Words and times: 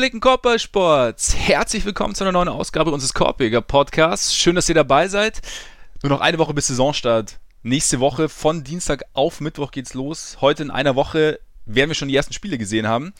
Gepflegten 0.00 0.20
Korbballsports, 0.20 1.36
herzlich 1.36 1.84
willkommen 1.84 2.14
zu 2.14 2.24
einer 2.24 2.32
neuen 2.32 2.48
Ausgabe 2.48 2.90
unseres 2.90 3.12
Korbjäger 3.12 3.60
Podcasts. 3.60 4.34
Schön, 4.34 4.54
dass 4.54 4.66
ihr 4.70 4.74
dabei 4.74 5.08
seid. 5.08 5.42
Nur 6.02 6.08
noch 6.08 6.22
eine 6.22 6.38
Woche 6.38 6.54
bis 6.54 6.68
Saisonstart. 6.68 7.38
Nächste 7.62 8.00
Woche 8.00 8.30
von 8.30 8.64
Dienstag 8.64 9.02
auf 9.12 9.42
Mittwoch 9.42 9.72
geht's 9.72 9.92
los. 9.92 10.38
Heute 10.40 10.62
in 10.62 10.70
einer 10.70 10.96
Woche 10.96 11.38
werden 11.66 11.90
wir 11.90 11.94
schon 11.94 12.08
die 12.08 12.16
ersten 12.16 12.32
Spiele 12.32 12.56
gesehen 12.56 12.88
haben. 12.88 13.12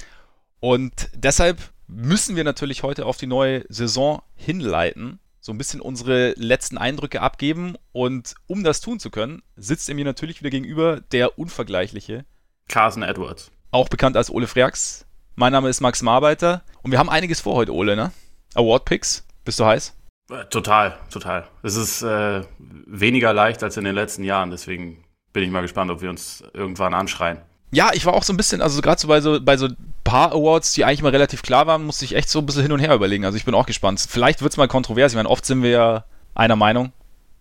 Und 0.59 1.11
deshalb 1.13 1.59
müssen 1.87 2.35
wir 2.35 2.45
natürlich 2.45 2.83
heute 2.83 3.05
auf 3.05 3.19
die 3.19 3.27
neue 3.27 3.67
Saison 3.69 4.23
hinleiten, 4.35 5.21
so 5.39 5.53
ein 5.53 5.59
bisschen 5.59 5.83
unsere 5.83 6.33
letzten 6.39 6.79
Eindrücke 6.79 7.21
abgeben. 7.21 7.77
Und 7.93 8.37
um 8.47 8.65
das 8.65 8.81
tun 8.81 8.99
zu 8.99 9.11
können, 9.11 9.43
sitzt 9.55 9.91
er 9.91 9.97
mir 9.97 10.07
natürlich 10.07 10.41
wieder 10.41 10.49
gegenüber 10.49 11.03
der 11.13 11.39
unvergleichliche 11.39 12.25
Carson 12.69 13.03
Edwards. 13.03 13.51
Auch 13.71 13.91
bekannt 13.91 14.17
als 14.17 14.31
Ole 14.31 14.47
Freaks. 14.47 15.05
Mein 15.41 15.53
Name 15.53 15.71
ist 15.71 15.81
Max 15.81 16.03
Marbeiter 16.03 16.61
und 16.83 16.91
wir 16.91 16.99
haben 16.99 17.09
einiges 17.09 17.41
vor 17.41 17.55
heute, 17.55 17.73
Ole, 17.73 17.97
ne? 17.97 18.13
Award 18.57 18.85
Picks. 18.85 19.27
Bist 19.43 19.59
du 19.59 19.65
heiß? 19.65 19.97
Äh, 20.31 20.45
total, 20.51 20.99
total. 21.11 21.49
Es 21.63 21.77
ist 21.77 22.03
äh, 22.03 22.43
weniger 22.59 23.33
leicht 23.33 23.63
als 23.63 23.79
in 23.79 23.85
den 23.85 23.95
letzten 23.95 24.23
Jahren, 24.23 24.51
deswegen 24.51 25.03
bin 25.33 25.43
ich 25.43 25.51
mal 25.51 25.63
gespannt, 25.63 25.91
ob 25.91 26.03
wir 26.03 26.11
uns 26.11 26.45
irgendwann 26.53 26.93
anschreien. 26.93 27.39
Ja, 27.71 27.89
ich 27.95 28.05
war 28.05 28.13
auch 28.13 28.23
so 28.23 28.35
ein 28.35 28.37
bisschen, 28.37 28.61
also 28.61 28.83
gerade 28.83 29.01
so 29.01 29.09
bei 29.09 29.23
so 29.23 29.41
bei 29.41 29.57
so 29.57 29.69
paar 30.05 30.33
Awards, 30.33 30.75
die 30.75 30.85
eigentlich 30.85 31.01
mal 31.01 31.09
relativ 31.09 31.41
klar 31.41 31.67
waren, 31.67 31.87
musste 31.87 32.05
ich 32.05 32.15
echt 32.15 32.29
so 32.29 32.41
ein 32.41 32.45
bisschen 32.45 32.65
hin 32.65 32.73
und 32.73 32.81
her 32.81 32.95
überlegen. 32.95 33.25
Also 33.25 33.39
ich 33.39 33.47
bin 33.47 33.55
auch 33.55 33.65
gespannt. 33.65 34.05
Vielleicht 34.07 34.43
wird 34.43 34.53
es 34.53 34.59
mal 34.59 34.69
kontrovers. 34.69 35.13
Ich 35.13 35.17
meine, 35.17 35.31
oft 35.31 35.47
sind 35.47 35.63
wir 35.63 35.71
ja 35.71 36.05
einer 36.35 36.57
Meinung. 36.57 36.93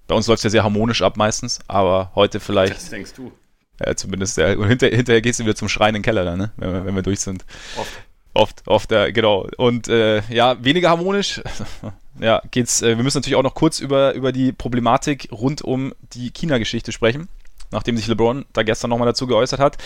Bei 0.07 0.15
uns 0.15 0.25
läuft 0.27 0.39
es 0.39 0.43
ja 0.45 0.49
sehr 0.51 0.63
harmonisch 0.63 1.01
ab 1.01 1.17
meistens, 1.17 1.59
aber 1.67 2.13
heute 2.15 2.39
vielleicht. 2.39 2.75
Das 2.75 2.91
denkst 2.91 3.11
du. 3.17 3.33
Ja, 3.85 3.95
zumindest. 3.95 4.37
Ja. 4.37 4.55
Und 4.55 4.67
hinter, 4.67 4.87
hinterher 4.87 5.21
gehst 5.21 5.39
du 5.39 5.43
wieder 5.43 5.55
zum 5.55 5.69
Schreien 5.69 5.89
in 5.95 6.01
den 6.01 6.03
Keller, 6.03 6.25
dann, 6.25 6.37
ne? 6.37 6.51
wenn, 6.57 6.73
wir, 6.73 6.85
wenn 6.85 6.95
wir 6.95 7.01
durch 7.01 7.19
sind. 7.19 7.45
Oft. 7.77 7.91
Oft, 8.33 8.67
oft, 8.67 8.91
ja, 8.91 9.09
genau. 9.09 9.47
Und 9.57 9.87
äh, 9.87 10.21
ja, 10.29 10.63
weniger 10.63 10.89
harmonisch. 10.89 11.41
ja, 12.19 12.41
geht's. 12.51 12.81
Äh, 12.81 12.95
wir 12.95 13.03
müssen 13.03 13.17
natürlich 13.17 13.35
auch 13.35 13.43
noch 13.43 13.55
kurz 13.55 13.79
über, 13.79 14.13
über 14.13 14.31
die 14.31 14.51
Problematik 14.51 15.29
rund 15.31 15.61
um 15.61 15.93
die 16.13 16.31
China-Geschichte 16.31 16.91
sprechen, 16.91 17.27
nachdem 17.71 17.97
sich 17.97 18.07
LeBron 18.07 18.45
da 18.53 18.63
gestern 18.63 18.91
nochmal 18.91 19.07
dazu 19.07 19.25
geäußert 19.25 19.59
hat. 19.59 19.77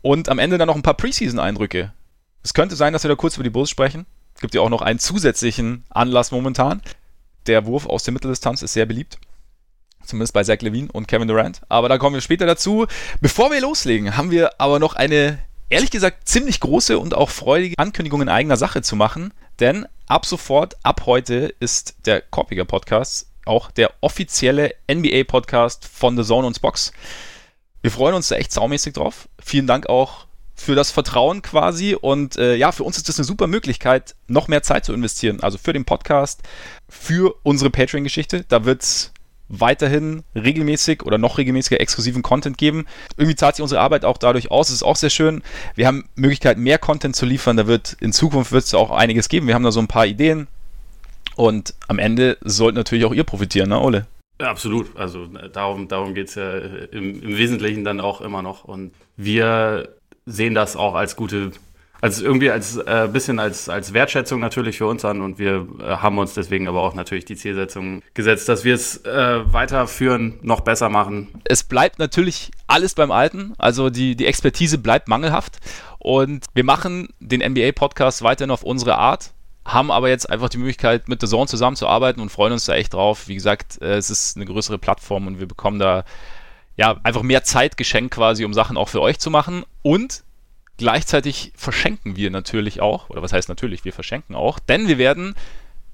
Und 0.00 0.28
am 0.28 0.38
Ende 0.38 0.58
dann 0.58 0.66
noch 0.66 0.76
ein 0.76 0.82
paar 0.82 0.94
Preseason-Eindrücke. 0.94 1.92
Es 2.42 2.54
könnte 2.54 2.76
sein, 2.76 2.92
dass 2.92 3.04
wir 3.04 3.08
da 3.08 3.16
kurz 3.16 3.36
über 3.36 3.44
die 3.44 3.50
Bulls 3.50 3.70
sprechen. 3.70 4.06
Es 4.34 4.40
gibt 4.40 4.54
ja 4.54 4.60
auch 4.60 4.70
noch 4.70 4.82
einen 4.82 4.98
zusätzlichen 4.98 5.84
Anlass 5.90 6.30
momentan. 6.30 6.82
Der 7.46 7.66
Wurf 7.66 7.86
aus 7.86 8.02
der 8.02 8.12
Mitteldistanz 8.12 8.62
ist 8.62 8.72
sehr 8.72 8.86
beliebt. 8.86 9.18
Zumindest 10.04 10.32
bei 10.32 10.44
Zach 10.44 10.60
Levine 10.60 10.88
und 10.92 11.08
Kevin 11.08 11.28
Durant. 11.28 11.62
Aber 11.68 11.88
da 11.88 11.98
kommen 11.98 12.14
wir 12.14 12.20
später 12.20 12.46
dazu. 12.46 12.86
Bevor 13.20 13.50
wir 13.50 13.60
loslegen, 13.60 14.16
haben 14.16 14.30
wir 14.30 14.60
aber 14.60 14.78
noch 14.78 14.94
eine, 14.94 15.38
ehrlich 15.70 15.90
gesagt, 15.90 16.28
ziemlich 16.28 16.60
große 16.60 16.98
und 16.98 17.14
auch 17.14 17.30
freudige 17.30 17.78
Ankündigung 17.78 18.22
in 18.22 18.28
eigener 18.28 18.56
Sache 18.56 18.82
zu 18.82 18.96
machen. 18.96 19.32
Denn 19.60 19.86
ab 20.06 20.26
sofort, 20.26 20.76
ab 20.82 21.02
heute, 21.06 21.54
ist 21.60 21.96
der 22.06 22.20
Korpiger 22.20 22.64
Podcast 22.64 23.28
auch 23.46 23.70
der 23.70 23.92
offizielle 24.00 24.74
NBA-Podcast 24.90 25.86
von 25.86 26.16
The 26.16 26.24
Zone 26.24 26.46
und 26.46 26.60
Box. 26.60 26.92
Wir 27.82 27.90
freuen 27.90 28.14
uns 28.14 28.28
da 28.28 28.36
echt 28.36 28.52
saumäßig 28.52 28.94
drauf. 28.94 29.28
Vielen 29.38 29.66
Dank 29.66 29.88
auch 29.88 30.26
für 30.54 30.74
das 30.74 30.90
Vertrauen 30.90 31.42
quasi. 31.42 31.94
Und 31.94 32.36
äh, 32.36 32.54
ja, 32.54 32.72
für 32.72 32.84
uns 32.84 32.96
ist 32.96 33.08
das 33.08 33.18
eine 33.18 33.24
super 33.24 33.46
Möglichkeit, 33.46 34.14
noch 34.28 34.48
mehr 34.48 34.62
Zeit 34.62 34.84
zu 34.84 34.92
investieren. 34.92 35.40
Also 35.40 35.58
für 35.58 35.72
den 35.72 35.84
Podcast, 35.84 36.42
für 36.88 37.34
unsere 37.42 37.70
Patreon-Geschichte. 37.70 38.44
Da 38.48 38.64
wird 38.64 38.82
es 38.82 39.12
weiterhin 39.48 40.22
regelmäßig 40.34 41.02
oder 41.02 41.18
noch 41.18 41.38
regelmäßiger 41.38 41.80
exklusiven 41.80 42.22
Content 42.22 42.58
geben. 42.58 42.86
Irgendwie 43.16 43.36
zahlt 43.36 43.56
sich 43.56 43.62
unsere 43.62 43.80
Arbeit 43.80 44.04
auch 44.04 44.18
dadurch 44.18 44.50
aus. 44.50 44.68
Das 44.68 44.76
ist 44.76 44.82
auch 44.82 44.96
sehr 44.96 45.10
schön. 45.10 45.42
Wir 45.74 45.86
haben 45.86 46.08
Möglichkeit, 46.14 46.58
mehr 46.58 46.78
Content 46.78 47.14
zu 47.14 47.26
liefern. 47.26 47.56
Da 47.56 47.66
wird 47.66 47.96
in 48.00 48.12
Zukunft 48.12 48.52
wird 48.52 48.64
es 48.64 48.74
auch 48.74 48.90
einiges 48.90 49.28
geben. 49.28 49.46
Wir 49.46 49.54
haben 49.54 49.64
da 49.64 49.72
so 49.72 49.80
ein 49.80 49.88
paar 49.88 50.06
Ideen. 50.06 50.48
Und 51.36 51.74
am 51.88 51.98
Ende 51.98 52.38
sollte 52.42 52.78
natürlich 52.78 53.04
auch 53.04 53.14
ihr 53.14 53.24
profitieren, 53.24 53.68
ne, 53.68 53.80
Ole? 53.80 54.06
Ja, 54.40 54.50
absolut. 54.50 54.96
Also 54.96 55.24
äh, 55.24 55.50
darum, 55.50 55.88
darum 55.88 56.14
geht 56.14 56.28
es 56.28 56.34
ja 56.34 56.50
äh, 56.50 56.88
im, 56.92 57.22
im 57.22 57.36
Wesentlichen 57.36 57.84
dann 57.84 58.00
auch 58.00 58.20
immer 58.20 58.42
noch. 58.42 58.64
Und 58.64 58.92
wir 59.16 59.94
sehen 60.26 60.54
das 60.54 60.76
auch 60.76 60.94
als 60.94 61.16
gute 61.16 61.52
also 62.04 62.22
irgendwie 62.22 62.50
als 62.50 62.76
äh, 62.76 63.08
bisschen 63.10 63.38
als, 63.38 63.70
als 63.70 63.94
Wertschätzung 63.94 64.38
natürlich 64.38 64.76
für 64.76 64.86
uns 64.86 65.06
an 65.06 65.22
und 65.22 65.38
wir 65.38 65.66
äh, 65.80 65.84
haben 65.84 66.18
uns 66.18 66.34
deswegen 66.34 66.68
aber 66.68 66.82
auch 66.82 66.92
natürlich 66.92 67.24
die 67.24 67.34
Zielsetzung 67.34 68.02
gesetzt, 68.12 68.46
dass 68.50 68.62
wir 68.62 68.74
es 68.74 69.06
äh, 69.06 69.40
weiterführen, 69.50 70.38
noch 70.42 70.60
besser 70.60 70.90
machen. 70.90 71.28
Es 71.44 71.64
bleibt 71.64 71.98
natürlich 71.98 72.50
alles 72.66 72.94
beim 72.94 73.10
Alten, 73.10 73.54
also 73.56 73.88
die, 73.88 74.16
die 74.16 74.26
Expertise 74.26 74.76
bleibt 74.76 75.08
mangelhaft 75.08 75.60
und 75.98 76.44
wir 76.52 76.62
machen 76.62 77.08
den 77.20 77.40
NBA-Podcast 77.40 78.20
weiterhin 78.22 78.50
auf 78.50 78.64
unsere 78.64 78.98
Art 78.98 79.32
haben 79.66 79.90
aber 79.90 80.10
jetzt 80.10 80.28
einfach 80.28 80.50
die 80.50 80.58
Möglichkeit, 80.58 81.08
mit 81.08 81.22
The 81.22 81.26
Zone 81.26 81.46
zusammenzuarbeiten 81.46 82.20
und 82.20 82.28
freuen 82.28 82.52
uns 82.52 82.66
da 82.66 82.74
echt 82.74 82.92
drauf. 82.92 83.28
Wie 83.28 83.34
gesagt, 83.34 83.80
äh, 83.80 83.94
es 83.94 84.10
ist 84.10 84.36
eine 84.36 84.44
größere 84.44 84.76
Plattform 84.76 85.26
und 85.26 85.40
wir 85.40 85.48
bekommen 85.48 85.78
da 85.78 86.04
ja 86.76 87.00
einfach 87.02 87.22
mehr 87.22 87.44
Zeit 87.44 87.78
geschenkt 87.78 88.12
quasi, 88.12 88.44
um 88.44 88.52
Sachen 88.52 88.76
auch 88.76 88.90
für 88.90 89.00
euch 89.00 89.18
zu 89.18 89.30
machen. 89.30 89.64
Und 89.80 90.22
Gleichzeitig 90.76 91.52
verschenken 91.56 92.16
wir 92.16 92.30
natürlich 92.30 92.80
auch, 92.80 93.08
oder 93.10 93.22
was 93.22 93.32
heißt 93.32 93.48
natürlich, 93.48 93.84
wir 93.84 93.92
verschenken 93.92 94.34
auch, 94.34 94.58
denn 94.58 94.88
wir 94.88 94.98
werden 94.98 95.34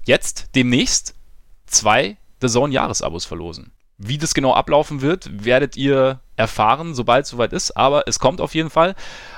jetzt 0.05 0.55
demnächst 0.55 1.15
zwei 1.67 2.17
The 2.41 2.47
Zone 2.47 2.73
Jahresabos 2.73 3.25
verlosen. 3.25 3.71
Wie 4.03 4.17
das 4.17 4.33
genau 4.33 4.55
ablaufen 4.55 5.01
wird, 5.01 5.45
werdet 5.45 5.77
ihr 5.77 6.21
erfahren, 6.35 6.95
sobald 6.95 7.25
es 7.25 7.29
soweit 7.29 7.53
ist, 7.53 7.77
aber 7.77 8.07
es 8.07 8.17
kommt 8.17 8.41
auf 8.41 8.55
jeden 8.55 8.71
Fall. 8.71 8.95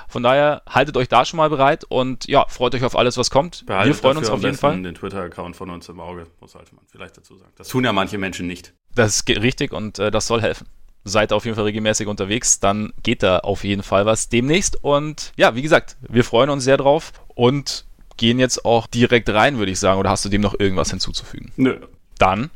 Von 0.08 0.24
daher 0.24 0.62
haltet 0.70 0.96
euch 0.96 1.10
da 1.10 1.26
schon 1.26 1.36
mal 1.36 1.50
bereit 1.50 1.84
und 1.84 2.26
ja, 2.30 2.46
freut 2.48 2.74
euch 2.74 2.86
auf 2.86 2.96
alles, 2.96 3.18
was 3.18 3.30
kommt. 3.30 3.66
Behaltet 3.66 3.96
wir 3.96 4.02
freuen 4.02 4.18
uns 4.18 4.30
auf 4.30 4.42
jeden 4.42 4.56
Fall. 4.56 4.82
den 4.82 4.96
Twitter-Account 4.96 5.58
von 5.58 5.70
uns 5.70 5.90
im 5.90 6.00
Auge, 6.00 6.28
sollte 6.46 6.74
man 6.76 6.86
vielleicht 6.90 7.18
dazu 7.18 7.36
sagen. 7.36 7.52
Das 7.58 7.68
tun 7.68 7.84
ja 7.84 7.92
manche 7.92 8.18
Menschen 8.18 8.48
nicht. 8.48 8.74
Das 8.96 9.16
ist 9.16 9.28
richtig 9.28 9.74
und 9.74 10.00
äh, 10.00 10.12
das 10.12 10.28
soll 10.28 10.42
helfen 10.42 10.68
seid 11.04 11.34
auf 11.34 11.46
jeden 11.46 11.56
Fall 11.56 11.66
regelmäßig 11.66 12.08
unterwegs, 12.08 12.60
dann 12.60 12.94
geht 13.04 13.24
da 13.24 13.40
auf 13.40 13.64
jeden 13.64 13.84
Fall 13.84 14.06
was 14.06 14.30
demnächst. 14.30 14.84
Und 14.84 15.34
ja, 15.36 15.56
wie 15.56 15.62
gesagt, 15.62 15.98
wir 16.02 16.24
freuen 16.24 16.50
uns 16.50 16.64
sehr 16.64 16.78
drauf 16.78 17.14
und 17.36 17.86
gehen 18.18 18.40
jetzt 18.40 18.66
auch 18.66 18.88
direkt 18.88 19.30
rein, 19.30 19.58
würde 19.58 19.72
ich 19.72 19.80
sagen. 19.80 20.00
Oder 20.00 20.10
hast 20.10 20.24
du 20.26 20.30
dem 20.30 20.42
noch 20.42 20.60
irgendwas 20.60 20.90
hinzuzufügen? 20.90 21.52
Nö. 21.58 21.80
Dann 22.18 22.52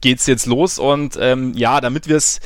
geht's 0.00 0.26
jetzt 0.26 0.46
los 0.46 0.78
und 0.78 1.16
ähm, 1.20 1.52
ja, 1.54 1.80
damit 1.80 2.08
wir 2.08 2.16
es 2.16 2.40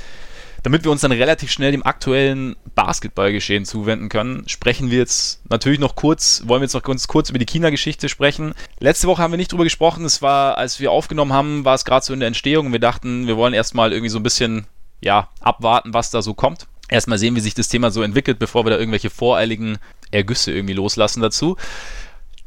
damit 0.67 0.83
wir 0.83 0.91
uns 0.91 1.03
dann 1.03 1.13
relativ 1.13 1.53
schnell 1.53 1.71
dem 1.71 1.87
aktuellen 1.87 2.57
Basketballgeschehen 2.75 3.65
zuwenden 3.65 4.09
können, 4.09 4.49
sprechen 4.49 4.91
wir 4.91 4.99
jetzt 4.99 5.41
natürlich 5.49 5.79
noch 5.79 5.95
kurz, 5.95 6.43
wollen 6.47 6.61
wir 6.61 6.65
jetzt 6.65 6.75
noch 6.75 6.83
kurz, 6.83 7.07
kurz 7.07 7.31
über 7.31 7.39
die 7.39 7.47
China-Geschichte 7.47 8.09
sprechen. 8.09 8.53
Letzte 8.81 9.07
Woche 9.07 9.23
haben 9.23 9.33
wir 9.33 9.37
nicht 9.37 9.53
drüber 9.53 9.63
gesprochen. 9.63 10.05
Es 10.05 10.23
war, 10.23 10.59
als 10.59 10.81
wir 10.81 10.91
aufgenommen 10.91 11.33
haben, 11.33 11.65
war 11.65 11.77
es 11.77 11.85
gerade 11.85 12.05
so 12.05 12.13
in 12.13 12.19
der 12.19 12.27
Entstehung 12.27 12.67
und 12.67 12.73
wir 12.73 12.81
dachten, 12.81 13.29
wir 13.29 13.37
wollen 13.37 13.55
erstmal 13.55 13.93
irgendwie 13.93 14.09
so 14.09 14.19
ein 14.19 14.25
bisschen 14.25 14.67
ja, 15.01 15.29
abwarten, 15.41 15.95
was 15.95 16.11
da 16.11 16.23
so 16.23 16.35
kommt. 16.35 16.67
Erstmal 16.89 17.19
sehen, 17.19 17.35
wie 17.35 17.41
sich 17.41 17.55
das 17.55 17.69
Thema 17.69 17.91
so 17.91 18.03
entwickelt, 18.03 18.39
bevor 18.39 18.65
wir 18.65 18.71
da 18.71 18.79
irgendwelche 18.79 19.11
voreiligen 19.11 19.79
Ergüsse 20.11 20.53
irgendwie 20.53 20.75
loslassen 20.75 21.21
dazu. 21.21 21.57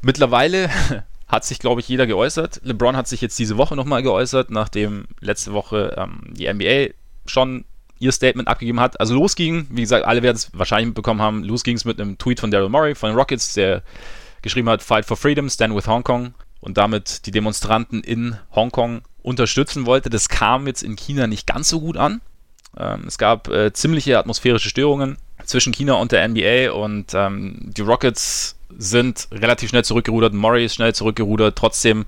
Mittlerweile 0.01 0.69
hat 1.27 1.45
sich, 1.45 1.59
glaube 1.59 1.81
ich, 1.81 1.89
jeder 1.89 2.07
geäußert. 2.07 2.61
LeBron 2.63 2.95
hat 2.95 3.07
sich 3.07 3.21
jetzt 3.21 3.37
diese 3.37 3.57
Woche 3.57 3.75
nochmal 3.75 4.01
geäußert, 4.01 4.49
nachdem 4.49 5.07
letzte 5.19 5.53
Woche 5.53 5.95
ähm, 5.97 6.21
die 6.31 6.51
NBA 6.51 6.93
schon 7.25 7.65
ihr 7.99 8.11
Statement 8.13 8.47
abgegeben 8.47 8.79
hat. 8.79 8.99
Also 8.99 9.13
losging, 9.13 9.67
wie 9.69 9.81
gesagt, 9.81 10.05
alle 10.05 10.23
werden 10.23 10.37
es 10.37 10.49
wahrscheinlich 10.53 10.87
mitbekommen 10.87 11.21
haben, 11.21 11.43
losging 11.43 11.75
es 11.75 11.85
mit 11.85 11.99
einem 11.99 12.17
Tweet 12.17 12.39
von 12.39 12.49
Daryl 12.49 12.69
Murray 12.69 12.95
von 12.95 13.09
den 13.09 13.17
Rockets, 13.17 13.53
der 13.53 13.83
geschrieben 14.41 14.69
hat, 14.69 14.81
Fight 14.81 15.05
for 15.05 15.17
Freedom, 15.17 15.49
Stand 15.49 15.75
with 15.75 15.87
Hong 15.87 16.03
Kong 16.03 16.33
und 16.61 16.77
damit 16.77 17.25
die 17.25 17.31
Demonstranten 17.31 18.01
in 18.01 18.37
Hongkong 18.55 19.01
unterstützen 19.21 19.85
wollte. 19.85 20.09
Das 20.09 20.29
kam 20.29 20.67
jetzt 20.67 20.81
in 20.81 20.95
China 20.95 21.27
nicht 21.27 21.45
ganz 21.45 21.69
so 21.69 21.81
gut 21.81 21.97
an. 21.97 22.21
Ähm, 22.79 23.03
es 23.07 23.17
gab 23.17 23.47
äh, 23.49 23.73
ziemliche 23.73 24.17
atmosphärische 24.17 24.69
Störungen 24.69 25.17
zwischen 25.45 25.73
China 25.73 25.95
und 25.95 26.11
der 26.11 26.27
NBA 26.27 26.71
und 26.71 27.13
ähm, 27.13 27.57
die 27.59 27.81
Rockets 27.81 28.55
sind 28.77 29.27
relativ 29.31 29.69
schnell 29.69 29.83
zurückgerudert, 29.83 30.33
Murray 30.33 30.65
ist 30.65 30.75
schnell 30.75 30.93
zurückgerudert, 30.93 31.57
trotzdem 31.57 32.05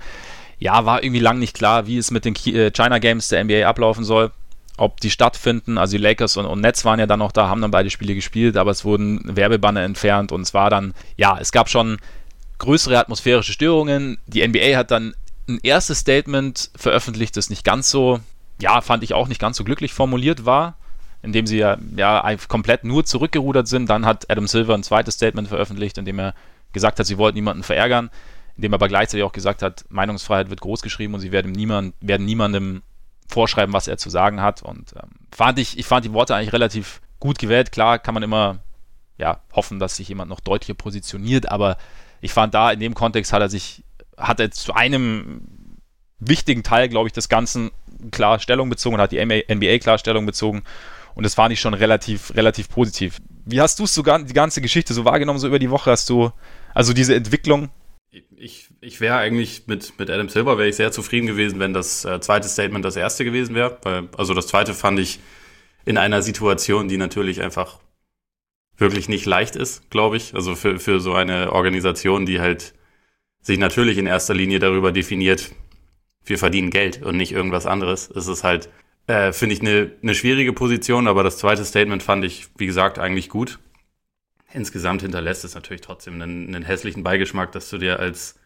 ja, 0.62 0.84
war 0.84 1.02
irgendwie 1.02 1.20
lang 1.20 1.38
nicht 1.38 1.54
klar, 1.54 1.86
wie 1.86 1.98
es 1.98 2.12
mit 2.12 2.24
den 2.24 2.36
äh, 2.46 2.70
China 2.70 2.98
Games 2.98 3.28
der 3.28 3.42
NBA 3.42 3.66
ablaufen 3.66 4.04
soll, 4.04 4.30
ob 4.76 5.00
die 5.00 5.10
stattfinden. 5.10 5.76
Also 5.76 5.96
die 5.96 6.02
Lakers 6.02 6.36
und, 6.36 6.46
und 6.46 6.60
Nets 6.60 6.84
waren 6.84 7.00
ja 7.00 7.06
dann 7.06 7.18
noch 7.18 7.32
da, 7.32 7.48
haben 7.48 7.60
dann 7.60 7.72
beide 7.72 7.90
Spiele 7.90 8.14
gespielt, 8.14 8.56
aber 8.56 8.70
es 8.70 8.84
wurden 8.84 9.20
Werbebanner 9.24 9.82
entfernt 9.82 10.30
und 10.30 10.42
es 10.42 10.54
war 10.54 10.70
dann, 10.70 10.94
ja, 11.16 11.36
es 11.40 11.50
gab 11.50 11.68
schon 11.68 11.98
größere 12.58 12.96
atmosphärische 12.96 13.52
Störungen. 13.52 14.18
Die 14.26 14.46
NBA 14.46 14.76
hat 14.76 14.92
dann 14.92 15.14
ein 15.48 15.58
erstes 15.64 15.98
Statement 15.98 16.70
veröffentlicht, 16.76 17.36
das 17.36 17.50
nicht 17.50 17.64
ganz 17.64 17.90
so 17.90 18.20
ja, 18.62 18.80
fand 18.80 19.02
ich 19.02 19.12
auch 19.12 19.28
nicht 19.28 19.40
ganz 19.40 19.56
so 19.56 19.64
glücklich 19.64 19.92
formuliert 19.92 20.46
war, 20.46 20.76
indem 21.20 21.46
sie 21.46 21.58
ja, 21.58 21.76
ja 21.96 22.36
komplett 22.46 22.84
nur 22.84 23.04
zurückgerudert 23.04 23.66
sind. 23.66 23.90
Dann 23.90 24.06
hat 24.06 24.30
Adam 24.30 24.46
Silver 24.46 24.74
ein 24.74 24.84
zweites 24.84 25.14
Statement 25.14 25.48
veröffentlicht, 25.48 25.98
in 25.98 26.04
dem 26.04 26.18
er 26.20 26.34
gesagt 26.72 26.98
hat, 27.00 27.06
sie 27.06 27.18
wollten 27.18 27.36
niemanden 27.36 27.64
verärgern, 27.64 28.10
in 28.56 28.62
dem 28.62 28.72
er 28.72 28.76
aber 28.76 28.88
gleichzeitig 28.88 29.24
auch 29.24 29.32
gesagt 29.32 29.62
hat, 29.62 29.84
Meinungsfreiheit 29.88 30.48
wird 30.48 30.60
groß 30.60 30.80
geschrieben 30.80 31.12
und 31.14 31.20
sie 31.20 31.32
werden, 31.32 31.50
niemand, 31.50 31.94
werden 32.00 32.24
niemandem 32.24 32.82
vorschreiben, 33.28 33.72
was 33.72 33.88
er 33.88 33.98
zu 33.98 34.10
sagen 34.10 34.40
hat. 34.40 34.62
Und 34.62 34.94
ähm, 34.94 35.10
fand 35.32 35.58
ich, 35.58 35.76
ich 35.76 35.86
fand 35.86 36.04
die 36.04 36.12
Worte 36.12 36.36
eigentlich 36.36 36.52
relativ 36.52 37.00
gut 37.18 37.38
gewählt. 37.38 37.72
Klar 37.72 37.98
kann 37.98 38.14
man 38.14 38.22
immer 38.22 38.60
ja, 39.18 39.40
hoffen, 39.52 39.80
dass 39.80 39.96
sich 39.96 40.08
jemand 40.08 40.30
noch 40.30 40.40
deutlicher 40.40 40.74
positioniert, 40.74 41.48
aber 41.50 41.78
ich 42.20 42.32
fand 42.32 42.54
da 42.54 42.70
in 42.70 42.78
dem 42.78 42.94
Kontext 42.94 43.32
hat 43.32 43.42
er 43.42 43.48
sich, 43.48 43.82
hat 44.16 44.38
er 44.38 44.52
zu 44.52 44.72
einem 44.72 45.48
wichtigen 46.20 46.62
Teil, 46.62 46.88
glaube 46.88 47.08
ich, 47.08 47.12
des 47.12 47.28
Ganzen 47.28 47.72
klar 48.10 48.38
Stellung 48.38 48.68
bezogen 48.70 48.96
und 48.96 49.00
hat 49.00 49.12
die 49.12 49.24
NBA 49.24 49.78
klar 49.78 49.98
Stellung 49.98 50.26
bezogen. 50.26 50.62
Und 51.14 51.24
das 51.24 51.34
fand 51.34 51.52
ich 51.52 51.60
schon 51.60 51.74
relativ, 51.74 52.34
relativ 52.34 52.68
positiv. 52.68 53.18
Wie 53.44 53.60
hast 53.60 53.78
du 53.78 53.84
es 53.84 53.94
sogar 53.94 54.22
die 54.22 54.32
ganze 54.32 54.60
Geschichte 54.60 54.94
so 54.94 55.04
wahrgenommen, 55.04 55.38
so 55.38 55.46
über 55.46 55.58
die 55.58 55.70
Woche? 55.70 55.90
Hast 55.90 56.08
du, 56.08 56.30
also 56.74 56.92
diese 56.92 57.14
Entwicklung? 57.14 57.70
Ich, 58.36 58.68
ich 58.80 59.00
wäre 59.00 59.16
eigentlich 59.16 59.66
mit, 59.66 59.98
mit 59.98 60.10
Adam 60.10 60.28
Silver 60.28 60.58
wäre 60.58 60.68
ich 60.68 60.76
sehr 60.76 60.92
zufrieden 60.92 61.26
gewesen, 61.26 61.60
wenn 61.60 61.72
das 61.72 62.04
äh, 62.04 62.20
zweite 62.20 62.48
Statement 62.48 62.84
das 62.84 62.96
erste 62.96 63.24
gewesen 63.24 63.54
wäre. 63.54 64.08
also 64.16 64.34
das 64.34 64.46
zweite 64.46 64.74
fand 64.74 64.98
ich 64.98 65.20
in 65.84 65.98
einer 65.98 66.22
Situation, 66.22 66.88
die 66.88 66.96
natürlich 66.96 67.42
einfach 67.42 67.78
wirklich 68.76 69.08
nicht 69.08 69.26
leicht 69.26 69.56
ist, 69.56 69.90
glaube 69.90 70.16
ich. 70.16 70.34
Also 70.34 70.54
für, 70.54 70.78
für 70.78 71.00
so 71.00 71.14
eine 71.14 71.52
Organisation, 71.52 72.26
die 72.26 72.40
halt 72.40 72.74
sich 73.40 73.58
natürlich 73.58 73.98
in 73.98 74.06
erster 74.06 74.34
Linie 74.34 74.58
darüber 74.58 74.92
definiert, 74.92 75.52
wir 76.24 76.38
verdienen 76.38 76.70
Geld 76.70 77.02
und 77.02 77.16
nicht 77.16 77.32
irgendwas 77.32 77.66
anderes. 77.66 78.10
Es 78.10 78.28
ist 78.28 78.44
halt, 78.44 78.68
äh, 79.06 79.32
finde 79.32 79.54
ich, 79.54 79.60
eine, 79.60 79.90
eine 80.02 80.14
schwierige 80.14 80.52
Position, 80.52 81.08
aber 81.08 81.22
das 81.22 81.38
zweite 81.38 81.64
Statement 81.64 82.02
fand 82.02 82.24
ich, 82.24 82.48
wie 82.56 82.66
gesagt, 82.66 82.98
eigentlich 82.98 83.28
gut. 83.28 83.58
Insgesamt 84.52 85.02
hinterlässt 85.02 85.44
es 85.44 85.54
natürlich 85.54 85.80
trotzdem 85.80 86.20
einen, 86.20 86.54
einen 86.54 86.64
hässlichen 86.64 87.02
Beigeschmack, 87.02 87.52
dass 87.52 87.70
du 87.70 87.78
dir 87.78 87.98
als 87.98 88.38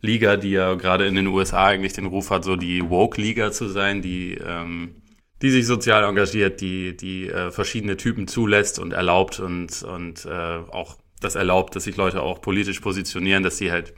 Liga, 0.00 0.36
die 0.36 0.52
ja 0.52 0.74
gerade 0.74 1.06
in 1.06 1.14
den 1.14 1.26
USA 1.26 1.66
eigentlich 1.66 1.92
den 1.92 2.06
Ruf 2.06 2.30
hat, 2.30 2.44
so 2.44 2.56
die 2.56 2.88
Woke-Liga 2.88 3.50
zu 3.50 3.68
sein, 3.68 4.00
die, 4.00 4.34
ähm, 4.34 4.94
die 5.42 5.50
sich 5.50 5.66
sozial 5.66 6.04
engagiert, 6.04 6.60
die, 6.60 6.96
die 6.96 7.28
äh, 7.28 7.50
verschiedene 7.50 7.96
Typen 7.96 8.28
zulässt 8.28 8.78
und 8.78 8.92
erlaubt 8.92 9.40
und, 9.40 9.82
und 9.82 10.24
äh, 10.24 10.58
auch 10.70 10.98
das 11.20 11.34
erlaubt, 11.34 11.74
dass 11.74 11.84
sich 11.84 11.96
Leute 11.96 12.22
auch 12.22 12.40
politisch 12.40 12.78
positionieren, 12.80 13.42
dass 13.42 13.56
sie 13.56 13.72
halt 13.72 13.94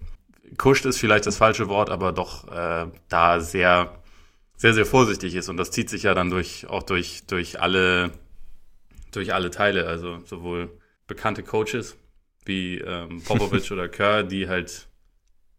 kuscht 0.57 0.85
ist 0.85 0.99
vielleicht 0.99 1.27
das 1.27 1.37
falsche 1.37 1.69
Wort, 1.69 1.91
aber 1.91 2.13
doch 2.13 2.49
äh, 2.49 2.87
da 3.09 3.41
sehr, 3.41 4.03
sehr, 4.57 4.75
sehr 4.75 4.87
vorsichtig 4.87 5.35
ist. 5.35 5.49
Und 5.49 5.57
das 5.57 5.71
zieht 5.71 5.91
sich 5.91 6.05
ja 6.05 6.15
dann 6.15 6.31
durch, 6.31 6.67
auch 6.69 6.83
durch, 6.83 7.27
durch 7.27 7.61
alle, 7.61 8.13
durch 9.13 9.35
alle 9.35 9.51
Teile. 9.51 9.87
Also 9.87 10.19
sowohl 10.25 10.71
bekannte 11.07 11.43
Coaches 11.43 11.97
wie 12.45 12.79
ähm, 12.79 13.23
Popovic 13.25 13.71
oder 13.71 13.89
Kerr, 13.89 14.23
die 14.23 14.49
halt 14.49 14.89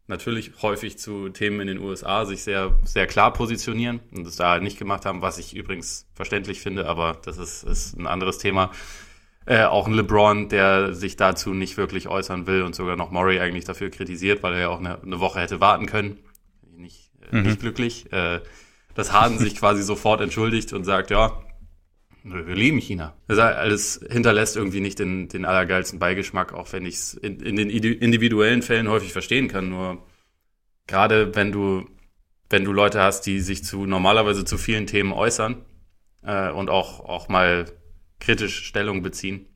natürlich 0.08 0.52
häufig 0.62 0.98
zu 0.98 1.30
Themen 1.30 1.62
in 1.62 1.68
den 1.68 1.80
USA 1.80 2.26
sich 2.26 2.44
sehr, 2.44 2.78
sehr 2.84 3.08
klar 3.08 3.34
positionieren 3.34 4.02
und 4.12 4.26
das 4.26 4.36
da 4.36 4.52
halt 4.52 4.64
nicht 4.64 4.78
gemacht 4.78 5.06
haben, 5.06 5.22
was 5.22 5.38
ich 5.38 5.56
übrigens 5.56 6.06
verständlich 6.14 6.60
finde, 6.60 6.86
aber 6.86 7.18
das 7.24 7.38
ist, 7.38 7.64
ist 7.64 7.98
ein 7.98 8.08
anderes 8.08 8.38
Thema. 8.38 8.72
Äh, 9.46 9.64
auch 9.64 9.88
ein 9.88 9.94
LeBron, 9.94 10.50
der 10.50 10.94
sich 10.94 11.16
dazu 11.16 11.54
nicht 11.54 11.76
wirklich 11.78 12.08
äußern 12.08 12.46
will 12.46 12.62
und 12.62 12.76
sogar 12.76 12.96
noch 12.96 13.10
Murray 13.10 13.40
eigentlich 13.40 13.66
dafür 13.66 13.90
kritisiert, 13.90 14.44
weil 14.44 14.54
er 14.54 14.60
ja 14.60 14.70
auch 14.70 14.80
eine, 14.80 15.02
eine 15.02 15.20
Woche 15.20 15.40
hätte 15.40 15.60
warten 15.60 15.88
können. 15.88 16.20
Nicht, 16.78 17.12
äh, 17.32 17.38
mhm. 17.38 17.44
nicht 17.44 17.60
glücklich. 17.60 18.12
Äh, 18.14 18.42
dass 18.94 19.12
Harden 19.12 19.40
sich 19.40 19.56
quasi 19.56 19.82
sofort 19.84 20.22
entschuldigt 20.22 20.74
und 20.74 20.84
sagt, 20.84 21.10
ja, 21.10 21.42
wir 22.24 22.56
lieben 22.56 22.78
China. 22.78 23.16
Das 23.28 23.40
alles 23.40 24.06
hinterlässt 24.12 24.56
irgendwie 24.56 24.80
nicht 24.80 25.00
den, 25.00 25.28
den 25.28 25.44
allergeilsten 25.44 25.98
Beigeschmack, 25.98 26.54
auch 26.54 26.72
wenn 26.72 26.86
ich 26.86 26.96
es 26.96 27.14
in, 27.16 27.40
in 27.40 27.56
den 27.56 27.72
individuellen 27.72 28.62
Fällen 28.62 28.90
häufig 28.90 29.12
verstehen 29.12 29.48
kann. 29.48 29.70
Nur 29.70 30.06
gerade 30.86 31.34
wenn 31.36 31.52
du, 31.52 31.90
wenn 32.48 32.64
du 32.64 32.74
Leute 32.74 33.02
hast, 33.02 33.22
die 33.26 33.40
sich 33.40 33.64
zu 33.64 33.88
normalerweise 33.88 34.46
zu 34.46 34.60
vielen 34.60 34.86
Themen 34.86 35.14
äußern 35.14 35.66
äh, 36.22 36.52
und 36.52 36.70
auch, 36.70 37.00
auch 37.00 37.28
mal 37.28 37.66
kritisch 38.22 38.64
Stellung 38.64 39.02
beziehen. 39.02 39.48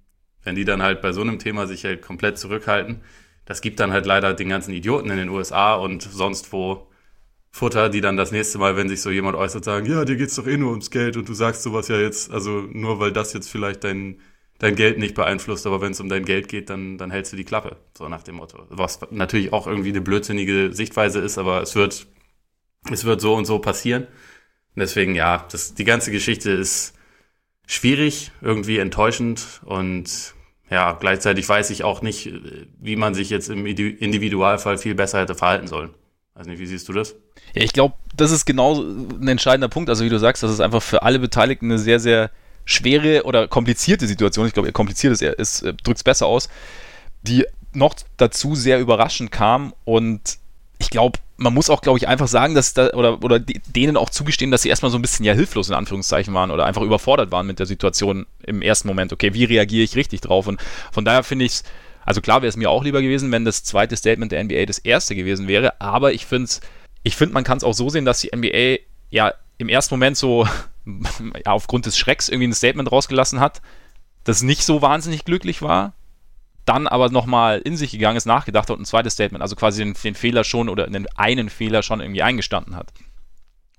Wenn 0.43 0.55
die 0.55 0.65
dann 0.65 0.83
halt 0.83 1.01
bei 1.01 1.13
so 1.13 1.21
einem 1.21 1.39
Thema 1.39 1.67
sich 1.67 1.85
halt 1.85 2.01
komplett 2.01 2.37
zurückhalten, 2.37 3.01
das 3.45 3.61
gibt 3.61 3.79
dann 3.79 3.93
halt 3.93 4.05
leider 4.05 4.33
den 4.33 4.49
ganzen 4.49 4.73
Idioten 4.73 5.09
in 5.09 5.17
den 5.17 5.29
USA 5.29 5.75
und 5.75 6.01
sonst 6.03 6.51
wo 6.51 6.87
Futter, 7.51 7.87
die 7.87 8.01
dann 8.01 8.17
das 8.17 8.33
nächste 8.33 8.57
Mal, 8.57 8.75
wenn 8.75 8.89
sich 8.89 9.01
so 9.01 9.09
jemand 9.09 9.37
äußert, 9.37 9.63
sagen, 9.63 9.85
ja, 9.85 10.03
dir 10.03 10.17
geht's 10.17 10.35
doch 10.35 10.45
eh 10.45 10.57
nur 10.57 10.71
ums 10.71 10.91
Geld 10.91 11.15
und 11.15 11.29
du 11.29 11.33
sagst 11.33 11.63
sowas 11.63 11.87
ja 11.87 11.97
jetzt, 11.97 12.29
also 12.29 12.65
nur 12.69 12.99
weil 12.99 13.13
das 13.13 13.31
jetzt 13.31 13.49
vielleicht 13.49 13.85
dein, 13.85 14.19
dein 14.57 14.75
Geld 14.75 14.99
nicht 14.99 15.15
beeinflusst, 15.15 15.65
aber 15.65 15.79
wenn 15.79 15.93
es 15.93 16.01
um 16.01 16.09
dein 16.09 16.25
Geld 16.25 16.49
geht, 16.49 16.69
dann, 16.69 16.97
dann 16.97 17.11
hältst 17.11 17.31
du 17.31 17.37
die 17.37 17.45
Klappe, 17.45 17.77
so 17.97 18.09
nach 18.09 18.23
dem 18.23 18.35
Motto. 18.35 18.65
Was 18.69 18.99
natürlich 19.09 19.53
auch 19.53 19.67
irgendwie 19.67 19.89
eine 19.89 20.01
blödsinnige 20.01 20.73
Sichtweise 20.73 21.19
ist, 21.19 21.37
aber 21.37 21.61
es 21.61 21.75
wird, 21.75 22.07
es 22.91 23.05
wird 23.05 23.21
so 23.21 23.33
und 23.35 23.45
so 23.45 23.59
passieren. 23.59 24.03
Und 24.03 24.81
deswegen, 24.81 25.15
ja, 25.15 25.47
das, 25.49 25.75
die 25.75 25.85
ganze 25.85 26.11
Geschichte 26.11 26.51
ist, 26.51 26.94
schwierig, 27.67 28.31
irgendwie 28.41 28.77
enttäuschend 28.77 29.61
und 29.65 30.33
ja, 30.69 30.93
gleichzeitig 30.93 31.47
weiß 31.47 31.69
ich 31.69 31.83
auch 31.83 32.01
nicht, 32.01 32.31
wie 32.79 32.95
man 32.95 33.13
sich 33.13 33.29
jetzt 33.29 33.49
im 33.49 33.65
Individualfall 33.65 34.77
viel 34.77 34.95
besser 34.95 35.21
hätte 35.21 35.35
verhalten 35.35 35.67
sollen. 35.67 35.91
Weiß 36.33 36.47
nicht, 36.47 36.59
wie 36.59 36.65
siehst 36.65 36.89
du 36.89 36.93
das? 36.93 37.15
Ja, 37.53 37.61
ich 37.61 37.71
glaube, 37.71 37.95
das 38.15 38.31
ist 38.31 38.45
genau 38.45 38.81
ein 38.81 39.27
entscheidender 39.27 39.69
Punkt. 39.69 39.89
Also 39.89 40.03
wie 40.03 40.09
du 40.09 40.19
sagst, 40.19 40.43
das 40.43 40.51
ist 40.51 40.59
einfach 40.59 40.81
für 40.81 41.03
alle 41.03 41.19
Beteiligten 41.19 41.67
eine 41.67 41.79
sehr, 41.79 41.99
sehr 41.99 42.31
schwere 42.65 43.23
oder 43.23 43.47
komplizierte 43.47 44.07
Situation. 44.07 44.47
Ich 44.47 44.53
glaube, 44.53 44.71
kompliziert 44.71 45.13
ist, 45.13 45.21
ist 45.21 45.61
äh, 45.61 45.73
drückt 45.73 45.97
es 45.97 46.03
besser 46.03 46.25
aus, 46.25 46.49
die 47.21 47.45
noch 47.73 47.95
dazu 48.17 48.55
sehr 48.55 48.79
überraschend 48.79 49.31
kam 49.31 49.73
und 49.85 50.37
ich 50.79 50.89
glaube, 50.89 51.19
man 51.37 51.53
muss 51.53 51.69
auch, 51.69 51.81
glaube 51.81 51.97
ich, 51.99 52.07
einfach 52.07 52.27
sagen, 52.27 52.55
dass 52.55 52.73
da, 52.73 52.91
oder, 52.91 53.23
oder 53.23 53.39
denen 53.39 53.97
auch 53.97 54.09
zugestehen, 54.09 54.51
dass 54.51 54.61
sie 54.61 54.69
erstmal 54.69 54.91
so 54.91 54.97
ein 54.97 55.01
bisschen 55.01 55.25
ja 55.25 55.33
hilflos 55.33 55.69
in 55.69 55.75
Anführungszeichen 55.75 56.33
waren 56.33 56.51
oder 56.51 56.65
einfach 56.65 56.81
überfordert 56.81 57.31
waren 57.31 57.47
mit 57.47 57.59
der 57.59 57.65
Situation 57.65 58.25
im 58.43 58.61
ersten 58.61 58.87
Moment. 58.87 59.11
Okay, 59.11 59.33
wie 59.33 59.43
reagiere 59.43 59.83
ich 59.83 59.95
richtig 59.95 60.21
drauf? 60.21 60.47
Und 60.47 60.61
von 60.91 61.03
daher 61.03 61.23
finde 61.23 61.45
ich 61.45 61.53
es, 61.53 61.63
also 62.05 62.21
klar 62.21 62.41
wäre 62.41 62.49
es 62.49 62.55
mir 62.55 62.69
auch 62.69 62.83
lieber 62.83 63.01
gewesen, 63.01 63.31
wenn 63.31 63.43
das 63.43 63.63
zweite 63.63 63.97
Statement 63.97 64.31
der 64.31 64.43
NBA 64.43 64.65
das 64.65 64.77
erste 64.77 65.15
gewesen 65.15 65.47
wäre, 65.47 65.81
aber 65.81 66.13
ich 66.13 66.25
finde 66.25 66.49
ich 67.03 67.15
finde, 67.15 67.33
man 67.33 67.43
kann 67.43 67.57
es 67.57 67.63
auch 67.63 67.73
so 67.73 67.89
sehen, 67.89 68.05
dass 68.05 68.21
die 68.21 68.31
NBA 68.35 68.83
ja 69.09 69.33
im 69.57 69.69
ersten 69.69 69.93
Moment 69.93 70.17
so 70.17 70.47
ja, 70.85 71.51
aufgrund 71.51 71.85
des 71.85 71.97
Schrecks 71.97 72.29
irgendwie 72.29 72.47
ein 72.47 72.53
Statement 72.53 72.91
rausgelassen 72.91 73.39
hat, 73.39 73.61
das 74.23 74.41
nicht 74.41 74.63
so 74.63 74.81
wahnsinnig 74.81 75.25
glücklich 75.25 75.61
war, 75.61 75.93
dann 76.65 76.87
aber 76.87 77.09
nochmal 77.09 77.59
in 77.59 77.77
sich 77.77 77.91
gegangen 77.91 78.17
ist, 78.17 78.25
nachgedacht 78.25 78.69
hat 78.69 78.75
und 78.75 78.81
ein 78.81 78.85
zweites 78.85 79.13
Statement, 79.13 79.41
also 79.41 79.55
quasi 79.55 79.83
den, 79.83 79.93
den 80.03 80.15
Fehler 80.15 80.43
schon 80.43 80.69
oder 80.69 80.87
den 80.87 81.07
einen 81.15 81.49
Fehler 81.49 81.83
schon 81.83 82.01
irgendwie 82.01 82.23
eingestanden 82.23 82.75
hat. 82.75 82.91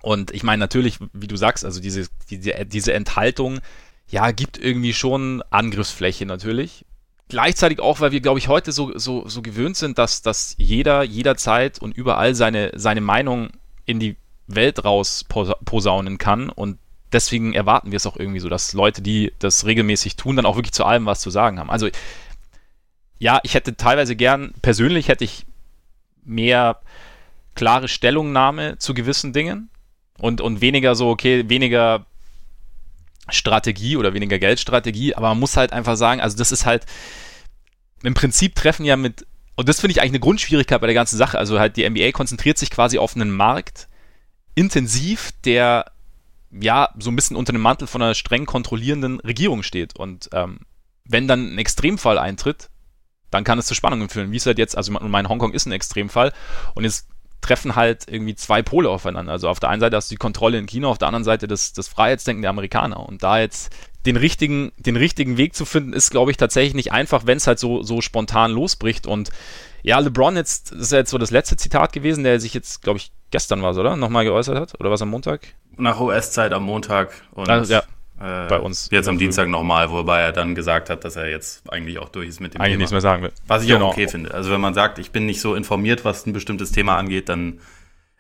Und 0.03 0.31
ich 0.31 0.43
meine 0.45 0.61
natürlich, 0.61 0.99
wie 1.13 1.27
du 1.27 1.37
sagst, 1.37 1.65
also 1.65 1.81
diese, 1.81 2.07
diese, 2.31 2.65
diese 2.65 2.93
Enthaltung, 2.93 3.61
ja, 4.09 4.31
gibt 4.31 4.57
irgendwie 4.57 4.95
schon 4.95 5.43
Angriffsfläche 5.51 6.27
natürlich. 6.27 6.85
Gleichzeitig 7.29 7.81
auch, 7.81 7.99
weil 7.99 8.13
wir, 8.13 8.21
glaube 8.21 8.39
ich, 8.39 8.47
heute 8.47 8.71
so, 8.71 8.97
so, 8.97 9.27
so 9.27 9.43
gewöhnt 9.43 9.77
sind, 9.77 9.99
dass, 9.99 10.23
dass 10.23 10.55
jeder 10.59 11.03
jederzeit 11.03 11.81
und 11.81 11.97
überall 11.97 12.37
seine, 12.37 12.71
seine 12.77 13.01
Meinung 13.01 13.51
in 13.85 13.99
die 13.99 14.17
Welt 14.47 14.85
raus 14.85 15.25
posaunen 15.25 16.19
kann 16.19 16.51
und 16.51 16.79
deswegen 17.13 17.53
erwarten 17.53 17.91
wir 17.91 17.97
es 17.97 18.07
auch 18.07 18.17
irgendwie 18.17 18.41
so, 18.41 18.49
dass 18.49 18.73
Leute, 18.75 19.03
die 19.03 19.33
das 19.39 19.67
regelmäßig 19.67 20.17
tun, 20.17 20.37
dann 20.37 20.47
auch 20.47 20.57
wirklich 20.57 20.73
zu 20.73 20.85
allem 20.85 21.07
was 21.07 21.21
zu 21.21 21.31
sagen 21.31 21.59
haben. 21.59 21.71
Also 21.71 21.89
ja, 23.19 23.41
ich 23.43 23.55
hätte 23.55 23.77
teilweise 23.77 24.17
gern, 24.17 24.53
persönlich 24.63 25.09
hätte 25.09 25.25
ich 25.25 25.47
mehr 26.25 26.81
klare 27.55 27.89
Stellungnahme 27.89 28.79
zu 28.79 28.95
gewissen 28.95 29.33
Dingen 29.33 29.71
und, 30.19 30.41
und 30.41 30.61
weniger 30.61 30.95
so, 30.95 31.09
okay, 31.09 31.49
weniger 31.49 32.07
Strategie 33.29 33.97
oder 33.97 34.15
weniger 34.15 34.39
Geldstrategie, 34.39 35.15
aber 35.15 35.29
man 35.31 35.41
muss 35.41 35.57
halt 35.57 35.73
einfach 35.73 35.97
sagen, 35.97 36.21
also 36.21 36.37
das 36.37 36.53
ist 36.53 36.67
halt 36.67 36.87
im 38.03 38.15
Prinzip 38.15 38.55
treffen 38.55 38.85
ja 38.85 38.97
mit, 38.97 39.27
und 39.57 39.69
das 39.69 39.81
finde 39.81 39.93
ich 39.93 40.01
eigentlich 40.01 40.13
eine 40.13 40.21
Grundschwierigkeit 40.21 40.81
bei 40.81 40.87
der 40.87 40.95
ganzen 40.95 41.17
Sache, 41.17 41.39
also 41.39 41.59
halt 41.59 41.77
die 41.77 41.89
NBA 41.89 42.13
konzentriert 42.13 42.59
sich 42.59 42.71
quasi 42.71 42.99
auf 42.99 43.17
einen 43.17 43.31
Markt 43.31 43.89
intensiv, 44.55 45.33
der 45.45 45.93
ja 46.51 46.91
so 46.99 47.11
ein 47.11 47.17
bisschen 47.17 47.37
unter 47.37 47.53
dem 47.53 47.63
Mantel 47.63 47.89
von 47.89 48.03
einer 48.03 48.15
streng 48.15 48.47
kontrollierenden 48.47 49.21
Regierung 49.21 49.63
steht. 49.63 49.97
Und 49.97 50.29
ähm, 50.33 50.61
wenn 51.05 51.29
dann 51.29 51.55
ein 51.55 51.59
Extremfall 51.59 52.19
eintritt, 52.19 52.71
dann 53.37 53.45
kann 53.45 53.59
es 53.59 53.67
zu 53.67 53.75
Spannungen 53.75 54.09
führen. 54.09 54.33
Wie 54.33 54.37
es 54.37 54.47
halt 54.47 54.59
jetzt, 54.59 54.77
also 54.77 54.93
mein 54.93 55.29
Hongkong 55.29 55.53
ist 55.53 55.67
ein 55.67 55.73
Extremfall 55.73 56.33
und 56.75 56.85
jetzt 56.85 57.09
treffen 57.41 57.77
halt 57.77 58.05
irgendwie 58.09 58.35
zwei 58.35 58.63
Pole 58.63 58.89
aufeinander. 58.89 59.33
Also 59.33 59.49
auf 59.49 59.61
der 59.61 59.69
einen 59.69 59.81
Seite 59.81 59.97
hast 59.97 60.11
du 60.11 60.15
die 60.15 60.19
Kontrolle 60.19 60.59
in 60.59 60.67
China, 60.67 60.89
auf 60.89 60.99
der 60.99 61.09
anderen 61.09 61.25
Seite 61.25 61.47
das, 61.47 61.73
das 61.73 61.87
Freiheitsdenken 61.87 62.43
der 62.43 62.51
Amerikaner. 62.51 63.07
Und 63.07 63.23
da 63.23 63.39
jetzt 63.39 63.73
den 64.05 64.17
richtigen, 64.17 64.73
den 64.77 64.97
richtigen 64.97 65.37
Weg 65.37 65.55
zu 65.55 65.65
finden, 65.65 65.93
ist, 65.93 66.11
glaube 66.11 66.31
ich, 66.31 66.37
tatsächlich 66.37 66.75
nicht 66.75 66.93
einfach, 66.93 67.27
wenn 67.27 67.37
es 67.37 67.47
halt 67.47 67.59
so, 67.59 67.83
so 67.83 68.01
spontan 68.01 68.53
losbricht. 68.53 69.07
Und 69.07 69.31
ja, 69.83 69.99
LeBron 69.99 70.37
jetzt, 70.37 70.73
das 70.73 70.81
ist 70.81 70.93
ja 70.93 70.99
jetzt 70.99 71.11
so 71.11 71.19
das 71.19 71.31
letzte 71.31 71.57
Zitat 71.57 71.93
gewesen, 71.93 72.25
der 72.25 72.41
sich 72.41 72.55
jetzt, 72.55 72.83
glaube 72.83 72.99
ich, 72.99 73.13
gestern 73.31 73.63
war 73.63 73.73
es, 73.73 73.79
oder? 73.79 73.97
Nochmal 73.97 74.25
geäußert 74.25 74.59
hat? 74.59 74.81
Oder 74.81 74.91
was 74.91 75.03
am 75.03 75.11
Montag? 75.11 75.47
Nach 75.77 76.01
US-Zeit 76.01 76.53
am 76.53 76.65
Montag. 76.65 77.13
Und 77.33 77.49
also, 77.49 77.73
ja. 77.73 77.83
Äh, 78.19 78.49
bei 78.49 78.59
uns. 78.59 78.89
Jetzt 78.91 79.09
am 79.09 79.19
Dienstag 79.19 79.49
nochmal, 79.49 79.91
wobei 79.91 80.21
er 80.21 80.33
dann 80.33 80.55
gesagt 80.55 80.89
hat, 80.89 81.05
dass 81.05 81.17
er 81.17 81.29
jetzt 81.29 81.71
eigentlich 81.71 81.99
auch 81.99 82.09
durch 82.09 82.29
ist 82.29 82.41
mit 82.41 82.55
dem 82.55 82.61
eigentlich 82.61 82.73
Thema. 82.73 82.79
nichts 82.79 82.93
mehr 82.93 83.01
sagen 83.03 83.23
will. 83.23 83.33
Was 83.47 83.63
ich 83.63 83.69
genau. 83.69 83.89
auch 83.89 83.93
okay 83.93 84.09
finde. 84.09 84.33
Also 84.33 84.51
wenn 84.51 84.61
man 84.61 84.73
sagt, 84.73 84.99
ich 84.99 85.11
bin 85.11 85.27
nicht 85.27 85.41
so 85.41 85.55
informiert, 85.55 86.05
was 86.05 86.25
ein 86.27 86.33
bestimmtes 86.33 86.73
Thema 86.73 86.97
angeht, 86.97 87.29
dann 87.29 87.61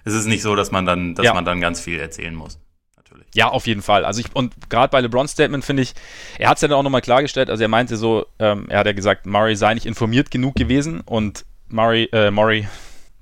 ist 0.05 0.13
es 0.13 0.27
nicht 0.27 0.43
so, 0.43 0.55
dass 0.55 0.71
man 0.71 0.85
dann, 0.85 1.15
dass 1.15 1.25
ja. 1.25 1.35
man 1.35 1.45
dann 1.45 1.61
ganz 1.61 1.81
viel 1.81 1.99
erzählen 1.99 2.35
muss. 2.35 2.61
Natürlich. 2.97 3.27
Ja, 3.35 3.49
auf 3.49 3.67
jeden 3.67 3.81
Fall. 3.81 4.05
Also 4.05 4.21
ich, 4.21 4.27
und 4.35 4.69
gerade 4.69 4.91
bei 4.91 5.01
LeBron's 5.01 5.33
Statement 5.33 5.65
finde 5.65 5.83
ich, 5.83 5.95
er 6.39 6.51
hat 6.51 6.59
es 6.59 6.63
ja 6.63 6.69
dann 6.69 6.79
auch 6.79 6.83
nochmal 6.83 7.01
klargestellt, 7.01 7.49
also 7.49 7.63
er 7.63 7.69
meinte 7.69 7.97
so, 7.97 8.27
ähm, 8.39 8.67
er 8.69 8.81
hat 8.81 8.87
ja 8.87 8.93
gesagt, 8.93 9.25
Murray 9.25 9.57
sei 9.57 9.73
nicht 9.73 9.87
informiert 9.87 10.31
genug 10.31 10.57
gewesen 10.57 11.01
und 11.01 11.47
Murray, 11.69 12.05
äh, 12.13 12.31
Murray. 12.31 12.69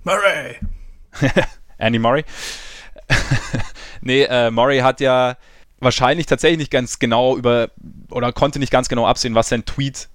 Murray! 0.03 0.57
Andy 1.79 2.01
Murray. 2.01 2.25
nee, 4.01 4.25
äh, 4.25 4.51
Murray 4.51 4.81
hat 4.81 5.01
ja 5.01 5.37
wahrscheinlich 5.81 6.27
tatsächlich 6.27 6.59
nicht 6.59 6.71
ganz 6.71 6.99
genau 6.99 7.37
über 7.37 7.71
oder 8.11 8.33
konnte 8.33 8.59
nicht 8.59 8.73
ganz 8.73 8.89
genau 8.89 9.07
absehen, 9.07 9.35
was 9.35 9.49
sein 9.49 9.65
Tweet 9.65 10.09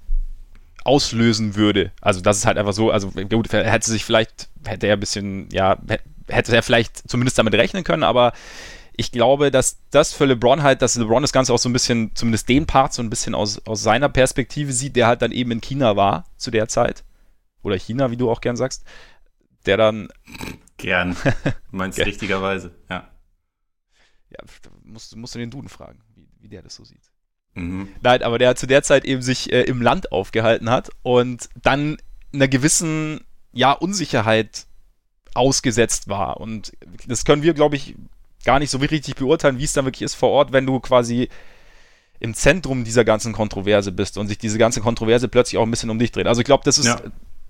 auslösen 0.83 1.55
würde. 1.55 1.91
Also 2.01 2.21
das 2.21 2.37
ist 2.37 2.45
halt 2.45 2.57
einfach 2.57 2.73
so, 2.73 2.91
also 2.91 3.11
gut, 3.11 3.51
hätte 3.51 3.91
sich 3.91 4.05
vielleicht, 4.05 4.49
hätte 4.65 4.87
er 4.87 4.93
ein 4.93 4.99
bisschen, 4.99 5.49
ja, 5.51 5.77
hätte 6.27 6.55
er 6.55 6.63
vielleicht 6.63 7.09
zumindest 7.09 7.37
damit 7.37 7.53
rechnen 7.53 7.83
können, 7.83 8.03
aber 8.03 8.33
ich 8.99 9.11
glaube, 9.13 9.49
dass 9.49 9.77
das 9.91 10.11
für 10.13 10.25
LeBron 10.25 10.61
halt, 10.61 10.81
dass 10.81 10.95
LeBron 10.95 11.21
das 11.21 11.31
Ganze 11.31 11.53
auch 11.53 11.57
so 11.57 11.69
ein 11.69 11.73
bisschen, 11.73 12.11
zumindest 12.15 12.49
den 12.49 12.65
Part 12.65 12.93
so 12.93 13.01
ein 13.01 13.09
bisschen 13.09 13.33
aus, 13.33 13.65
aus 13.65 13.81
seiner 13.81 14.09
Perspektive 14.09 14.73
sieht, 14.73 14.97
der 14.97 15.07
halt 15.07 15.21
dann 15.21 15.31
eben 15.31 15.51
in 15.51 15.61
China 15.61 15.95
war 15.95 16.25
zu 16.35 16.51
der 16.51 16.67
Zeit. 16.67 17.05
Oder 17.61 17.77
China, 17.77 18.11
wie 18.11 18.17
du 18.17 18.29
auch 18.29 18.41
gern 18.41 18.57
sagst. 18.57 18.83
Der 19.65 19.77
dann. 19.77 20.09
Gern. 20.77 21.15
Meinst 21.71 21.97
du 21.97 22.03
richtigerweise, 22.03 22.71
ja. 22.89 23.09
Ja, 24.29 24.39
musst, 24.83 25.15
musst 25.15 25.35
du 25.35 25.39
den 25.39 25.51
Duden 25.51 25.69
fragen, 25.69 25.99
wie, 26.15 26.27
wie 26.39 26.49
der 26.49 26.61
das 26.61 26.75
so 26.75 26.83
sieht. 26.83 27.11
Mhm. 27.55 27.89
Nein, 28.01 28.23
aber 28.23 28.37
der 28.37 28.55
zu 28.55 28.67
der 28.67 28.83
Zeit 28.83 29.05
eben 29.05 29.21
sich 29.21 29.51
äh, 29.51 29.63
im 29.63 29.81
Land 29.81 30.11
aufgehalten 30.11 30.69
hat 30.69 30.89
und 31.01 31.49
dann 31.61 31.97
einer 32.33 32.47
gewissen, 32.47 33.21
ja, 33.51 33.71
Unsicherheit 33.71 34.65
ausgesetzt 35.33 36.07
war. 36.07 36.39
Und 36.39 36.73
das 37.07 37.25
können 37.25 37.43
wir, 37.43 37.53
glaube 37.53 37.75
ich, 37.75 37.95
gar 38.45 38.59
nicht 38.59 38.69
so 38.69 38.77
richtig 38.77 39.15
beurteilen, 39.15 39.59
wie 39.59 39.63
es 39.63 39.73
dann 39.73 39.85
wirklich 39.85 40.03
ist 40.03 40.15
vor 40.15 40.29
Ort, 40.29 40.51
wenn 40.51 40.65
du 40.65 40.79
quasi 40.79 41.29
im 42.19 42.33
Zentrum 42.33 42.83
dieser 42.83 43.05
ganzen 43.05 43.33
Kontroverse 43.33 43.91
bist 43.91 44.17
und 44.17 44.27
sich 44.27 44.37
diese 44.37 44.57
ganze 44.57 44.81
Kontroverse 44.81 45.27
plötzlich 45.27 45.57
auch 45.57 45.63
ein 45.63 45.71
bisschen 45.71 45.89
um 45.89 45.99
dich 45.99 46.11
dreht. 46.11 46.27
Also 46.27 46.41
ich 46.41 46.45
glaube, 46.45 46.63
das 46.65 46.77
ist, 46.77 46.87
ja. 46.87 47.01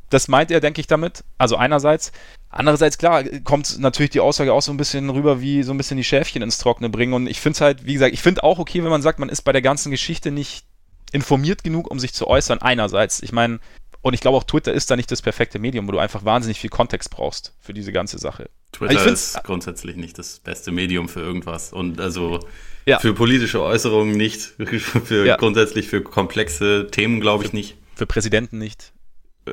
Das 0.09 0.27
meint 0.27 0.51
er, 0.51 0.59
denke 0.59 0.81
ich, 0.81 0.87
damit. 0.87 1.23
Also 1.37 1.55
einerseits. 1.55 2.11
Andererseits, 2.49 2.97
klar, 2.97 3.23
kommt 3.43 3.77
natürlich 3.79 4.09
die 4.09 4.19
Aussage 4.19 4.53
auch 4.53 4.61
so 4.61 4.71
ein 4.71 4.77
bisschen 4.77 5.09
rüber, 5.09 5.39
wie 5.39 5.61
so 5.61 5.71
ein 5.71 5.77
bisschen 5.77 5.97
die 5.97 6.03
Schäfchen 6.03 6.41
ins 6.41 6.57
Trockene 6.57 6.89
bringen. 6.89 7.13
Und 7.13 7.27
ich 7.27 7.39
finde 7.39 7.57
es 7.57 7.61
halt, 7.61 7.85
wie 7.85 7.93
gesagt, 7.93 8.13
ich 8.13 8.21
finde 8.21 8.43
auch 8.43 8.57
okay, 8.57 8.83
wenn 8.83 8.89
man 8.89 9.03
sagt, 9.03 9.19
man 9.19 9.29
ist 9.29 9.43
bei 9.43 9.51
der 9.51 9.61
ganzen 9.61 9.91
Geschichte 9.91 10.31
nicht 10.31 10.65
informiert 11.11 11.63
genug, 11.63 11.89
um 11.91 11.99
sich 11.99 12.13
zu 12.13 12.27
äußern. 12.27 12.59
Einerseits. 12.59 13.21
Ich 13.21 13.31
meine, 13.31 13.59
und 14.01 14.13
ich 14.13 14.21
glaube 14.21 14.37
auch 14.37 14.43
Twitter 14.43 14.73
ist 14.73 14.89
da 14.89 14.95
nicht 14.95 15.11
das 15.11 15.21
perfekte 15.21 15.59
Medium, 15.59 15.87
wo 15.87 15.91
du 15.91 15.99
einfach 15.99 16.23
wahnsinnig 16.23 16.59
viel 16.59 16.69
Kontext 16.69 17.11
brauchst 17.11 17.53
für 17.59 17.73
diese 17.73 17.91
ganze 17.91 18.17
Sache. 18.17 18.49
Twitter 18.71 18.97
also 18.97 19.09
ist 19.09 19.43
grundsätzlich 19.43 19.95
nicht 19.95 20.17
das 20.17 20.39
beste 20.39 20.71
Medium 20.71 21.09
für 21.09 21.19
irgendwas. 21.19 21.73
Und 21.73 21.99
also 21.99 22.39
ja. 22.85 22.99
für 22.99 23.13
politische 23.13 23.61
Äußerungen 23.61 24.15
nicht, 24.15 24.41
für 24.57 25.25
ja. 25.25 25.35
grundsätzlich 25.35 25.87
für 25.87 26.01
komplexe 26.01 26.87
Themen 26.89 27.19
glaube 27.19 27.45
ich 27.45 27.53
nicht. 27.53 27.75
Für 27.95 28.05
Präsidenten 28.05 28.57
nicht. 28.57 28.93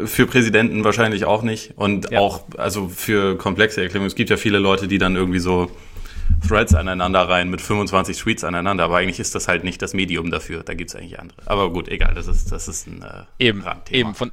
Für 0.05 0.27
Präsidenten 0.27 0.85
wahrscheinlich 0.85 1.25
auch 1.25 1.43
nicht. 1.43 1.73
Und 1.77 2.11
ja. 2.11 2.21
auch, 2.21 2.43
also 2.57 2.89
für 2.89 3.37
komplexe 3.37 3.83
Erklärungen. 3.83 4.09
Es 4.09 4.15
gibt 4.15 4.31
ja 4.31 4.37
viele 4.37 4.59
Leute, 4.59 4.89
die 4.89 4.99
dann 4.99 5.17
irgendwie 5.17 5.39
so 5.39 5.71
Threads 6.47 6.75
aneinander 6.75 7.29
rein 7.29 7.49
mit 7.51 7.61
25 7.61 8.19
Tweets 8.19 8.45
aneinander, 8.45 8.85
aber 8.85 8.99
eigentlich 8.99 9.21
ist 9.21 9.35
das 9.35 9.49
halt 9.49 9.65
nicht 9.65 9.81
das 9.83 9.95
Medium 9.95 10.31
dafür. 10.31 10.63
Da 10.63 10.75
gibt 10.75 10.91
es 10.91 10.97
eigentlich 10.97 11.19
andere. 11.19 11.39
Aber 11.47 11.73
gut, 11.73 11.89
egal, 11.89 12.15
das 12.15 12.27
ist, 12.27 12.53
das 12.53 12.69
ist 12.69 12.87
ein 12.87 13.03
äh, 13.03 13.25
eben, 13.39 13.63
Randthema. 13.63 13.99
Eben, 13.99 14.15
von, 14.15 14.33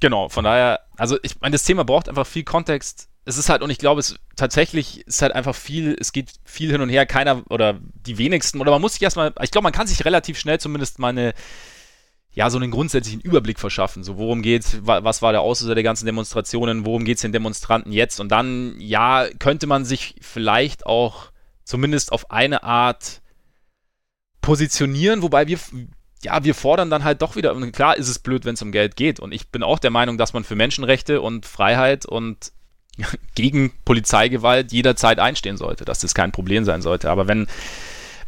genau, 0.00 0.28
von 0.28 0.44
daher, 0.44 0.80
also 0.96 1.18
ich 1.22 1.40
meine, 1.40 1.52
das 1.52 1.64
Thema 1.64 1.84
braucht 1.84 2.08
einfach 2.08 2.26
viel 2.26 2.44
Kontext. 2.44 3.08
Es 3.24 3.36
ist 3.36 3.48
halt, 3.48 3.62
und 3.62 3.70
ich 3.70 3.78
glaube, 3.78 4.00
es 4.00 4.16
tatsächlich 4.36 5.06
ist 5.06 5.22
halt 5.22 5.34
einfach 5.34 5.54
viel, 5.54 5.96
es 5.98 6.12
geht 6.12 6.32
viel 6.44 6.70
hin 6.70 6.80
und 6.80 6.88
her, 6.88 7.06
keiner 7.06 7.42
oder 7.50 7.78
die 8.06 8.18
wenigsten, 8.18 8.60
oder 8.60 8.70
man 8.70 8.80
muss 8.80 8.94
sich 8.94 9.02
erstmal, 9.02 9.32
ich 9.42 9.50
glaube, 9.50 9.64
man 9.64 9.72
kann 9.72 9.86
sich 9.86 10.04
relativ 10.04 10.38
schnell 10.38 10.58
zumindest 10.58 10.98
mal 10.98 11.08
eine, 11.08 11.34
ja, 12.32 12.48
so 12.48 12.58
einen 12.58 12.70
grundsätzlichen 12.70 13.20
Überblick 13.20 13.58
verschaffen. 13.58 14.04
So, 14.04 14.16
worum 14.16 14.42
geht's, 14.42 14.78
was 14.82 15.20
war 15.20 15.32
der 15.32 15.40
Auslöser 15.40 15.74
der 15.74 15.84
ganzen 15.84 16.06
Demonstrationen, 16.06 16.86
worum 16.86 17.04
geht 17.04 17.16
es 17.16 17.22
den 17.22 17.32
Demonstranten 17.32 17.92
jetzt? 17.92 18.20
Und 18.20 18.28
dann, 18.28 18.76
ja, 18.78 19.26
könnte 19.38 19.66
man 19.66 19.84
sich 19.84 20.14
vielleicht 20.20 20.86
auch 20.86 21.32
zumindest 21.64 22.12
auf 22.12 22.30
eine 22.30 22.62
Art 22.62 23.20
positionieren, 24.42 25.22
wobei 25.22 25.48
wir, 25.48 25.58
ja, 26.22 26.44
wir 26.44 26.54
fordern 26.54 26.88
dann 26.88 27.04
halt 27.04 27.20
doch 27.20 27.34
wieder, 27.34 27.54
und 27.54 27.72
klar 27.72 27.96
ist 27.96 28.08
es 28.08 28.20
blöd, 28.20 28.44
wenn 28.44 28.54
es 28.54 28.62
um 28.62 28.72
Geld 28.72 28.94
geht. 28.94 29.18
Und 29.18 29.32
ich 29.32 29.48
bin 29.48 29.64
auch 29.64 29.80
der 29.80 29.90
Meinung, 29.90 30.16
dass 30.16 30.32
man 30.32 30.44
für 30.44 30.54
Menschenrechte 30.54 31.20
und 31.20 31.46
Freiheit 31.46 32.06
und 32.06 32.52
gegen 33.34 33.72
Polizeigewalt 33.84 34.70
jederzeit 34.70 35.18
einstehen 35.18 35.56
sollte, 35.56 35.84
dass 35.84 35.98
das 35.98 36.14
kein 36.14 36.30
Problem 36.30 36.64
sein 36.64 36.80
sollte. 36.80 37.10
Aber 37.10 37.26
wenn, 37.26 37.48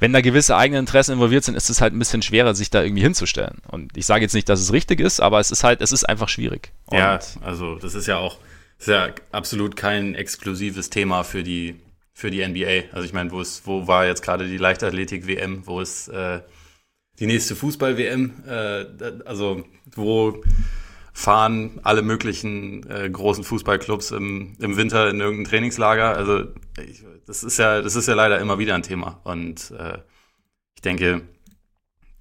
wenn 0.02 0.12
da 0.12 0.20
gewisse 0.20 0.56
eigene 0.56 0.80
Interessen 0.80 1.12
involviert 1.12 1.44
sind, 1.44 1.54
ist 1.54 1.70
es 1.70 1.80
halt 1.80 1.94
ein 1.94 1.98
bisschen 2.00 2.22
schwerer, 2.22 2.56
sich 2.56 2.70
da 2.70 2.82
irgendwie 2.82 3.04
hinzustellen. 3.04 3.58
Und 3.68 3.96
ich 3.96 4.04
sage 4.04 4.22
jetzt 4.22 4.34
nicht, 4.34 4.48
dass 4.48 4.58
es 4.58 4.72
richtig 4.72 4.98
ist, 4.98 5.20
aber 5.20 5.38
es 5.38 5.52
ist 5.52 5.62
halt, 5.62 5.80
es 5.80 5.92
ist 5.92 6.02
einfach 6.02 6.28
schwierig. 6.28 6.72
Und 6.86 6.98
ja, 6.98 7.20
also 7.40 7.76
das 7.76 7.94
ist 7.94 8.08
ja 8.08 8.18
auch, 8.18 8.38
ist 8.80 8.88
ja 8.88 9.10
absolut 9.30 9.76
kein 9.76 10.16
exklusives 10.16 10.90
Thema 10.90 11.22
für 11.22 11.44
die 11.44 11.76
für 12.14 12.32
die 12.32 12.44
NBA. 12.44 12.92
Also 12.92 13.06
ich 13.06 13.12
meine, 13.12 13.30
wo 13.30 13.40
ist, 13.40 13.64
wo 13.64 13.86
war 13.86 14.04
jetzt 14.04 14.22
gerade 14.22 14.48
die 14.48 14.56
Leichtathletik-WM, 14.56 15.68
wo 15.68 15.80
ist 15.80 16.08
äh, 16.08 16.40
die 17.20 17.26
nächste 17.26 17.54
Fußball-WM? 17.54 18.42
Äh, 18.44 18.86
also 19.24 19.62
wo 19.94 20.42
fahren 21.12 21.80
alle 21.82 22.02
möglichen 22.02 22.88
äh, 22.88 23.08
großen 23.10 23.44
Fußballclubs 23.44 24.12
im, 24.12 24.56
im 24.58 24.76
Winter 24.76 25.10
in 25.10 25.20
irgendein 25.20 25.50
Trainingslager? 25.50 26.16
Also 26.16 26.44
ich, 26.82 27.04
das 27.26 27.44
ist 27.44 27.58
ja, 27.58 27.82
das 27.82 27.96
ist 27.96 28.08
ja 28.08 28.14
leider 28.14 28.38
immer 28.40 28.58
wieder 28.58 28.74
ein 28.74 28.82
Thema. 28.82 29.20
Und 29.24 29.72
äh, 29.78 29.98
ich 30.74 30.82
denke, 30.82 31.22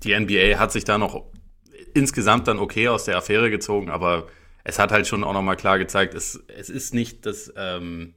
die 0.04 0.18
NBA 0.18 0.60
hat 0.60 0.72
sich 0.72 0.84
da 0.84 0.98
noch 0.98 1.26
insgesamt 1.94 2.48
dann 2.48 2.60
okay 2.60 2.88
aus 2.88 3.06
der 3.06 3.18
Affäre 3.18 3.50
gezogen, 3.50 3.90
aber 3.90 4.28
es 4.64 4.80
hat 4.80 4.92
halt 4.92 5.08
schon 5.08 5.24
auch 5.24 5.34
nochmal 5.34 5.58
klar 5.58 5.80
gezeigt, 5.80 6.14
es, 6.14 6.44
es 6.48 6.70
ist 6.70 6.94
nicht 6.94 7.26
das 7.26 7.52
ähm, 7.56 8.14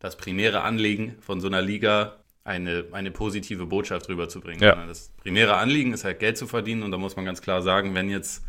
das 0.00 0.16
primäre 0.16 0.62
Anliegen 0.62 1.16
von 1.20 1.40
so 1.40 1.46
einer 1.46 1.62
Liga, 1.62 2.16
eine, 2.42 2.86
eine 2.92 3.10
positive 3.10 3.66
Botschaft 3.66 4.08
rüberzubringen. 4.08 4.62
Ja. 4.62 4.86
Das 4.86 5.10
primäre 5.18 5.56
Anliegen 5.56 5.92
ist 5.92 6.04
halt 6.04 6.18
Geld 6.18 6.36
zu 6.36 6.46
verdienen 6.46 6.82
und 6.82 6.90
da 6.90 6.98
muss 6.98 7.14
man 7.14 7.24
ganz 7.24 7.42
klar 7.42 7.62
sagen, 7.62 7.94
wenn 7.94 8.08
jetzt 8.08 8.42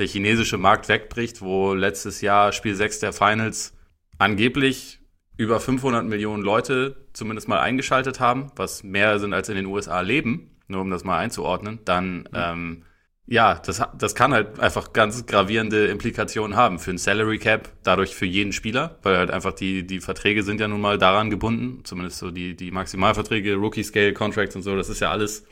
der 0.00 0.08
chinesische 0.08 0.58
Markt 0.58 0.88
wegbricht, 0.88 1.42
wo 1.42 1.74
letztes 1.74 2.22
Jahr 2.22 2.52
Spiel 2.52 2.74
6 2.74 3.00
der 3.00 3.12
Finals 3.12 3.76
angeblich 4.18 5.00
über 5.36 5.60
500 5.60 6.04
Millionen 6.06 6.42
Leute 6.42 7.06
zumindest 7.12 7.48
mal 7.48 7.60
eingeschaltet 7.60 8.18
haben, 8.18 8.50
was 8.56 8.82
mehr 8.82 9.18
sind 9.18 9.32
als 9.32 9.48
in 9.48 9.56
den 9.56 9.66
USA 9.66 10.00
leben, 10.00 10.56
nur 10.68 10.80
um 10.80 10.90
das 10.90 11.04
mal 11.04 11.18
einzuordnen, 11.18 11.80
dann 11.84 12.18
mhm. 12.18 12.26
ähm, 12.34 12.82
ja, 13.26 13.54
das, 13.54 13.80
das 13.96 14.14
kann 14.16 14.32
halt 14.32 14.58
einfach 14.58 14.92
ganz 14.92 15.24
gravierende 15.24 15.86
Implikationen 15.86 16.56
haben 16.56 16.80
für 16.80 16.90
ein 16.90 16.98
Salary 16.98 17.38
Cap, 17.38 17.68
dadurch 17.84 18.16
für 18.16 18.26
jeden 18.26 18.52
Spieler, 18.52 18.98
weil 19.02 19.18
halt 19.18 19.30
einfach 19.30 19.52
die, 19.52 19.86
die 19.86 20.00
Verträge 20.00 20.42
sind 20.42 20.60
ja 20.60 20.66
nun 20.66 20.80
mal 20.80 20.98
daran 20.98 21.30
gebunden, 21.30 21.84
zumindest 21.84 22.18
so 22.18 22.32
die, 22.32 22.56
die 22.56 22.72
Maximalverträge, 22.72 23.54
Rookie 23.54 23.84
Scale 23.84 24.14
Contracts 24.14 24.56
und 24.56 24.62
so, 24.62 24.74
das 24.74 24.88
ist 24.88 25.00
ja 25.00 25.12
alles, 25.12 25.44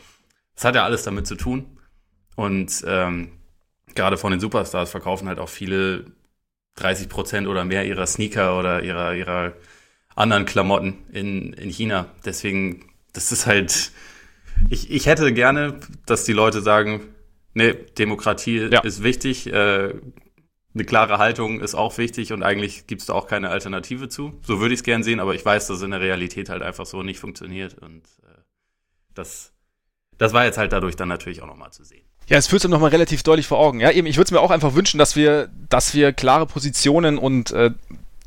das 0.56 0.64
hat 0.64 0.74
ja 0.74 0.84
alles 0.84 1.04
damit 1.04 1.28
zu 1.28 1.36
tun. 1.36 1.78
Und 2.34 2.84
ähm, 2.86 3.37
gerade 3.98 4.16
von 4.16 4.30
den 4.30 4.40
Superstars 4.40 4.90
verkaufen 4.90 5.28
halt 5.28 5.38
auch 5.38 5.48
viele 5.48 6.06
30 6.76 7.08
Prozent 7.08 7.46
oder 7.48 7.64
mehr 7.64 7.84
ihrer 7.84 8.06
Sneaker 8.06 8.58
oder 8.58 8.82
ihrer, 8.82 9.14
ihrer 9.14 9.52
anderen 10.14 10.46
Klamotten 10.46 10.98
in, 11.12 11.52
in 11.52 11.70
China. 11.70 12.06
Deswegen, 12.24 12.90
das 13.12 13.32
ist 13.32 13.46
halt, 13.46 13.92
ich, 14.70 14.90
ich 14.90 15.06
hätte 15.06 15.32
gerne, 15.32 15.80
dass 16.06 16.24
die 16.24 16.32
Leute 16.32 16.62
sagen, 16.62 17.02
Nee, 17.58 17.74
Demokratie 17.98 18.68
ja. 18.70 18.80
ist 18.80 19.02
wichtig. 19.02 19.52
Äh, 19.52 19.94
eine 20.74 20.84
klare 20.84 21.18
Haltung 21.18 21.60
ist 21.60 21.74
auch 21.74 21.98
wichtig 21.98 22.32
und 22.32 22.44
eigentlich 22.44 22.86
gibt 22.86 23.00
es 23.00 23.08
da 23.08 23.14
auch 23.14 23.26
keine 23.26 23.50
Alternative 23.50 24.08
zu. 24.08 24.38
So 24.42 24.60
würde 24.60 24.74
ich 24.74 24.80
es 24.80 24.84
gern 24.84 25.02
sehen, 25.02 25.18
aber 25.18 25.34
ich 25.34 25.44
weiß, 25.44 25.66
dass 25.66 25.78
es 25.78 25.82
in 25.82 25.90
der 25.90 26.00
Realität 26.00 26.50
halt 26.50 26.62
einfach 26.62 26.86
so 26.86 27.02
nicht 27.02 27.18
funktioniert 27.18 27.74
und 27.74 28.04
äh, 28.22 28.42
das, 29.12 29.52
das 30.18 30.32
war 30.34 30.44
jetzt 30.44 30.56
halt 30.56 30.72
dadurch 30.72 30.94
dann 30.94 31.08
natürlich 31.08 31.42
auch 31.42 31.48
nochmal 31.48 31.72
zu 31.72 31.82
sehen. 31.82 32.07
Ja, 32.28 32.36
es 32.36 32.46
führt 32.46 32.64
es 32.64 32.70
nochmal 32.70 32.90
relativ 32.90 33.22
deutlich 33.22 33.46
vor 33.46 33.58
Augen. 33.58 33.80
Ja, 33.80 33.90
eben, 33.90 34.06
ich 34.06 34.16
würde 34.16 34.26
es 34.26 34.30
mir 34.30 34.40
auch 34.40 34.50
einfach 34.50 34.74
wünschen, 34.74 34.98
dass 34.98 35.16
wir, 35.16 35.48
dass 35.68 35.94
wir 35.94 36.12
klare 36.12 36.46
Positionen 36.46 37.16
und 37.16 37.50
äh, 37.52 37.70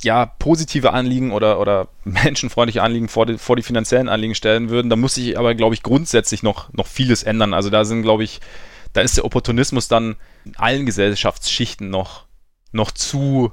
ja, 0.01 0.25
positive 0.25 0.93
Anliegen 0.93 1.31
oder, 1.31 1.59
oder 1.59 1.87
menschenfreundliche 2.03 2.81
Anliegen 2.81 3.07
vor 3.07 3.27
die, 3.27 3.37
vor 3.37 3.55
die 3.55 3.63
finanziellen 3.63 4.09
Anliegen 4.09 4.35
stellen 4.35 4.69
würden. 4.69 4.89
Da 4.89 4.95
muss 4.95 5.15
sich 5.15 5.37
aber, 5.37 5.53
glaube 5.53 5.75
ich, 5.75 5.83
grundsätzlich 5.83 6.41
noch, 6.41 6.73
noch 6.73 6.87
vieles 6.87 7.21
ändern. 7.23 7.53
Also 7.53 7.69
da 7.69 7.85
sind, 7.85 8.01
glaube 8.01 8.23
ich, 8.23 8.41
da 8.93 9.01
ist 9.01 9.17
der 9.17 9.25
Opportunismus 9.25 9.87
dann 9.87 10.15
in 10.45 10.55
allen 10.57 10.85
Gesellschaftsschichten 10.85 11.89
noch, 11.89 12.25
noch 12.71 12.91
zu 12.91 13.51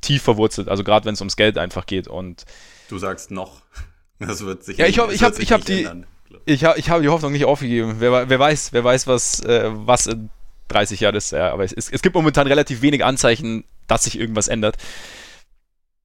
tief 0.00 0.22
verwurzelt, 0.22 0.68
also 0.68 0.82
gerade 0.82 1.06
wenn 1.06 1.14
es 1.14 1.20
ums 1.20 1.36
Geld 1.36 1.56
einfach 1.56 1.86
geht 1.86 2.08
und 2.08 2.44
du 2.88 2.98
sagst 2.98 3.30
noch, 3.30 3.62
das 4.18 4.44
wird 4.44 4.64
sich 4.64 4.76
Ja, 4.76 4.86
ich, 4.86 4.98
ich 4.98 5.22
habe 5.22 5.40
ich 5.40 5.52
habe 5.52 5.64
die 5.64 5.84
ändern. 5.84 6.06
Ich 6.46 6.64
habe 6.64 6.78
ich 6.78 6.90
habe 6.90 7.02
die 7.02 7.08
Hoffnung 7.08 7.32
nicht 7.32 7.44
aufgegeben. 7.44 7.96
Wer, 7.98 8.28
wer 8.28 8.38
weiß, 8.38 8.72
wer 8.72 8.84
weiß 8.84 9.06
was 9.06 9.40
äh, 9.40 9.70
was 9.72 10.06
in 10.06 10.30
30 10.68 11.00
Jahren 11.00 11.16
ist, 11.16 11.32
ja, 11.32 11.52
aber 11.52 11.64
es, 11.64 11.72
es 11.72 12.02
gibt 12.02 12.14
momentan 12.14 12.46
relativ 12.46 12.82
wenig 12.82 13.04
Anzeichen, 13.04 13.64
dass 13.86 14.04
sich 14.04 14.18
irgendwas 14.18 14.48
ändert. 14.48 14.76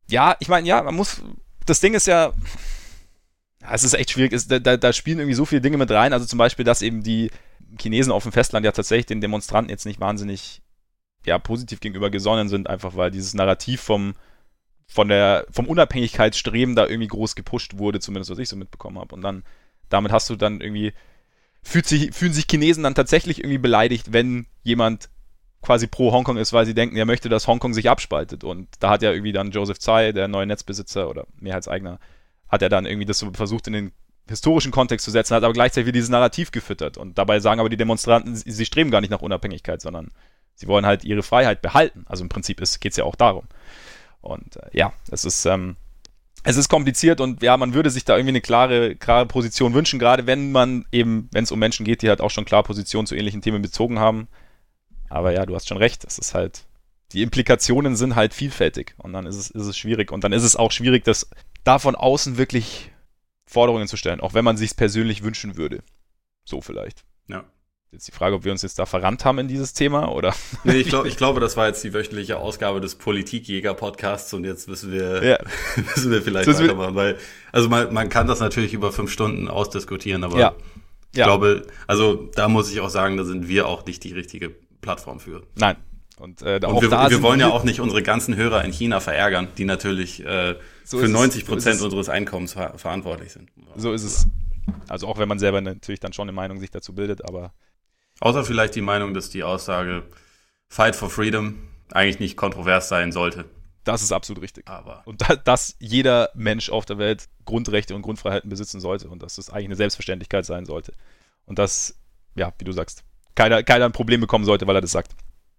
Ja, 0.09 0.35
ich 0.39 0.47
meine, 0.49 0.67
ja, 0.67 0.81
man 0.83 0.95
muss 0.95 1.21
das 1.65 1.79
Ding 1.79 1.93
ist 1.93 2.07
ja 2.07 2.33
es 3.69 3.83
ist 3.83 3.93
echt 3.93 4.11
schwierig, 4.11 4.33
es, 4.33 4.47
da, 4.47 4.59
da 4.59 4.93
spielen 4.93 5.19
irgendwie 5.19 5.35
so 5.35 5.45
viele 5.45 5.61
Dinge 5.61 5.77
mit 5.77 5.91
rein, 5.91 6.13
also 6.13 6.25
zum 6.25 6.39
Beispiel, 6.39 6.65
dass 6.65 6.81
eben 6.81 7.03
die 7.03 7.31
Chinesen 7.79 8.11
auf 8.11 8.23
dem 8.23 8.31
Festland 8.31 8.65
ja 8.65 8.71
tatsächlich 8.71 9.07
den 9.07 9.21
Demonstranten 9.21 9.69
jetzt 9.69 9.85
nicht 9.85 9.99
wahnsinnig 9.99 10.61
ja, 11.25 11.37
positiv 11.37 11.79
gegenüber 11.81 12.09
gesonnen 12.09 12.47
sind, 12.49 12.69
einfach 12.69 12.95
weil 12.95 13.11
dieses 13.11 13.33
Narrativ 13.33 13.81
vom, 13.81 14.15
von 14.87 15.09
der, 15.09 15.45
vom 15.51 15.67
Unabhängigkeitsstreben 15.67 16.75
da 16.75 16.87
irgendwie 16.87 17.09
groß 17.09 17.35
gepusht 17.35 17.77
wurde, 17.77 17.99
zumindest 17.99 18.31
was 18.31 18.39
ich 18.39 18.47
so 18.47 18.55
mitbekommen 18.55 18.97
habe. 18.97 19.13
Und 19.13 19.21
dann, 19.21 19.43
damit 19.89 20.11
hast 20.11 20.29
du 20.29 20.35
dann 20.35 20.61
irgendwie, 20.61 20.93
fühlt 21.61 21.85
sich, 21.85 22.13
fühlen 22.13 22.33
sich 22.33 22.45
Chinesen 22.49 22.83
dann 22.83 22.95
tatsächlich 22.95 23.39
irgendwie 23.39 23.57
beleidigt, 23.57 24.13
wenn 24.13 24.47
jemand 24.63 25.09
quasi 25.61 25.87
pro 25.87 26.11
Hongkong 26.11 26.37
ist, 26.37 26.53
weil 26.53 26.65
sie 26.65 26.73
denken, 26.73 26.95
er 26.95 27.05
möchte, 27.05 27.29
dass 27.29 27.47
Hongkong 27.47 27.73
sich 27.73 27.89
abspaltet. 27.89 28.43
Und 28.43 28.69
da 28.79 28.89
hat 28.89 29.01
ja 29.01 29.11
irgendwie 29.11 29.33
dann 29.33 29.51
Joseph 29.51 29.79
Tsai, 29.79 30.11
der 30.11 30.27
neue 30.27 30.45
Netzbesitzer 30.45 31.09
oder 31.09 31.25
Mehrheitseigner, 31.39 31.99
hat 32.47 32.61
er 32.61 32.69
dann 32.69 32.85
irgendwie 32.85 33.05
das 33.05 33.19
so 33.19 33.31
versucht 33.33 33.67
in 33.67 33.73
den 33.73 33.91
historischen 34.29 34.71
Kontext 34.71 35.05
zu 35.05 35.11
setzen, 35.11 35.35
hat 35.35 35.43
aber 35.43 35.53
gleichzeitig 35.53 35.91
dieses 35.93 36.09
Narrativ 36.09 36.51
gefüttert. 36.51 36.97
Und 36.97 37.17
dabei 37.17 37.39
sagen 37.39 37.59
aber 37.59 37.69
die 37.69 37.77
Demonstranten, 37.77 38.35
sie 38.35 38.65
streben 38.65 38.91
gar 38.91 39.01
nicht 39.01 39.09
nach 39.09 39.21
Unabhängigkeit, 39.21 39.81
sondern 39.81 40.11
sie 40.55 40.67
wollen 40.67 40.85
halt 40.85 41.03
ihre 41.03 41.23
Freiheit 41.23 41.61
behalten. 41.61 42.05
Also 42.07 42.23
im 42.23 42.29
Prinzip 42.29 42.57
geht 42.57 42.91
es 42.91 42.97
ja 42.97 43.03
auch 43.03 43.15
darum. 43.15 43.45
Und 44.21 44.57
äh, 44.57 44.69
ja, 44.73 44.93
es 45.11 45.25
ist, 45.25 45.45
ähm, 45.45 45.75
es 46.47 46.55
ist 46.55 46.69
kompliziert 46.69 47.19
und 47.19 47.43
ja, 47.43 47.57
man 47.57 47.73
würde 47.73 47.89
sich 47.89 48.05
da 48.05 48.15
irgendwie 48.15 48.29
eine 48.31 48.41
klare, 48.41 48.95
klare 48.95 49.25
Position 49.25 49.73
wünschen, 49.73 49.99
gerade 49.99 50.27
wenn 50.27 50.53
man 50.53 50.85
eben, 50.93 51.27
wenn 51.33 51.43
es 51.43 51.51
um 51.51 51.59
Menschen 51.59 51.85
geht, 51.85 52.01
die 52.01 52.07
halt 52.07 52.21
auch 52.21 52.31
schon 52.31 52.45
klar 52.45 52.63
Positionen 52.63 53.05
zu 53.05 53.15
ähnlichen 53.15 53.41
Themen 53.41 53.61
bezogen 53.61 53.99
haben. 53.99 54.29
Aber 55.09 55.33
ja, 55.33 55.45
du 55.45 55.55
hast 55.55 55.67
schon 55.67 55.77
recht, 55.77 56.05
es 56.05 56.17
ist 56.17 56.33
halt, 56.33 56.63
die 57.11 57.21
Implikationen 57.21 57.97
sind 57.97 58.15
halt 58.15 58.33
vielfältig 58.33 58.95
und 58.97 59.11
dann 59.11 59.25
ist 59.25 59.35
es, 59.35 59.49
ist 59.49 59.65
es 59.65 59.77
schwierig. 59.77 60.09
Und 60.09 60.23
dann 60.23 60.31
ist 60.31 60.43
es 60.43 60.55
auch 60.55 60.71
schwierig, 60.71 61.03
das 61.03 61.29
da 61.65 61.79
von 61.79 61.95
außen 61.95 62.37
wirklich 62.37 62.93
Forderungen 63.45 63.89
zu 63.89 63.97
stellen, 63.97 64.21
auch 64.21 64.33
wenn 64.33 64.45
man 64.45 64.55
sich 64.55 64.77
persönlich 64.77 65.23
wünschen 65.23 65.57
würde. 65.57 65.83
So 66.45 66.61
vielleicht. 66.61 67.03
Ja. 67.27 67.43
Jetzt 67.91 68.07
die 68.07 68.11
Frage, 68.11 68.35
ob 68.35 68.43
wir 68.43 68.51
uns 68.51 68.61
jetzt 68.63 68.77
da 68.79 68.85
verrannt 68.85 69.23
haben 69.23 69.39
in 69.39 69.47
dieses 69.47 69.73
Thema 69.73 70.11
oder. 70.11 70.33
Nee, 70.65 70.73
ich, 70.77 70.89
glaub, 70.89 71.05
ich 71.05 71.15
glaube, 71.15 71.39
das 71.39 71.55
war 71.55 71.67
jetzt 71.67 71.83
die 71.83 71.93
wöchentliche 71.93 72.37
Ausgabe 72.37 72.81
des 72.81 72.95
Politikjäger-Podcasts 72.95 74.33
und 74.33 74.43
jetzt 74.43 74.67
müssen 74.67 74.91
wir, 74.91 75.23
Ja. 75.23 75.37
müssen 75.95 76.11
wir 76.11 76.21
vielleicht 76.21 76.47
wird- 76.47 76.59
weitermachen, 76.59 76.95
weil, 76.95 77.17
also 77.51 77.69
man, 77.69 77.93
man 77.93 78.09
kann 78.09 78.27
das 78.27 78.39
natürlich 78.39 78.73
über 78.73 78.91
fünf 78.91 79.11
Stunden 79.11 79.47
ausdiskutieren, 79.47 80.23
aber 80.25 80.37
Ja. 80.37 80.53
ich 81.13 81.17
Ja. 81.19 81.25
glaube, 81.25 81.65
also 81.87 82.29
da 82.35 82.49
muss 82.49 82.69
ich 82.71 82.81
auch 82.81 82.89
sagen, 82.89 83.15
da 83.17 83.23
sind 83.23 83.47
wir 83.47 83.67
auch 83.67 83.85
nicht 83.85 84.03
die 84.03 84.11
richtige 84.13 84.49
Plattform 84.81 85.19
für. 85.19 85.43
Nein. 85.55 85.77
Und, 86.19 86.41
äh, 86.41 86.59
Und 86.65 86.81
wir, 86.81 86.89
wir 86.91 87.21
wollen 87.21 87.39
ja 87.39 87.49
auch 87.49 87.63
nicht 87.63 87.79
unsere 87.79 88.01
ganzen 88.03 88.35
Hörer 88.35 88.65
in 88.65 88.71
China 88.73 88.99
verärgern, 88.99 89.47
die 89.57 89.65
natürlich 89.65 90.25
äh, 90.25 90.55
So 90.83 90.97
für 90.97 91.03
ist 91.05 91.09
es, 91.11 91.13
90 91.13 91.41
so 91.41 91.45
ist 91.45 91.47
Prozent 91.53 91.75
es. 91.77 91.81
unseres 91.83 92.09
Einkommens 92.09 92.53
ver 92.53 92.73
verantwortlich 92.77 93.31
sind. 93.31 93.49
So 93.75 93.93
ist 93.93 94.03
es. 94.03 94.25
Also 94.89 95.07
auch 95.07 95.19
wenn 95.19 95.29
man 95.29 95.37
selber 95.39 95.61
natürlich 95.61 95.99
dann 95.99 96.13
schon 96.13 96.23
eine 96.27 96.31
Meinung 96.35 96.59
sich 96.59 96.71
dazu 96.71 96.93
bildet, 96.95 97.23
aber 97.23 97.53
Außer 98.19 98.43
vielleicht 98.43 98.75
die 98.75 98.81
Meinung, 98.81 99.13
dass 99.13 99.29
die 99.29 99.43
Aussage 99.43 100.03
Fight 100.69 100.95
for 100.95 101.09
Freedom 101.09 101.59
eigentlich 101.91 102.19
nicht 102.19 102.35
kontrovers 102.37 102.89
sein 102.89 103.11
sollte. 103.11 103.45
das 103.83 104.01
ist 104.01 104.11
absolut 104.11 104.43
richtig. 104.43 104.67
Aber 104.67 105.01
Und 105.05 105.21
da, 105.21 105.35
dass 105.35 105.75
jeder 105.79 106.29
Mensch 106.33 106.69
auf 106.69 106.85
der 106.85 106.97
Welt 106.97 107.29
Grundrechte 107.45 107.95
und 107.95 108.01
Grundfreiheiten 108.01 108.49
besitzen 108.49 108.81
sollte 108.81 109.07
und 109.09 109.23
dass 109.23 109.35
das 109.35 109.49
eigentlich 109.49 109.67
eine 109.67 109.75
Selbstverständlichkeit 109.77 110.45
sein 110.45 110.65
sollte. 110.65 110.93
Und 111.45 111.57
dass, 111.59 111.95
ja, 112.35 112.51
wie 112.59 112.65
du 112.65 112.73
sagst, 112.73 113.03
keiner, 113.35 113.63
keiner 113.63 113.85
ein 113.85 113.93
Problem 113.93 114.19
bekommen 114.19 114.43
sollte, 114.43 114.67
weil 114.67 114.75
er 114.75 114.81
das 114.81 114.91
sagt. 114.91 115.13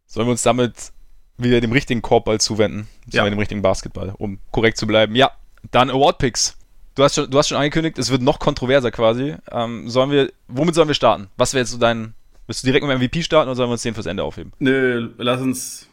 Sollen 0.06 0.26
wir 0.26 0.32
uns 0.32 0.42
damit 0.42 0.92
wieder 1.38 1.60
dem 1.60 1.72
richtigen 1.72 2.02
Korbball 2.02 2.40
zuwenden? 2.40 2.88
Ja. 3.10 3.24
Ja. 3.24 3.30
dem 3.30 3.38
richtigen 3.38 3.62
Basketball, 3.62 4.14
um 4.18 4.40
korrekt 4.50 4.76
zu 4.76 4.86
bleiben. 4.86 5.14
Ja, 5.14 5.30
dann 5.70 5.88
Award 5.88 6.18
Picks. 6.18 6.56
Du 6.94 7.04
hast 7.04 7.14
schon, 7.14 7.30
du 7.30 7.38
hast 7.38 7.48
schon 7.48 7.56
angekündigt, 7.56 7.96
es 7.98 8.10
wird 8.10 8.20
noch 8.22 8.40
kontroverser 8.40 8.90
quasi. 8.90 9.36
Ähm, 9.50 9.88
sollen 9.88 10.10
wir, 10.10 10.32
womit 10.48 10.74
sollen 10.74 10.88
wir 10.88 10.94
starten? 10.94 11.28
Was 11.36 11.54
wäre 11.54 11.62
jetzt 11.62 11.70
so 11.70 11.78
dein, 11.78 12.14
willst 12.48 12.64
du 12.64 12.66
direkt 12.66 12.84
mit 12.84 12.92
dem 12.92 13.00
MVP 13.00 13.22
starten 13.22 13.48
oder 13.48 13.54
sollen 13.54 13.68
wir 13.68 13.74
uns 13.74 13.82
den 13.82 13.94
fürs 13.94 14.06
Ende 14.06 14.24
aufheben? 14.24 14.52
nö, 14.58 15.10
lass 15.18 15.40
uns, 15.40 15.88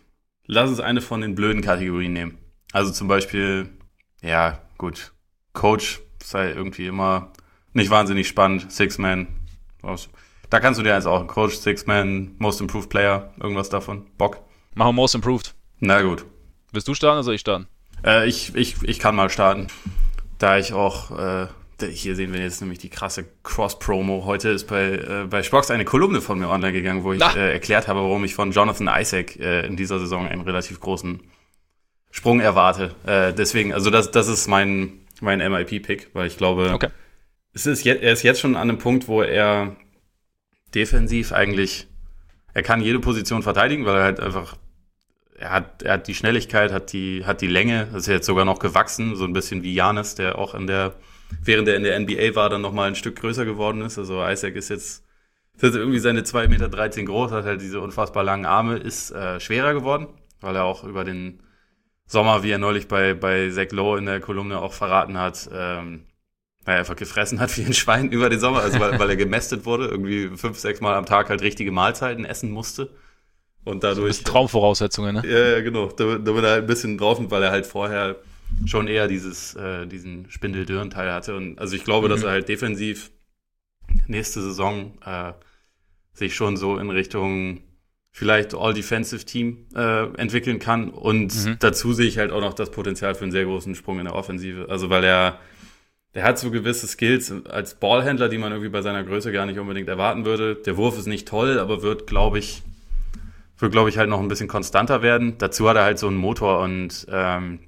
lass 0.47 0.69
uns 0.69 0.79
eine 0.79 1.01
von 1.01 1.21
den 1.21 1.35
blöden 1.35 1.61
Kategorien 1.61 2.13
nehmen. 2.13 2.39
Also 2.71 2.91
zum 2.91 3.07
Beispiel, 3.07 3.69
ja, 4.23 4.59
gut, 4.79 5.13
Coach 5.53 6.01
sei 6.23 6.51
irgendwie 6.51 6.87
immer 6.87 7.31
nicht 7.73 7.89
wahnsinnig 7.91 8.27
spannend. 8.27 8.71
Six-Man. 8.71 9.27
Da 10.49 10.59
kannst 10.59 10.79
du 10.79 10.83
dir 10.83 10.95
jetzt 10.95 11.05
auch 11.05 11.27
Coach, 11.27 11.55
Six-Man, 11.55 12.35
Most 12.39 12.61
Improved 12.61 12.89
Player, 12.89 13.33
irgendwas 13.39 13.69
davon. 13.69 14.07
Bock. 14.17 14.39
Machen 14.73 14.89
wir 14.89 14.93
Most 14.93 15.15
Improved. 15.15 15.53
Na 15.79 16.01
gut. 16.01 16.25
Willst 16.71 16.87
du 16.87 16.93
starten 16.93 17.17
oder 17.17 17.23
soll 17.23 17.35
ich 17.35 17.41
starten? 17.41 17.67
Äh, 18.03 18.27
ich, 18.27 18.55
ich, 18.55 18.81
ich 18.83 18.99
kann 18.99 19.15
mal 19.15 19.29
starten. 19.29 19.67
Da 20.37 20.57
ich 20.57 20.73
auch, 20.73 21.11
äh, 21.11 21.47
hier 21.81 22.15
sehen 22.15 22.31
wir 22.33 22.41
jetzt 22.41 22.61
nämlich 22.61 22.79
die 22.79 22.89
krasse 22.89 23.25
Cross-Promo. 23.43 24.23
Heute 24.25 24.49
ist 24.49 24.65
bei, 24.67 24.91
äh, 24.93 25.25
bei 25.29 25.43
Spox 25.43 25.69
eine 25.71 25.85
Kolumne 25.85 26.21
von 26.21 26.39
mir 26.39 26.49
online 26.49 26.73
gegangen, 26.73 27.03
wo 27.03 27.13
ich 27.13 27.21
Ah. 27.23 27.33
äh, 27.35 27.53
erklärt 27.53 27.87
habe, 27.87 27.99
warum 28.01 28.23
ich 28.23 28.33
von 28.35 28.51
Jonathan 28.51 28.89
Isaac 28.99 29.35
äh, 29.39 29.65
in 29.65 29.75
dieser 29.75 29.99
Saison 29.99 30.27
einen 30.27 30.41
relativ 30.41 30.79
großen 30.79 31.21
Sprung 32.11 32.39
erwarte. 32.39 32.95
Äh, 33.05 33.33
deswegen, 33.33 33.73
also 33.73 33.89
das, 33.89 34.11
das 34.11 34.27
ist 34.27 34.47
mein, 34.47 35.05
mein 35.21 35.39
MIP-Pick, 35.39 36.11
weil 36.13 36.27
ich 36.27 36.37
glaube, 36.37 36.71
Okay. 36.73 36.87
es 37.53 37.65
ist 37.65 37.83
je, 37.83 37.91
er 37.97 38.13
ist 38.13 38.23
jetzt 38.23 38.39
schon 38.39 38.55
an 38.55 38.69
einem 38.69 38.77
Punkt, 38.77 39.07
wo 39.07 39.21
er 39.21 39.75
defensiv 40.73 41.31
eigentlich, 41.31 41.87
er 42.53 42.63
kann 42.63 42.81
jede 42.81 42.99
Position 42.99 43.43
verteidigen, 43.43 43.85
weil 43.85 43.97
er 43.97 44.03
halt 44.03 44.19
einfach, 44.19 44.55
er 45.37 45.51
hat, 45.51 45.83
er 45.83 45.93
hat 45.93 46.07
die 46.07 46.15
Schnelligkeit, 46.15 46.71
hat 46.71 46.93
die, 46.93 47.25
hat 47.25 47.41
die 47.41 47.47
Länge, 47.47 47.89
ist 47.95 48.07
jetzt 48.07 48.25
sogar 48.25 48.45
noch 48.45 48.59
gewachsen, 48.59 49.15
so 49.15 49.25
ein 49.25 49.33
bisschen 49.33 49.63
wie 49.63 49.73
Janis, 49.73 50.15
der 50.15 50.37
auch 50.37 50.55
in 50.55 50.67
der, 50.67 50.93
während 51.43 51.67
er 51.67 51.75
in 51.75 51.83
der 51.83 51.99
NBA 51.99 52.35
war, 52.35 52.49
dann 52.49 52.61
nochmal 52.61 52.87
ein 52.89 52.95
Stück 52.95 53.15
größer 53.17 53.45
geworden 53.45 53.81
ist. 53.81 53.97
Also 53.97 54.25
Isaac 54.25 54.55
ist 54.55 54.69
jetzt, 54.69 55.03
ist 55.55 55.63
jetzt 55.63 55.75
irgendwie 55.75 55.99
seine 55.99 56.21
2,13 56.21 56.47
Meter 56.49 56.69
groß, 57.03 57.31
hat 57.31 57.45
halt 57.45 57.61
diese 57.61 57.79
unfassbar 57.79 58.23
langen 58.23 58.45
Arme, 58.45 58.77
ist 58.77 59.11
äh, 59.11 59.39
schwerer 59.39 59.73
geworden, 59.73 60.07
weil 60.41 60.55
er 60.55 60.63
auch 60.63 60.83
über 60.83 61.03
den 61.03 61.41
Sommer, 62.07 62.43
wie 62.43 62.51
er 62.51 62.57
neulich 62.59 62.87
bei, 62.87 63.13
bei 63.13 63.49
Zach 63.49 63.71
Lowe 63.71 63.97
in 63.97 64.05
der 64.05 64.19
Kolumne 64.19 64.59
auch 64.59 64.73
verraten 64.73 65.17
hat, 65.17 65.49
ähm, 65.51 66.05
weil 66.63 66.75
er 66.75 66.79
einfach 66.79 66.95
gefressen 66.95 67.39
hat 67.39 67.55
wie 67.57 67.65
ein 67.65 67.73
Schwein 67.73 68.11
über 68.11 68.29
den 68.29 68.39
Sommer, 68.39 68.59
also 68.61 68.79
weil, 68.79 68.99
weil 68.99 69.09
er 69.09 69.15
gemästet 69.15 69.65
wurde, 69.65 69.87
irgendwie 69.87 70.35
fünf, 70.37 70.59
sechs 70.59 70.81
Mal 70.81 70.95
am 70.95 71.05
Tag 71.05 71.29
halt 71.29 71.41
richtige 71.41 71.71
Mahlzeiten 71.71 72.25
essen 72.25 72.51
musste. 72.51 72.89
Und 73.63 73.83
Das 73.83 73.95
dadurch. 73.95 74.17
sind 74.17 74.27
Traumvoraussetzungen, 74.27 75.15
ne? 75.15 75.23
Ja, 75.27 75.55
ja, 75.55 75.61
genau. 75.61 75.87
Da, 75.87 76.19
da 76.19 76.35
wird 76.35 76.45
er 76.45 76.51
halt 76.51 76.63
ein 76.65 76.67
bisschen 76.67 76.99
drauf, 76.99 77.19
weil 77.19 77.41
er 77.41 77.49
halt 77.49 77.65
vorher 77.65 78.17
schon 78.65 78.87
eher 78.87 79.07
dieses, 79.07 79.55
äh, 79.55 79.85
diesen 79.87 80.29
Spindeldürrenteil 80.29 81.11
hatte. 81.11 81.35
Und 81.35 81.59
also 81.59 81.75
ich 81.75 81.83
glaube, 81.83 82.09
dass 82.09 82.21
Mhm. 82.21 82.25
er 82.27 82.31
halt 82.31 82.49
defensiv 82.49 83.11
nächste 84.07 84.41
Saison 84.41 84.97
äh, 85.05 85.33
sich 86.13 86.35
schon 86.35 86.57
so 86.57 86.77
in 86.77 86.89
Richtung 86.89 87.61
vielleicht 88.11 88.53
All-Defensive-Team 88.55 89.67
äh, 89.75 90.03
entwickeln 90.17 90.59
kann. 90.59 90.89
Und 90.89 91.35
Mhm. 91.45 91.57
dazu 91.59 91.91
sehe 91.93 92.07
ich 92.07 92.17
halt 92.17 92.31
auch 92.31 92.39
noch 92.41 92.53
das 92.53 92.71
Potenzial 92.71 93.13
für 93.15 93.23
einen 93.23 93.31
sehr 93.33 93.43
großen 93.45 93.75
Sprung 93.75 93.99
in 93.99 94.05
der 94.05 94.15
Offensive. 94.15 94.67
Also 94.69 94.89
weil 94.89 95.03
er, 95.03 95.39
der 96.13 96.23
hat 96.23 96.39
so 96.39 96.49
gewisse 96.49 96.87
Skills 96.87 97.33
als 97.49 97.75
Ballhändler, 97.75 98.29
die 98.29 98.37
man 98.37 98.53
irgendwie 98.53 98.69
bei 98.69 98.81
seiner 98.81 99.03
Größe 99.03 99.33
gar 99.33 99.45
nicht 99.45 99.59
unbedingt 99.59 99.89
erwarten 99.89 100.23
würde. 100.23 100.55
Der 100.55 100.77
Wurf 100.77 100.97
ist 100.97 101.07
nicht 101.07 101.27
toll, 101.27 101.59
aber 101.59 101.81
wird, 101.81 102.07
glaube 102.07 102.39
ich, 102.39 102.63
wird, 103.59 103.73
glaube 103.73 103.89
ich, 103.89 103.97
halt 103.97 104.09
noch 104.09 104.21
ein 104.21 104.29
bisschen 104.29 104.47
konstanter 104.47 105.01
werden. 105.01 105.37
Dazu 105.37 105.67
hat 105.67 105.75
er 105.75 105.83
halt 105.83 105.99
so 105.99 106.07
einen 106.07 106.15
Motor 106.17 106.61
und 106.61 107.05
ähm, 107.09 107.59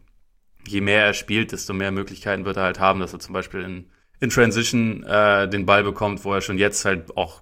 je 0.68 0.82
mehr 0.82 1.06
er 1.06 1.14
spielt, 1.14 1.52
desto 1.52 1.74
mehr 1.74 1.92
Möglichkeiten 1.92 2.46
wird 2.46 2.58
er 2.58 2.64
halt 2.64 2.80
haben, 2.80 3.00
dass 3.00 3.14
er 3.14 3.20
zum 3.20 3.34
Beispiel 3.34 3.62
in, 3.62 3.90
in 4.20 4.30
Transition 4.30 5.04
äh, 5.04 5.48
den 5.50 5.66
Ball 5.66 5.84
bekommt, 5.84 6.24
wo 6.26 6.34
er 6.34 6.42
schon 6.42 6.58
jetzt 6.58 6.86
halt 6.86 7.16
auch 7.18 7.42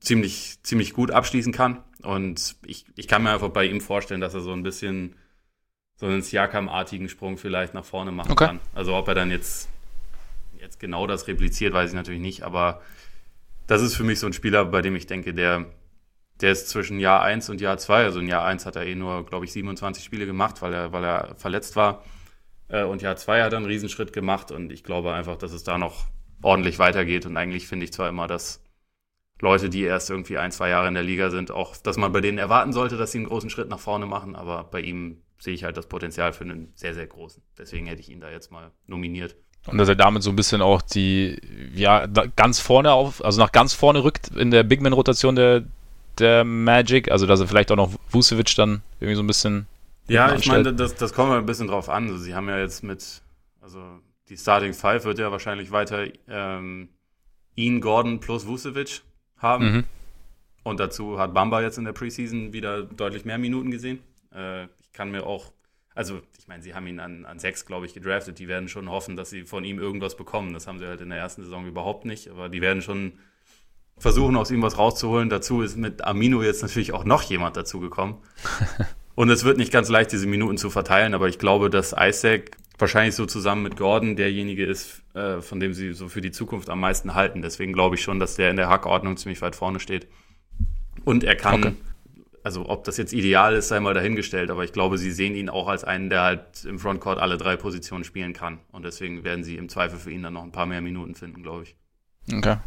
ziemlich, 0.00 0.58
ziemlich 0.62 0.92
gut 0.92 1.10
abschließen 1.10 1.52
kann. 1.52 1.82
Und 2.02 2.56
ich, 2.66 2.86
ich 2.96 3.08
kann 3.08 3.22
mir 3.22 3.30
einfach 3.30 3.50
bei 3.50 3.64
ihm 3.64 3.80
vorstellen, 3.80 4.20
dass 4.20 4.34
er 4.34 4.40
so 4.40 4.52
ein 4.52 4.62
bisschen 4.62 5.14
so 5.96 6.06
einen 6.06 6.22
Siakam-artigen 6.22 7.08
Sprung 7.08 7.36
vielleicht 7.36 7.74
nach 7.74 7.84
vorne 7.84 8.10
machen 8.10 8.32
Okay. 8.32 8.46
kann. 8.46 8.60
Also 8.74 8.94
ob 8.96 9.06
er 9.06 9.14
dann 9.14 9.30
jetzt, 9.30 9.68
jetzt 10.60 10.80
genau 10.80 11.06
das 11.06 11.28
repliziert, 11.28 11.72
weiß 11.72 11.90
ich 11.90 11.96
natürlich 11.96 12.20
nicht, 12.20 12.42
aber 12.42 12.82
das 13.68 13.82
ist 13.82 13.94
für 13.94 14.02
mich 14.02 14.18
so 14.18 14.26
ein 14.26 14.32
Spieler, 14.32 14.64
bei 14.64 14.82
dem 14.82 14.96
ich 14.96 15.06
denke, 15.06 15.32
der, 15.32 15.66
der 16.40 16.50
ist 16.50 16.68
zwischen 16.68 16.98
Jahr 16.98 17.22
1 17.22 17.48
und 17.50 17.60
Jahr 17.60 17.78
2. 17.78 18.02
Also 18.04 18.18
in 18.18 18.26
Jahr 18.26 18.44
1 18.44 18.66
hat 18.66 18.74
er 18.74 18.84
eh 18.84 18.96
nur, 18.96 19.24
glaube 19.24 19.44
ich, 19.44 19.52
27 19.52 20.02
Spiele 20.02 20.26
gemacht, 20.26 20.60
weil 20.60 20.74
er, 20.74 20.92
weil 20.92 21.04
er 21.04 21.36
verletzt 21.36 21.76
war. 21.76 22.02
Äh, 22.72 22.84
Und 22.84 23.02
Jahr 23.02 23.16
2 23.16 23.42
hat 23.42 23.52
er 23.52 23.58
einen 23.58 23.66
Riesenschritt 23.66 24.12
gemacht 24.12 24.50
und 24.50 24.72
ich 24.72 24.82
glaube 24.82 25.12
einfach, 25.12 25.36
dass 25.36 25.52
es 25.52 25.62
da 25.62 25.78
noch 25.78 26.06
ordentlich 26.42 26.78
weitergeht. 26.78 27.26
Und 27.26 27.36
eigentlich 27.36 27.68
finde 27.68 27.84
ich 27.84 27.92
zwar 27.92 28.08
immer, 28.08 28.26
dass 28.26 28.64
Leute, 29.40 29.68
die 29.68 29.82
erst 29.82 30.10
irgendwie 30.10 30.38
ein, 30.38 30.52
zwei 30.52 30.70
Jahre 30.70 30.88
in 30.88 30.94
der 30.94 31.02
Liga 31.02 31.30
sind, 31.30 31.50
auch, 31.50 31.76
dass 31.76 31.96
man 31.96 32.12
bei 32.12 32.20
denen 32.20 32.38
erwarten 32.38 32.72
sollte, 32.72 32.96
dass 32.96 33.12
sie 33.12 33.18
einen 33.18 33.26
großen 33.28 33.50
Schritt 33.50 33.68
nach 33.68 33.78
vorne 33.78 34.06
machen, 34.06 34.34
aber 34.34 34.64
bei 34.64 34.80
ihm 34.80 35.18
sehe 35.38 35.54
ich 35.54 35.64
halt 35.64 35.76
das 35.76 35.86
Potenzial 35.86 36.32
für 36.32 36.44
einen 36.44 36.72
sehr, 36.74 36.94
sehr 36.94 37.06
großen. 37.06 37.42
Deswegen 37.58 37.86
hätte 37.86 38.00
ich 38.00 38.08
ihn 38.08 38.20
da 38.20 38.30
jetzt 38.30 38.52
mal 38.52 38.70
nominiert. 38.86 39.36
Und 39.66 39.78
dass 39.78 39.88
er 39.88 39.96
damit 39.96 40.22
so 40.22 40.30
ein 40.30 40.36
bisschen 40.36 40.62
auch 40.62 40.80
die, 40.82 41.40
ja, 41.74 42.06
ganz 42.36 42.58
vorne 42.60 42.92
auf, 42.92 43.24
also 43.24 43.40
nach 43.40 43.52
ganz 43.52 43.74
vorne 43.74 44.02
rückt 44.02 44.28
in 44.28 44.50
der 44.50 44.62
Big 44.62 44.80
Man-Rotation 44.80 45.36
der, 45.36 45.64
der 46.18 46.44
Magic, 46.44 47.10
also 47.10 47.26
dass 47.26 47.40
er 47.40 47.48
vielleicht 47.48 47.70
auch 47.70 47.76
noch 47.76 47.92
Vucevic 48.10 48.54
dann 48.56 48.82
irgendwie 49.00 49.16
so 49.16 49.22
ein 49.22 49.26
bisschen. 49.26 49.66
Ja, 50.08 50.34
ich 50.34 50.46
meine, 50.46 50.74
das, 50.74 50.94
das 50.94 51.12
kommt 51.12 51.32
ein 51.32 51.46
bisschen 51.46 51.68
drauf 51.68 51.88
an. 51.88 52.04
Also, 52.04 52.18
sie 52.18 52.34
haben 52.34 52.48
ja 52.48 52.58
jetzt 52.58 52.82
mit, 52.82 53.22
also 53.60 54.00
die 54.28 54.36
Starting 54.36 54.74
Five 54.74 55.04
wird 55.04 55.18
ja 55.18 55.30
wahrscheinlich 55.30 55.70
weiter 55.70 56.06
ähm, 56.28 56.88
ihn, 57.54 57.80
Gordon 57.80 58.20
plus 58.20 58.46
Vucevic 58.46 59.02
haben. 59.36 59.72
Mhm. 59.72 59.84
Und 60.64 60.80
dazu 60.80 61.18
hat 61.18 61.34
Bamba 61.34 61.60
jetzt 61.60 61.78
in 61.78 61.84
der 61.84 61.92
Preseason 61.92 62.52
wieder 62.52 62.82
deutlich 62.82 63.24
mehr 63.24 63.38
Minuten 63.38 63.70
gesehen. 63.70 63.98
Äh, 64.34 64.64
ich 64.80 64.92
kann 64.92 65.10
mir 65.10 65.26
auch, 65.26 65.52
also 65.94 66.20
ich 66.38 66.46
meine, 66.46 66.62
sie 66.62 66.74
haben 66.74 66.86
ihn 66.86 67.00
an, 67.00 67.24
an 67.24 67.38
sechs, 67.38 67.66
glaube 67.66 67.86
ich, 67.86 67.94
gedraftet. 67.94 68.38
Die 68.38 68.48
werden 68.48 68.68
schon 68.68 68.88
hoffen, 68.88 69.16
dass 69.16 69.30
sie 69.30 69.44
von 69.44 69.64
ihm 69.64 69.78
irgendwas 69.78 70.16
bekommen. 70.16 70.52
Das 70.52 70.66
haben 70.66 70.78
sie 70.78 70.86
halt 70.86 71.00
in 71.00 71.10
der 71.10 71.18
ersten 71.18 71.42
Saison 71.42 71.66
überhaupt 71.66 72.04
nicht. 72.04 72.28
Aber 72.28 72.48
die 72.48 72.60
werden 72.60 72.82
schon 72.82 73.18
versuchen, 73.98 74.36
aus 74.36 74.50
ihm 74.50 74.62
was 74.62 74.78
rauszuholen. 74.78 75.28
Dazu 75.28 75.62
ist 75.62 75.76
mit 75.76 76.04
Amino 76.04 76.42
jetzt 76.42 76.62
natürlich 76.62 76.92
auch 76.92 77.04
noch 77.04 77.22
jemand 77.22 77.56
dazugekommen. 77.56 78.16
Und 79.14 79.28
es 79.30 79.44
wird 79.44 79.58
nicht 79.58 79.72
ganz 79.72 79.88
leicht, 79.88 80.12
diese 80.12 80.26
Minuten 80.26 80.56
zu 80.56 80.70
verteilen, 80.70 81.14
aber 81.14 81.28
ich 81.28 81.38
glaube, 81.38 81.68
dass 81.68 81.94
Isaac 81.98 82.56
wahrscheinlich 82.78 83.14
so 83.14 83.26
zusammen 83.26 83.62
mit 83.62 83.76
Gordon 83.76 84.16
derjenige 84.16 84.64
ist, 84.64 85.02
äh, 85.14 85.40
von 85.40 85.60
dem 85.60 85.74
sie 85.74 85.92
so 85.92 86.08
für 86.08 86.20
die 86.20 86.30
Zukunft 86.30 86.70
am 86.70 86.80
meisten 86.80 87.14
halten. 87.14 87.42
Deswegen 87.42 87.72
glaube 87.72 87.96
ich 87.96 88.02
schon, 88.02 88.18
dass 88.18 88.36
der 88.36 88.50
in 88.50 88.56
der 88.56 88.68
Hackordnung 88.68 89.16
ziemlich 89.16 89.40
weit 89.42 89.54
vorne 89.54 89.80
steht. 89.80 90.08
Und 91.04 91.24
er 91.24 91.36
kann, 91.36 91.64
okay. 91.64 91.74
also 92.42 92.68
ob 92.68 92.84
das 92.84 92.96
jetzt 92.96 93.12
ideal 93.12 93.54
ist, 93.54 93.68
sei 93.68 93.80
mal 93.80 93.94
dahingestellt, 93.94 94.50
aber 94.50 94.64
ich 94.64 94.72
glaube, 94.72 94.98
sie 94.98 95.12
sehen 95.12 95.34
ihn 95.34 95.48
auch 95.48 95.68
als 95.68 95.84
einen, 95.84 96.10
der 96.10 96.22
halt 96.22 96.64
im 96.64 96.78
Frontcourt 96.78 97.18
alle 97.18 97.36
drei 97.36 97.56
Positionen 97.56 98.04
spielen 98.04 98.32
kann. 98.32 98.60
Und 98.72 98.84
deswegen 98.84 99.24
werden 99.24 99.44
sie 99.44 99.56
im 99.56 99.68
Zweifel 99.68 99.98
für 99.98 100.10
ihn 100.10 100.22
dann 100.22 100.32
noch 100.32 100.42
ein 100.42 100.52
paar 100.52 100.66
mehr 100.66 100.80
Minuten 100.80 101.14
finden, 101.14 101.42
glaube 101.42 101.64
ich. 101.64 101.76
Okay. 102.28 102.56
Ja, 102.56 102.60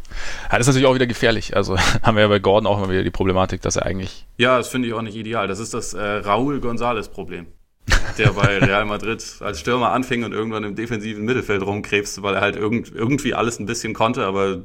das 0.51 0.61
ist 0.61 0.67
natürlich 0.67 0.87
auch 0.87 0.95
wieder 0.95 1.07
gefährlich. 1.07 1.55
Also 1.55 1.77
haben 2.03 2.15
wir 2.15 2.23
ja 2.23 2.27
bei 2.27 2.39
Gordon 2.39 2.67
auch 2.67 2.77
immer 2.77 2.89
wieder 2.89 3.03
die 3.03 3.11
Problematik, 3.11 3.61
dass 3.61 3.75
er 3.75 3.85
eigentlich. 3.85 4.25
Ja, 4.37 4.57
das 4.57 4.67
finde 4.67 4.87
ich 4.87 4.93
auch 4.93 5.01
nicht 5.01 5.15
ideal. 5.15 5.47
Das 5.47 5.59
ist 5.59 5.73
das 5.73 5.93
äh, 5.93 5.99
Raúl 5.99 6.59
González-Problem. 6.59 7.47
der 8.17 8.31
bei 8.31 8.57
Real 8.57 8.85
Madrid 8.85 9.23
als 9.41 9.59
Stürmer 9.59 9.91
anfing 9.91 10.23
und 10.23 10.33
irgendwann 10.33 10.63
im 10.63 10.75
defensiven 10.75 11.23
Mittelfeld 11.23 11.61
rumkrebste, 11.61 12.23
weil 12.23 12.33
er 12.33 12.41
halt 12.41 12.55
irgend, 12.55 12.91
irgendwie 12.91 13.35
alles 13.35 13.59
ein 13.59 13.67
bisschen 13.67 13.93
konnte, 13.93 14.25
aber 14.25 14.63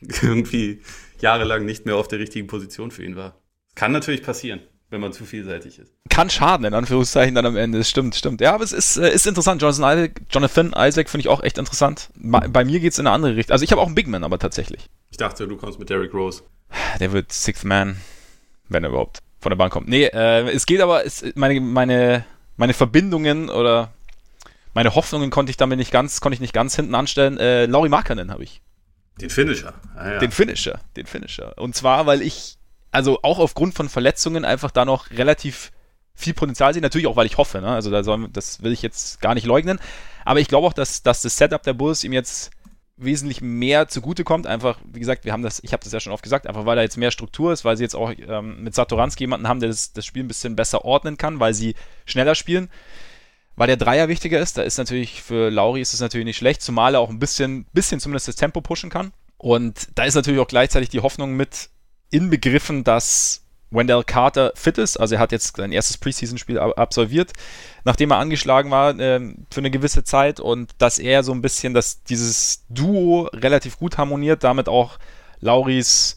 irgendwie 0.22 0.82
jahrelang 1.20 1.64
nicht 1.64 1.86
mehr 1.86 1.96
auf 1.96 2.08
der 2.08 2.18
richtigen 2.18 2.48
Position 2.48 2.90
für 2.90 3.04
ihn 3.04 3.16
war. 3.16 3.36
Kann 3.76 3.92
natürlich 3.92 4.22
passieren 4.22 4.60
wenn 4.90 5.00
man 5.00 5.12
zu 5.12 5.24
vielseitig 5.24 5.78
ist. 5.78 5.92
Kann 6.08 6.30
schaden, 6.30 6.64
in 6.64 6.74
Anführungszeichen, 6.74 7.34
dann 7.34 7.46
am 7.46 7.56
Ende. 7.56 7.84
Stimmt, 7.84 8.14
stimmt. 8.14 8.40
Ja, 8.40 8.54
aber 8.54 8.64
es 8.64 8.72
ist, 8.72 8.96
äh, 8.96 9.12
ist 9.12 9.26
interessant. 9.26 9.60
Jonathan 9.62 9.98
Isaac, 9.98 10.20
Jonathan 10.30 10.74
Isaac 10.76 11.10
finde 11.10 11.22
ich 11.22 11.28
auch 11.28 11.42
echt 11.42 11.58
interessant. 11.58 12.10
Bei 12.16 12.64
mir 12.64 12.80
geht 12.80 12.92
es 12.92 12.98
in 12.98 13.06
eine 13.06 13.14
andere 13.14 13.36
Richtung. 13.36 13.52
Also 13.52 13.64
ich 13.64 13.72
habe 13.72 13.80
auch 13.80 13.86
einen 13.86 13.94
Big 13.94 14.08
Man, 14.08 14.24
aber 14.24 14.38
tatsächlich. 14.38 14.88
Ich 15.10 15.16
dachte, 15.16 15.46
du 15.46 15.56
kommst 15.56 15.78
mit 15.78 15.90
Derrick 15.90 16.14
Rose. 16.14 16.42
Der 17.00 17.12
wird 17.12 17.32
Sixth 17.32 17.64
Man, 17.64 17.98
wenn 18.68 18.84
er 18.84 18.90
überhaupt 18.90 19.18
von 19.40 19.50
der 19.50 19.56
Bank 19.56 19.72
kommt. 19.72 19.88
Nee, 19.88 20.04
äh, 20.06 20.48
es 20.50 20.66
geht 20.66 20.80
aber, 20.80 21.04
es, 21.04 21.24
meine, 21.34 21.60
meine, 21.60 22.24
meine 22.56 22.74
Verbindungen 22.74 23.50
oder 23.50 23.92
meine 24.74 24.94
Hoffnungen 24.94 25.30
konnte 25.30 25.50
ich 25.50 25.56
damit 25.56 25.78
nicht 25.78 25.92
ganz, 25.92 26.20
konnte 26.20 26.34
ich 26.34 26.40
nicht 26.40 26.52
ganz 26.52 26.76
hinten 26.76 26.94
anstellen. 26.94 27.38
Äh, 27.38 27.66
Laurie 27.66 27.88
Markkanen 27.88 28.30
habe 28.30 28.44
ich. 28.44 28.60
Den 29.20 29.30
Finisher. 29.30 29.74
Ah, 29.96 30.12
ja. 30.12 30.18
Den 30.18 30.30
Finisher, 30.30 30.80
den 30.96 31.06
Finisher. 31.06 31.56
Und 31.58 31.74
zwar, 31.74 32.06
weil 32.06 32.22
ich 32.22 32.57
also 32.90 33.20
auch 33.22 33.38
aufgrund 33.38 33.74
von 33.74 33.88
Verletzungen 33.88 34.44
einfach 34.44 34.70
da 34.70 34.84
noch 34.84 35.10
relativ 35.10 35.72
viel 36.14 36.34
Potenzial 36.34 36.72
sehe. 36.72 36.82
Natürlich 36.82 37.06
auch, 37.06 37.16
weil 37.16 37.26
ich 37.26 37.38
hoffe. 37.38 37.60
Ne? 37.60 37.68
Also 37.68 37.90
da 37.90 38.02
soll, 38.02 38.28
das 38.32 38.62
will 38.62 38.72
ich 38.72 38.82
jetzt 38.82 39.20
gar 39.20 39.34
nicht 39.34 39.46
leugnen. 39.46 39.78
Aber 40.24 40.40
ich 40.40 40.48
glaube 40.48 40.66
auch, 40.66 40.72
dass, 40.72 41.02
dass 41.02 41.22
das 41.22 41.36
Setup 41.36 41.62
der 41.62 41.74
Bulls 41.74 42.04
ihm 42.04 42.12
jetzt 42.12 42.50
wesentlich 42.96 43.40
mehr 43.40 43.88
zugutekommt. 43.88 44.46
Einfach, 44.46 44.78
wie 44.84 44.98
gesagt, 44.98 45.24
wir 45.24 45.32
haben 45.32 45.42
das, 45.42 45.62
ich 45.62 45.72
habe 45.72 45.84
das 45.84 45.92
ja 45.92 46.00
schon 46.00 46.12
oft 46.12 46.22
gesagt, 46.22 46.46
einfach 46.46 46.66
weil 46.66 46.76
da 46.76 46.82
jetzt 46.82 46.96
mehr 46.96 47.12
Struktur 47.12 47.52
ist, 47.52 47.64
weil 47.64 47.76
sie 47.76 47.84
jetzt 47.84 47.94
auch 47.94 48.12
ähm, 48.16 48.62
mit 48.62 48.74
Satoranski 48.74 49.24
jemanden 49.24 49.48
haben, 49.48 49.60
der 49.60 49.68
das, 49.68 49.92
das 49.92 50.04
Spiel 50.04 50.24
ein 50.24 50.28
bisschen 50.28 50.56
besser 50.56 50.84
ordnen 50.84 51.16
kann, 51.16 51.38
weil 51.38 51.54
sie 51.54 51.74
schneller 52.04 52.34
spielen. 52.34 52.68
Weil 53.54 53.68
der 53.68 53.76
Dreier 53.76 54.08
wichtiger 54.08 54.40
ist, 54.40 54.58
da 54.58 54.62
ist 54.62 54.78
natürlich 54.78 55.22
für 55.22 55.50
Lauri 55.50 55.80
ist 55.80 55.94
es 55.94 56.00
natürlich 56.00 56.24
nicht 56.24 56.36
schlecht, 56.36 56.62
zumal 56.62 56.94
er 56.94 57.00
auch 57.00 57.10
ein 57.10 57.18
bisschen, 57.18 57.66
bisschen 57.72 58.00
zumindest 58.00 58.28
das 58.28 58.36
Tempo 58.36 58.60
pushen 58.60 58.90
kann. 58.90 59.12
Und 59.36 59.88
da 59.94 60.04
ist 60.04 60.14
natürlich 60.14 60.40
auch 60.40 60.48
gleichzeitig 60.48 60.88
die 60.88 61.00
Hoffnung 61.00 61.34
mit, 61.34 61.70
inbegriffen, 62.10 62.84
dass 62.84 63.42
Wendell 63.70 64.02
Carter 64.02 64.52
fit 64.54 64.78
ist. 64.78 64.96
Also 64.96 65.16
er 65.16 65.20
hat 65.20 65.32
jetzt 65.32 65.56
sein 65.56 65.72
erstes 65.72 65.98
Preseason-Spiel 65.98 66.58
absolviert, 66.58 67.32
nachdem 67.84 68.10
er 68.10 68.18
angeschlagen 68.18 68.70
war 68.70 68.98
äh, 68.98 69.20
für 69.50 69.60
eine 69.60 69.70
gewisse 69.70 70.04
Zeit 70.04 70.40
und 70.40 70.70
dass 70.78 70.98
er 70.98 71.22
so 71.22 71.32
ein 71.32 71.42
bisschen, 71.42 71.74
dass 71.74 72.02
dieses 72.02 72.64
Duo 72.68 73.28
relativ 73.32 73.78
gut 73.78 73.98
harmoniert, 73.98 74.44
damit 74.44 74.68
auch 74.68 74.98
Lauris 75.40 76.16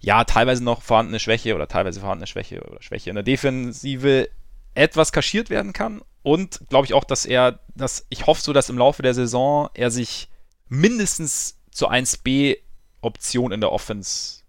ja 0.00 0.24
teilweise 0.24 0.64
noch 0.64 0.82
vorhandene 0.82 1.20
Schwäche 1.20 1.54
oder 1.54 1.68
teilweise 1.68 2.00
vorhandene 2.00 2.26
Schwäche 2.26 2.62
oder 2.62 2.82
Schwäche 2.82 3.10
in 3.10 3.16
der 3.16 3.22
Defensive 3.22 4.28
etwas 4.74 5.12
kaschiert 5.12 5.50
werden 5.50 5.72
kann 5.72 6.00
und 6.22 6.60
glaube 6.68 6.86
ich 6.86 6.94
auch, 6.94 7.04
dass 7.04 7.26
er, 7.26 7.60
dass 7.74 8.06
ich 8.08 8.26
hoffe 8.26 8.42
so, 8.42 8.52
dass 8.52 8.70
im 8.70 8.78
Laufe 8.78 9.02
der 9.02 9.14
Saison 9.14 9.68
er 9.74 9.90
sich 9.90 10.28
mindestens 10.68 11.58
zur 11.70 11.92
1B 11.92 12.58
Option 13.00 13.52
in 13.52 13.60
der 13.60 13.72
Offense 13.72 14.39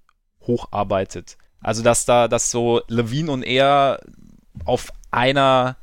hocharbeitet. 0.51 1.37
Also, 1.61 1.83
dass 1.83 2.05
da, 2.05 2.27
dass 2.27 2.51
so 2.51 2.81
Levine 2.87 3.31
und 3.31 3.43
er 3.43 3.99
auf 4.65 4.91
einer, 5.11 5.77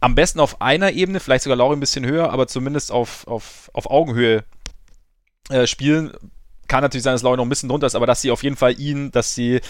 am 0.00 0.14
besten 0.14 0.40
auf 0.40 0.60
einer 0.60 0.92
Ebene, 0.92 1.20
vielleicht 1.20 1.44
sogar 1.44 1.56
Lauri 1.56 1.76
ein 1.76 1.80
bisschen 1.80 2.06
höher, 2.06 2.30
aber 2.30 2.46
zumindest 2.46 2.92
auf, 2.92 3.26
auf, 3.26 3.70
auf 3.72 3.90
Augenhöhe 3.90 4.44
äh, 5.48 5.66
spielen. 5.66 6.12
Kann 6.68 6.82
natürlich 6.82 7.04
sein, 7.04 7.14
dass 7.14 7.22
Lauri 7.22 7.36
noch 7.36 7.44
ein 7.44 7.48
bisschen 7.48 7.68
drunter 7.68 7.86
ist, 7.86 7.94
aber 7.94 8.06
dass 8.06 8.22
sie 8.22 8.30
auf 8.30 8.42
jeden 8.42 8.56
Fall 8.56 8.78
ihn, 8.78 9.10
dass 9.10 9.34
sie, 9.34 9.60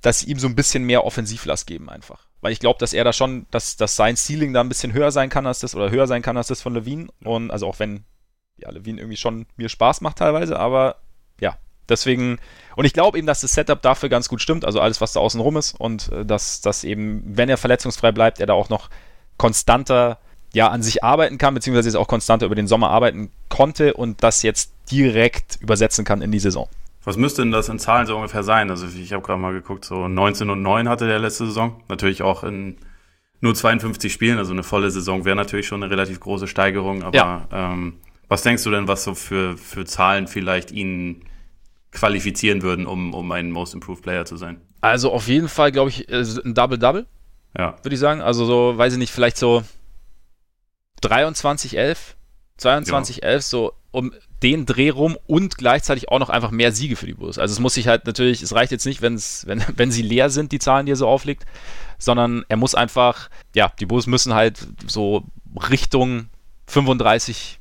dass 0.00 0.20
sie 0.20 0.30
ihm 0.30 0.38
so 0.38 0.48
ein 0.48 0.56
bisschen 0.56 0.84
mehr 0.84 1.04
Offensivlast 1.04 1.66
geben 1.66 1.88
einfach. 1.88 2.26
Weil 2.40 2.52
ich 2.52 2.60
glaube, 2.60 2.78
dass 2.78 2.92
er 2.92 3.04
da 3.04 3.12
schon, 3.12 3.46
dass, 3.50 3.76
dass 3.76 3.96
sein 3.96 4.16
Ceiling 4.16 4.52
da 4.52 4.60
ein 4.60 4.68
bisschen 4.68 4.92
höher 4.92 5.10
sein 5.10 5.28
kann 5.30 5.46
als 5.46 5.60
das, 5.60 5.74
oder 5.74 5.90
höher 5.90 6.06
sein 6.06 6.22
kann 6.22 6.36
als 6.36 6.48
das 6.48 6.62
von 6.62 6.74
Levine. 6.74 7.08
Und 7.24 7.50
also 7.50 7.66
auch 7.66 7.78
wenn, 7.78 8.04
ja, 8.56 8.70
Levine 8.70 9.00
irgendwie 9.00 9.16
schon 9.16 9.46
mir 9.56 9.68
Spaß 9.68 10.00
macht 10.00 10.18
teilweise, 10.18 10.58
aber 10.58 10.96
Deswegen, 11.88 12.38
und 12.76 12.84
ich 12.84 12.92
glaube 12.92 13.18
eben, 13.18 13.26
dass 13.26 13.40
das 13.40 13.52
Setup 13.52 13.80
dafür 13.80 14.08
ganz 14.08 14.28
gut 14.28 14.40
stimmt, 14.40 14.64
also 14.64 14.80
alles, 14.80 15.00
was 15.00 15.12
da 15.12 15.20
außen 15.20 15.40
rum 15.40 15.56
ist 15.56 15.74
und 15.78 16.12
äh, 16.12 16.24
dass, 16.24 16.60
dass 16.60 16.84
eben, 16.84 17.22
wenn 17.24 17.48
er 17.48 17.56
verletzungsfrei 17.56 18.12
bleibt, 18.12 18.40
er 18.40 18.46
da 18.46 18.54
auch 18.54 18.68
noch 18.68 18.90
konstanter 19.36 20.18
ja, 20.54 20.68
an 20.68 20.82
sich 20.82 21.04
arbeiten 21.04 21.38
kann, 21.38 21.54
beziehungsweise 21.54 21.88
jetzt 21.88 21.96
auch 21.96 22.08
konstanter 22.08 22.46
über 22.46 22.54
den 22.54 22.66
Sommer 22.66 22.90
arbeiten 22.90 23.30
konnte 23.48 23.94
und 23.94 24.22
das 24.22 24.42
jetzt 24.42 24.72
direkt 24.90 25.58
übersetzen 25.60 26.04
kann 26.04 26.22
in 26.22 26.32
die 26.32 26.38
Saison. 26.38 26.68
Was 27.04 27.16
müsste 27.16 27.42
denn 27.42 27.52
das 27.52 27.68
in 27.68 27.78
Zahlen 27.78 28.06
so 28.06 28.16
ungefähr 28.16 28.42
sein? 28.42 28.70
Also 28.70 28.86
ich 28.86 29.12
habe 29.12 29.22
gerade 29.22 29.40
mal 29.40 29.52
geguckt, 29.52 29.84
so 29.84 30.08
19 30.08 30.50
und 30.50 30.62
9 30.62 30.88
hatte 30.88 31.06
der 31.06 31.18
letzte 31.18 31.46
Saison. 31.46 31.82
Natürlich 31.88 32.22
auch 32.22 32.44
in 32.44 32.76
nur 33.40 33.54
52 33.54 34.12
Spielen, 34.12 34.38
also 34.38 34.52
eine 34.52 34.64
volle 34.64 34.90
Saison 34.90 35.24
wäre 35.24 35.36
natürlich 35.36 35.66
schon 35.66 35.82
eine 35.82 35.92
relativ 35.92 36.18
große 36.20 36.48
Steigerung. 36.48 37.02
Aber 37.02 37.16
ja. 37.16 37.46
ähm, 37.52 37.94
was 38.28 38.42
denkst 38.42 38.64
du 38.64 38.70
denn, 38.70 38.88
was 38.88 39.04
so 39.04 39.14
für, 39.14 39.56
für 39.56 39.84
Zahlen 39.84 40.26
vielleicht 40.26 40.70
ihn 40.72 41.22
qualifizieren 41.92 42.62
würden, 42.62 42.86
um, 42.86 43.14
um 43.14 43.30
ein 43.32 43.50
Most 43.50 43.74
Improved 43.74 44.02
Player 44.02 44.24
zu 44.24 44.36
sein. 44.36 44.60
Also 44.80 45.12
auf 45.12 45.28
jeden 45.28 45.48
Fall, 45.48 45.72
glaube 45.72 45.90
ich, 45.90 46.08
ein 46.10 46.54
Double-Double. 46.54 47.06
Ja. 47.56 47.76
Würde 47.82 47.94
ich 47.94 48.00
sagen. 48.00 48.20
Also 48.20 48.44
so, 48.44 48.76
weiß 48.76 48.92
ich 48.92 48.98
nicht, 48.98 49.12
vielleicht 49.12 49.38
so 49.38 49.62
23, 51.00 51.76
11, 51.76 52.16
22, 52.58 53.16
ja. 53.16 53.22
11, 53.24 53.42
so 53.42 53.72
um 53.90 54.12
den 54.42 54.66
Dreh 54.66 54.90
rum 54.90 55.16
und 55.26 55.56
gleichzeitig 55.56 56.10
auch 56.10 56.18
noch 56.18 56.28
einfach 56.28 56.50
mehr 56.50 56.72
Siege 56.72 56.96
für 56.96 57.06
die 57.06 57.14
Bulls. 57.14 57.38
Also 57.38 57.52
es 57.52 57.60
muss 57.60 57.74
sich 57.74 57.88
halt 57.88 58.06
natürlich, 58.06 58.42
es 58.42 58.54
reicht 58.54 58.70
jetzt 58.70 58.86
nicht, 58.86 59.02
wenn's, 59.02 59.44
wenn, 59.46 59.64
wenn 59.76 59.90
sie 59.90 60.02
leer 60.02 60.30
sind, 60.30 60.52
die 60.52 60.58
Zahlen, 60.58 60.86
die 60.86 60.92
er 60.92 60.96
so 60.96 61.08
auflegt, 61.08 61.44
sondern 61.98 62.44
er 62.48 62.56
muss 62.56 62.74
einfach, 62.74 63.30
ja, 63.54 63.72
die 63.80 63.86
Bulls 63.86 64.06
müssen 64.06 64.34
halt 64.34 64.68
so 64.86 65.24
Richtung 65.70 66.28
35, 66.66 67.58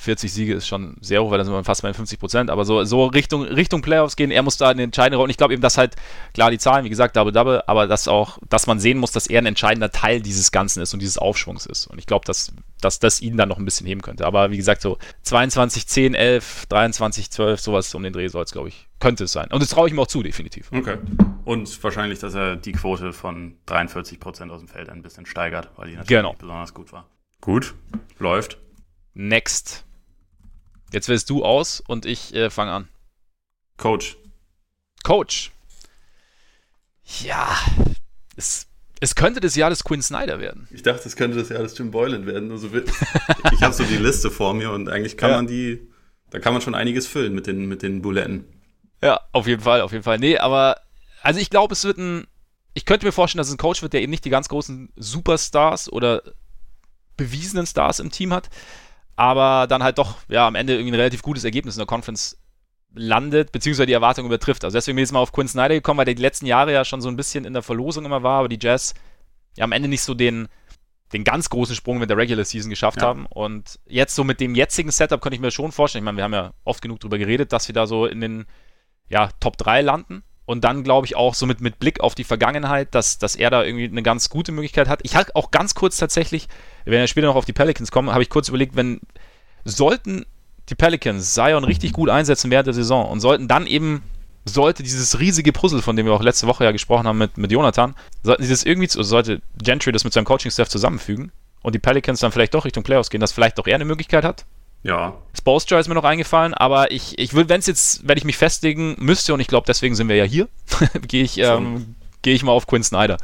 40 0.00 0.32
Siege 0.32 0.54
ist 0.54 0.68
schon 0.68 0.96
sehr 1.00 1.22
hoch, 1.22 1.32
weil 1.32 1.38
dann 1.38 1.44
sind 1.44 1.54
wir 1.54 1.64
fast 1.64 1.82
bei 1.82 1.92
50 1.92 2.20
Prozent. 2.20 2.50
Aber 2.50 2.64
so, 2.64 2.84
so 2.84 3.06
Richtung, 3.06 3.42
Richtung 3.42 3.82
Playoffs 3.82 4.14
gehen, 4.14 4.30
er 4.30 4.44
muss 4.44 4.56
da 4.56 4.68
eine 4.68 4.84
entscheidende 4.84 5.16
Rolle. 5.16 5.24
Und 5.24 5.30
ich 5.30 5.36
glaube 5.36 5.54
eben, 5.54 5.60
dass 5.60 5.76
halt, 5.76 5.96
klar, 6.34 6.52
die 6.52 6.58
Zahlen, 6.58 6.84
wie 6.84 6.88
gesagt, 6.88 7.16
Double-Double, 7.16 7.64
aber 7.66 7.88
dass 7.88 8.06
auch, 8.06 8.38
dass 8.48 8.68
man 8.68 8.78
sehen 8.78 8.98
muss, 8.98 9.10
dass 9.10 9.26
er 9.26 9.40
ein 9.40 9.46
entscheidender 9.46 9.90
Teil 9.90 10.20
dieses 10.20 10.52
Ganzen 10.52 10.82
ist 10.82 10.94
und 10.94 11.00
dieses 11.00 11.18
Aufschwungs 11.18 11.66
ist. 11.66 11.88
Und 11.88 11.98
ich 11.98 12.06
glaube, 12.06 12.24
dass, 12.26 12.52
dass 12.80 13.00
das 13.00 13.20
ihn 13.20 13.36
dann 13.36 13.48
noch 13.48 13.58
ein 13.58 13.64
bisschen 13.64 13.88
heben 13.88 14.00
könnte. 14.00 14.24
Aber 14.24 14.52
wie 14.52 14.56
gesagt, 14.56 14.82
so 14.82 14.98
22, 15.22 15.88
10, 15.88 16.14
11, 16.14 16.66
23, 16.68 17.30
12, 17.32 17.60
sowas 17.60 17.92
um 17.92 18.04
den 18.04 18.12
Dreh 18.12 18.28
soll 18.28 18.44
es, 18.44 18.52
glaube 18.52 18.68
ich, 18.68 18.86
könnte 19.00 19.24
es 19.24 19.32
sein. 19.32 19.48
Und 19.50 19.60
das 19.60 19.70
traue 19.70 19.88
ich 19.88 19.92
ihm 19.92 19.98
auch 19.98 20.06
zu, 20.06 20.22
definitiv. 20.22 20.70
Okay. 20.72 20.98
Und 21.44 21.82
wahrscheinlich, 21.82 22.20
dass 22.20 22.34
er 22.34 22.54
die 22.54 22.72
Quote 22.72 23.12
von 23.12 23.56
43 23.66 24.20
Prozent 24.20 24.52
aus 24.52 24.60
dem 24.60 24.68
Feld 24.68 24.90
ein 24.90 25.02
bisschen 25.02 25.26
steigert, 25.26 25.70
weil 25.76 25.88
die 25.88 25.96
natürlich 25.96 26.20
genau. 26.20 26.36
besonders 26.38 26.72
gut 26.72 26.92
war. 26.92 27.08
Gut, 27.40 27.74
läuft. 28.20 28.58
Next. 29.14 29.87
Jetzt 30.92 31.08
wählst 31.08 31.28
du 31.30 31.44
aus 31.44 31.82
und 31.86 32.06
ich 32.06 32.34
äh, 32.34 32.50
fange 32.50 32.72
an. 32.72 32.88
Coach. 33.76 34.16
Coach. 35.02 35.52
Ja, 37.22 37.56
es, 38.36 38.66
es 39.00 39.14
könnte 39.14 39.40
das 39.40 39.54
Jahr 39.54 39.70
des 39.70 39.84
Quinn 39.84 40.02
Snyder 40.02 40.40
werden. 40.40 40.68
Ich 40.70 40.82
dachte, 40.82 41.06
es 41.06 41.16
könnte 41.16 41.38
das 41.38 41.48
Jahr 41.48 41.62
des 41.62 41.76
Jim 41.76 41.90
Boylan 41.90 42.26
werden. 42.26 42.50
Also, 42.50 42.68
ich 43.52 43.62
habe 43.62 43.74
so 43.74 43.84
die 43.84 43.96
Liste 43.96 44.30
vor 44.30 44.54
mir 44.54 44.72
und 44.72 44.88
eigentlich 44.88 45.16
kann 45.16 45.30
ja. 45.30 45.36
man 45.36 45.46
die, 45.46 45.88
da 46.30 46.38
kann 46.38 46.52
man 46.52 46.62
schon 46.62 46.74
einiges 46.74 47.06
füllen 47.06 47.34
mit 47.34 47.46
den, 47.46 47.66
mit 47.66 47.82
den 47.82 48.02
Buletten. 48.02 48.44
Ja, 49.02 49.20
auf 49.32 49.46
jeden 49.46 49.62
Fall, 49.62 49.80
auf 49.80 49.92
jeden 49.92 50.04
Fall. 50.04 50.18
Nee, 50.18 50.38
aber, 50.38 50.80
also 51.22 51.38
ich 51.40 51.50
glaube, 51.50 51.72
es 51.72 51.84
wird 51.84 51.98
ein, 51.98 52.26
ich 52.74 52.84
könnte 52.84 53.06
mir 53.06 53.12
vorstellen, 53.12 53.38
dass 53.38 53.48
es 53.48 53.54
ein 53.54 53.58
Coach 53.58 53.82
wird, 53.82 53.92
der 53.92 54.02
eben 54.02 54.10
nicht 54.10 54.24
die 54.24 54.30
ganz 54.30 54.48
großen 54.48 54.92
Superstars 54.96 55.90
oder 55.90 56.22
bewiesenen 57.16 57.66
Stars 57.66 58.00
im 58.00 58.10
Team 58.10 58.32
hat, 58.32 58.50
aber 59.18 59.66
dann 59.66 59.82
halt 59.82 59.98
doch, 59.98 60.18
ja, 60.28 60.46
am 60.46 60.54
Ende 60.54 60.74
irgendwie 60.74 60.92
ein 60.92 61.00
relativ 61.00 61.22
gutes 61.22 61.42
Ergebnis 61.42 61.74
in 61.74 61.80
der 61.80 61.88
Conference 61.88 62.38
landet, 62.94 63.50
beziehungsweise 63.50 63.86
die 63.86 63.92
Erwartung 63.92 64.26
übertrifft. 64.26 64.62
Also 64.62 64.76
deswegen 64.76 64.94
bin 64.94 65.02
ich 65.02 65.08
jetzt 65.08 65.12
mal 65.12 65.18
auf 65.18 65.32
Quinn 65.32 65.48
Snyder 65.48 65.74
gekommen, 65.74 65.98
weil 65.98 66.04
der 66.04 66.14
die 66.14 66.22
letzten 66.22 66.46
Jahre 66.46 66.72
ja 66.72 66.84
schon 66.84 67.00
so 67.00 67.08
ein 67.08 67.16
bisschen 67.16 67.44
in 67.44 67.52
der 67.52 67.62
Verlosung 67.62 68.04
immer 68.04 68.22
war, 68.22 68.38
aber 68.38 68.48
die 68.48 68.60
Jazz 68.62 68.94
ja 69.56 69.64
am 69.64 69.72
Ende 69.72 69.88
nicht 69.88 70.02
so 70.02 70.14
den, 70.14 70.46
den 71.12 71.24
ganz 71.24 71.50
großen 71.50 71.74
Sprung 71.74 71.98
mit 71.98 72.08
der 72.10 72.16
Regular 72.16 72.44
Season 72.44 72.70
geschafft 72.70 73.02
ja. 73.02 73.08
haben. 73.08 73.26
Und 73.26 73.80
jetzt 73.86 74.14
so 74.14 74.22
mit 74.22 74.38
dem 74.38 74.54
jetzigen 74.54 74.92
Setup 74.92 75.20
könnte 75.20 75.34
ich 75.34 75.40
mir 75.40 75.50
schon 75.50 75.72
vorstellen, 75.72 76.04
ich 76.04 76.06
meine, 76.06 76.18
wir 76.18 76.24
haben 76.24 76.34
ja 76.34 76.52
oft 76.62 76.80
genug 76.80 77.00
darüber 77.00 77.18
geredet, 77.18 77.52
dass 77.52 77.66
wir 77.66 77.72
da 77.72 77.88
so 77.88 78.06
in 78.06 78.20
den 78.20 78.46
ja, 79.08 79.30
Top 79.40 79.56
3 79.56 79.82
landen. 79.82 80.22
Und 80.44 80.62
dann 80.62 80.84
glaube 80.84 81.06
ich 81.08 81.16
auch 81.16 81.34
so 81.34 81.44
mit, 81.44 81.60
mit 81.60 81.80
Blick 81.80 81.98
auf 82.00 82.14
die 82.14 82.22
Vergangenheit, 82.22 82.94
dass, 82.94 83.18
dass 83.18 83.34
er 83.34 83.50
da 83.50 83.64
irgendwie 83.64 83.86
eine 83.86 84.04
ganz 84.04 84.30
gute 84.30 84.52
Möglichkeit 84.52 84.88
hat. 84.88 85.00
Ich 85.02 85.16
habe 85.16 85.34
auch 85.34 85.50
ganz 85.50 85.74
kurz 85.74 85.96
tatsächlich, 85.96 86.46
wenn 86.90 87.00
wir 87.00 87.06
später 87.06 87.26
noch 87.26 87.36
auf 87.36 87.44
die 87.44 87.52
Pelicans 87.52 87.90
kommen, 87.90 88.10
habe 88.10 88.22
ich 88.22 88.30
kurz 88.30 88.48
überlegt, 88.48 88.76
wenn 88.76 89.00
sollten 89.64 90.24
die 90.68 90.74
Pelicans 90.74 91.34
Zion 91.34 91.64
richtig 91.64 91.92
gut 91.92 92.10
einsetzen 92.10 92.50
während 92.50 92.66
der 92.66 92.74
Saison 92.74 93.08
und 93.08 93.20
sollten 93.20 93.48
dann 93.48 93.66
eben, 93.66 94.02
sollte 94.44 94.82
dieses 94.82 95.18
riesige 95.18 95.52
Puzzle, 95.52 95.82
von 95.82 95.96
dem 95.96 96.06
wir 96.06 96.12
auch 96.12 96.22
letzte 96.22 96.46
Woche 96.46 96.64
ja 96.64 96.72
gesprochen 96.72 97.06
haben 97.06 97.18
mit, 97.18 97.38
mit 97.38 97.50
Jonathan, 97.50 97.94
sollten 98.22 98.42
sie 98.42 98.50
das 98.50 98.64
irgendwie, 98.64 98.88
sollte 98.88 99.40
Gentry 99.62 99.92
das 99.92 100.04
mit 100.04 100.12
seinem 100.12 100.24
Coaching-Staff 100.24 100.68
zusammenfügen 100.68 101.32
und 101.62 101.74
die 101.74 101.78
Pelicans 101.78 102.20
dann 102.20 102.32
vielleicht 102.32 102.54
doch 102.54 102.64
Richtung 102.64 102.82
Playoffs 102.82 103.10
gehen, 103.10 103.20
dass 103.20 103.32
vielleicht 103.32 103.58
doch 103.58 103.66
er 103.66 103.76
eine 103.76 103.84
Möglichkeit 103.84 104.24
hat? 104.24 104.44
Ja. 104.82 105.14
Spolstra 105.36 105.78
ist 105.78 105.88
mir 105.88 105.94
noch 105.94 106.04
eingefallen, 106.04 106.54
aber 106.54 106.92
ich, 106.92 107.18
ich 107.18 107.34
will, 107.34 107.48
wenn 107.48 107.60
es 107.60 107.66
jetzt, 107.66 108.06
wenn 108.06 108.16
ich 108.16 108.24
mich 108.24 108.36
festigen 108.36 108.94
müsste, 108.98 109.34
und 109.34 109.40
ich 109.40 109.48
glaube, 109.48 109.66
deswegen 109.66 109.94
sind 109.94 110.08
wir 110.08 110.16
ja 110.16 110.24
hier, 110.24 110.48
gehe 111.08 111.24
ich, 111.24 111.38
ähm, 111.38 111.96
geh 112.22 112.32
ich 112.32 112.42
mal 112.42 112.52
auf 112.52 112.66
Quinn 112.66 112.84
Snyder. 112.84 113.18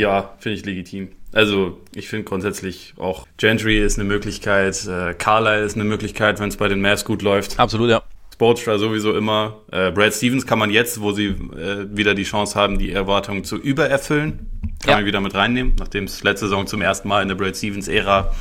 Ja, 0.00 0.34
finde 0.38 0.58
ich 0.58 0.64
legitim. 0.64 1.08
Also 1.32 1.78
ich 1.94 2.08
finde 2.08 2.24
grundsätzlich 2.24 2.94
auch 2.96 3.26
Gentry 3.36 3.78
ist 3.78 3.98
eine 3.98 4.08
Möglichkeit, 4.08 4.86
äh, 4.86 5.14
Carlyle 5.14 5.62
ist 5.62 5.74
eine 5.74 5.84
Möglichkeit, 5.84 6.40
wenn 6.40 6.48
es 6.48 6.56
bei 6.56 6.68
den 6.68 6.80
Mavs 6.80 7.04
gut 7.04 7.22
läuft. 7.22 7.58
Absolut, 7.58 7.90
ja. 7.90 8.02
Sportstra 8.32 8.78
sowieso 8.78 9.14
immer. 9.14 9.60
Äh, 9.70 9.90
Brad 9.90 10.14
Stevens 10.14 10.46
kann 10.46 10.58
man 10.58 10.70
jetzt, 10.70 11.02
wo 11.02 11.12
sie 11.12 11.26
äh, 11.26 11.86
wieder 11.94 12.14
die 12.14 12.22
Chance 12.22 12.58
haben, 12.58 12.78
die 12.78 12.90
Erwartungen 12.90 13.44
zu 13.44 13.58
übererfüllen, 13.58 14.48
kann 14.82 14.90
ja. 14.90 14.96
man 14.96 15.04
wieder 15.04 15.20
mit 15.20 15.34
reinnehmen, 15.34 15.74
nachdem 15.78 16.04
es 16.04 16.22
letzte 16.22 16.46
Saison 16.46 16.66
zum 16.66 16.80
ersten 16.80 17.06
Mal 17.06 17.20
in 17.20 17.28
der 17.28 17.34
Brad 17.34 17.54
Stevens-Ära 17.54 18.32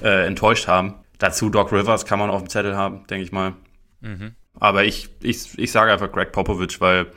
äh, 0.00 0.26
enttäuscht 0.26 0.66
haben. 0.66 0.94
Dazu 1.18 1.50
Doc 1.50 1.70
Rivers 1.70 2.06
kann 2.06 2.18
man 2.18 2.30
auf 2.30 2.40
dem 2.40 2.48
Zettel 2.48 2.74
haben, 2.74 3.06
denke 3.08 3.24
ich 3.24 3.32
mal. 3.32 3.52
Mhm. 4.00 4.32
Aber 4.58 4.84
ich, 4.84 5.10
ich, 5.22 5.58
ich 5.58 5.70
sage 5.70 5.92
einfach 5.92 6.10
Greg 6.10 6.32
Popovich, 6.32 6.80
weil 6.80 7.08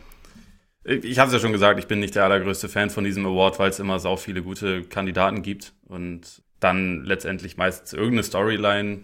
ich 0.83 1.19
habe 1.19 1.27
es 1.27 1.33
ja 1.33 1.39
schon 1.39 1.51
gesagt, 1.51 1.79
ich 1.79 1.87
bin 1.87 1.99
nicht 1.99 2.15
der 2.15 2.23
allergrößte 2.23 2.67
Fan 2.67 2.89
von 2.89 3.03
diesem 3.03 3.25
Award, 3.25 3.59
weil 3.59 3.69
es 3.69 3.79
immer 3.79 3.99
sau 3.99 4.17
viele 4.17 4.41
gute 4.41 4.83
Kandidaten 4.83 5.41
gibt 5.43 5.73
und 5.87 6.41
dann 6.59 7.03
letztendlich 7.03 7.57
meistens 7.57 7.93
irgendeine 7.93 8.23
Storyline 8.23 9.01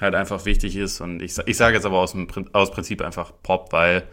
halt 0.00 0.14
einfach 0.14 0.44
wichtig 0.44 0.76
ist. 0.76 1.00
Und 1.00 1.22
ich, 1.22 1.38
ich 1.46 1.56
sage 1.56 1.76
jetzt 1.76 1.86
aber 1.86 1.98
aus, 1.98 2.12
dem, 2.12 2.28
aus 2.52 2.70
Prinzip 2.70 3.00
einfach 3.02 3.32
Pop, 3.42 3.72
weil 3.72 4.04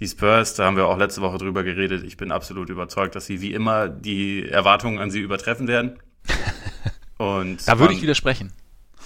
die 0.00 0.08
Spurs, 0.08 0.54
da 0.54 0.64
haben 0.64 0.76
wir 0.76 0.86
auch 0.86 0.98
letzte 0.98 1.20
Woche 1.20 1.38
drüber 1.38 1.62
geredet, 1.62 2.02
ich 2.04 2.16
bin 2.16 2.32
absolut 2.32 2.70
überzeugt, 2.70 3.14
dass 3.14 3.26
sie 3.26 3.40
wie 3.40 3.52
immer 3.52 3.88
die 3.88 4.46
Erwartungen 4.48 4.98
an 4.98 5.10
sie 5.10 5.20
übertreffen 5.20 5.68
werden. 5.68 5.98
Und 7.18 7.66
da 7.66 7.78
würde 7.78 7.94
ich 7.94 8.02
widersprechen. 8.02 8.52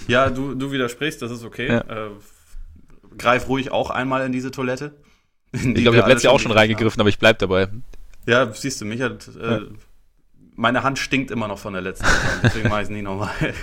Ja, 0.07 0.29
du, 0.29 0.55
du 0.55 0.71
widersprichst, 0.71 1.21
das 1.21 1.31
ist 1.31 1.43
okay. 1.43 1.67
Ja. 1.67 2.07
Äh, 2.07 2.09
greif 3.17 3.47
ruhig 3.47 3.71
auch 3.71 3.89
einmal 3.89 4.25
in 4.25 4.31
diese 4.31 4.51
Toilette. 4.51 4.93
Ich 5.53 5.61
glaube, 5.61 5.81
ich 5.81 5.87
habe 6.01 6.09
letztes 6.09 6.23
Jahr 6.23 6.33
auch 6.33 6.39
schon 6.39 6.51
reingegriffen, 6.51 6.93
haben. 6.93 7.01
aber 7.01 7.09
ich 7.09 7.19
bleib 7.19 7.39
dabei. 7.39 7.67
Ja, 8.25 8.51
siehst 8.53 8.79
du, 8.81 8.85
mich 8.85 9.01
hat. 9.01 9.29
Äh, 9.35 9.51
ja. 9.51 9.59
Meine 10.55 10.83
Hand 10.83 10.99
stinkt 10.99 11.31
immer 11.31 11.47
noch 11.47 11.59
von 11.59 11.73
der 11.73 11.81
letzten 11.81 12.05
deswegen 12.43 12.69
mache 12.69 12.81
ich 12.81 12.85
es 12.85 12.89
nie 12.89 13.01
nochmal. 13.01 13.31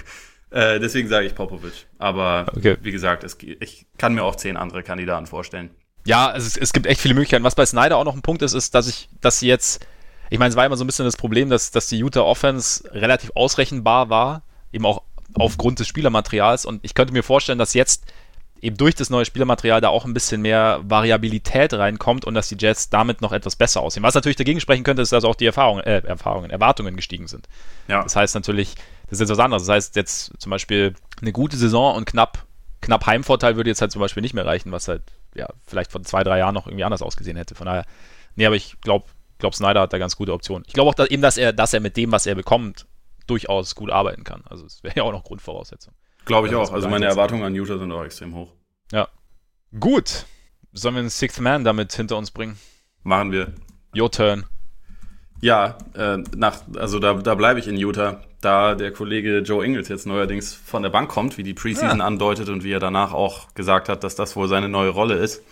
Äh, 0.51 0.81
deswegen 0.81 1.09
sage 1.09 1.27
ich 1.27 1.35
Popovic. 1.35 1.87
Aber 1.99 2.47
okay. 2.57 2.79
wie 2.81 2.91
gesagt, 2.91 3.23
es, 3.23 3.37
ich 3.61 3.85
kann 3.99 4.15
mir 4.15 4.25
auch 4.25 4.35
zehn 4.35 4.57
andere 4.57 4.83
Kandidaten 4.83 5.27
vorstellen. 5.27 5.69
Ja, 6.07 6.35
es, 6.35 6.57
es 6.57 6.73
gibt 6.73 6.87
echt 6.87 7.03
viele 7.03 7.13
Möglichkeiten. 7.13 7.45
Was 7.45 7.55
bei 7.55 7.67
Snyder 7.67 7.99
auch 7.99 8.05
noch 8.05 8.15
ein 8.15 8.23
Punkt 8.23 8.41
ist, 8.41 8.55
ist, 8.55 8.75
dass 8.75 8.89
ich, 8.89 9.11
dass 9.21 9.41
sie 9.41 9.47
jetzt, 9.47 9.87
ich 10.31 10.39
meine, 10.39 10.49
es 10.49 10.57
war 10.57 10.65
immer 10.65 10.79
so 10.79 10.85
ein 10.85 10.87
bisschen 10.87 11.05
das 11.05 11.19
Problem, 11.19 11.51
dass, 11.51 11.71
dass 11.71 11.89
die 11.89 11.99
Utah 11.99 12.23
Offense 12.23 12.91
relativ 12.95 13.31
ausrechenbar 13.35 14.09
war, 14.09 14.43
eben 14.73 14.87
auch 14.87 15.03
aufgrund 15.35 15.81
des 15.81 15.89
Spielermaterials. 15.89 16.65
Und 16.65 16.83
ich 16.83 16.95
könnte 16.95 17.13
mir 17.13 17.23
vorstellen, 17.23 17.59
dass 17.59 17.75
jetzt 17.75 18.07
eben 18.61 18.77
durch 18.77 18.95
das 18.95 19.11
neue 19.11 19.25
Spielermaterial 19.25 19.81
da 19.81 19.89
auch 19.89 20.05
ein 20.05 20.15
bisschen 20.15 20.43
mehr 20.43 20.81
Variabilität 20.83 21.73
reinkommt 21.75 22.25
und 22.25 22.35
dass 22.35 22.49
die 22.49 22.57
Jets 22.59 22.91
damit 22.91 23.21
noch 23.21 23.33
etwas 23.33 23.57
besser 23.57 23.81
aussehen. 23.81 24.03
Was 24.03 24.15
natürlich 24.15 24.37
dagegen 24.37 24.61
sprechen 24.61 24.85
könnte, 24.85 25.03
ist, 25.03 25.13
dass 25.13 25.25
auch 25.25 25.35
die 25.35 25.47
Erfahrungen, 25.47 25.83
äh, 25.85 26.03
Erfahrungen, 26.05 26.51
Erwartungen 26.51 26.97
gestiegen 26.97 27.29
sind. 27.29 27.49
Ja. 27.87 28.03
Das 28.03 28.17
heißt 28.17 28.35
natürlich, 28.35 28.75
das 29.05 29.13
ist 29.13 29.21
jetzt 29.21 29.31
was 29.31 29.39
anderes. 29.39 29.65
Das 29.65 29.75
heißt 29.75 29.97
jetzt 29.97 30.33
zum 30.39 30.51
Beispiel 30.51 30.95
eine 31.21 31.33
gute 31.33 31.57
Saison 31.57 31.95
und 31.95 32.05
knapp, 32.05 32.47
knapp 32.81 33.07
Heimvorteil 33.07 33.57
würde 33.57 33.71
jetzt 33.71 33.81
halt 33.81 33.93
zum 33.93 34.01
Beispiel 34.01 34.23
nicht 34.23 34.35
mehr 34.35 34.47
reichen, 34.47 34.73
was 34.73 34.89
halt 34.89 35.03
ja 35.35 35.49
vielleicht 35.67 35.93
vor 35.93 36.03
zwei, 36.03 36.25
drei 36.25 36.39
Jahren 36.39 36.55
noch 36.55 36.67
irgendwie 36.67 36.85
anders 36.85 37.03
ausgesehen 37.03 37.37
hätte. 37.37 37.55
Von 37.55 37.67
daher, 37.67 37.85
nee, 38.35 38.47
aber 38.47 38.57
ich 38.57 38.81
glaube, 38.81 39.07
glaub, 39.39 39.55
Snyder 39.55 39.83
hat 39.83 39.93
da 39.93 39.99
ganz 39.99 40.17
gute 40.17 40.33
Optionen. 40.33 40.65
Ich 40.67 40.75
glaube 40.75 40.91
auch 40.91 40.95
dass 40.95 41.09
eben, 41.09 41.23
dass 41.23 41.37
er, 41.37 41.53
dass 41.53 41.73
er 41.73 41.81
mit 41.81 41.97
dem, 41.97 42.13
was 42.13 42.27
er 42.27 42.35
bekommt, 42.35 42.87
durchaus 43.27 43.75
gut 43.75 43.91
arbeiten 43.91 44.25
kann. 44.25 44.43
Also 44.49 44.67
es 44.67 44.83
wäre 44.83 44.97
ja 44.97 45.03
auch 45.05 45.13
noch 45.13 45.25
Grundvoraussetzung. 45.25 45.95
Glaube 46.29 46.49
ich 46.49 46.55
auch. 46.55 46.73
Also 46.73 46.89
meine 46.89 47.07
Erwartungen 47.07 47.43
an 47.43 47.55
Utah 47.55 47.79
sind 47.79 47.91
auch 47.91 48.05
extrem 48.05 48.35
hoch. 48.35 48.53
Ja. 48.93 49.09
Gut. 49.79 50.27
Sollen 50.73 50.95
wir 50.95 51.01
einen 51.01 51.11
Sixth 51.11 51.41
Man 51.41 51.65
damit 51.65 51.93
hinter 51.93 52.17
uns 52.17 52.31
bringen? 52.31 52.57
Machen 53.03 53.33
wir. 53.33 53.55
Your 53.97 54.11
turn. 54.11 54.45
Ja, 55.41 55.79
äh, 55.95 56.19
nach, 56.37 56.63
also 56.77 56.99
da, 56.99 57.15
da 57.15 57.35
bleibe 57.35 57.59
ich 57.61 57.69
in 57.69 57.77
Utah, 57.77 58.23
da 58.41 58.75
der 58.75 58.93
Kollege 58.93 59.39
Joe 59.39 59.65
Ingles 59.65 59.89
jetzt 59.89 60.07
neuerdings 60.07 60.55
von 60.55 60.83
der 60.83 60.91
Bank 60.91 61.11
kommt, 61.11 61.39
wie 61.39 61.43
die 61.43 61.55
Preseason 61.55 61.99
ja. 61.99 62.05
andeutet 62.05 62.49
und 62.49 62.65
wie 62.65 62.73
er 62.73 62.81
danach 62.81 63.13
auch 63.13 63.55
gesagt 63.55 63.89
hat, 63.89 64.05
dass 64.05 64.15
das 64.15 64.37
wohl 64.37 64.49
seine 64.49 64.69
neue 64.69 64.91
Rolle 64.91 65.15
ist 65.15 65.43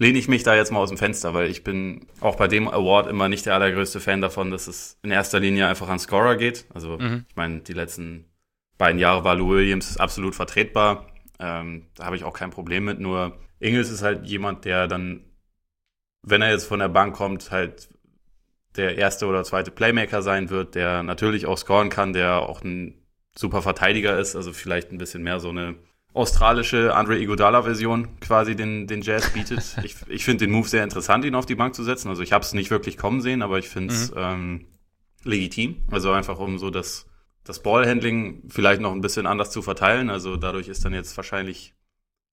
lehne 0.00 0.18
ich 0.18 0.28
mich 0.28 0.42
da 0.42 0.56
jetzt 0.56 0.72
mal 0.72 0.80
aus 0.80 0.88
dem 0.88 0.98
Fenster, 0.98 1.34
weil 1.34 1.50
ich 1.50 1.62
bin 1.62 2.06
auch 2.20 2.36
bei 2.36 2.48
dem 2.48 2.68
Award 2.68 3.06
immer 3.06 3.28
nicht 3.28 3.46
der 3.46 3.54
allergrößte 3.54 4.00
Fan 4.00 4.22
davon, 4.22 4.50
dass 4.50 4.66
es 4.66 4.98
in 5.02 5.10
erster 5.10 5.38
Linie 5.38 5.68
einfach 5.68 5.88
an 5.88 5.98
Scorer 5.98 6.36
geht. 6.36 6.64
Also 6.74 6.98
mhm. 6.98 7.26
ich 7.28 7.36
meine, 7.36 7.60
die 7.60 7.74
letzten 7.74 8.24
beiden 8.80 8.98
Jahre 8.98 9.24
war 9.24 9.34
Lou 9.34 9.50
Williams 9.50 9.98
absolut 9.98 10.34
vertretbar. 10.34 11.06
Ähm, 11.38 11.86
da 11.94 12.06
habe 12.06 12.16
ich 12.16 12.24
auch 12.24 12.32
kein 12.32 12.50
Problem 12.50 12.86
mit. 12.86 12.98
Nur 12.98 13.38
Ingles 13.58 13.90
ist 13.90 14.02
halt 14.02 14.26
jemand, 14.26 14.64
der 14.64 14.88
dann, 14.88 15.20
wenn 16.22 16.40
er 16.40 16.50
jetzt 16.50 16.64
von 16.64 16.80
der 16.80 16.88
Bank 16.88 17.14
kommt, 17.14 17.50
halt 17.50 17.90
der 18.76 18.96
erste 18.96 19.26
oder 19.26 19.44
zweite 19.44 19.70
Playmaker 19.70 20.22
sein 20.22 20.48
wird, 20.48 20.74
der 20.74 21.02
natürlich 21.02 21.44
auch 21.44 21.58
scoren 21.58 21.90
kann, 21.90 22.14
der 22.14 22.48
auch 22.48 22.62
ein 22.62 22.94
super 23.36 23.60
Verteidiger 23.60 24.18
ist, 24.18 24.34
also 24.34 24.54
vielleicht 24.54 24.92
ein 24.92 24.98
bisschen 24.98 25.22
mehr 25.22 25.40
so 25.40 25.50
eine 25.50 25.74
australische 26.14 26.94
Andre 26.94 27.18
Iguodala-Version 27.18 28.18
quasi 28.20 28.56
den, 28.56 28.86
den 28.86 29.02
Jazz 29.02 29.30
bietet. 29.34 29.76
ich 29.84 29.96
ich 30.08 30.24
finde 30.24 30.46
den 30.46 30.52
Move 30.52 30.66
sehr 30.66 30.84
interessant, 30.84 31.26
ihn 31.26 31.34
auf 31.34 31.46
die 31.46 31.54
Bank 31.54 31.74
zu 31.74 31.84
setzen. 31.84 32.08
Also 32.08 32.22
ich 32.22 32.32
habe 32.32 32.44
es 32.44 32.54
nicht 32.54 32.70
wirklich 32.70 32.96
kommen 32.96 33.20
sehen, 33.20 33.42
aber 33.42 33.58
ich 33.58 33.68
finde 33.68 33.92
es 33.92 34.10
mhm. 34.10 34.16
ähm, 34.16 34.66
legitim. 35.22 35.82
Also 35.90 36.12
einfach 36.12 36.38
um 36.38 36.58
so 36.58 36.70
das, 36.70 37.09
das 37.44 37.62
Ballhandling 37.62 38.42
vielleicht 38.48 38.80
noch 38.80 38.92
ein 38.92 39.00
bisschen 39.00 39.26
anders 39.26 39.50
zu 39.50 39.62
verteilen. 39.62 40.10
Also 40.10 40.36
dadurch 40.36 40.68
ist 40.68 40.84
dann 40.84 40.94
jetzt 40.94 41.16
wahrscheinlich 41.16 41.74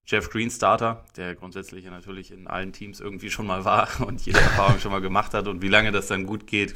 Jeff 0.06 0.30
Green 0.30 0.50
Starter, 0.50 1.06
der 1.16 1.36
grundsätzlich 1.36 1.86
natürlich 1.86 2.32
in 2.32 2.48
allen 2.48 2.74
Teams 2.74 3.00
irgendwie 3.00 3.30
schon 3.30 3.48
mal 3.48 3.66
war 3.66 3.90
und 4.06 4.26
jede 4.26 4.40
Erfahrung 4.40 4.80
schon 4.80 4.92
mal 4.92 5.02
gemacht 5.02 5.34
hat. 5.34 5.48
Und 5.48 5.62
wie 5.62 5.70
lange 5.70 5.92
das 5.92 6.08
dann 6.08 6.26
gut 6.26 6.48
geht, 6.48 6.76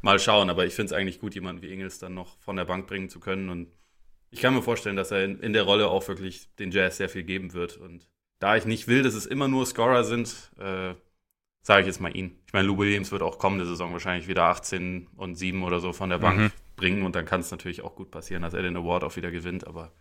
mal 0.00 0.18
schauen. 0.18 0.50
Aber 0.50 0.66
ich 0.66 0.74
finde 0.74 0.86
es 0.86 0.92
eigentlich 0.92 1.20
gut, 1.20 1.34
jemanden 1.34 1.62
wie 1.62 1.72
Ingels 1.72 1.98
dann 1.98 2.14
noch 2.14 2.38
von 2.40 2.56
der 2.56 2.64
Bank 2.64 2.86
bringen 2.86 3.08
zu 3.08 3.20
können 3.20 3.50
und 3.50 3.68
ich 4.30 4.40
kann 4.40 4.54
mir 4.54 4.62
vorstellen, 4.62 4.96
dass 4.96 5.10
er 5.10 5.24
in, 5.24 5.40
in, 5.40 5.52
der 5.52 5.62
Rolle 5.62 5.88
auch 5.88 6.06
wirklich 6.08 6.54
den 6.56 6.70
Jazz 6.70 6.96
sehr 6.96 7.08
viel 7.08 7.22
geben 7.22 7.52
wird. 7.52 7.76
Und 7.76 8.08
da 8.38 8.56
ich 8.56 8.64
nicht 8.64 8.88
will, 8.88 9.02
dass 9.02 9.14
es 9.14 9.26
immer 9.26 9.48
nur 9.48 9.64
Scorer 9.66 10.04
sind, 10.04 10.52
äh, 10.58 10.94
sage 11.62 11.80
ich 11.80 11.86
jetzt 11.86 12.00
mal 12.00 12.14
ihn. 12.14 12.38
Ich 12.46 12.52
meine, 12.52 12.66
Lou 12.66 12.78
Williams 12.78 13.12
wird 13.12 13.22
auch 13.22 13.38
kommende 13.38 13.66
Saison 13.66 13.92
wahrscheinlich 13.92 14.28
wieder 14.28 14.44
18 14.44 15.08
und 15.16 15.36
7 15.36 15.62
oder 15.62 15.80
so 15.80 15.92
von 15.92 16.10
der 16.10 16.18
Bank 16.18 16.38
mhm. 16.38 16.52
Bringen 16.76 17.04
und 17.04 17.16
dann 17.16 17.24
kann 17.24 17.40
es 17.40 17.50
natürlich 17.50 17.82
auch 17.82 17.96
gut 17.96 18.10
passieren, 18.10 18.42
dass 18.42 18.54
er 18.54 18.62
den 18.62 18.76
Award 18.76 19.04
auch 19.04 19.16
wieder 19.16 19.30
gewinnt. 19.30 19.66
Aber 19.66 19.92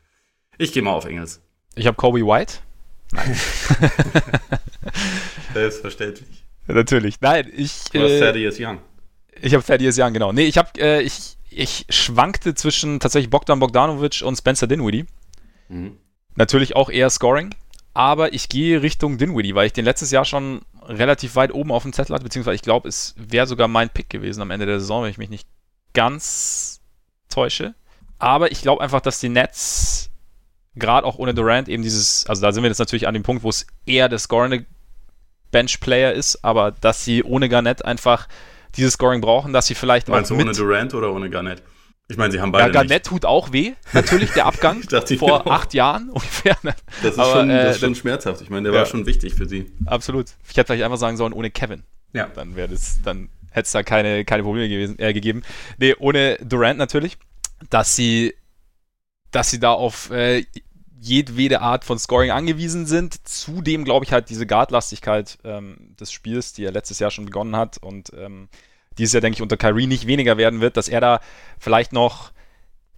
ich 0.57 0.73
gehe 0.73 0.83
mal 0.83 0.91
auf 0.91 1.05
Engels. 1.05 1.41
Ich 1.75 1.87
habe 1.87 1.95
Kobe 1.95 2.19
White. 2.19 2.55
Nein. 3.11 3.35
Selbstverständlich. 5.53 6.45
Natürlich. 6.67 7.21
Nein, 7.21 7.51
ich. 7.55 7.85
Du 7.91 8.01
hast 8.01 8.11
äh, 8.11 8.19
Thaddeus 8.19 8.59
Young. 8.59 8.79
Ich 9.41 9.53
habe 9.53 9.63
Thaddeus 9.63 9.97
Young, 9.97 10.13
genau. 10.13 10.31
Nee, 10.31 10.45
ich 10.45 10.57
habe, 10.57 10.69
äh, 10.79 11.01
ich, 11.01 11.37
ich 11.49 11.85
schwankte 11.89 12.55
zwischen 12.55 12.99
tatsächlich 12.99 13.29
Bogdan 13.29 13.59
Bogdanovic 13.59 14.21
und 14.23 14.35
Spencer 14.35 14.67
Dinwiddie. 14.67 15.05
Mhm. 15.67 15.97
Natürlich 16.35 16.75
auch 16.75 16.89
eher 16.89 17.09
Scoring, 17.09 17.53
aber 17.93 18.33
ich 18.33 18.49
gehe 18.49 18.81
Richtung 18.81 19.17
Dinwiddie, 19.17 19.55
weil 19.55 19.67
ich 19.67 19.73
den 19.73 19.85
letztes 19.85 20.11
Jahr 20.11 20.25
schon 20.25 20.61
relativ 20.81 21.35
weit 21.35 21.53
oben 21.53 21.71
auf 21.71 21.83
dem 21.83 21.93
Zettel 21.93 22.13
hatte, 22.13 22.23
beziehungsweise 22.23 22.55
ich 22.55 22.61
glaube, 22.61 22.87
es 22.87 23.15
wäre 23.17 23.47
sogar 23.47 23.67
mein 23.67 23.89
Pick 23.89 24.09
gewesen 24.09 24.41
am 24.41 24.51
Ende 24.51 24.65
der 24.65 24.79
Saison, 24.79 25.03
wenn 25.03 25.11
ich 25.11 25.17
mich 25.17 25.29
nicht 25.29 25.47
ganz 25.95 26.81
täusche. 27.29 27.73
Aber 28.19 28.51
ich 28.51 28.61
glaube 28.61 28.83
einfach, 28.83 29.01
dass 29.01 29.19
die 29.19 29.29
Nets 29.29 30.11
gerade 30.75 31.07
auch 31.07 31.17
ohne 31.17 31.33
Durant 31.33 31.67
eben 31.67 31.81
dieses, 31.83 32.27
also 32.27 32.41
da 32.41 32.51
sind 32.51 32.63
wir 32.63 32.69
jetzt 32.69 32.79
natürlich 32.79 33.07
an 33.07 33.13
dem 33.13 33.23
Punkt, 33.23 33.43
wo 33.43 33.49
es 33.49 33.65
eher 33.85 34.09
der 34.09 34.19
scorende 34.19 34.65
Bench-Player 35.51 36.13
ist, 36.13 36.43
aber 36.43 36.71
dass 36.71 37.03
sie 37.03 37.23
ohne 37.23 37.49
Garnett 37.49 37.83
einfach 37.83 38.27
dieses 38.75 38.93
Scoring 38.93 39.21
brauchen, 39.21 39.53
dass 39.53 39.67
sie 39.67 39.75
vielleicht 39.75 40.07
Meinst 40.09 40.31
du 40.31 40.35
ohne 40.35 40.51
Durant 40.51 40.93
oder 40.93 41.13
ohne 41.13 41.29
Garnett? 41.29 41.63
Ich 42.07 42.17
meine, 42.17 42.31
sie 42.31 42.39
haben 42.39 42.51
beide. 42.51 42.67
Ja, 42.67 42.71
Garnett 42.71 42.89
nicht. 42.89 43.05
tut 43.05 43.25
auch 43.25 43.51
weh, 43.51 43.73
natürlich, 43.93 44.31
der 44.31 44.45
Abgang 44.45 44.81
vor 45.17 45.39
genau. 45.39 45.43
acht 45.45 45.73
Jahren 45.73 46.09
ungefähr. 46.09 46.55
Das 47.01 47.13
ist, 47.13 47.19
Aber, 47.19 47.31
schon, 47.31 47.49
das 47.49 47.77
ist 47.77 47.81
äh, 47.81 47.85
schon 47.85 47.95
schmerzhaft. 47.95 48.41
Ich 48.41 48.49
meine, 48.49 48.63
der 48.63 48.73
ja. 48.73 48.79
war 48.79 48.85
schon 48.85 49.05
wichtig 49.07 49.33
für 49.33 49.47
sie. 49.47 49.71
Absolut. 49.85 50.27
Ich 50.47 50.55
hätte 50.55 50.67
vielleicht 50.67 50.83
einfach 50.83 50.99
sagen 50.99 51.17
sollen, 51.17 51.33
ohne 51.33 51.49
Kevin. 51.49 51.83
Ja. 52.13 52.27
Dann 52.27 52.55
wäre 52.55 52.67
das, 52.67 52.99
dann 53.03 53.29
hätte 53.55 53.65
es 53.65 53.71
da 53.71 53.83
keine, 53.83 54.25
keine 54.25 54.43
Probleme 54.43 54.69
gewesen, 54.69 54.99
äh, 54.99 55.13
gegeben. 55.13 55.43
Nee, 55.77 55.95
ohne 55.97 56.37
Durant 56.37 56.77
natürlich. 56.77 57.17
Dass 57.69 57.95
sie, 57.95 58.35
dass 59.31 59.49
sie 59.49 59.59
da 59.59 59.71
auf 59.71 60.11
äh, 60.11 60.45
jedwede 60.99 61.61
Art 61.61 61.85
von 61.85 61.97
Scoring 61.97 62.31
angewiesen 62.31 62.85
sind. 62.85 63.27
Zudem 63.27 63.85
glaube 63.85 64.05
ich 64.05 64.11
halt 64.11 64.29
diese 64.29 64.45
Guardlastigkeit 64.45 65.37
ähm, 65.43 65.95
des 65.99 66.11
Spiels, 66.11 66.53
die 66.53 66.65
er 66.65 66.71
letztes 66.71 66.99
Jahr 66.99 67.11
schon 67.11 67.25
begonnen 67.25 67.55
hat 67.55 67.77
und 67.77 68.11
ähm, 68.17 68.49
dieses 68.97 69.13
Jahr, 69.13 69.21
denke 69.21 69.35
ich, 69.35 69.41
unter 69.41 69.57
Kyrie 69.57 69.87
nicht 69.87 70.07
weniger 70.07 70.37
werden 70.37 70.61
wird, 70.61 70.77
dass 70.77 70.87
er 70.87 71.01
da 71.01 71.19
vielleicht 71.59 71.93
noch, 71.93 72.31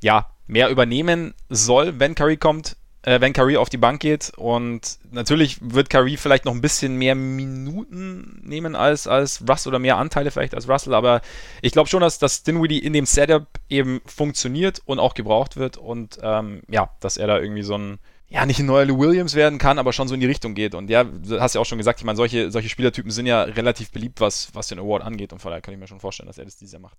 ja, 0.01 0.29
mehr 0.45 0.69
übernehmen 0.69 1.33
soll, 1.49 1.99
wenn 1.99 2.15
Kyrie 2.15 2.37
kommt, 2.37 2.77
äh, 3.07 3.21
wenn 3.21 3.31
Kyrie 3.31 3.55
auf 3.55 3.69
die 3.69 3.77
Bank 3.77 4.01
geht. 4.01 4.33
Und 4.35 4.99
natürlich 5.11 5.59
wird 5.61 5.89
Kyrie 5.89 6.17
vielleicht 6.17 6.43
noch 6.43 6.53
ein 6.53 6.59
bisschen 6.59 6.97
mehr 6.97 7.15
Minuten 7.15 8.41
nehmen 8.43 8.75
als, 8.75 9.07
als 9.07 9.41
Russell 9.47 9.69
oder 9.69 9.79
mehr 9.79 9.95
Anteile 9.95 10.29
vielleicht 10.29 10.53
als 10.53 10.67
Russell, 10.67 10.93
aber 10.93 11.21
ich 11.61 11.71
glaube 11.71 11.87
schon, 11.87 12.01
dass, 12.01 12.19
dass 12.19 12.43
Dinwiddie 12.43 12.79
in 12.79 12.91
dem 12.91 13.05
Setup 13.05 13.47
eben 13.69 14.01
funktioniert 14.05 14.81
und 14.83 14.99
auch 14.99 15.13
gebraucht 15.13 15.55
wird 15.55 15.77
und 15.77 16.17
ähm, 16.21 16.63
ja, 16.67 16.89
dass 16.99 17.15
er 17.15 17.27
da 17.27 17.39
irgendwie 17.39 17.63
so 17.63 17.77
ein 17.77 17.99
ja, 18.29 18.45
nicht 18.45 18.59
ein 18.59 18.65
neuer 18.65 18.83
Lou 18.83 18.99
Williams 18.99 19.35
werden 19.35 19.57
kann, 19.57 19.79
aber 19.79 19.93
schon 19.93 20.09
so 20.09 20.13
in 20.13 20.19
die 20.19 20.25
Richtung 20.25 20.53
geht. 20.53 20.75
Und 20.75 20.89
ja, 20.89 21.05
du 21.05 21.39
hast 21.39 21.55
ja 21.55 21.61
auch 21.61 21.65
schon 21.65 21.77
gesagt, 21.77 22.01
ich 22.01 22.05
meine, 22.05 22.17
solche, 22.17 22.51
solche 22.51 22.67
Spielertypen 22.67 23.09
sind 23.09 23.25
ja 23.25 23.43
relativ 23.43 23.89
beliebt, 23.91 24.19
was, 24.19 24.53
was 24.53 24.67
den 24.67 24.79
Award 24.79 25.01
angeht. 25.01 25.31
Und 25.31 25.39
von 25.39 25.49
daher 25.49 25.61
kann 25.61 25.73
ich 25.73 25.79
mir 25.79 25.87
schon 25.87 26.01
vorstellen, 26.01 26.27
dass 26.27 26.37
er 26.37 26.43
das 26.43 26.57
dieses 26.57 26.73
Jahr 26.73 26.81
macht. 26.81 26.97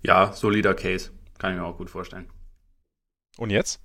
Ja, 0.00 0.32
solider 0.32 0.72
Case. 0.72 1.10
Kann 1.36 1.52
ich 1.52 1.60
mir 1.60 1.66
auch 1.66 1.76
gut 1.76 1.90
vorstellen. 1.90 2.30
Und 3.36 3.50
jetzt? 3.50 3.78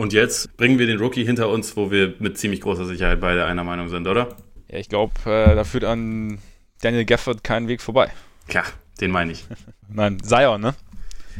Und 0.00 0.14
jetzt 0.14 0.56
bringen 0.56 0.78
wir 0.78 0.86
den 0.86 0.98
Rookie 0.98 1.26
hinter 1.26 1.50
uns, 1.50 1.76
wo 1.76 1.90
wir 1.90 2.14
mit 2.20 2.38
ziemlich 2.38 2.62
großer 2.62 2.86
Sicherheit 2.86 3.20
beide 3.20 3.44
einer 3.44 3.64
Meinung 3.64 3.90
sind, 3.90 4.08
oder? 4.08 4.34
Ja, 4.70 4.78
ich 4.78 4.88
glaube, 4.88 5.12
äh, 5.26 5.54
da 5.54 5.62
führt 5.62 5.84
an 5.84 6.38
Daniel 6.80 7.04
Gafford 7.04 7.44
keinen 7.44 7.68
Weg 7.68 7.82
vorbei. 7.82 8.10
Klar, 8.48 8.64
den 8.98 9.10
meine 9.10 9.32
ich. 9.32 9.44
Nein, 9.90 10.18
Zion, 10.22 10.62
ne? 10.62 10.74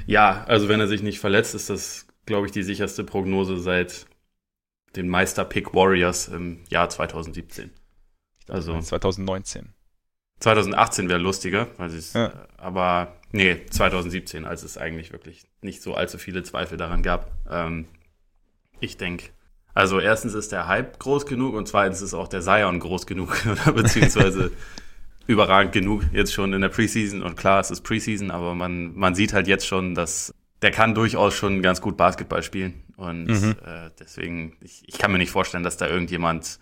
Ja, 0.07 0.45
also 0.45 0.69
wenn 0.69 0.79
er 0.79 0.89
sich 0.89 1.01
nicht 1.03 1.21
verletzt, 1.21 1.55
ist 1.55 1.71
das, 1.71 2.07
glaube 2.27 2.49
ich, 2.49 2.53
die 2.53 2.63
sicherste 2.63 3.03
Prognose 3.03 3.57
seit 3.57 4.05
den 4.95 5.09
Meister-Pick 5.09 5.73
Warriors 5.73 6.29
im 6.29 6.59
Jahr 6.69 6.91
2017. 6.91 7.71
Also 8.47 8.79
2019. 8.79 9.73
2018 10.41 11.09
wäre 11.09 11.19
lustiger, 11.19 11.69
weil 11.79 11.91
ja. 12.13 12.27
Äh, 12.27 12.31
aber 12.59 13.17
nee, 13.33 13.65
2017, 13.71 14.45
als 14.45 14.65
es 14.65 14.77
eigentlich 14.77 15.13
wirklich 15.13 15.47
nicht 15.63 15.81
so 15.81 15.95
allzu 15.95 16.19
viele 16.19 16.43
Zweifel 16.43 16.77
daran 16.77 17.03
gab. 17.03 17.33
Ähm, 17.51 17.87
ich 18.81 18.97
denke, 18.97 19.27
also 19.75 20.01
erstens 20.01 20.35
ist 20.35 20.53
der 20.53 20.67
Hype 20.67 20.99
groß 20.99 21.27
genug 21.27 21.55
und 21.55 21.69
zweitens 21.69 22.03
ist 22.03 22.15
auch 22.15 22.29
der 22.29 22.41
Zion 22.41 22.81
groß 22.81 23.07
genug, 23.07 23.47
oder 23.51 23.73
beziehungsweise 23.73 24.51
überragend 25.27 25.73
genug 25.73 26.03
jetzt 26.13 26.33
schon 26.33 26.53
in 26.53 26.61
der 26.61 26.69
Preseason. 26.69 27.23
Und 27.23 27.37
klar, 27.37 27.61
es 27.61 27.71
ist 27.71 27.83
Preseason, 27.83 28.31
aber 28.31 28.55
man, 28.55 28.95
man 28.95 29.15
sieht 29.15 29.33
halt 29.33 29.47
jetzt 29.47 29.67
schon, 29.67 29.95
dass 29.95 30.35
der 30.63 30.71
kann 30.71 30.95
durchaus 30.95 31.35
schon 31.35 31.63
ganz 31.63 31.81
gut 31.81 31.97
Basketball 31.97 32.43
spielen. 32.43 32.83
Und 32.97 33.27
mhm. 33.27 33.57
äh, 33.65 33.91
deswegen, 33.99 34.57
ich, 34.61 34.83
ich 34.87 34.99
kann 34.99 35.11
mir 35.11 35.19
nicht 35.19 35.31
vorstellen, 35.31 35.63
dass 35.63 35.77
da 35.77 35.87
irgendjemand 35.87 36.59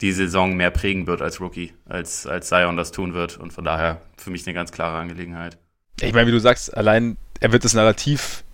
die 0.00 0.12
Saison 0.12 0.56
mehr 0.56 0.70
prägen 0.70 1.06
wird 1.06 1.20
als 1.20 1.40
Rookie, 1.40 1.74
als, 1.84 2.26
als 2.26 2.48
Zion 2.48 2.76
das 2.76 2.92
tun 2.92 3.14
wird. 3.14 3.36
Und 3.36 3.52
von 3.52 3.64
daher 3.64 4.00
für 4.16 4.30
mich 4.30 4.46
eine 4.46 4.54
ganz 4.54 4.72
klare 4.72 4.96
Angelegenheit. 4.96 5.58
Ich 6.00 6.14
meine, 6.14 6.28
wie 6.28 6.32
du 6.32 6.40
sagst, 6.40 6.74
allein 6.74 7.16
er 7.40 7.52
wird 7.52 7.64
das 7.64 7.74
Narrativ 7.74 8.44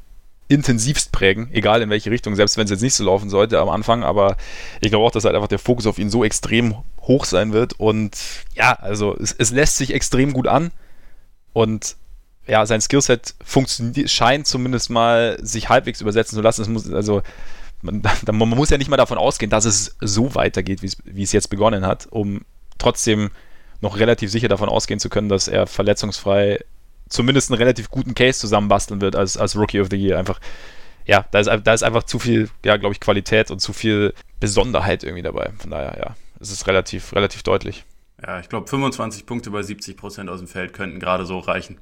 intensivst 0.49 1.13
prägen, 1.13 1.49
egal 1.53 1.83
in 1.83 1.91
welche 1.91 2.11
Richtung, 2.11 2.37
selbst 2.37 2.57
wenn 2.57 2.65
es 2.65 2.71
jetzt 2.71 2.83
nicht 2.83 2.95
so 2.95 3.05
laufen 3.05 3.31
sollte 3.31 3.59
am 3.61 3.71
Anfang, 3.71 4.05
aber 4.05 4.37
ich 4.81 4.91
glaube 4.91 5.07
auch, 5.07 5.11
dass 5.11 5.25
halt 5.25 5.35
einfach 5.35 5.49
der 5.49 5.59
Fokus 5.59 5.87
auf 5.87 5.99
ihn 5.99 6.11
so 6.11 6.23
extrem 6.23 6.77
hoch 7.01 7.25
sein 7.25 7.53
wird 7.53 7.75
und 7.75 8.17
ja, 8.55 8.73
also 8.73 9.17
es, 9.17 9.33
es 9.33 9.51
lässt 9.51 9.77
sich 9.77 9.95
extrem 9.95 10.33
gut 10.33 10.47
an 10.47 10.71
und 11.53 11.97
ja, 12.47 12.67
sein 12.67 12.81
Skillset 12.81 13.35
funktioniert, 13.43 14.11
scheint 14.11 14.47
zumindest 14.47 14.91
mal 14.91 15.39
sich 15.41 15.69
halbwegs 15.69 16.01
übersetzen 16.01 16.37
zu 16.37 16.43
lassen. 16.43 16.63
Es 16.63 16.69
muss, 16.69 16.93
also, 16.93 17.23
man, 17.83 18.03
man, 18.33 18.49
muss 18.51 18.71
ja 18.71 18.79
nicht 18.79 18.91
mal 18.91 18.97
davon 18.97 19.19
ausgehen, 19.19 19.51
dass 19.51 19.65
es 19.65 19.97
so 20.01 20.35
weitergeht, 20.35 20.81
wie 20.83 21.23
es 21.23 21.33
jetzt 21.33 21.49
begonnen 21.49 21.87
hat, 21.87 22.07
um 22.11 22.43
trotzdem 22.79 23.31
noch 23.81 23.99
relativ 23.99 24.31
sicher 24.31 24.49
davon 24.49 24.69
ausgehen 24.69 25.01
zu 25.01 25.09
können, 25.09 25.29
dass 25.29 25.49
er 25.49 25.67
verletzungsfrei 25.67 26.61
zumindest 27.09 27.51
einen 27.51 27.59
relativ 27.59 27.91
guten 27.91 28.15
Case 28.15 28.39
zusammenbasteln 28.39 29.01
wird 29.01 29.17
als, 29.17 29.37
als 29.37 29.57
Rookie 29.57 29.81
of 29.81 29.89
the 29.91 29.97
Year. 29.97 30.19
Einfach, 30.19 30.41
ja, 31.07 31.27
da 31.31 31.41
ist, 31.41 31.51
da 31.65 31.75
ist 31.75 31.83
einfach 31.83 32.05
zu 32.05 32.19
viel, 32.19 32.49
ja, 32.65 32.77
glaube 32.77 32.95
ich, 32.95 33.01
Qualität 33.01 33.51
und 33.51 33.61
zu 33.61 33.73
viel 33.73 34.15
Besonderheit 34.41 35.05
irgendwie 35.05 35.23
dabei. 35.23 35.53
Von 35.59 35.71
daher, 35.71 35.99
ja, 35.99 36.17
es 36.41 36.51
ist 36.51 36.67
relativ, 36.67 37.13
relativ 37.15 37.43
deutlich. 37.43 37.85
Ja, 38.23 38.41
ich 38.41 38.49
glaube, 38.49 38.67
25 38.67 39.27
Punkte 39.27 39.51
bei 39.51 39.63
70 39.63 39.97
Prozent 39.97 40.31
aus 40.31 40.39
dem 40.39 40.49
Feld 40.49 40.73
könnten 40.73 40.99
gerade 40.99 41.27
so 41.27 41.39
reichen. 41.39 41.79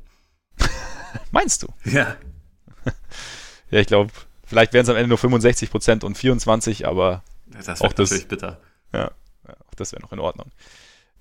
Meinst 1.31 1.63
du? 1.63 1.69
Ja. 1.85 2.17
ja, 3.71 3.81
ich 3.81 3.87
glaube, 3.87 4.13
vielleicht 4.45 4.73
wären 4.73 4.83
es 4.83 4.89
am 4.89 4.97
Ende 4.97 5.09
nur 5.09 5.19
65 5.19 5.71
Prozent 5.71 6.05
und 6.05 6.17
24, 6.17 6.87
aber 6.87 7.23
das 7.47 7.81
auch 7.81 7.93
das 7.93 8.11
natürlich 8.11 8.29
bitter. 8.29 8.61
Ja, 8.93 9.13
auch 9.47 9.75
das 9.77 9.93
wäre 9.93 10.03
noch 10.03 10.13
in 10.13 10.19
Ordnung. 10.19 10.51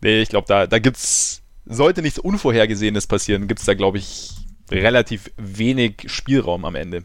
Nee, 0.01 0.21
ich 0.21 0.29
glaube, 0.29 0.47
da, 0.47 0.65
da 0.65 0.79
gibt's, 0.79 1.40
sollte 1.71 2.01
nichts 2.01 2.19
Unvorhergesehenes 2.19 3.07
passieren, 3.07 3.47
gibt 3.47 3.59
es 3.59 3.65
da, 3.65 3.73
glaube 3.73 3.97
ich, 3.97 4.31
relativ 4.69 5.31
wenig 5.37 6.03
Spielraum 6.07 6.65
am 6.65 6.75
Ende. 6.75 7.03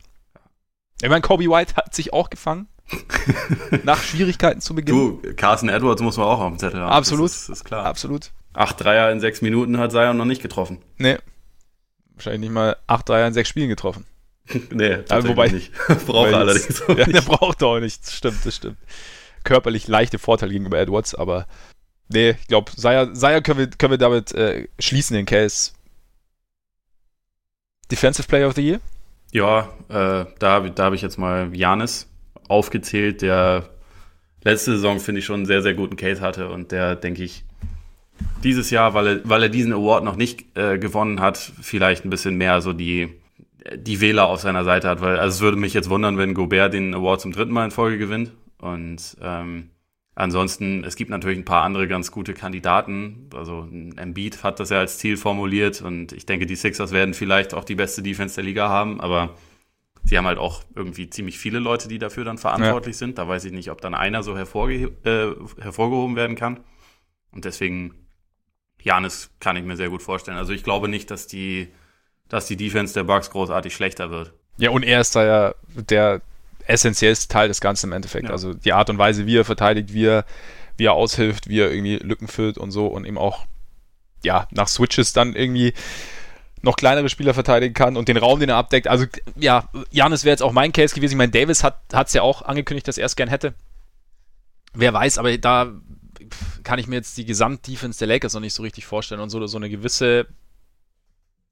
Ich 1.02 1.08
meine, 1.08 1.20
Kobe 1.20 1.44
White 1.44 1.76
hat 1.76 1.94
sich 1.94 2.12
auch 2.12 2.30
gefangen. 2.30 2.68
nach 3.82 4.00
Schwierigkeiten 4.02 4.60
zu 4.60 4.74
Beginn. 4.74 4.94
Du, 4.94 5.34
Carson 5.34 5.68
Edwards 5.68 6.02
muss 6.02 6.16
man 6.16 6.26
auch 6.26 6.38
auf 6.38 6.48
dem 6.52 6.58
Zettel 6.58 6.80
haben. 6.80 6.92
Absolut. 6.92 7.26
Das 7.26 7.36
ist, 7.36 7.48
das 7.48 7.58
ist 7.58 7.64
klar. 7.64 7.84
Absolut. 7.84 8.30
Acht 8.52 8.82
Dreier 8.82 9.10
in 9.10 9.20
sechs 9.20 9.42
Minuten 9.42 9.78
hat 9.78 9.90
Zion 9.90 10.16
noch 10.16 10.24
nicht 10.24 10.40
getroffen. 10.40 10.78
Nee, 10.96 11.18
wahrscheinlich 12.14 12.40
nicht 12.40 12.52
mal 12.52 12.76
acht 12.86 13.08
Dreier 13.08 13.26
in 13.26 13.34
sechs 13.34 13.48
Spielen 13.48 13.68
getroffen. 13.68 14.06
nee, 14.70 14.98
also, 15.08 15.28
wobei 15.28 15.48
nicht. 15.48 15.72
braucht 16.06 16.30
er 16.30 16.38
allerdings 16.38 16.82
auch 16.82 16.88
ja, 16.96 17.06
nicht. 17.06 17.14
Der 17.14 17.20
braucht 17.22 17.62
auch 17.62 17.80
nicht. 17.80 18.02
Das 18.02 18.14
stimmt, 18.14 18.46
das 18.46 18.56
stimmt. 18.56 18.78
Körperlich 19.44 19.88
leichte 19.88 20.18
Vorteile 20.18 20.52
gegenüber 20.52 20.78
Edwards, 20.78 21.14
aber 21.14 21.46
nee, 22.08 22.30
ich 22.30 22.46
glaube, 22.48 22.72
Saya, 22.76 23.40
können, 23.40 23.58
wir, 23.58 23.66
können 23.68 23.92
wir 23.92 23.98
damit 23.98 24.32
äh, 24.32 24.68
schließen, 24.78 25.16
den 25.16 25.26
Case. 25.26 25.72
Defensive 27.90 28.26
Player 28.26 28.48
of 28.48 28.54
the 28.54 28.66
Year? 28.66 28.80
Ja, 29.32 29.68
äh, 29.88 30.26
da, 30.38 30.60
da 30.60 30.84
habe 30.84 30.96
ich 30.96 31.02
jetzt 31.02 31.18
mal 31.18 31.54
Janis 31.54 32.08
aufgezählt, 32.48 33.22
der 33.22 33.68
letzte 34.42 34.72
Saison, 34.72 35.00
finde 35.00 35.20
ich, 35.20 35.24
schon 35.24 35.36
einen 35.36 35.46
sehr, 35.46 35.62
sehr 35.62 35.74
guten 35.74 35.96
Case 35.96 36.20
hatte 36.20 36.48
und 36.48 36.72
der, 36.72 36.96
denke 36.96 37.24
ich, 37.24 37.44
dieses 38.42 38.70
Jahr, 38.70 38.94
weil 38.94 39.06
er, 39.06 39.20
weil 39.24 39.42
er 39.42 39.48
diesen 39.48 39.72
Award 39.72 40.04
noch 40.04 40.16
nicht 40.16 40.56
äh, 40.56 40.78
gewonnen 40.78 41.20
hat, 41.20 41.36
vielleicht 41.36 42.04
ein 42.04 42.10
bisschen 42.10 42.36
mehr 42.36 42.60
so 42.60 42.72
die, 42.72 43.08
die 43.76 44.00
Wähler 44.00 44.26
auf 44.26 44.40
seiner 44.40 44.64
Seite 44.64 44.88
hat, 44.88 45.00
weil 45.00 45.18
also 45.18 45.36
es 45.36 45.40
würde 45.40 45.56
mich 45.56 45.74
jetzt 45.74 45.90
wundern, 45.90 46.18
wenn 46.18 46.34
Gobert 46.34 46.72
den 46.72 46.94
Award 46.94 47.20
zum 47.20 47.32
dritten 47.32 47.52
Mal 47.52 47.66
in 47.66 47.70
Folge 47.70 47.98
gewinnt. 47.98 48.32
Und 48.58 49.16
ähm, 49.20 49.70
ansonsten, 50.16 50.82
es 50.82 50.96
gibt 50.96 51.10
natürlich 51.10 51.38
ein 51.38 51.44
paar 51.44 51.62
andere 51.62 51.86
ganz 51.86 52.10
gute 52.10 52.34
Kandidaten. 52.34 53.30
Also 53.34 53.68
Embiid 53.96 54.42
hat 54.42 54.58
das 54.58 54.70
ja 54.70 54.80
als 54.80 54.98
Ziel 54.98 55.16
formuliert 55.16 55.82
und 55.82 56.12
ich 56.12 56.26
denke, 56.26 56.46
die 56.46 56.56
Sixers 56.56 56.90
werden 56.90 57.14
vielleicht 57.14 57.54
auch 57.54 57.64
die 57.64 57.76
beste 57.76 58.02
Defense 58.02 58.34
der 58.34 58.44
Liga 58.44 58.68
haben, 58.68 59.00
aber 59.00 59.36
sie 60.02 60.18
haben 60.18 60.26
halt 60.26 60.38
auch 60.38 60.64
irgendwie 60.74 61.08
ziemlich 61.10 61.38
viele 61.38 61.60
Leute, 61.60 61.86
die 61.86 61.98
dafür 61.98 62.24
dann 62.24 62.38
verantwortlich 62.38 62.96
ja. 62.96 62.98
sind. 62.98 63.18
Da 63.18 63.28
weiß 63.28 63.44
ich 63.44 63.52
nicht, 63.52 63.70
ob 63.70 63.80
dann 63.80 63.94
einer 63.94 64.22
so 64.22 64.36
hervorge 64.36 64.90
äh, 65.04 65.62
hervorgehoben 65.62 66.16
werden 66.16 66.34
kann. 66.34 66.60
Und 67.30 67.44
deswegen 67.44 67.94
Janis 68.80 69.30
kann 69.40 69.56
ich 69.56 69.64
mir 69.64 69.76
sehr 69.76 69.90
gut 69.90 70.02
vorstellen. 70.02 70.38
Also 70.38 70.52
ich 70.52 70.64
glaube 70.64 70.88
nicht, 70.88 71.10
dass 71.10 71.26
die, 71.26 71.68
dass 72.28 72.46
die 72.46 72.56
Defense 72.56 72.94
der 72.94 73.04
Bucks 73.04 73.30
großartig 73.30 73.74
schlechter 73.74 74.10
wird. 74.10 74.32
Ja, 74.58 74.70
und 74.70 74.82
er 74.82 75.00
ist 75.00 75.14
da 75.14 75.24
ja 75.24 75.54
der 75.74 76.22
essentiellste 76.68 77.28
Teil 77.28 77.48
des 77.48 77.60
Ganzen 77.60 77.86
im 77.86 77.92
Endeffekt. 77.92 78.26
Ja. 78.26 78.30
Also 78.30 78.54
die 78.54 78.72
Art 78.72 78.90
und 78.90 78.98
Weise, 78.98 79.26
wie 79.26 79.36
er 79.36 79.44
verteidigt, 79.44 79.92
wie 79.92 80.06
er, 80.06 80.24
wie 80.76 80.86
er 80.86 80.92
aushilft, 80.92 81.48
wie 81.48 81.60
er 81.60 81.70
irgendwie 81.70 81.96
Lücken 81.96 82.28
füllt 82.28 82.58
und 82.58 82.70
so 82.70 82.86
und 82.86 83.04
eben 83.04 83.18
auch, 83.18 83.46
ja, 84.22 84.46
nach 84.50 84.68
Switches 84.68 85.12
dann 85.12 85.34
irgendwie 85.34 85.72
noch 86.62 86.76
kleinere 86.76 87.08
Spieler 87.08 87.34
verteidigen 87.34 87.74
kann 87.74 87.96
und 87.96 88.08
den 88.08 88.16
Raum, 88.16 88.40
den 88.40 88.48
er 88.48 88.56
abdeckt. 88.56 88.88
Also 88.88 89.06
ja, 89.36 89.68
Janis 89.90 90.24
wäre 90.24 90.32
jetzt 90.32 90.42
auch 90.42 90.52
mein 90.52 90.72
Case 90.72 90.94
gewesen. 90.94 91.12
Ich 91.12 91.18
meine, 91.18 91.32
Davis 91.32 91.62
hat 91.62 91.78
es 91.92 92.12
ja 92.12 92.22
auch 92.22 92.42
angekündigt, 92.42 92.88
dass 92.88 92.98
er 92.98 93.06
es 93.06 93.14
gern 93.14 93.28
hätte. 93.28 93.54
Wer 94.74 94.92
weiß, 94.92 95.18
aber 95.18 95.36
da 95.38 95.72
kann 96.64 96.78
ich 96.78 96.88
mir 96.88 96.96
jetzt 96.96 97.16
die 97.18 97.24
Gesamtdefense 97.24 98.00
der 98.00 98.08
Lakers 98.08 98.34
noch 98.34 98.40
nicht 98.40 98.54
so 98.54 98.62
richtig 98.62 98.84
vorstellen 98.84 99.20
und 99.20 99.30
so, 99.30 99.46
so 99.46 99.58
eine 99.58 99.70
gewisse 99.70 100.26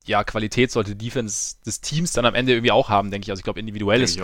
ja, 0.04 0.24
Qualität 0.24 0.70
sollte 0.70 0.96
Defense 0.96 1.56
des 1.64 1.80
Teams 1.80 2.12
dann 2.12 2.26
am 2.26 2.34
Ende 2.34 2.52
irgendwie 2.52 2.72
auch 2.72 2.88
haben, 2.88 3.10
denke 3.10 3.24
ich. 3.26 3.30
Also 3.30 3.40
ich 3.40 3.44
glaube, 3.44 3.60
individuell 3.60 4.02
ist, 4.02 4.18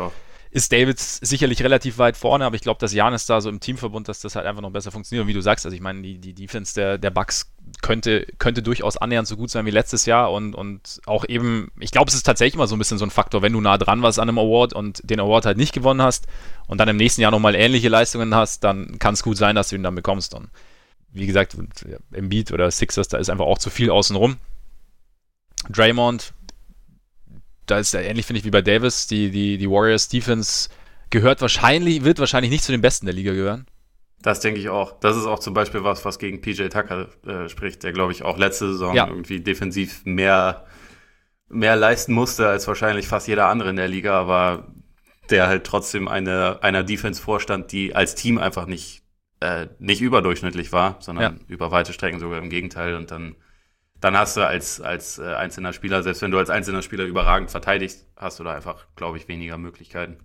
ist 0.53 0.73
Davids 0.73 1.19
sicherlich 1.23 1.63
relativ 1.63 1.99
weit 1.99 2.17
vorne, 2.17 2.45
aber 2.45 2.57
ich 2.57 2.63
glaube, 2.63 2.81
dass 2.81 2.93
Janis 2.93 3.25
da 3.27 3.41
so 3.41 3.49
im 3.49 3.61
Teamverbund, 3.61 4.09
dass 4.09 4.21
das 4.21 4.35
halt 4.35 4.47
einfach 4.47 4.63
noch 4.63 4.73
besser 4.73 4.91
funktioniert. 4.91 5.23
Und 5.23 5.29
wie 5.29 5.35
du 5.35 5.41
sagst, 5.41 5.65
also 5.65 5.75
ich 5.75 5.81
meine, 5.81 6.03
die, 6.03 6.19
die 6.19 6.35
Defense 6.35 6.75
der, 6.75 6.99
der 6.99 7.11
Bucks 7.11 7.53
könnte, 7.83 8.27
könnte 8.39 8.61
durchaus 8.61 8.97
annähernd 8.97 9.29
so 9.29 9.37
gut 9.37 9.51
sein 9.51 9.65
wie 9.65 9.71
letztes 9.71 10.07
Jahr 10.07 10.33
und, 10.33 10.57
und 10.57 11.01
auch 11.07 11.25
eben, 11.29 11.71
ich 11.79 11.93
glaube, 11.93 12.09
es 12.09 12.15
ist 12.15 12.25
tatsächlich 12.25 12.55
immer 12.55 12.67
so 12.67 12.75
ein 12.75 12.81
bisschen 12.81 12.99
so 12.99 13.07
ein 13.07 13.13
Faktor, 13.13 13.43
wenn 13.43 13.53
du 13.53 13.61
nah 13.61 13.79
dran 13.79 14.03
warst 14.03 14.19
an 14.19 14.29
einem 14.29 14.39
Award 14.39 14.73
und 14.73 15.09
den 15.09 15.21
Award 15.21 15.47
halt 15.47 15.57
nicht 15.57 15.73
gewonnen 15.73 16.03
hast 16.03 16.27
und 16.67 16.79
dann 16.79 16.89
im 16.89 16.97
nächsten 16.97 17.21
Jahr 17.21 17.31
nochmal 17.31 17.55
ähnliche 17.55 17.89
Leistungen 17.89 18.35
hast, 18.35 18.65
dann 18.65 18.99
kann 18.99 19.15
es 19.15 19.23
gut 19.23 19.37
sein, 19.37 19.55
dass 19.55 19.69
du 19.69 19.77
ihn 19.77 19.85
dann 19.85 19.95
bekommst. 19.95 20.35
Und 20.35 20.49
wie 21.13 21.27
gesagt, 21.27 21.57
im 22.13 22.29
Beat 22.29 22.51
oder 22.51 22.69
Sixers, 22.73 23.07
da 23.07 23.19
ist 23.19 23.31
einfach 23.31 23.47
auch 23.47 23.59
zu 23.59 23.71
viel 23.71 23.91
außenrum. 23.91 24.37
Draymond, 25.69 26.33
da 27.71 27.79
ist 27.79 27.95
er 27.95 28.05
ähnlich, 28.05 28.27
finde 28.27 28.39
ich, 28.39 28.45
wie 28.45 28.51
bei 28.51 28.63
Davis. 28.63 29.07
Die, 29.07 29.31
die, 29.31 29.59
die 29.59 29.71
Warriors 29.71 30.09
Defense 30.09 30.69
gehört 31.11 31.41
wahrscheinlich, 31.41 32.05
wird 32.05 32.19
wahrscheinlich 32.19 32.51
nicht 32.51 32.65
zu 32.65 32.73
den 32.73 32.81
Besten 32.81 33.07
der 33.07 33.15
Liga 33.15 33.33
gehören. 33.33 33.67
Das 34.23 34.41
denke 34.41 34.61
ich 34.61 34.69
auch. 34.69 34.99
Das 35.01 35.17
ist 35.17 35.27
auch 35.27 35.39
zum 35.39 35.55
Beispiel 35.55 35.83
was, 35.83 36.05
was 36.05 36.19
gegen 36.19 36.41
PJ 36.41 36.69
Tucker 36.69 37.09
äh, 37.27 37.49
spricht, 37.49 37.83
der, 37.83 37.93
glaube 37.93 38.13
ich, 38.13 38.23
auch 38.23 38.37
letzte 38.37 38.73
Saison 38.73 38.95
ja. 38.95 39.09
irgendwie 39.09 39.41
defensiv 39.41 40.05
mehr, 40.05 40.67
mehr 41.49 41.77
leisten 41.77 42.13
musste 42.13 42.49
als 42.49 42.67
wahrscheinlich 42.67 43.09
fast 43.09 43.29
jeder 43.29 43.47
andere 43.47 43.71
in 43.71 43.77
der 43.77 43.89
Liga, 43.89 44.21
aber 44.21 44.69
der 45.31 45.47
halt 45.47 45.65
trotzdem 45.65 46.07
eine, 46.09 46.63
einer 46.63 46.83
Defense 46.83 47.23
vorstand, 47.23 47.73
die 47.73 47.95
als 47.95 48.15
Team 48.15 48.37
einfach 48.37 48.67
nicht, 48.67 49.03
äh, 49.41 49.69
nicht 49.79 50.03
überdurchschnittlich 50.03 50.73
war, 50.73 50.97
sondern 51.01 51.39
ja. 51.39 51.45
über 51.49 51.71
weite 51.71 51.93
Strecken 51.93 52.21
sogar 52.21 52.39
im 52.43 52.51
Gegenteil. 52.51 52.97
Und 52.97 53.11
dann, 53.11 53.37
dann 54.01 54.17
hast 54.17 54.37
du 54.37 54.47
als, 54.47 54.81
als 54.81 55.19
äh, 55.19 55.35
einzelner 55.35 55.73
Spieler, 55.73 56.03
selbst 56.03 56.23
wenn 56.23 56.31
du 56.31 56.39
als 56.39 56.51
einzelner 56.51 56.83
Spieler 56.83 57.05
überragend 57.05 57.51
verteidigst, 57.51 58.07
hast 58.17 58.39
du 58.39 58.45
da 58.45 58.55
einfach, 58.55 58.87
glaube 58.97 59.19
ich, 59.19 59.29
weniger 59.29 59.59
Möglichkeiten. 59.59 60.19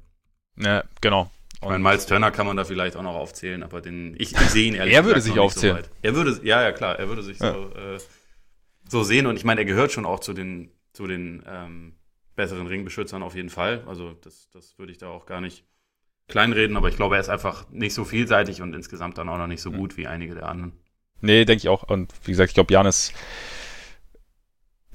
Ja, 0.58 0.84
genau. 1.02 1.30
Ich 1.56 1.62
meine, 1.62 1.84
Miles 1.84 2.06
Turner 2.06 2.32
kann 2.32 2.46
man 2.46 2.58
da 2.58 2.64
vielleicht 2.64 2.96
auch 2.96 3.02
noch 3.02 3.16
aufzählen, 3.16 3.64
aber 3.64 3.82
den, 3.82 4.14
ich, 4.18 4.34
ich 4.34 4.50
sehe 4.50 4.68
ihn 4.68 4.76
ehrlich 4.76 4.94
Er 4.94 5.06
würde 5.06 5.22
sich 5.22 5.40
aufzählen. 5.40 5.84
So 5.84 5.90
er 6.02 6.16
würde, 6.16 6.40
ja, 6.44 6.62
ja, 6.62 6.72
klar, 6.72 7.00
er 7.00 7.10
würde 7.10 7.24
sich 7.24 7.40
ja. 7.40 7.54
so, 7.54 7.70
äh, 7.72 8.00
so 8.88 9.04
sehen 9.04 9.26
und 9.26 9.36
ich 9.36 9.44
meine, 9.44 9.62
er 9.62 9.66
gehört 9.66 9.92
schon 9.92 10.06
auch 10.06 10.20
zu 10.20 10.34
den, 10.34 10.72
zu 10.94 11.08
den 11.08 11.44
ähm, 11.48 11.96
besseren 12.36 12.68
Ringbeschützern 12.68 13.24
auf 13.24 13.36
jeden 13.36 13.50
Fall. 13.50 13.84
Also 13.88 14.14
das, 14.22 14.50
das 14.52 14.78
würde 14.78 14.92
ich 14.92 14.98
da 14.98 15.08
auch 15.08 15.26
gar 15.26 15.42
nicht 15.42 15.66
kleinreden, 16.28 16.78
aber 16.78 16.90
ich 16.90 16.96
glaube, 16.96 17.16
er 17.16 17.22
ist 17.22 17.30
einfach 17.30 17.70
nicht 17.72 17.94
so 17.94 18.04
vielseitig 18.06 18.62
und 18.62 18.74
insgesamt 18.74 19.18
dann 19.18 19.30
auch 19.30 19.38
noch 19.38 19.48
nicht 19.48 19.62
so 19.62 19.72
gut 19.72 19.98
wie 19.98 20.08
einige 20.08 20.36
der 20.36 20.48
anderen. 20.48 20.74
Nee, 21.22 21.46
denke 21.46 21.60
ich 21.60 21.70
auch. 21.70 21.84
Und 21.84 22.14
wie 22.24 22.32
gesagt, 22.32 22.50
ich 22.50 22.56
glaube, 22.56 22.74
Janis 22.74 23.14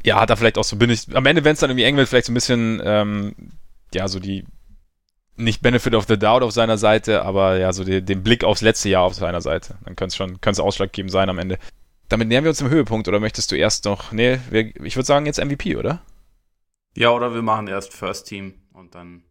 ja, 0.05 0.21
hat 0.21 0.31
da 0.31 0.37
vielleicht 0.37 0.59
auch 0.59 0.65
so 0.65 0.77
bin 0.77 0.91
ich. 0.91 1.15
Am 1.15 1.27
Ende, 1.27 1.45
wenn 1.45 1.53
es 1.53 1.61
dann 1.61 1.71
irgendwie 1.71 1.85
eng 1.85 1.97
wird, 1.97 2.09
vielleicht 2.09 2.27
so 2.27 2.33
ein 2.33 2.35
bisschen, 2.35 2.81
ähm, 2.85 3.35
ja, 3.95 4.09
so 4.09 4.19
die 4.21 4.45
nicht 5.37 5.63
Benefit 5.63 5.95
of 5.95 6.07
the 6.07 6.19
Doubt 6.19 6.43
auf 6.43 6.53
seiner 6.53 6.79
Seite, 6.79 7.23
aber 7.23 7.57
ja, 7.57 7.73
so 7.73 7.85
die, 7.85 8.03
den 8.03 8.23
Blick 8.23 8.45
aufs 8.45 8.61
letzte 8.61 8.89
Jahr 8.89 9.05
auf 9.05 9.15
seiner 9.15 9.41
Seite. 9.41 9.79
Dann 9.85 9.97
könnte 9.97 10.13
es 10.13 10.17
schon 10.17 10.41
könnte 10.41 10.63
ausschlaggebend 10.63 11.11
sein 11.11 11.29
am 11.29 11.39
Ende. 11.39 11.59
Damit 12.09 12.29
nähern 12.29 12.45
wir 12.45 12.51
uns 12.51 12.61
im 12.61 12.69
Höhepunkt 12.69 13.09
oder 13.09 13.21
möchtest 13.21 13.51
du 13.53 13.57
erst 13.57 13.85
noch. 13.85 14.13
Nee, 14.13 14.41
wir, 14.51 14.75
ich 14.85 14.97
würde 14.97 15.07
sagen 15.07 15.27
jetzt 15.27 15.43
MVP, 15.43 15.77
oder? 15.77 16.03
Ja, 16.95 17.11
oder 17.11 17.35
wir 17.35 17.43
machen 17.43 17.69
erst 17.69 17.95
First 17.95 18.27
Team 18.27 18.55
und 18.73 18.95
dann. 18.95 19.23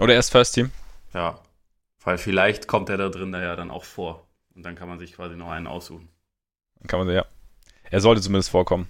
Oder 0.00 0.14
erst 0.14 0.32
First 0.32 0.54
Team? 0.54 0.70
Ja. 1.12 1.38
Weil 2.02 2.18
vielleicht 2.18 2.66
kommt 2.66 2.88
er 2.88 2.96
da 2.96 3.08
drin 3.08 3.32
da 3.32 3.42
ja 3.42 3.56
dann 3.56 3.70
auch 3.70 3.84
vor. 3.84 4.26
Und 4.54 4.62
dann 4.64 4.74
kann 4.74 4.88
man 4.88 4.98
sich 4.98 5.12
quasi 5.12 5.36
noch 5.36 5.50
einen 5.50 5.66
aussuchen. 5.66 6.08
Dann 6.80 6.86
kann 6.86 6.98
man, 7.00 7.14
ja. 7.14 7.24
Er 7.90 8.00
sollte 8.00 8.22
zumindest 8.22 8.50
vorkommen. 8.50 8.88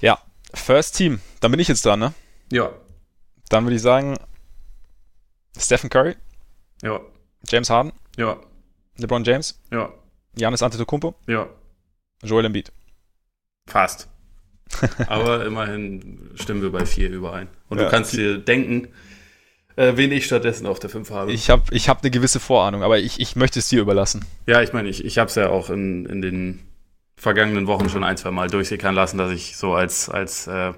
Ja, 0.00 0.18
First 0.54 0.96
Team. 0.96 1.20
Dann 1.40 1.50
bin 1.50 1.60
ich 1.60 1.68
jetzt 1.68 1.84
dran, 1.84 2.00
ne? 2.00 2.14
Ja. 2.50 2.72
Dann 3.48 3.64
würde 3.64 3.76
ich 3.76 3.82
sagen, 3.82 4.16
Stephen 5.56 5.90
Curry. 5.90 6.16
Ja. 6.82 7.00
James 7.46 7.70
Harden. 7.70 7.92
Ja. 8.16 8.38
LeBron 8.96 9.24
James. 9.24 9.60
Ja. 9.70 9.92
Giannis 10.34 10.62
Antetokounmpo. 10.62 11.14
Ja. 11.26 11.48
Joel 12.22 12.46
Embiid. 12.46 12.72
Fast. 13.66 14.08
Aber 15.08 15.44
immerhin 15.44 16.30
stimmen 16.34 16.62
wir 16.62 16.70
bei 16.70 16.86
vier 16.86 17.10
überein. 17.10 17.48
Und 17.68 17.78
ja. 17.78 17.84
du 17.84 17.90
kannst 17.90 18.12
dir 18.12 18.38
denken, 18.38 18.88
äh, 19.76 19.96
wen 19.96 20.12
ich 20.12 20.26
stattdessen 20.26 20.66
auf 20.66 20.78
der 20.78 20.90
5 20.90 21.10
habe. 21.10 21.32
Ich 21.32 21.50
habe 21.50 21.62
ich 21.70 21.88
hab 21.88 22.02
eine 22.02 22.10
gewisse 22.10 22.40
Vorahnung, 22.40 22.82
aber 22.82 22.98
ich, 22.98 23.20
ich 23.20 23.36
möchte 23.36 23.58
es 23.58 23.68
dir 23.68 23.80
überlassen. 23.80 24.24
Ja, 24.46 24.62
ich 24.62 24.72
meine, 24.72 24.88
ich, 24.88 25.04
ich 25.04 25.18
habe 25.18 25.28
es 25.28 25.34
ja 25.34 25.48
auch 25.48 25.70
in, 25.70 26.06
in 26.06 26.22
den 26.22 26.60
vergangenen 27.20 27.66
Wochen 27.66 27.88
schon 27.88 28.02
ein, 28.02 28.16
zwei 28.16 28.30
Mal 28.30 28.48
durchsickern 28.48 28.94
lassen, 28.94 29.18
dass 29.18 29.30
ich 29.30 29.56
so 29.56 29.74
als, 29.74 30.08
als 30.08 30.46
äh, 30.46 30.72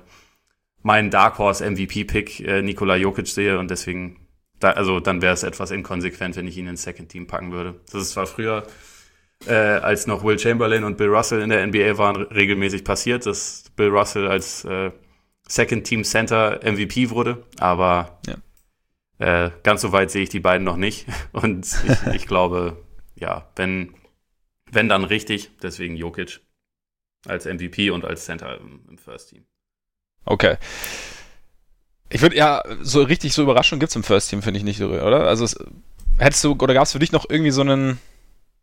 meinen 0.82 1.11
Dark 1.11 1.38
Horse 1.38 1.64
MVP-Pick 1.64 2.40
äh, 2.40 2.62
Nikola 2.62 2.97
Jokic 2.97 3.28
sehe 3.28 3.59
und 3.59 3.70
deswegen 3.70 4.16
da, 4.59 4.70
also 4.70 5.01
dann 5.01 5.22
wäre 5.22 5.34
es 5.34 5.43
etwas 5.43 5.70
inkonsequent, 5.70 6.36
wenn 6.36 6.47
ich 6.47 6.59
ihn 6.59 6.66
ins 6.66 6.82
Second 6.82 7.09
Team 7.09 7.26
packen 7.26 7.53
würde. 7.53 7.80
Das 7.93 8.03
ist 8.03 8.11
zwar 8.11 8.26
früher, 8.26 8.64
äh, 9.47 9.55
als 9.55 10.07
noch 10.07 10.24
Will 10.24 10.38
Chamberlain 10.38 10.84
und 10.84 10.97
Bill 10.97 11.09
Russell 11.09 11.43
in 11.43 11.51
der 11.51 11.66
NBA 11.66 11.99
waren, 11.99 12.16
regelmäßig 12.16 12.84
passiert, 12.84 13.26
dass 13.26 13.64
Bill 13.76 13.88
Russell 13.88 14.28
als 14.28 14.64
äh, 14.64 14.90
Second 15.49 15.84
Team 15.84 16.05
Center 16.05 16.61
MVP 16.64 17.11
wurde, 17.11 17.45
aber 17.59 18.20
ja. 18.26 19.47
äh, 19.47 19.51
ganz 19.62 19.80
so 19.80 19.93
weit 19.93 20.11
sehe 20.11 20.22
ich 20.22 20.28
die 20.28 20.40
beiden 20.40 20.64
noch 20.64 20.76
nicht. 20.76 21.07
Und 21.32 21.66
ich, 21.66 22.14
ich 22.14 22.26
glaube, 22.26 22.82
ja, 23.14 23.49
wenn, 23.57 23.95
wenn 24.73 24.89
dann 24.89 25.05
richtig, 25.05 25.51
deswegen 25.62 25.97
Jokic 25.97 26.41
als 27.27 27.45
MVP 27.45 27.91
und 27.91 28.05
als 28.05 28.25
Center 28.25 28.59
im, 28.59 28.81
im 28.89 28.99
First 28.99 29.31
Team. 29.31 29.45
Okay. 30.25 30.57
Ich 32.11 32.20
würde 32.20 32.37
ja, 32.37 32.62
so 32.81 33.03
richtig 33.03 33.33
so 33.33 33.43
Überraschung 33.43 33.79
gibt 33.79 33.91
es 33.91 33.97
im 33.97 34.03
First 34.03 34.31
Team, 34.31 34.43
finde 34.43 34.59
ich 34.59 34.64
nicht, 34.64 34.81
oder? 34.81 35.27
Also 35.27 35.45
es, 35.45 35.57
hättest 36.18 36.43
du, 36.43 36.53
oder 36.53 36.75
gab 36.75 36.85
es 36.85 36.93
für 36.93 36.99
dich 36.99 37.12
noch 37.12 37.27
irgendwie 37.29 37.51
so 37.51 37.61
einen. 37.61 37.99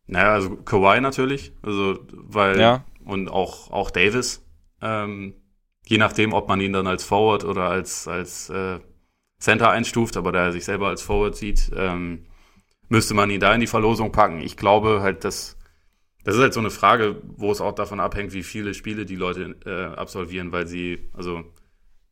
Naja, 0.07 0.33
also 0.33 0.55
Kawhi 0.55 0.99
natürlich, 0.99 1.51
also 1.61 1.99
weil 2.11 2.59
ja. 2.59 2.83
und 3.05 3.29
auch, 3.29 3.71
auch 3.71 3.91
Davis. 3.91 4.43
Ähm, 4.81 5.35
je 5.85 5.97
nachdem, 5.97 6.33
ob 6.33 6.47
man 6.47 6.59
ihn 6.59 6.73
dann 6.73 6.87
als 6.87 7.03
Forward 7.03 7.43
oder 7.43 7.69
als, 7.69 8.07
als 8.07 8.49
äh, 8.49 8.79
Center 9.39 9.69
einstuft, 9.69 10.17
aber 10.17 10.31
da 10.31 10.45
er 10.45 10.51
sich 10.51 10.65
selber 10.65 10.87
als 10.87 11.01
Forward 11.01 11.35
sieht, 11.35 11.71
ähm, 11.75 12.25
müsste 12.87 13.13
man 13.13 13.29
ihn 13.29 13.39
da 13.39 13.53
in 13.53 13.61
die 13.61 13.67
Verlosung 13.67 14.11
packen. 14.11 14.41
Ich 14.41 14.57
glaube 14.57 15.01
halt, 15.01 15.23
dass 15.23 15.58
das 16.29 16.35
ist 16.35 16.43
halt 16.43 16.53
so 16.53 16.59
eine 16.59 16.69
Frage, 16.69 17.19
wo 17.23 17.51
es 17.51 17.59
auch 17.59 17.73
davon 17.73 17.99
abhängt, 17.99 18.33
wie 18.33 18.43
viele 18.43 18.75
Spiele 18.75 19.07
die 19.07 19.15
Leute 19.15 19.55
äh, 19.65 19.97
absolvieren, 19.97 20.51
weil 20.51 20.67
sie, 20.67 21.09
also 21.13 21.43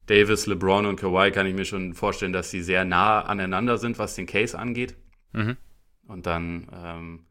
Davis, 0.07 0.47
LeBron 0.47 0.87
und 0.87 0.95
Kawhi 0.99 1.29
kann 1.29 1.45
ich 1.45 1.53
mir 1.53 1.65
schon 1.65 1.93
vorstellen, 1.93 2.33
dass 2.33 2.49
sie 2.49 2.63
sehr 2.63 2.83
nah 2.83 3.21
aneinander 3.21 3.77
sind, 3.77 3.99
was 3.99 4.15
den 4.15 4.25
Case 4.25 4.57
angeht. 4.57 4.95
Mhm. 5.33 5.55
Und 6.07 6.25
dann 6.25 6.67
ähm, 6.73 7.25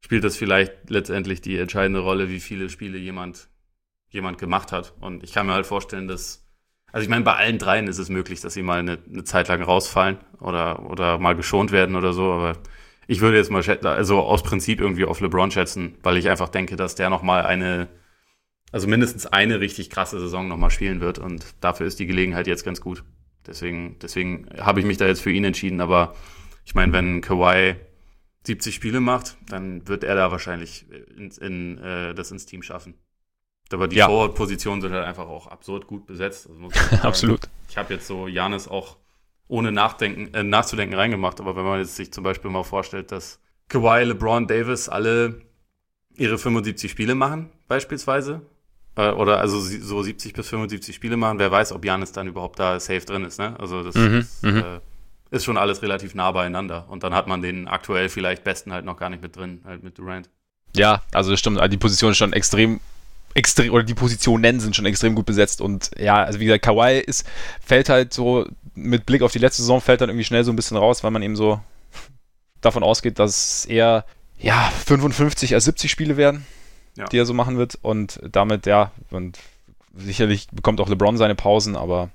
spielt 0.00 0.24
das 0.24 0.36
vielleicht 0.36 0.90
letztendlich 0.90 1.42
die 1.42 1.56
entscheidende 1.56 2.00
Rolle, 2.00 2.28
wie 2.28 2.40
viele 2.40 2.70
Spiele 2.70 2.98
jemand, 2.98 3.48
jemand 4.08 4.38
gemacht 4.38 4.72
hat. 4.72 4.94
Und 4.98 5.22
ich 5.22 5.32
kann 5.32 5.46
mir 5.46 5.52
halt 5.52 5.66
vorstellen, 5.66 6.08
dass, 6.08 6.44
also 6.90 7.04
ich 7.04 7.08
meine, 7.08 7.22
bei 7.22 7.36
allen 7.36 7.58
dreien 7.58 7.86
ist 7.86 7.98
es 7.98 8.08
möglich, 8.08 8.40
dass 8.40 8.54
sie 8.54 8.64
mal 8.64 8.80
eine, 8.80 8.98
eine 9.08 9.22
Zeit 9.22 9.46
lang 9.46 9.62
rausfallen 9.62 10.18
oder, 10.40 10.90
oder 10.90 11.18
mal 11.18 11.36
geschont 11.36 11.70
werden 11.70 11.94
oder 11.94 12.12
so, 12.12 12.32
aber 12.32 12.56
ich 13.10 13.20
würde 13.20 13.36
jetzt 13.36 13.50
mal 13.50 13.62
also 13.86 14.20
aus 14.20 14.44
Prinzip 14.44 14.80
irgendwie 14.80 15.04
auf 15.04 15.20
LeBron 15.20 15.50
schätzen, 15.50 15.98
weil 16.04 16.16
ich 16.16 16.28
einfach 16.28 16.48
denke, 16.48 16.76
dass 16.76 16.94
der 16.94 17.10
noch 17.10 17.22
mal 17.22 17.44
eine 17.44 17.88
also 18.70 18.86
mindestens 18.86 19.26
eine 19.26 19.58
richtig 19.58 19.90
krasse 19.90 20.20
Saison 20.20 20.46
nochmal 20.46 20.70
spielen 20.70 21.00
wird 21.00 21.18
und 21.18 21.44
dafür 21.60 21.88
ist 21.88 21.98
die 21.98 22.06
Gelegenheit 22.06 22.46
jetzt 22.46 22.64
ganz 22.64 22.80
gut. 22.80 23.02
Deswegen, 23.44 23.98
deswegen 23.98 24.46
habe 24.60 24.78
ich 24.78 24.86
mich 24.86 24.96
da 24.96 25.08
jetzt 25.08 25.22
für 25.22 25.32
ihn 25.32 25.42
entschieden, 25.42 25.80
aber 25.80 26.14
ich 26.64 26.76
meine, 26.76 26.92
wenn 26.92 27.20
Kawhi 27.20 27.74
70 28.46 28.76
Spiele 28.76 29.00
macht, 29.00 29.36
dann 29.48 29.88
wird 29.88 30.04
er 30.04 30.14
da 30.14 30.30
wahrscheinlich 30.30 30.86
in, 31.16 31.30
in, 31.30 31.78
äh, 31.78 32.14
das 32.14 32.30
ins 32.30 32.46
Team 32.46 32.62
schaffen. 32.62 32.94
Aber 33.72 33.88
die 33.88 33.96
ja. 33.96 34.06
Forward-Positionen 34.06 34.82
sind 34.82 34.92
halt 34.92 35.04
einfach 35.04 35.26
auch 35.26 35.48
absurd 35.48 35.88
gut 35.88 36.06
besetzt. 36.06 36.48
Also 36.48 36.68
Absolut. 37.02 37.40
Ich 37.68 37.76
habe 37.76 37.92
jetzt 37.94 38.06
so 38.06 38.28
Janis 38.28 38.68
auch 38.68 38.98
ohne 39.50 39.72
Nachdenken, 39.72 40.32
äh, 40.32 40.42
nachzudenken 40.42 40.94
reingemacht, 40.94 41.40
aber 41.40 41.56
wenn 41.56 41.64
man 41.64 41.80
jetzt 41.80 41.96
sich 41.96 42.12
zum 42.12 42.24
Beispiel 42.24 42.50
mal 42.50 42.62
vorstellt, 42.62 43.12
dass 43.12 43.40
Kawhi, 43.68 44.04
LeBron, 44.04 44.46
Davis 44.46 44.88
alle 44.88 45.42
ihre 46.16 46.38
75 46.38 46.90
Spiele 46.90 47.14
machen, 47.14 47.50
beispielsweise, 47.68 48.42
äh, 48.96 49.10
oder 49.10 49.40
also 49.40 49.60
so 49.60 50.02
70 50.02 50.32
bis 50.32 50.48
75 50.48 50.94
Spiele 50.94 51.16
machen. 51.16 51.38
Wer 51.38 51.50
weiß, 51.50 51.72
ob 51.72 51.84
Janis 51.84 52.12
dann 52.12 52.26
überhaupt 52.26 52.58
da 52.58 52.78
safe 52.80 53.00
drin 53.00 53.24
ist. 53.24 53.38
Ne? 53.38 53.58
Also 53.58 53.82
das 53.82 53.94
mhm, 53.94 54.18
ist, 54.18 54.42
mhm. 54.42 54.58
äh, 54.58 54.80
ist, 55.30 55.44
schon 55.44 55.56
alles 55.56 55.82
relativ 55.82 56.14
nah 56.14 56.30
beieinander. 56.32 56.86
Und 56.88 57.02
dann 57.02 57.14
hat 57.14 57.26
man 57.26 57.42
den 57.42 57.68
aktuell 57.68 58.08
vielleicht 58.08 58.44
besten 58.44 58.72
halt 58.72 58.84
noch 58.84 58.96
gar 58.96 59.10
nicht 59.10 59.22
mit 59.22 59.36
drin, 59.36 59.60
halt 59.64 59.82
mit 59.82 59.98
Durant. 59.98 60.28
Ja, 60.76 61.02
also 61.12 61.30
das 61.30 61.40
stimmt. 61.40 61.58
Also 61.58 61.68
die 61.68 61.76
Position 61.76 62.12
ist 62.12 62.18
schon 62.18 62.32
extrem 62.32 62.80
extrem 63.34 63.72
oder 63.72 63.84
die 63.84 63.94
Positionen 63.94 64.58
sind 64.58 64.74
schon 64.74 64.86
extrem 64.86 65.14
gut 65.14 65.24
besetzt 65.24 65.60
und 65.60 65.92
ja, 65.96 66.24
also 66.24 66.40
wie 66.40 66.46
gesagt, 66.46 66.64
Kawhi 66.64 66.98
ist 66.98 67.24
fällt 67.64 67.88
halt 67.88 68.12
so 68.12 68.44
mit 68.74 69.06
Blick 69.06 69.22
auf 69.22 69.32
die 69.32 69.38
letzte 69.38 69.62
Saison 69.62 69.80
fällt 69.80 70.00
dann 70.00 70.08
irgendwie 70.08 70.24
schnell 70.24 70.44
so 70.44 70.52
ein 70.52 70.56
bisschen 70.56 70.76
raus, 70.76 71.02
weil 71.02 71.10
man 71.10 71.22
eben 71.22 71.36
so 71.36 71.60
davon 72.60 72.82
ausgeht, 72.82 73.18
dass 73.18 73.64
eher 73.66 74.04
ja 74.38 74.70
55 74.86 75.54
als 75.54 75.64
70 75.64 75.90
Spiele 75.90 76.16
werden 76.16 76.46
ja. 76.96 77.06
die 77.06 77.18
er 77.18 77.26
so 77.26 77.34
machen 77.34 77.56
wird. 77.58 77.78
Und 77.82 78.20
damit, 78.22 78.66
ja, 78.66 78.92
und 79.10 79.38
sicherlich 79.94 80.48
bekommt 80.50 80.80
auch 80.80 80.88
LeBron 80.88 81.16
seine 81.16 81.34
Pausen, 81.34 81.76
aber 81.76 82.10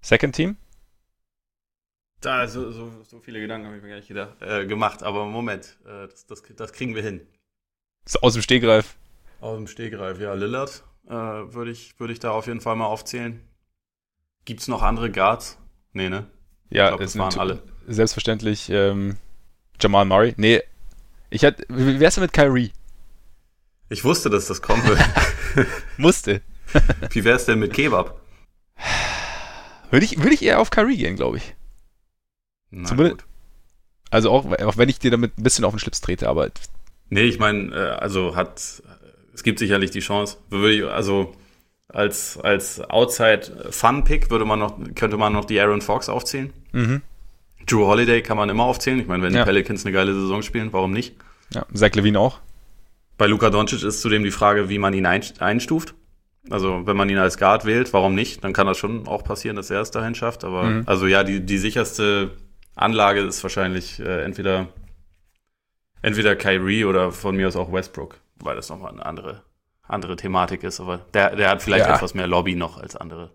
Second 0.00 0.34
Team? 0.34 0.56
Da, 2.20 2.46
so, 2.48 2.70
so, 2.70 2.90
so 3.02 3.20
viele 3.20 3.40
Gedanken 3.40 3.66
habe 3.66 3.76
ich 3.76 3.82
mir 3.82 3.90
gar 3.90 3.96
nicht 3.96 4.08
gedacht, 4.08 4.40
äh, 4.40 4.66
gemacht, 4.66 5.02
aber 5.02 5.26
Moment, 5.26 5.76
äh, 5.84 6.08
das, 6.08 6.26
das, 6.26 6.42
das 6.56 6.72
kriegen 6.72 6.94
wir 6.94 7.02
hin. 7.02 7.26
So 8.06 8.20
aus 8.20 8.32
dem 8.32 8.42
Stegreif. 8.42 8.96
Aus 9.40 9.56
dem 9.56 9.66
Stegreif, 9.66 10.18
ja, 10.18 10.32
Lillard 10.32 10.82
äh, 11.06 11.12
würde 11.12 11.70
ich, 11.70 11.98
würd 12.00 12.10
ich 12.10 12.18
da 12.18 12.30
auf 12.30 12.46
jeden 12.46 12.60
Fall 12.60 12.76
mal 12.76 12.86
aufzählen. 12.86 13.42
Gibt 14.46 14.60
es 14.60 14.68
noch 14.68 14.82
andere 14.82 15.10
Guards? 15.10 15.58
Nee, 15.92 16.08
ne? 16.08 16.28
Ja, 16.70 16.84
ich 16.84 16.88
glaub, 16.90 17.00
das 17.00 17.18
waren 17.18 17.38
alle. 17.38 17.62
Selbstverständlich 17.88 18.70
ähm, 18.70 19.16
Jamal 19.80 20.04
Murray. 20.04 20.34
Nee, 20.36 20.62
ich 21.30 21.44
hatte, 21.44 21.64
wie 21.68 21.98
wär's 21.98 22.14
denn 22.14 22.22
mit 22.22 22.32
Kyrie? 22.32 22.72
Ich 23.88 24.04
wusste, 24.04 24.30
dass 24.30 24.46
das 24.46 24.62
kommen 24.62 24.86
wird. 24.86 25.00
Musste. 25.96 26.42
wie 27.10 27.24
wär's 27.24 27.46
denn 27.46 27.58
mit 27.58 27.72
Kebab? 27.72 28.20
Würde 29.90 30.04
ich, 30.04 30.18
würde 30.18 30.34
ich 30.34 30.42
eher 30.42 30.60
auf 30.60 30.70
Kyrie 30.70 30.96
gehen, 30.96 31.16
glaube 31.16 31.38
ich. 31.38 31.54
Na 32.70 32.88
Zumindest, 32.88 33.18
gut. 33.18 33.26
Also 34.10 34.30
auch, 34.30 34.44
auch 34.44 34.76
wenn 34.76 34.88
ich 34.88 35.00
dir 35.00 35.10
damit 35.10 35.38
ein 35.38 35.42
bisschen 35.42 35.64
auf 35.64 35.74
den 35.74 35.80
Schlips 35.80 36.00
trete, 36.00 36.28
aber. 36.28 36.50
Nee, 37.08 37.22
ich 37.22 37.40
meine, 37.40 37.74
äh, 37.74 37.90
also 37.96 38.36
hat, 38.36 38.82
es 39.34 39.42
gibt 39.42 39.58
sicherlich 39.58 39.90
die 39.90 40.00
Chance. 40.00 40.38
Also 40.88 41.34
als, 41.88 42.38
als 42.38 42.80
Outside-Fun-Pick 42.80 44.30
würde 44.30 44.44
man 44.44 44.58
noch, 44.58 44.78
könnte 44.94 45.16
man 45.16 45.32
noch 45.32 45.44
die 45.44 45.60
Aaron 45.60 45.82
Fox 45.82 46.08
aufzählen. 46.08 46.52
Mhm. 46.72 47.02
Drew 47.66 47.86
Holiday 47.86 48.22
kann 48.22 48.36
man 48.36 48.48
immer 48.48 48.64
aufzählen. 48.64 48.98
Ich 49.00 49.06
meine, 49.06 49.22
wenn 49.22 49.34
ja. 49.34 49.40
die 49.40 49.46
Pelicans 49.46 49.84
eine 49.84 49.92
geile 49.92 50.14
Saison 50.14 50.42
spielen, 50.42 50.72
warum 50.72 50.92
nicht? 50.92 51.16
Ja, 51.52 51.64
Zach 51.72 51.94
Levine 51.94 52.18
auch. 52.18 52.40
Bei 53.18 53.26
Luka 53.26 53.50
Doncic 53.50 53.82
ist 53.82 54.00
zudem 54.02 54.24
die 54.24 54.30
Frage, 54.30 54.68
wie 54.68 54.78
man 54.78 54.92
ihn 54.92 55.06
einstuft. 55.06 55.94
Also, 56.50 56.86
wenn 56.86 56.96
man 56.96 57.08
ihn 57.08 57.18
als 57.18 57.38
Guard 57.38 57.64
wählt, 57.64 57.92
warum 57.92 58.14
nicht? 58.14 58.44
Dann 58.44 58.52
kann 58.52 58.66
das 58.66 58.78
schon 58.78 59.08
auch 59.08 59.24
passieren, 59.24 59.56
dass 59.56 59.70
er 59.70 59.80
es 59.80 59.90
dahin 59.90 60.14
schafft. 60.14 60.44
Aber, 60.44 60.64
mhm. 60.64 60.82
also 60.86 61.06
ja, 61.06 61.24
die, 61.24 61.44
die 61.44 61.58
sicherste 61.58 62.30
Anlage 62.76 63.20
ist 63.20 63.42
wahrscheinlich 63.42 63.98
äh, 63.98 64.22
entweder, 64.22 64.68
entweder 66.02 66.36
Kyrie 66.36 66.84
oder 66.84 67.10
von 67.10 67.34
mir 67.34 67.48
aus 67.48 67.56
auch 67.56 67.72
Westbrook, 67.72 68.18
weil 68.36 68.54
das 68.54 68.68
nochmal 68.68 68.92
eine 68.92 69.04
andere, 69.06 69.42
andere 69.88 70.16
Thematik 70.16 70.62
ist. 70.62 70.80
Aber 70.80 70.98
der, 71.14 71.36
der 71.36 71.50
hat 71.50 71.62
vielleicht 71.62 71.86
ja. 71.86 71.94
etwas 71.94 72.14
mehr 72.14 72.26
Lobby 72.26 72.54
noch 72.54 72.78
als 72.78 72.96
andere. 72.96 73.30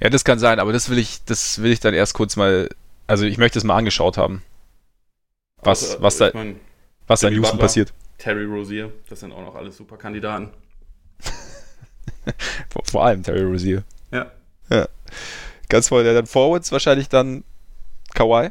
Ja, 0.00 0.10
das 0.10 0.24
kann 0.24 0.38
sein, 0.38 0.58
aber 0.58 0.72
das 0.72 0.90
will 0.90 0.98
ich, 0.98 1.24
das 1.24 1.62
will 1.62 1.70
ich 1.70 1.80
dann 1.80 1.94
erst 1.94 2.14
kurz 2.14 2.36
mal 2.36 2.68
also 3.06 3.24
ich 3.24 3.38
möchte 3.38 3.58
es 3.58 3.64
mal 3.64 3.76
angeschaut 3.76 4.16
haben. 4.16 4.42
Was, 5.62 5.92
also, 5.92 6.02
was 6.02 6.16
da, 6.18 6.30
mein, 6.34 6.60
was 7.06 7.20
da 7.20 7.28
in 7.28 7.34
Houston 7.34 7.52
Butler, 7.52 7.64
passiert. 7.64 7.94
Terry 8.18 8.44
Rozier, 8.44 8.92
das 9.08 9.20
sind 9.20 9.32
auch 9.32 9.42
noch 9.42 9.54
alles 9.54 9.76
super 9.76 9.96
Kandidaten. 9.96 10.50
vor, 12.70 12.82
vor, 12.84 13.04
allem 13.04 13.22
Terry 13.22 13.42
Rozier. 13.42 13.82
Ja. 14.10 14.30
ja. 14.70 14.88
Ganz 15.68 15.88
voll, 15.88 16.04
der 16.04 16.14
dann 16.14 16.26
Forwards 16.26 16.72
wahrscheinlich 16.72 17.08
dann 17.08 17.44
Kawhi. 18.14 18.50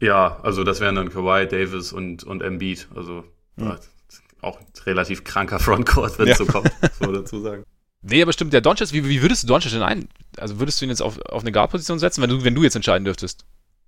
Ja, 0.00 0.40
also 0.42 0.62
das 0.64 0.80
wären 0.80 0.96
dann 0.96 1.10
Kawhi, 1.10 1.46
Davis 1.46 1.92
und, 1.92 2.24
und 2.24 2.42
Embiid. 2.42 2.88
Also 2.94 3.24
hm. 3.56 3.78
Auch 4.46 4.58
relativ 4.84 5.24
kranker 5.24 5.58
Frontcourt, 5.58 6.18
wenn 6.18 6.28
es 6.28 6.38
ja. 6.38 6.44
so 6.44 6.50
kommt, 6.50 6.70
muss 6.80 7.00
man 7.00 7.12
dazu 7.12 7.40
sagen. 7.40 7.64
Nee, 8.02 8.22
aber 8.22 8.32
stimmt, 8.32 8.52
der 8.52 8.60
Doncic, 8.60 8.92
wie, 8.92 9.08
wie 9.08 9.22
würdest 9.22 9.42
du 9.42 9.46
Doncic 9.48 9.72
denn 9.72 9.82
ein? 9.82 10.08
Also 10.36 10.60
würdest 10.60 10.80
du 10.80 10.84
ihn 10.84 10.90
jetzt 10.90 11.02
auf, 11.02 11.18
auf 11.26 11.42
eine 11.42 11.52
Guard-Position 11.52 11.98
setzen, 11.98 12.22
wenn 12.22 12.30
du, 12.30 12.44
wenn 12.44 12.54
du 12.54 12.62
jetzt 12.62 12.76
entscheiden 12.76 13.04
dürftest? 13.04 13.44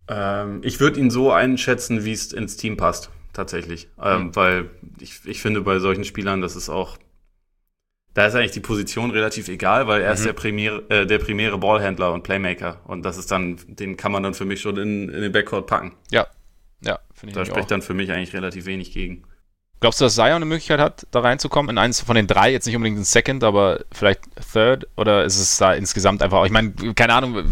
Ähm, 0.09 0.61
ich 0.65 0.81
würde 0.81 0.99
ihn 0.99 1.11
so 1.11 1.31
einschätzen, 1.31 2.05
wie 2.05 2.13
es 2.13 2.33
ins 2.33 2.57
Team 2.57 2.77
passt, 2.77 3.11
tatsächlich. 3.33 3.89
Ähm, 4.03 4.25
mhm. 4.25 4.37
Weil 4.37 4.71
ich, 5.01 5.21
ich 5.25 5.41
finde, 5.41 5.61
bei 5.61 5.79
solchen 5.79 6.05
Spielern, 6.05 6.41
das 6.41 6.57
ist 6.57 6.69
auch, 6.69 6.99
da 8.15 8.27
ist 8.27 8.35
eigentlich 8.35 8.53
die 8.53 8.61
Position 8.61 9.11
relativ 9.11 9.49
egal, 9.49 9.87
weil 9.87 10.01
er 10.01 10.09
mhm. 10.09 10.15
ist 10.15 10.25
der 10.25 10.33
primäre, 10.33 10.85
äh, 10.89 11.07
der 11.07 11.19
primäre 11.19 11.59
Ballhändler 11.59 12.13
und 12.13 12.23
Playmaker. 12.25 12.81
Und 12.87 13.05
das 13.05 13.19
ist 13.19 13.31
dann, 13.31 13.59
den 13.69 13.97
kann 13.97 14.11
man 14.11 14.23
dann 14.23 14.35
für 14.35 14.47
mich 14.47 14.61
schon 14.61 14.79
in, 14.79 15.09
in 15.09 15.21
den 15.21 15.31
Backcourt 15.31 15.67
packen. 15.67 15.95
Ja. 16.11 16.27
Ja, 16.81 16.99
finde 17.13 17.33
ich. 17.33 17.35
Da 17.37 17.45
spricht 17.45 17.67
auch. 17.67 17.69
dann 17.69 17.83
für 17.83 17.95
mich 17.95 18.11
eigentlich 18.11 18.35
relativ 18.35 18.67
wenig 18.67 18.93
gegen. 18.93 19.25
Glaubst 19.81 20.01
du, 20.01 20.05
dass 20.05 20.17
Zion 20.17 20.27
eine 20.33 20.45
Möglichkeit 20.45 20.81
hat, 20.81 21.07
da 21.13 21.21
reinzukommen? 21.21 21.71
In 21.71 21.79
eins 21.79 22.01
von 22.01 22.17
den 22.17 22.27
drei, 22.27 22.51
jetzt 22.51 22.67
nicht 22.67 22.75
unbedingt 22.75 22.99
ein 22.99 23.05
Second, 23.05 23.45
aber 23.45 23.85
vielleicht 23.93 24.23
Third? 24.53 24.89
Oder 24.97 25.25
ist 25.25 25.39
es 25.39 25.57
da 25.57 25.73
insgesamt 25.73 26.21
einfach, 26.21 26.45
ich 26.45 26.51
meine, 26.51 26.73
keine 26.95 27.15
Ahnung, 27.15 27.45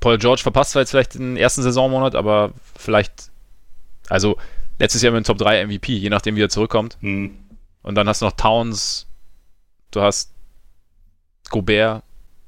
Paul 0.00 0.16
George 0.16 0.40
verpasst 0.42 0.72
zwar 0.72 0.80
jetzt 0.80 0.90
vielleicht 0.90 1.14
den 1.14 1.36
ersten 1.36 1.62
Saisonmonat, 1.62 2.14
aber 2.14 2.52
vielleicht, 2.74 3.30
also 4.08 4.38
letztes 4.78 5.02
Jahr 5.02 5.12
mit 5.12 5.24
dem 5.24 5.26
Top 5.26 5.36
3 5.36 5.66
MVP, 5.66 5.92
je 5.92 6.08
nachdem 6.08 6.36
wie 6.36 6.42
er 6.42 6.48
zurückkommt. 6.48 6.96
Hm. 7.00 7.36
Und 7.82 7.94
dann 7.94 8.08
hast 8.08 8.22
du 8.22 8.26
noch 8.26 8.32
Towns, 8.32 9.06
du 9.90 10.00
hast 10.00 10.32
Gobert. 11.50 12.02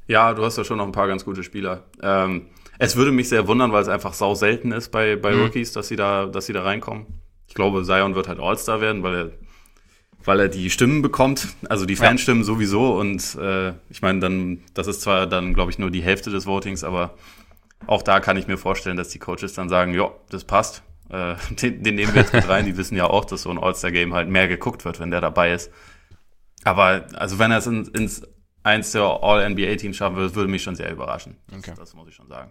Ja, 0.07 0.33
du 0.33 0.45
hast 0.45 0.57
da 0.57 0.65
schon 0.65 0.79
noch 0.79 0.87
ein 0.87 0.93
paar 0.93 1.09
ganz 1.09 1.27
gute 1.27 1.43
Spieler. 1.43 1.85
Ähm, 2.03 2.47
es 2.79 2.97
würde 2.97 3.13
mich 3.13 3.29
sehr 3.29 3.47
wundern, 3.47 3.71
weil 3.73 3.83
es 3.83 3.89
einfach 3.89 4.15
sau 4.15 4.35
selten 4.35 4.73
ist 4.73 4.89
bei, 4.89 5.17
bei 5.17 5.33
hm. 5.33 5.43
Rookies, 5.43 5.73
dass 5.73 5.89
sie 5.89 5.97
da, 5.97 6.25
dass 6.25 6.47
sie 6.47 6.55
da 6.55 6.63
reinkommen. 6.63 7.07
Ich 7.53 7.55
glaube, 7.55 7.85
Zion 7.85 8.15
wird 8.15 8.29
halt 8.29 8.41
All-Star 8.41 8.81
werden, 8.81 9.03
weil 9.03 9.15
er, 9.15 9.31
weil 10.25 10.41
er 10.41 10.49
die 10.49 10.71
Stimmen 10.71 11.03
bekommt, 11.03 11.49
also 11.69 11.85
die 11.85 11.97
Fanstimmen 11.97 12.45
ja. 12.45 12.47
sowieso. 12.47 12.99
Und 12.99 13.35
äh, 13.35 13.75
ich 13.91 14.01
meine, 14.01 14.21
dann, 14.21 14.63
das 14.73 14.87
ist 14.87 15.03
zwar 15.03 15.27
dann, 15.27 15.53
glaube 15.53 15.71
ich, 15.71 15.79
nur 15.79 15.91
die 15.91 16.01
Hälfte 16.01 16.31
des 16.31 16.47
Votings, 16.47 16.83
aber 16.83 17.13
auch 17.87 18.03
da 18.03 18.21
kann 18.21 18.39
ich 18.39 18.47
mir 18.47 18.57
vorstellen, 18.57 18.97
dass 18.97 19.11
die 19.11 19.19
Coaches 19.19 19.53
dann 19.53 19.69
sagen, 19.69 19.93
ja, 19.93 20.11
das 20.31 20.45
passt. 20.45 20.83
Äh, 21.11 21.35
den, 21.51 21.83
den 21.83 21.97
nehmen 21.97 22.15
wir 22.15 22.23
jetzt 22.23 22.33
mit 22.33 22.49
rein. 22.49 22.65
Die 22.65 22.79
wissen 22.79 22.97
ja 22.97 23.05
auch, 23.05 23.27
dass 23.27 23.43
so 23.43 23.51
ein 23.51 23.59
All-Star-Game 23.59 24.15
halt 24.15 24.31
mehr 24.31 24.49
geguckt 24.49 24.87
wird, 24.87 24.99
wenn 24.99 25.11
der 25.11 25.21
dabei 25.21 25.53
ist. 25.53 25.71
Aber 26.65 27.05
also 27.13 27.39
wenn 27.39 27.51
er 27.51 27.59
es 27.59 27.67
in, 27.67 27.85
ins 27.89 28.23
eins 28.63 28.93
der 28.93 29.03
All-NBA-Teams 29.03 29.95
schaffen 29.95 30.17
würde, 30.17 30.35
würde 30.35 30.51
mich 30.51 30.63
schon 30.63 30.75
sehr 30.75 30.91
überraschen. 30.91 31.37
Okay. 31.51 31.73
Das, 31.77 31.81
das, 31.81 31.95
muss 31.95 32.09
ich 32.09 32.15
schon 32.15 32.29
sagen. 32.29 32.51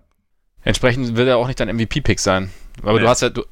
Entsprechend 0.61 1.15
wird 1.15 1.27
er 1.27 1.37
auch 1.37 1.47
nicht 1.47 1.59
dein 1.59 1.75
MVP-Pick 1.75 2.19
sein. 2.19 2.51
Aber 2.83 2.93
nee. 2.93 2.99
du 2.99 3.09
hast 3.09 3.23
ja, 3.23 3.29
du, 3.29 3.43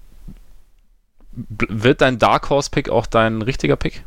wird 1.47 2.01
dein 2.01 2.19
Dark 2.19 2.49
Horse 2.49 2.69
Pick 2.69 2.89
auch 2.89 3.05
dein 3.05 3.41
richtiger 3.41 3.75
Pick? 3.75 4.03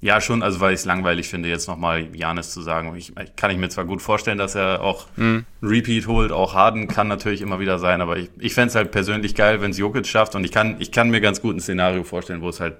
Ja, 0.00 0.20
schon, 0.20 0.42
also 0.42 0.60
weil 0.60 0.74
ich 0.74 0.80
es 0.80 0.84
langweilig 0.84 1.28
finde, 1.28 1.48
jetzt 1.48 1.66
nochmal 1.66 2.14
Janis 2.14 2.52
zu 2.52 2.60
sagen. 2.60 2.94
Ich, 2.94 3.14
kann 3.36 3.50
ich 3.50 3.56
mir 3.56 3.70
zwar 3.70 3.86
gut 3.86 4.02
vorstellen, 4.02 4.36
dass 4.36 4.54
er 4.54 4.82
auch 4.82 5.06
mhm. 5.16 5.46
Repeat 5.62 6.06
holt, 6.06 6.30
auch 6.30 6.52
Harden 6.52 6.88
kann 6.88 7.08
natürlich 7.08 7.40
immer 7.40 7.58
wieder 7.58 7.78
sein, 7.78 8.02
aber 8.02 8.18
ich, 8.18 8.28
ich 8.38 8.52
fände 8.52 8.68
es 8.68 8.74
halt 8.74 8.90
persönlich 8.90 9.34
geil, 9.34 9.62
wenn 9.62 9.70
es 9.70 9.78
Jokic 9.78 10.06
schafft 10.06 10.34
und 10.34 10.44
ich 10.44 10.52
kann, 10.52 10.76
ich 10.78 10.92
kann 10.92 11.08
mir 11.08 11.22
ganz 11.22 11.40
gut 11.40 11.56
ein 11.56 11.60
Szenario 11.60 12.04
vorstellen, 12.04 12.42
wo 12.42 12.50
es 12.50 12.60
halt 12.60 12.76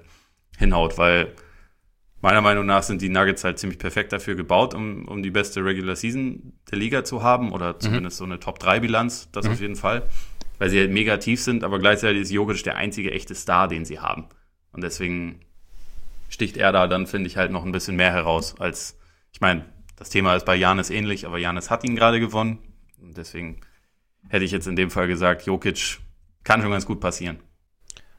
hinhaut, 0.59 0.99
weil 0.99 1.33
meiner 2.21 2.41
Meinung 2.41 2.67
nach 2.67 2.83
sind 2.83 3.01
die 3.01 3.09
Nuggets 3.09 3.43
halt 3.43 3.57
ziemlich 3.57 3.79
perfekt 3.79 4.13
dafür 4.13 4.35
gebaut, 4.35 4.75
um, 4.75 5.07
um 5.07 5.23
die 5.23 5.31
beste 5.31 5.65
Regular 5.65 5.95
Season 5.95 6.53
der 6.69 6.77
Liga 6.77 7.03
zu 7.03 7.23
haben 7.23 7.51
oder 7.51 7.73
mhm. 7.73 7.79
zumindest 7.79 8.17
mhm. 8.17 8.19
so 8.19 8.25
eine 8.25 8.39
Top-3-Bilanz, 8.39 9.29
das 9.31 9.45
mhm. 9.45 9.51
auf 9.51 9.61
jeden 9.61 9.75
Fall 9.75 10.03
weil 10.57 10.69
sie 10.69 10.79
halt 10.79 10.91
mega 10.91 11.17
tief 11.17 11.41
sind, 11.41 11.63
aber 11.63 11.79
gleichzeitig 11.79 12.23
ist 12.23 12.31
Jokic 12.31 12.63
der 12.63 12.77
einzige 12.77 13.11
echte 13.11 13.35
Star, 13.35 13.67
den 13.67 13.85
sie 13.85 13.99
haben. 13.99 14.27
Und 14.71 14.83
deswegen 14.83 15.39
sticht 16.29 16.57
er 16.57 16.71
da 16.71 16.87
dann, 16.87 17.07
finde 17.07 17.27
ich, 17.27 17.37
halt 17.37 17.51
noch 17.51 17.65
ein 17.65 17.71
bisschen 17.71 17.95
mehr 17.95 18.11
heraus 18.11 18.59
als, 18.59 18.97
ich 19.31 19.41
meine, 19.41 19.65
das 19.95 20.09
Thema 20.09 20.35
ist 20.35 20.45
bei 20.45 20.55
Janis 20.55 20.89
ähnlich, 20.89 21.25
aber 21.25 21.37
Janis 21.37 21.69
hat 21.69 21.83
ihn 21.83 21.95
gerade 21.95 22.19
gewonnen. 22.19 22.59
Und 23.01 23.17
deswegen 23.17 23.61
hätte 24.27 24.43
ich 24.43 24.51
jetzt 24.51 24.67
in 24.67 24.75
dem 24.75 24.91
Fall 24.91 25.07
gesagt, 25.07 25.45
Jokic 25.45 25.99
kann 26.43 26.61
schon 26.61 26.71
ganz 26.71 26.85
gut 26.85 26.99
passieren. 26.99 27.39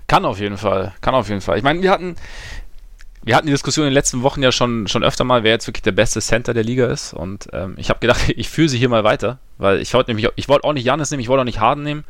Kann 0.07 0.24
auf 0.24 0.39
jeden 0.39 0.57
Fall, 0.57 0.95
kann 1.01 1.14
auf 1.14 1.28
jeden 1.28 1.41
Fall. 1.41 1.59
Ich 1.59 1.64
meine, 1.64 1.82
wir 1.82 1.91
hatten, 1.91 2.16
wir 3.27 3.35
hatten 3.35 3.49
die 3.49 3.53
Diskussion 3.53 3.85
in 3.87 3.91
den 3.91 3.95
letzten 3.95 4.22
Wochen 4.22 4.41
ja 4.41 4.53
schon, 4.53 4.87
schon 4.87 5.03
öfter 5.03 5.24
mal, 5.24 5.43
wer 5.43 5.51
jetzt 5.51 5.66
wirklich 5.66 5.83
der 5.83 5.91
beste 5.91 6.20
Center 6.20 6.55
der 6.55 6.62
Liga 6.62 6.87
ist. 6.87 7.12
Und 7.12 7.49
ähm, 7.53 7.74
ich 7.77 7.91
habe 7.91 7.99
gedacht, 7.99 8.29
ich 8.37 8.49
führe 8.49 8.68
sie 8.68 8.79
hier 8.79 8.89
mal 8.89 9.03
weiter, 9.03 9.41
weil 9.59 9.81
ich 9.81 9.93
wollte 9.95 10.11
nämlich, 10.11 10.29
ich 10.37 10.49
wollte 10.49 10.64
auch 10.64 10.72
nicht 10.72 10.85
Janis 10.85 11.11
nehmen, 11.11 11.20
ich 11.20 11.29
wollte 11.29 11.41
auch 11.41 11.47
nicht 11.47 11.59
Harden 11.59 11.83
nehmen. 11.83 12.05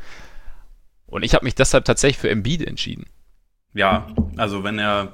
Und 1.07 1.23
ich 1.23 1.33
habe 1.33 1.43
mich 1.43 1.55
deshalb 1.55 1.85
tatsächlich 1.85 2.19
für 2.19 2.29
Embiid 2.29 2.61
entschieden. 2.61 3.07
Ja, 3.73 4.05
also 4.37 4.63
wenn 4.63 4.77
er, 4.77 5.13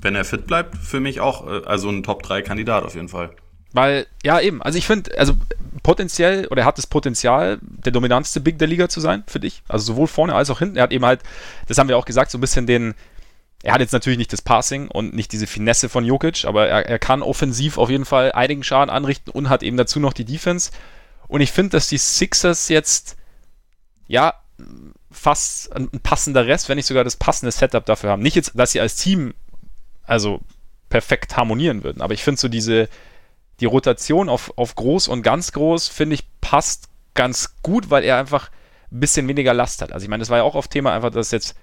wenn 0.00 0.14
er 0.14 0.24
fit 0.24 0.46
bleibt, 0.46 0.78
für 0.78 1.00
mich 1.00 1.20
auch, 1.20 1.46
äh, 1.46 1.66
also 1.66 1.90
ein 1.90 2.02
Top-3-Kandidat 2.02 2.84
auf 2.84 2.94
jeden 2.94 3.10
Fall. 3.10 3.30
Weil, 3.74 4.06
ja, 4.24 4.40
eben, 4.40 4.62
also 4.62 4.78
ich 4.78 4.86
finde, 4.86 5.18
also 5.18 5.34
potenziell, 5.82 6.46
oder 6.46 6.62
er 6.62 6.66
hat 6.66 6.78
das 6.78 6.86
Potenzial, 6.86 7.58
der 7.60 7.92
dominanteste 7.92 8.40
Big 8.40 8.58
der 8.58 8.68
Liga 8.68 8.88
zu 8.88 9.00
sein, 9.00 9.22
für 9.26 9.40
dich. 9.40 9.62
Also 9.68 9.92
sowohl 9.92 10.06
vorne 10.06 10.34
als 10.34 10.48
auch 10.48 10.60
hinten. 10.60 10.76
Er 10.76 10.84
hat 10.84 10.92
eben 10.92 11.04
halt, 11.04 11.20
das 11.68 11.76
haben 11.76 11.90
wir 11.90 11.98
auch 11.98 12.06
gesagt, 12.06 12.30
so 12.30 12.38
ein 12.38 12.40
bisschen 12.40 12.66
den, 12.66 12.94
er 13.62 13.74
hat 13.74 13.80
jetzt 13.80 13.92
natürlich 13.92 14.18
nicht 14.18 14.32
das 14.32 14.42
Passing 14.42 14.88
und 14.88 15.14
nicht 15.14 15.30
diese 15.32 15.46
Finesse 15.46 15.88
von 15.88 16.04
Jokic, 16.04 16.44
aber 16.44 16.66
er, 16.66 16.86
er 16.86 16.98
kann 16.98 17.22
offensiv 17.22 17.78
auf 17.78 17.90
jeden 17.90 18.04
Fall 18.04 18.32
einigen 18.32 18.64
Schaden 18.64 18.90
anrichten 18.90 19.30
und 19.30 19.48
hat 19.48 19.62
eben 19.62 19.76
dazu 19.76 20.00
noch 20.00 20.12
die 20.12 20.24
Defense. 20.24 20.72
Und 21.28 21.40
ich 21.40 21.52
finde, 21.52 21.70
dass 21.70 21.88
die 21.88 21.98
Sixers 21.98 22.68
jetzt, 22.68 23.16
ja, 24.08 24.34
fast 25.10 25.72
ein 25.74 25.88
passender 26.02 26.46
Rest, 26.46 26.68
wenn 26.68 26.76
nicht 26.76 26.86
sogar 26.86 27.04
das 27.04 27.16
passende 27.16 27.52
Setup 27.52 27.86
dafür 27.86 28.10
haben. 28.10 28.22
Nicht 28.22 28.36
jetzt, 28.36 28.52
dass 28.54 28.72
sie 28.72 28.80
als 28.80 28.96
Team 28.96 29.34
also 30.04 30.40
perfekt 30.88 31.36
harmonieren 31.36 31.84
würden, 31.84 32.02
aber 32.02 32.14
ich 32.14 32.24
finde 32.24 32.40
so 32.40 32.48
diese, 32.48 32.88
die 33.60 33.66
Rotation 33.66 34.28
auf, 34.28 34.52
auf 34.56 34.74
groß 34.74 35.08
und 35.08 35.22
ganz 35.22 35.52
groß, 35.52 35.88
finde 35.88 36.14
ich, 36.14 36.24
passt 36.40 36.88
ganz 37.14 37.56
gut, 37.62 37.90
weil 37.90 38.02
er 38.02 38.18
einfach 38.18 38.50
ein 38.90 39.00
bisschen 39.00 39.28
weniger 39.28 39.54
Last 39.54 39.82
hat. 39.82 39.92
Also 39.92 40.04
ich 40.04 40.10
meine, 40.10 40.20
das 40.20 40.30
war 40.30 40.38
ja 40.38 40.42
auch 40.42 40.54
oft 40.54 40.70
Thema, 40.70 40.92
einfach, 40.92 41.10
dass 41.10 41.30
jetzt 41.30 41.56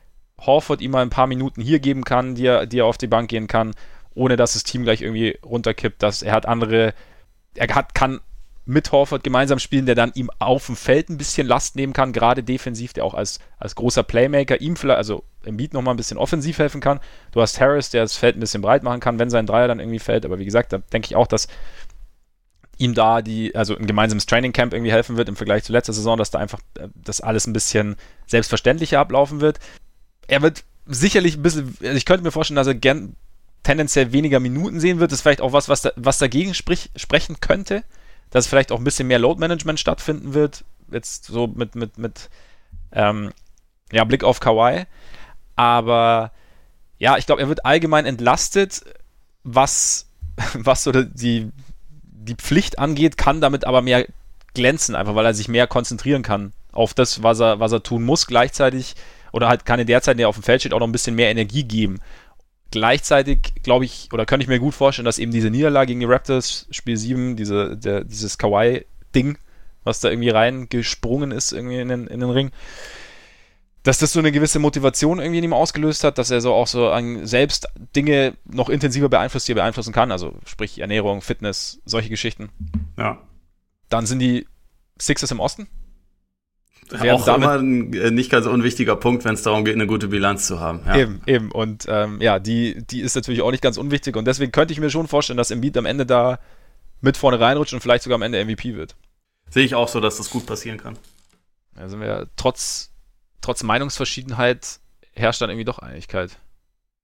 Horford 0.46 0.82
ihm 0.82 0.92
mal 0.92 1.02
ein 1.02 1.10
paar 1.10 1.28
Minuten 1.28 1.62
hier 1.62 1.80
geben 1.80 2.04
kann, 2.04 2.36
die 2.36 2.46
er, 2.46 2.66
die 2.66 2.80
er 2.80 2.86
auf 2.86 2.98
die 2.98 3.08
Bank 3.08 3.30
gehen 3.30 3.48
kann, 3.48 3.74
ohne 4.14 4.36
dass 4.36 4.54
das 4.54 4.64
Team 4.64 4.84
gleich 4.84 5.02
irgendwie 5.02 5.38
runterkippt, 5.44 6.02
dass 6.02 6.22
er 6.22 6.34
hat 6.34 6.46
andere, 6.46 6.94
er 7.56 7.74
hat, 7.76 7.94
kann 7.94 8.20
mit 8.66 8.92
Horford 8.92 9.24
gemeinsam 9.24 9.58
spielen, 9.58 9.88
der 9.88 9.96
dann 9.96 10.12
ihm 10.14 10.30
auf 10.38 10.68
dem 10.68 10.76
Feld 10.76 11.10
ein 11.10 11.18
bisschen 11.18 11.48
Last 11.48 11.76
nehmen 11.76 11.92
kann, 11.94 12.14
gerade 12.14 12.44
defensiv, 12.44 12.94
der 12.94 13.04
auch 13.04 13.16
als, 13.16 13.40
als 13.58 13.74
großer 13.74 14.04
Playmaker 14.04 14.62
ihm 14.62 14.76
vielleicht, 14.76 14.98
also 14.98 15.24
im 15.44 15.58
Beat 15.58 15.74
nochmal 15.74 15.96
ein 15.96 15.98
bisschen 15.98 16.20
offensiv 16.20 16.60
helfen 16.60 16.80
kann. 16.80 17.00
Du 17.32 17.42
hast 17.42 17.60
Harris, 17.60 17.90
der 17.90 18.04
das 18.04 18.16
Feld 18.16 18.38
ein 18.38 18.42
bisschen 18.42 18.62
breit 18.62 18.84
machen 18.84 19.00
kann, 19.00 19.18
wenn 19.18 19.32
sein 19.32 19.48
Dreier 19.48 19.68
dann 19.68 19.80
irgendwie 19.80 20.00
fällt. 20.00 20.24
Aber 20.24 20.38
wie 20.38 20.46
gesagt, 20.46 20.72
da 20.72 20.78
denke 20.78 21.08
ich 21.08 21.16
auch, 21.16 21.26
dass 21.26 21.48
ihm 22.78 22.94
da 22.94 23.22
die, 23.22 23.56
also 23.56 23.76
ein 23.76 23.88
gemeinsames 23.88 24.26
Training 24.26 24.54
Camp 24.54 24.74
irgendwie 24.74 24.92
helfen 24.92 25.18
wird 25.18 25.30
im 25.30 25.36
Vergleich 25.36 25.64
zu 25.64 25.74
letzter 25.74 25.94
Saison, 25.94 26.18
dass 26.18 26.32
da 26.32 26.40
einfach 26.40 26.60
äh, 26.78 26.88
das 26.96 27.22
alles 27.22 27.48
ein 27.48 27.54
bisschen 27.54 27.96
selbstverständlicher 28.28 29.00
ablaufen 29.00 29.42
wird. 29.42 29.60
Er 30.30 30.42
wird 30.42 30.64
sicherlich 30.86 31.38
ein 31.38 31.42
bisschen, 31.42 31.78
also 31.82 31.96
ich 31.96 32.06
könnte 32.06 32.24
mir 32.24 32.32
vorstellen, 32.32 32.56
dass 32.56 32.68
er 32.68 32.76
gern 32.76 33.16
tendenziell 33.64 34.12
weniger 34.12 34.40
Minuten 34.40 34.80
sehen 34.80 35.00
wird. 35.00 35.12
Das 35.12 35.20
ist 35.20 35.22
vielleicht 35.24 35.42
auch 35.42 35.54
was, 35.54 35.70
was, 35.70 35.82
da, 35.82 35.92
was 35.96 36.18
dagegen 36.18 36.54
sprich, 36.54 36.90
sprechen 36.96 37.40
könnte, 37.40 37.84
dass 38.30 38.48
vielleicht 38.48 38.72
auch 38.72 38.78
ein 38.78 38.84
bisschen 38.84 39.08
mehr 39.08 39.20
Load 39.20 39.40
Management 39.40 39.80
stattfinden 39.80 40.34
wird. 40.34 40.64
Jetzt 40.92 41.26
so 41.26 41.48
mit, 41.48 41.76
mit, 41.76 41.98
mit 41.98 42.30
ähm, 42.92 43.32
ja, 43.92 44.04
Blick 44.04 44.24
auf 44.24 44.40
Kawhi. 44.40 44.86
Aber 45.56 46.32
ja, 46.98 47.18
ich 47.18 47.26
glaube, 47.26 47.42
er 47.42 47.50
wird 47.50 47.66
allgemein 47.66 48.06
entlastet, 48.06 48.84
was, 49.44 50.08
was 50.54 50.84
so 50.84 50.92
die, 50.92 51.52
die 52.04 52.36
Pflicht 52.36 52.80
angeht, 52.80 53.18
kann 53.18 53.42
damit 53.42 53.66
aber 53.66 53.82
mehr 53.82 54.06
glänzen, 54.54 54.96
einfach 54.96 55.16
weil 55.16 55.26
er 55.26 55.34
sich 55.34 55.48
mehr 55.48 55.68
konzentrieren 55.68 56.24
kann 56.24 56.54
auf 56.72 56.94
das, 56.94 57.24
was 57.24 57.40
er, 57.40 57.60
was 57.60 57.72
er 57.72 57.84
tun 57.84 58.04
muss, 58.04 58.28
gleichzeitig 58.28 58.96
oder 59.32 59.48
halt 59.48 59.66
kann 59.66 59.80
in 59.80 59.88
der 59.88 60.02
Zeit, 60.02 60.14
in 60.14 60.20
der 60.20 60.30
auf 60.30 60.36
dem 60.36 60.44
Feld 60.44 60.62
steht, 60.62 60.74
auch 60.74 60.80
noch 60.80 60.88
ein 60.88 60.92
bisschen 60.92 61.16
mehr 61.16 61.30
Energie 61.30 61.64
geben. 61.64 62.00
Gleichzeitig 62.72 63.54
glaube 63.64 63.86
ich, 63.86 64.10
oder 64.14 64.26
könnte 64.26 64.44
ich 64.44 64.50
mir 64.50 64.60
gut 64.60 64.76
vorstellen, 64.76 65.06
dass 65.06 65.20
eben 65.20 65.32
diese 65.32 65.50
Niederlage 65.50 65.88
gegen 65.88 66.02
die 66.02 66.06
Raptors, 66.06 66.68
Spiel 66.72 66.98
7, 66.98 67.36
diese, 67.36 67.78
der, 67.78 68.04
dieses 68.04 68.38
Kawaii-Ding, 68.38 69.38
was 69.84 70.00
da 70.00 70.10
irgendwie 70.10 70.30
reingesprungen 70.30 71.32
ist, 71.32 71.52
irgendwie 71.52 71.80
in 71.80 71.90
den, 71.90 72.08
in 72.08 72.20
den 72.20 72.30
Ring, 72.30 72.52
dass 73.84 73.98
das 73.98 74.14
so 74.14 74.20
eine 74.20 74.32
gewisse 74.32 74.60
Motivation 74.60 75.20
irgendwie 75.20 75.40
in 75.40 75.46
ihm 75.46 75.54
ausgelöst 75.54 76.04
hat, 76.04 76.18
dass 76.18 76.32
er 76.32 76.42
so 76.42 76.54
auch 76.54 76.68
so 76.68 76.90
an 76.90 77.26
selbst 77.26 77.68
Dinge 77.96 78.36
noch 78.46 78.70
intensiver 78.70 79.10
beeinflusst, 79.10 79.48
die 79.48 79.54
er 79.54 79.56
beeinflussen 79.56 79.94
kann, 79.94 80.12
also 80.12 80.38
sprich 80.46 80.80
Ernährung, 80.80 81.22
Fitness, 81.22 81.82
solche 81.86 82.10
Geschichten. 82.10 82.50
Ja. 82.98 83.22
Dann 83.90 84.06
sind 84.06 84.20
die 84.20 84.46
Sixers 85.00 85.32
im 85.32 85.40
Osten. 85.40 85.68
Auch 86.92 87.28
immer 87.28 87.60
ein 87.60 87.94
äh, 87.94 88.12
nicht 88.12 88.32
ganz 88.32 88.48
unwichtiger 88.48 88.96
Punkt, 88.96 89.24
wenn 89.26 89.36
es 89.36 89.44
darum 89.44 89.64
geht, 89.64 89.76
eine 89.76 89.86
gute 89.86 90.08
Bilanz 90.08 90.48
zu 90.48 90.60
haben. 90.60 90.82
Ja. 90.88 90.98
Eben, 90.98 91.22
eben. 91.28 91.52
Und 91.52 91.86
ähm, 91.88 92.20
ja, 92.20 92.40
die, 92.40 92.84
die 92.84 93.02
ist 93.02 93.16
natürlich 93.16 93.42
auch 93.42 93.52
nicht 93.52 93.62
ganz 93.62 93.78
unwichtig. 93.78 94.16
Und 94.16 94.26
deswegen 94.26 94.52
könnte 94.52 94.74
ich 94.74 94.80
mir 94.80 94.90
schon 94.90 95.08
vorstellen, 95.08 95.38
dass 95.38 95.52
Embiid 95.52 95.78
am 95.78 95.86
Ende 95.86 96.06
da 96.06 96.40
mit 97.02 97.16
vorne 97.16 97.40
reinrutscht 97.40 97.74
und 97.74 97.82
vielleicht 97.82 98.04
sogar 98.04 98.16
am 98.16 98.24
Ende 98.24 98.44
MVP 98.44 98.76
wird. 98.76 98.96
Sehe 99.50 99.66
ich 99.66 99.76
auch 99.76 99.88
so, 99.88 100.00
dass 100.00 100.18
das 100.18 100.30
gut 100.30 100.46
passieren 100.46 100.78
kann. 100.78 100.98
Da 101.76 101.88
sind 101.90 102.02
wir 102.02 102.28
trotz, 102.36 102.92
trotz 103.42 103.64
Meinungsverschiedenheit 103.64 104.80
herrscht 105.14 105.42
dann 105.42 105.50
irgendwie 105.50 105.66
doch 105.66 105.80
Einigkeit. 105.80 106.38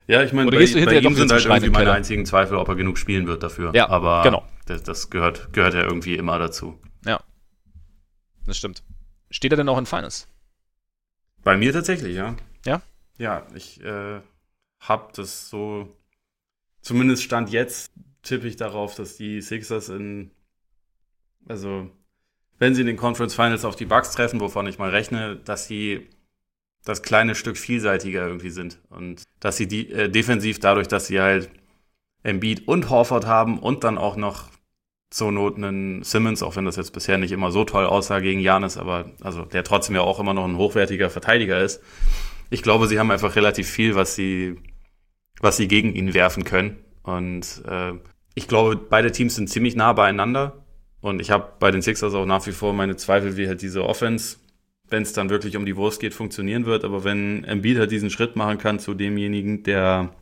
Ja, 0.07 0.21
ich 0.21 0.33
meine, 0.33 0.51
bei, 0.51 0.57
bei 0.57 0.63
ihm 0.63 1.15
sind 1.15 1.31
halt 1.31 1.45
irgendwie 1.45 1.69
meine 1.69 1.91
einzigen 1.91 2.25
Zweifel, 2.25 2.57
ob 2.57 2.67
er 2.67 2.75
genug 2.75 2.97
spielen 2.97 3.25
wird 3.25 3.41
dafür. 3.41 3.71
Ja, 3.73 3.89
aber 3.89 4.21
genau. 4.23 4.43
das, 4.67 4.83
das 4.83 5.09
gehört, 5.09 5.51
gehört 5.53 5.73
ja 5.73 5.81
irgendwie 5.83 6.15
immer 6.15 6.37
dazu. 6.37 6.79
Ja, 7.05 7.19
das 8.45 8.57
stimmt. 8.57 8.83
Steht 9.35 9.51
er 9.51 9.57
denn 9.57 9.67
auch 9.67 9.77
in 9.77 9.85
Finals? 9.85 10.29
Bei 11.43 11.57
mir 11.57 11.73
tatsächlich, 11.73 12.15
ja. 12.15 12.37
Ja? 12.65 12.81
Ja, 13.17 13.45
ich 13.53 13.83
äh, 13.83 14.21
habe 14.79 15.11
das 15.13 15.49
so, 15.49 15.93
zumindest 16.79 17.21
Stand 17.21 17.49
jetzt, 17.49 17.91
tippe 18.23 18.47
ich 18.47 18.55
darauf, 18.55 18.95
dass 18.95 19.17
die 19.17 19.41
Sixers 19.41 19.89
in, 19.89 20.31
also 21.49 21.91
wenn 22.59 22.75
sie 22.75 22.81
in 22.81 22.87
den 22.87 22.95
Conference 22.95 23.35
Finals 23.35 23.65
auf 23.65 23.75
die 23.75 23.85
Bucks 23.85 24.11
treffen, 24.11 24.39
wovon 24.39 24.67
ich 24.67 24.79
mal 24.79 24.89
rechne, 24.89 25.35
dass 25.35 25.67
sie 25.67 26.07
das 26.85 27.01
kleine 27.01 27.35
Stück 27.35 27.57
vielseitiger 27.57 28.25
irgendwie 28.25 28.51
sind 28.51 28.79
und 28.89 29.23
dass 29.41 29.57
sie 29.57 29.67
die 29.67 29.91
äh, 29.91 30.09
defensiv 30.09 30.59
dadurch, 30.59 30.87
dass 30.87 31.07
sie 31.07 31.19
halt 31.19 31.49
Embiid 32.23 32.69
und 32.69 32.89
Horford 32.89 33.25
haben 33.25 33.59
und 33.59 33.83
dann 33.83 33.97
auch 33.97 34.15
noch 34.15 34.49
zur 35.15 35.31
Not 35.31 35.55
einen 35.55 36.03
Simmons, 36.03 36.43
auch 36.43 36.57
wenn 36.57 36.65
das 36.65 36.75
jetzt 36.75 36.91
bisher 36.91 37.17
nicht 37.17 37.31
immer 37.31 37.49
so 37.49 37.63
toll 37.63 37.85
aussah 37.85 38.19
gegen 38.19 38.41
Janis, 38.41 38.75
aber 38.75 39.11
also 39.21 39.43
der 39.45 39.63
trotzdem 39.63 39.95
ja 39.95 40.01
auch 40.01 40.19
immer 40.19 40.33
noch 40.33 40.43
ein 40.43 40.57
hochwertiger 40.57 41.09
Verteidiger 41.09 41.61
ist. 41.61 41.81
Ich 42.49 42.61
glaube, 42.61 42.87
sie 42.87 42.99
haben 42.99 43.09
einfach 43.11 43.37
relativ 43.37 43.69
viel, 43.69 43.95
was 43.95 44.13
sie, 44.13 44.57
was 45.39 45.55
sie 45.55 45.69
gegen 45.69 45.95
ihn 45.95 46.13
werfen 46.13 46.43
können. 46.43 46.79
Und 47.03 47.63
äh, 47.65 47.93
ich 48.33 48.49
glaube, 48.49 48.75
beide 48.75 49.09
Teams 49.09 49.35
sind 49.35 49.49
ziemlich 49.49 49.77
nah 49.77 49.93
beieinander. 49.93 50.65
Und 50.99 51.21
ich 51.21 51.31
habe 51.31 51.53
bei 51.59 51.71
den 51.71 51.81
Sixers 51.81 52.13
auch 52.13 52.25
nach 52.25 52.45
wie 52.45 52.51
vor 52.51 52.73
meine 52.73 52.97
Zweifel, 52.97 53.37
wie 53.37 53.47
halt 53.47 53.61
diese 53.61 53.85
Offense, 53.85 54.35
wenn 54.89 55.03
es 55.03 55.13
dann 55.13 55.29
wirklich 55.29 55.55
um 55.55 55.65
die 55.65 55.77
Wurst 55.77 56.01
geht, 56.01 56.13
funktionieren 56.13 56.65
wird. 56.65 56.83
Aber 56.83 57.05
wenn 57.05 57.45
Embiid 57.45 57.77
halt 57.77 57.91
diesen 57.91 58.09
Schritt 58.09 58.35
machen 58.35 58.57
kann 58.57 58.79
zu 58.79 58.93
demjenigen, 58.93 59.63
der, 59.63 60.13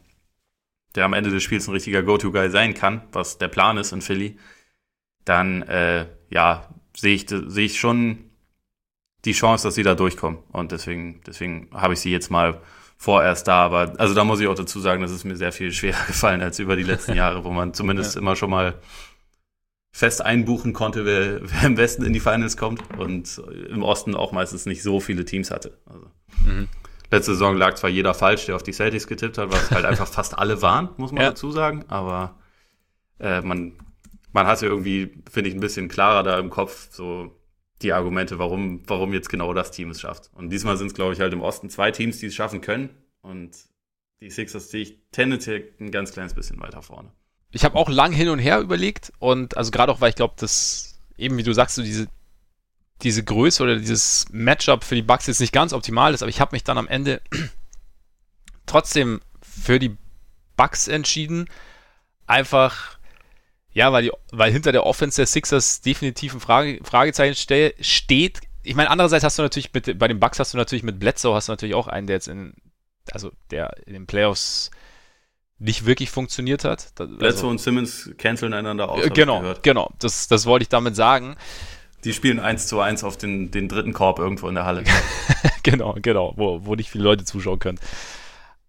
der 0.94 1.06
am 1.06 1.14
Ende 1.14 1.32
des 1.32 1.42
Spiels 1.42 1.68
ein 1.68 1.74
richtiger 1.74 2.04
Go-To-Guy 2.04 2.52
sein 2.52 2.76
kann, 2.76 3.02
was 3.12 3.40
der 3.40 3.48
Plan 3.48 3.78
ist 3.78 3.92
in 3.92 4.02
Philly, 4.02 4.38
dann 5.26 5.62
äh, 5.64 6.08
ja, 6.30 6.68
sehe 6.96 7.16
ich, 7.16 7.28
sehe 7.30 7.66
ich 7.66 7.80
schon 7.80 8.30
die 9.26 9.34
Chance, 9.34 9.68
dass 9.68 9.76
sie 9.76 9.84
da 9.84 9.96
durchkommen. 9.96 10.40
Und 10.52 10.72
deswegen, 10.72 11.22
deswegen 11.26 11.70
habe 11.74 11.94
ich 11.94 12.00
sie 12.00 12.12
jetzt 12.12 12.30
mal 12.30 12.60
vorerst 12.98 13.48
da. 13.48 13.66
Aber 13.66 13.94
also 13.98 14.14
da 14.14 14.24
muss 14.24 14.40
ich 14.40 14.48
auch 14.48 14.56
dazu 14.56 14.80
sagen, 14.80 15.02
das 15.02 15.12
ist 15.12 15.24
mir 15.24 15.36
sehr 15.36 15.52
viel 15.52 15.72
schwerer 15.72 16.04
gefallen 16.08 16.42
als 16.42 16.60
über 16.60 16.76
die 16.76 16.84
letzten 16.84 17.16
Jahre, 17.16 17.44
wo 17.44 17.52
man 17.52 17.74
zumindest 17.74 18.16
ja. 18.16 18.22
immer 18.22 18.36
schon 18.36 18.50
mal 18.50 18.76
fest 19.96 20.26
einbuchen 20.26 20.74
konnte, 20.74 21.06
wer, 21.06 21.40
wer 21.42 21.64
im 21.68 21.78
Westen 21.78 22.04
in 22.04 22.14
die 22.14 22.20
Finals 22.20 22.58
kommt 22.58 22.82
und 22.98 23.40
im 23.70 23.84
Osten 23.84 24.16
auch 24.16 24.32
meistens 24.32 24.66
nicht 24.66 24.82
so 24.82 25.00
viele 25.00 25.24
Teams 25.24 25.52
hatte. 25.52 25.78
Also, 25.86 26.08
mhm. 26.46 26.68
Letzte 27.12 27.34
Saison 27.34 27.56
lag 27.56 27.76
zwar 27.76 27.92
jeder 27.92 28.16
falsch, 28.16 28.48
der 28.48 28.56
auf 28.56 28.64
die 28.64 28.74
Celtics 28.74 29.06
getippt 29.06 29.38
hat, 29.38 29.52
was 29.52 29.70
halt 29.70 29.86
einfach 29.86 30.08
fast 30.08 30.36
alle 30.36 30.64
waren, 30.64 30.90
muss 30.98 31.12
man 31.12 31.22
ja. 31.22 31.30
dazu 31.30 31.52
sagen, 31.52 31.86
aber 31.90 32.40
äh, 33.20 33.42
man 33.42 33.74
man 34.34 34.48
hat 34.48 34.62
ja 34.62 34.68
irgendwie, 34.68 35.14
finde 35.32 35.50
ich, 35.50 35.56
ein 35.56 35.62
bisschen 35.62 35.88
klarer 35.88 36.24
da 36.24 36.40
im 36.40 36.50
Kopf, 36.50 36.90
so 36.92 37.32
die 37.82 37.94
Argumente, 37.94 38.40
warum, 38.40 38.82
warum 38.88 39.14
jetzt 39.14 39.30
genau 39.30 39.54
das 39.54 39.72
Team 39.72 39.92
es 39.92 40.02
schafft. 40.02 40.32
Und 40.34 40.50
diesmal 40.50 40.78
sind 40.78 40.88
es, 40.88 40.94
glaube 40.94 41.14
ich, 41.14 41.20
halt 41.20 41.34
im 41.34 41.42
Osten 41.42 41.70
zwei 41.70 41.92
Teams, 41.92 42.18
die 42.18 42.28
es 42.28 42.36
schaffen 42.36 42.62
können. 42.62 42.90
Und 43.22 43.52
die 44.22 44.30
Sixers 44.30 44.70
sehe 44.70 44.82
ich 44.84 44.98
tendenziell 45.12 45.74
ein 45.80 45.92
ganz 45.92 46.12
kleines 46.12 46.34
bisschen 46.34 46.60
weiter 46.62 46.82
vorne. 46.82 47.12
Ich 47.52 47.64
habe 47.64 47.76
auch 47.76 47.90
lang 47.90 48.12
hin 48.12 48.30
und 48.30 48.40
her 48.40 48.60
überlegt 48.60 49.14
und 49.20 49.58
also 49.58 49.70
gerade 49.70 49.92
auch, 49.92 50.02
weil 50.02 50.10
ich 50.10 50.16
glaube, 50.16 50.34
dass 50.38 51.00
eben, 51.18 51.38
wie 51.38 51.44
du 51.44 51.54
sagst, 51.54 51.76
so 51.76 51.84
diese, 51.84 52.08
diese 53.04 53.24
Größe 53.24 53.62
oder 53.62 53.78
dieses 53.78 54.26
Matchup 54.32 54.84
für 54.84 54.96
die 54.96 55.04
Bucks 55.04 55.28
jetzt 55.28 55.40
nicht 55.40 55.54
ganz 55.54 55.74
optimal 55.74 56.14
ist, 56.14 56.24
aber 56.24 56.30
ich 56.30 56.42
habe 56.42 56.56
mich 56.56 56.64
dann 56.64 56.80
am 56.80 56.88
Ende 56.88 57.22
trotzdem 58.66 59.22
für 59.42 59.78
die 59.78 59.96
Bucks 60.56 60.88
entschieden. 60.88 61.48
Einfach 62.26 62.98
ja, 63.74 63.92
weil, 63.92 64.04
die, 64.04 64.12
weil 64.32 64.52
hinter 64.52 64.72
der 64.72 64.86
Offense 64.86 65.18
der 65.18 65.26
Sixers 65.26 65.82
definitiv 65.82 66.34
ein 66.34 66.40
Frage, 66.40 66.80
Fragezeichen 66.84 67.36
ste 67.36 67.74
steht. 67.80 68.42
Ich 68.62 68.76
meine, 68.76 68.90
andererseits 68.90 69.24
hast 69.24 69.38
du 69.38 69.42
natürlich 69.42 69.74
mit, 69.74 69.98
bei 69.98 70.08
den 70.08 70.20
Bucks 70.20 70.40
hast 70.40 70.54
du 70.54 70.58
natürlich 70.58 70.84
mit 70.84 71.00
Bledsoe 71.00 71.34
hast 71.34 71.48
du 71.48 71.52
natürlich 71.52 71.76
auch 71.76 71.88
einen, 71.88 72.08
der 72.08 72.16
jetzt 72.16 72.28
in, 72.28 72.54
also 73.12 73.32
der 73.52 73.76
in 73.86 73.94
den 73.94 74.06
Playoffs 74.06 74.72
nicht 75.58 75.86
wirklich 75.86 76.10
funktioniert 76.10 76.64
hat. 76.64 76.94
Also, 77.00 77.18
Bledsoe 77.18 77.50
und 77.50 77.60
Simmons 77.60 78.12
canceln 78.18 78.54
einander 78.54 78.90
aus. 78.90 79.06
Äh, 79.06 79.10
genau, 79.10 79.56
genau. 79.62 79.92
Das, 80.00 80.28
das 80.28 80.46
wollte 80.46 80.64
ich 80.64 80.70
damit 80.70 80.96
sagen. 80.96 81.36
Die 82.04 82.14
spielen 82.14 82.40
eins 82.40 82.68
zu 82.68 82.80
eins 82.80 83.04
auf 83.04 83.18
den, 83.18 83.50
den 83.50 83.70
dritten 83.70 83.94
Korb 83.94 84.20
irgendwo 84.20 84.50
in 84.50 84.56
der 84.56 84.66
Halle. 84.66 84.84
genau, 85.64 85.96
genau, 86.02 86.34
wo, 86.36 86.66
wo 86.66 86.76
nicht 86.76 86.90
viele 86.90 87.06
Leute 87.06 87.24
zuschauen 87.24 87.60
können. 87.60 87.80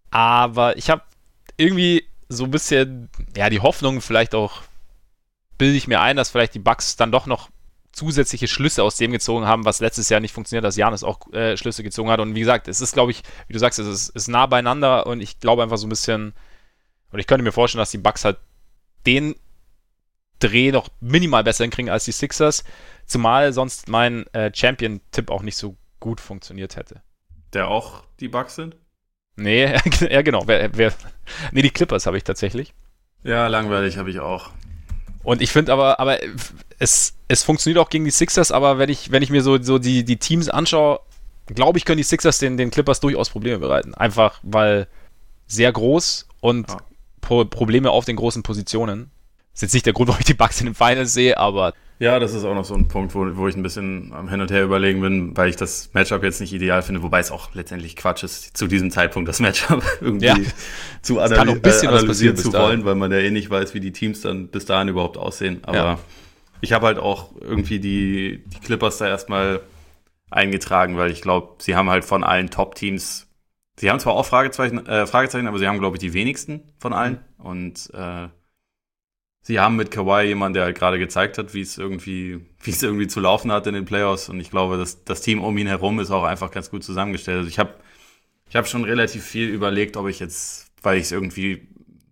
Aber 0.09 0.77
ich 0.77 0.89
habe 0.89 1.01
irgendwie 1.57 2.05
so 2.29 2.45
ein 2.45 2.51
bisschen, 2.51 3.09
ja, 3.35 3.49
die 3.49 3.59
Hoffnung 3.59 3.99
vielleicht 3.99 4.33
auch 4.33 4.61
bilde 5.57 5.77
ich 5.77 5.87
mir 5.87 6.01
ein, 6.01 6.17
dass 6.17 6.29
vielleicht 6.29 6.55
die 6.55 6.59
Bugs 6.59 6.95
dann 6.95 7.11
doch 7.11 7.25
noch 7.25 7.49
zusätzliche 7.95 8.47
Schlüsse 8.47 8.83
aus 8.83 8.97
dem 8.97 9.11
gezogen 9.11 9.45
haben, 9.45 9.63
was 9.63 9.79
letztes 9.79 10.09
Jahr 10.09 10.19
nicht 10.19 10.33
funktioniert, 10.33 10.65
dass 10.65 10.75
Janis 10.75 11.03
auch 11.03 11.31
äh, 11.31 11.55
Schlüsse 11.55 11.81
gezogen 11.81 12.09
hat. 12.09 12.19
Und 12.19 12.35
wie 12.35 12.41
gesagt, 12.41 12.67
es 12.67 12.81
ist, 12.81 12.93
glaube 12.93 13.11
ich, 13.11 13.23
wie 13.47 13.53
du 13.53 13.59
sagst, 13.59 13.79
es 13.79 13.87
ist, 13.87 14.09
ist, 14.09 14.27
nah 14.27 14.45
beieinander 14.45 15.07
und 15.07 15.21
ich 15.21 15.39
glaube 15.39 15.63
einfach 15.63 15.77
so 15.77 15.87
ein 15.87 15.89
bisschen, 15.89 16.33
und 17.11 17.19
ich 17.19 17.27
könnte 17.27 17.43
mir 17.43 17.53
vorstellen, 17.53 17.79
dass 17.79 17.91
die 17.91 17.97
Bugs 17.97 18.25
halt 18.25 18.37
den 19.05 19.35
Dreh 20.39 20.73
noch 20.73 20.89
minimal 20.99 21.45
besser 21.45 21.63
hinkriegen 21.63 21.89
als 21.89 22.03
die 22.03 22.11
Sixers, 22.11 22.65
zumal 23.05 23.53
sonst 23.53 23.87
mein 23.87 24.27
äh, 24.33 24.51
Champion-Tipp 24.53 25.31
auch 25.31 25.41
nicht 25.41 25.55
so 25.55 25.77
gut 26.01 26.19
funktioniert 26.19 26.75
hätte. 26.75 27.01
Der 27.53 27.69
auch 27.69 28.03
die 28.19 28.27
Bugs 28.27 28.55
sind? 28.55 28.75
Nee, 29.37 29.73
ja 30.09 30.21
genau. 30.21 30.43
Wer, 30.47 30.75
wer, 30.77 30.93
nee, 31.53 31.61
die 31.61 31.69
Clippers 31.69 32.05
habe 32.05 32.17
ich 32.17 32.25
tatsächlich. 32.25 32.73
Ja, 33.23 33.47
langweilig 33.47 33.97
habe 33.97 34.09
ich 34.09 34.19
auch. 34.19 34.51
Und 35.25 35.41
ich 35.41 35.51
finde 35.51 35.73
aber, 35.73 35.99
aber 35.99 36.19
es, 36.77 37.15
es 37.27 37.41
funktioniert 37.41 37.83
auch 37.83 37.89
gegen 37.89 38.05
die 38.05 38.11
Sixers, 38.11 38.51
aber 38.51 38.77
wenn 38.77 38.89
ich, 38.89 39.11
wenn 39.11 39.23
ich 39.23 39.31
mir 39.31 39.41
so, 39.41 39.61
so 39.61 39.79
die, 39.79 40.05
die 40.05 40.17
Teams 40.17 40.49
anschaue, 40.49 40.99
glaube 41.47 41.79
ich, 41.79 41.85
können 41.85 41.97
die 41.97 42.03
Sixers 42.03 42.37
den, 42.37 42.57
den 42.57 42.69
Clippers 42.69 42.99
durchaus 42.99 43.31
Probleme 43.31 43.57
bereiten. 43.57 43.95
Einfach 43.95 44.39
weil 44.43 44.87
sehr 45.47 45.71
groß 45.71 46.27
und 46.41 46.69
ja. 46.69 46.77
Pro 47.21 47.43
Probleme 47.43 47.89
auf 47.89 48.05
den 48.05 48.17
großen 48.17 48.43
Positionen. 48.43 49.09
Das 49.51 49.57
ist 49.57 49.61
jetzt 49.63 49.73
nicht 49.73 49.85
der 49.87 49.93
Grund, 49.93 50.09
warum 50.09 50.19
ich 50.19 50.27
die 50.27 50.35
Bugs 50.35 50.59
in 50.59 50.67
den 50.67 50.75
Finals 50.75 51.13
sehe, 51.13 51.39
aber 51.39 51.73
Ja, 51.97 52.19
das 52.19 52.33
ist 52.33 52.43
auch 52.43 52.53
noch 52.53 52.65
so 52.65 52.75
ein 52.75 52.89
Punkt, 52.89 53.15
wo, 53.15 53.37
wo 53.37 53.47
ich 53.47 53.55
ein 53.55 53.63
bisschen 53.63 54.11
am 54.13 54.27
Hin 54.27 54.41
und 54.41 54.51
Her 54.51 54.63
überlegen 54.63 54.99
bin, 54.99 55.37
weil 55.37 55.49
ich 55.49 55.55
das 55.55 55.91
Matchup 55.93 56.23
jetzt 56.23 56.41
nicht 56.41 56.51
ideal 56.51 56.81
finde, 56.81 57.03
wobei 57.03 57.19
es 57.19 57.31
auch 57.31 57.53
letztendlich 57.53 57.95
Quatsch 57.95 58.23
ist, 58.23 58.57
zu 58.57 58.67
diesem 58.67 58.91
Zeitpunkt 58.91 59.29
das 59.29 59.39
Matchup 59.39 59.81
irgendwie 60.01 60.25
ja. 60.25 60.35
zu 61.01 61.19
analy 61.19 61.53
ein 61.53 61.61
bisschen 61.61 61.89
analysieren 61.89 62.35
zu 62.35 62.51
wollen, 62.51 62.83
weil 62.83 62.95
man 62.95 63.11
ja 63.11 63.19
eh 63.19 63.31
nicht 63.31 63.49
weiß, 63.49 63.73
wie 63.73 63.79
die 63.79 63.93
Teams 63.93 64.21
dann 64.21 64.49
bis 64.49 64.65
dahin 64.65 64.89
überhaupt 64.89 65.17
aussehen. 65.17 65.59
Aber 65.63 65.77
ja. 65.77 65.99
ich 66.59 66.73
habe 66.73 66.85
halt 66.85 66.99
auch 66.99 67.31
irgendwie 67.39 67.79
die, 67.79 68.43
die 68.45 68.59
Clippers 68.59 68.97
da 68.97 69.07
erstmal 69.07 69.61
eingetragen, 70.29 70.97
weil 70.97 71.11
ich 71.11 71.21
glaube, 71.21 71.55
sie 71.59 71.77
haben 71.77 71.89
halt 71.89 72.03
von 72.03 72.25
allen 72.25 72.49
Top-Teams, 72.49 73.27
sie 73.79 73.89
haben 73.89 74.01
zwar 74.01 74.15
auch 74.15 74.25
Fragezeichen, 74.25 74.85
äh, 74.85 75.07
Fragezeichen 75.07 75.47
aber 75.47 75.59
sie 75.59 75.67
haben, 75.67 75.79
glaube 75.79 75.95
ich, 75.95 76.01
die 76.01 76.13
wenigsten 76.13 76.73
von 76.77 76.91
allen. 76.91 77.19
Mhm. 77.37 77.45
Und 77.45 77.89
äh, 77.93 78.27
sie 79.45 79.59
haben 79.59 79.75
mit 79.75 79.91
Kawhi 79.91 80.23
jemanden, 80.23 80.55
der 80.55 80.63
halt 80.63 80.77
gerade 80.77 80.97
gezeigt 80.97 81.37
hat, 81.37 81.53
wie 81.53 81.61
es 81.61 81.77
irgendwie, 81.77 82.39
wie 82.61 82.71
es 82.71 82.83
irgendwie 82.83 83.07
zu 83.07 83.19
laufen 83.19 83.51
hat 83.51 83.67
in 83.67 83.75
den 83.75 83.85
Playoffs. 83.85 84.27
Und 84.27 84.39
ich 84.39 84.49
glaube, 84.49 84.77
dass 84.77 85.03
das 85.05 85.21
Team 85.21 85.41
um 85.41 85.57
ihn 85.57 85.67
herum 85.67 85.99
ist 85.99 86.11
auch 86.11 86.23
einfach 86.23 86.51
ganz 86.51 86.69
gut 86.69 86.83
zusammengestellt. 86.83 87.37
Also 87.37 87.49
ich 87.49 87.59
habe 87.59 87.75
ich 88.49 88.55
hab 88.55 88.67
schon 88.67 88.83
relativ 88.83 89.23
viel 89.23 89.49
überlegt, 89.49 89.97
ob 89.97 90.07
ich 90.07 90.19
jetzt, 90.19 90.71
weil 90.81 90.97
ich 90.97 91.03
es 91.05 91.11
irgendwie 91.11 91.67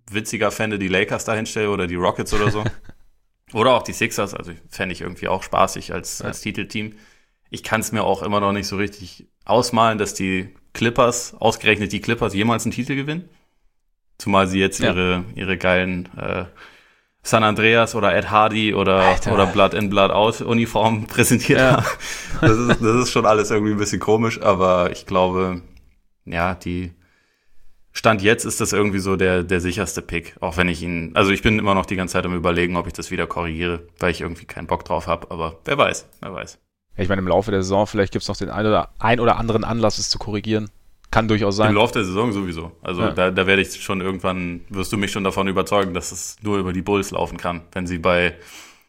witziger 0.09 0.51
fände, 0.51 0.79
die 0.79 0.87
Lakers 0.87 1.25
da 1.25 1.33
hinstelle 1.33 1.69
oder 1.69 1.87
die 1.87 1.95
Rockets 1.95 2.33
oder 2.33 2.51
so. 2.51 2.63
oder 3.53 3.73
auch 3.73 3.83
die 3.83 3.93
Sixers. 3.93 4.33
Also 4.33 4.51
fände 4.69 4.93
ich 4.93 5.01
irgendwie 5.01 5.27
auch 5.27 5.43
spaßig 5.43 5.93
als, 5.93 6.19
ja. 6.19 6.25
als 6.25 6.41
Titelteam. 6.41 6.93
Ich 7.49 7.63
kann 7.63 7.81
es 7.81 7.91
mir 7.91 8.03
auch 8.03 8.21
immer 8.23 8.39
noch 8.39 8.51
nicht 8.51 8.67
so 8.67 8.77
richtig 8.77 9.27
ausmalen, 9.45 9.97
dass 9.97 10.13
die 10.13 10.49
Clippers, 10.73 11.35
ausgerechnet 11.35 11.91
die 11.91 12.01
Clippers, 12.01 12.33
jemals 12.33 12.65
einen 12.65 12.73
Titel 12.73 12.95
gewinnen. 12.95 13.29
Zumal 14.17 14.47
sie 14.47 14.59
jetzt 14.59 14.79
ja. 14.79 14.91
ihre, 14.91 15.25
ihre 15.35 15.57
geilen 15.57 16.09
äh, 16.17 16.45
San 17.25 17.43
Andreas 17.43 17.95
oder 17.95 18.13
Ed 18.13 18.29
Hardy 18.29 18.73
oder, 18.73 19.15
oder 19.31 19.45
Blood 19.47 19.73
in 19.73 19.89
Blood 19.89 20.11
Out 20.11 20.41
Uniform 20.41 21.07
präsentiert 21.07 21.59
ja. 21.59 21.77
haben. 21.77 21.85
Das 22.41 22.57
ist, 22.57 22.81
das 22.81 22.95
ist 23.03 23.11
schon 23.11 23.25
alles 23.25 23.49
irgendwie 23.49 23.71
ein 23.71 23.77
bisschen 23.77 24.01
komisch, 24.01 24.41
aber 24.41 24.91
ich 24.91 25.05
glaube, 25.05 25.61
ja, 26.25 26.53
die 26.53 26.91
Stand 27.93 28.21
jetzt 28.21 28.43
ist 28.43 28.59
das 28.59 28.73
irgendwie 28.73 28.99
so 28.99 29.15
der, 29.15 29.43
der 29.43 29.61
sicherste 29.61 30.01
Pick. 30.01 30.35
Auch 30.41 30.57
wenn 30.57 30.67
ich 30.67 30.81
ihn, 30.81 31.11
also 31.15 31.31
ich 31.31 31.41
bin 31.41 31.59
immer 31.59 31.75
noch 31.75 31.85
die 31.85 31.95
ganze 31.95 32.13
Zeit 32.13 32.25
am 32.25 32.35
überlegen, 32.35 32.75
ob 32.75 32.87
ich 32.87 32.93
das 32.93 33.09
wieder 33.09 33.25
korrigiere, 33.25 33.87
weil 33.99 34.11
ich 34.11 34.21
irgendwie 34.21 34.45
keinen 34.45 34.67
Bock 34.67 34.83
drauf 34.83 35.07
habe, 35.07 35.31
aber 35.31 35.59
wer 35.63 35.77
weiß, 35.77 36.09
wer 36.19 36.33
weiß. 36.33 36.59
Ich 36.97 37.07
meine, 37.07 37.21
im 37.21 37.27
Laufe 37.27 37.51
der 37.51 37.63
Saison, 37.63 37.87
vielleicht 37.87 38.11
gibt 38.11 38.23
es 38.23 38.27
noch 38.27 38.35
den 38.35 38.49
ein 38.49 38.65
oder, 38.65 38.89
ein 38.99 39.19
oder 39.19 39.37
anderen 39.37 39.63
Anlass, 39.63 39.97
es 39.97 40.09
zu 40.09 40.19
korrigieren. 40.19 40.69
Kann 41.13 41.27
durchaus 41.27 41.57
sein. 41.57 41.69
Im 41.69 41.75
Laufe 41.75 41.93
der 41.93 42.05
Saison 42.05 42.31
sowieso. 42.31 42.71
Also 42.81 43.01
ja. 43.01 43.11
da, 43.11 43.29
da 43.29 43.45
werde 43.45 43.61
ich 43.61 43.83
schon 43.83 44.01
irgendwann, 44.01 44.61
wirst 44.69 44.91
du 44.91 44.97
mich 44.97 45.11
schon 45.11 45.23
davon 45.23 45.47
überzeugen, 45.47 45.93
dass 45.93 46.11
es 46.11 46.37
nur 46.41 46.57
über 46.57 46.73
die 46.73 46.81
Bulls 46.81 47.11
laufen 47.11 47.37
kann, 47.37 47.61
wenn 47.71 47.85
sie 47.85 47.99
bei, 47.99 48.33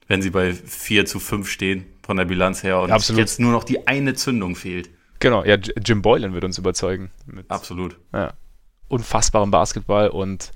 wenn 0.08 0.22
sie 0.22 0.30
bei 0.30 0.54
4 0.54 1.04
zu 1.04 1.20
5 1.20 1.46
stehen 1.46 1.84
von 2.02 2.16
der 2.16 2.24
Bilanz 2.24 2.62
her 2.62 2.80
und 2.80 2.90
Absolut. 2.90 3.20
jetzt 3.20 3.40
nur 3.40 3.52
noch 3.52 3.62
die 3.62 3.86
eine 3.86 4.14
Zündung 4.14 4.56
fehlt. 4.56 4.88
Genau, 5.20 5.44
ja, 5.44 5.56
Jim 5.56 6.00
Boylan 6.00 6.32
wird 6.32 6.44
uns 6.44 6.56
überzeugen. 6.56 7.10
Absolut. 7.48 7.98
Ja, 8.14 8.32
unfassbarem 8.88 9.50
Basketball 9.50 10.08
und 10.08 10.52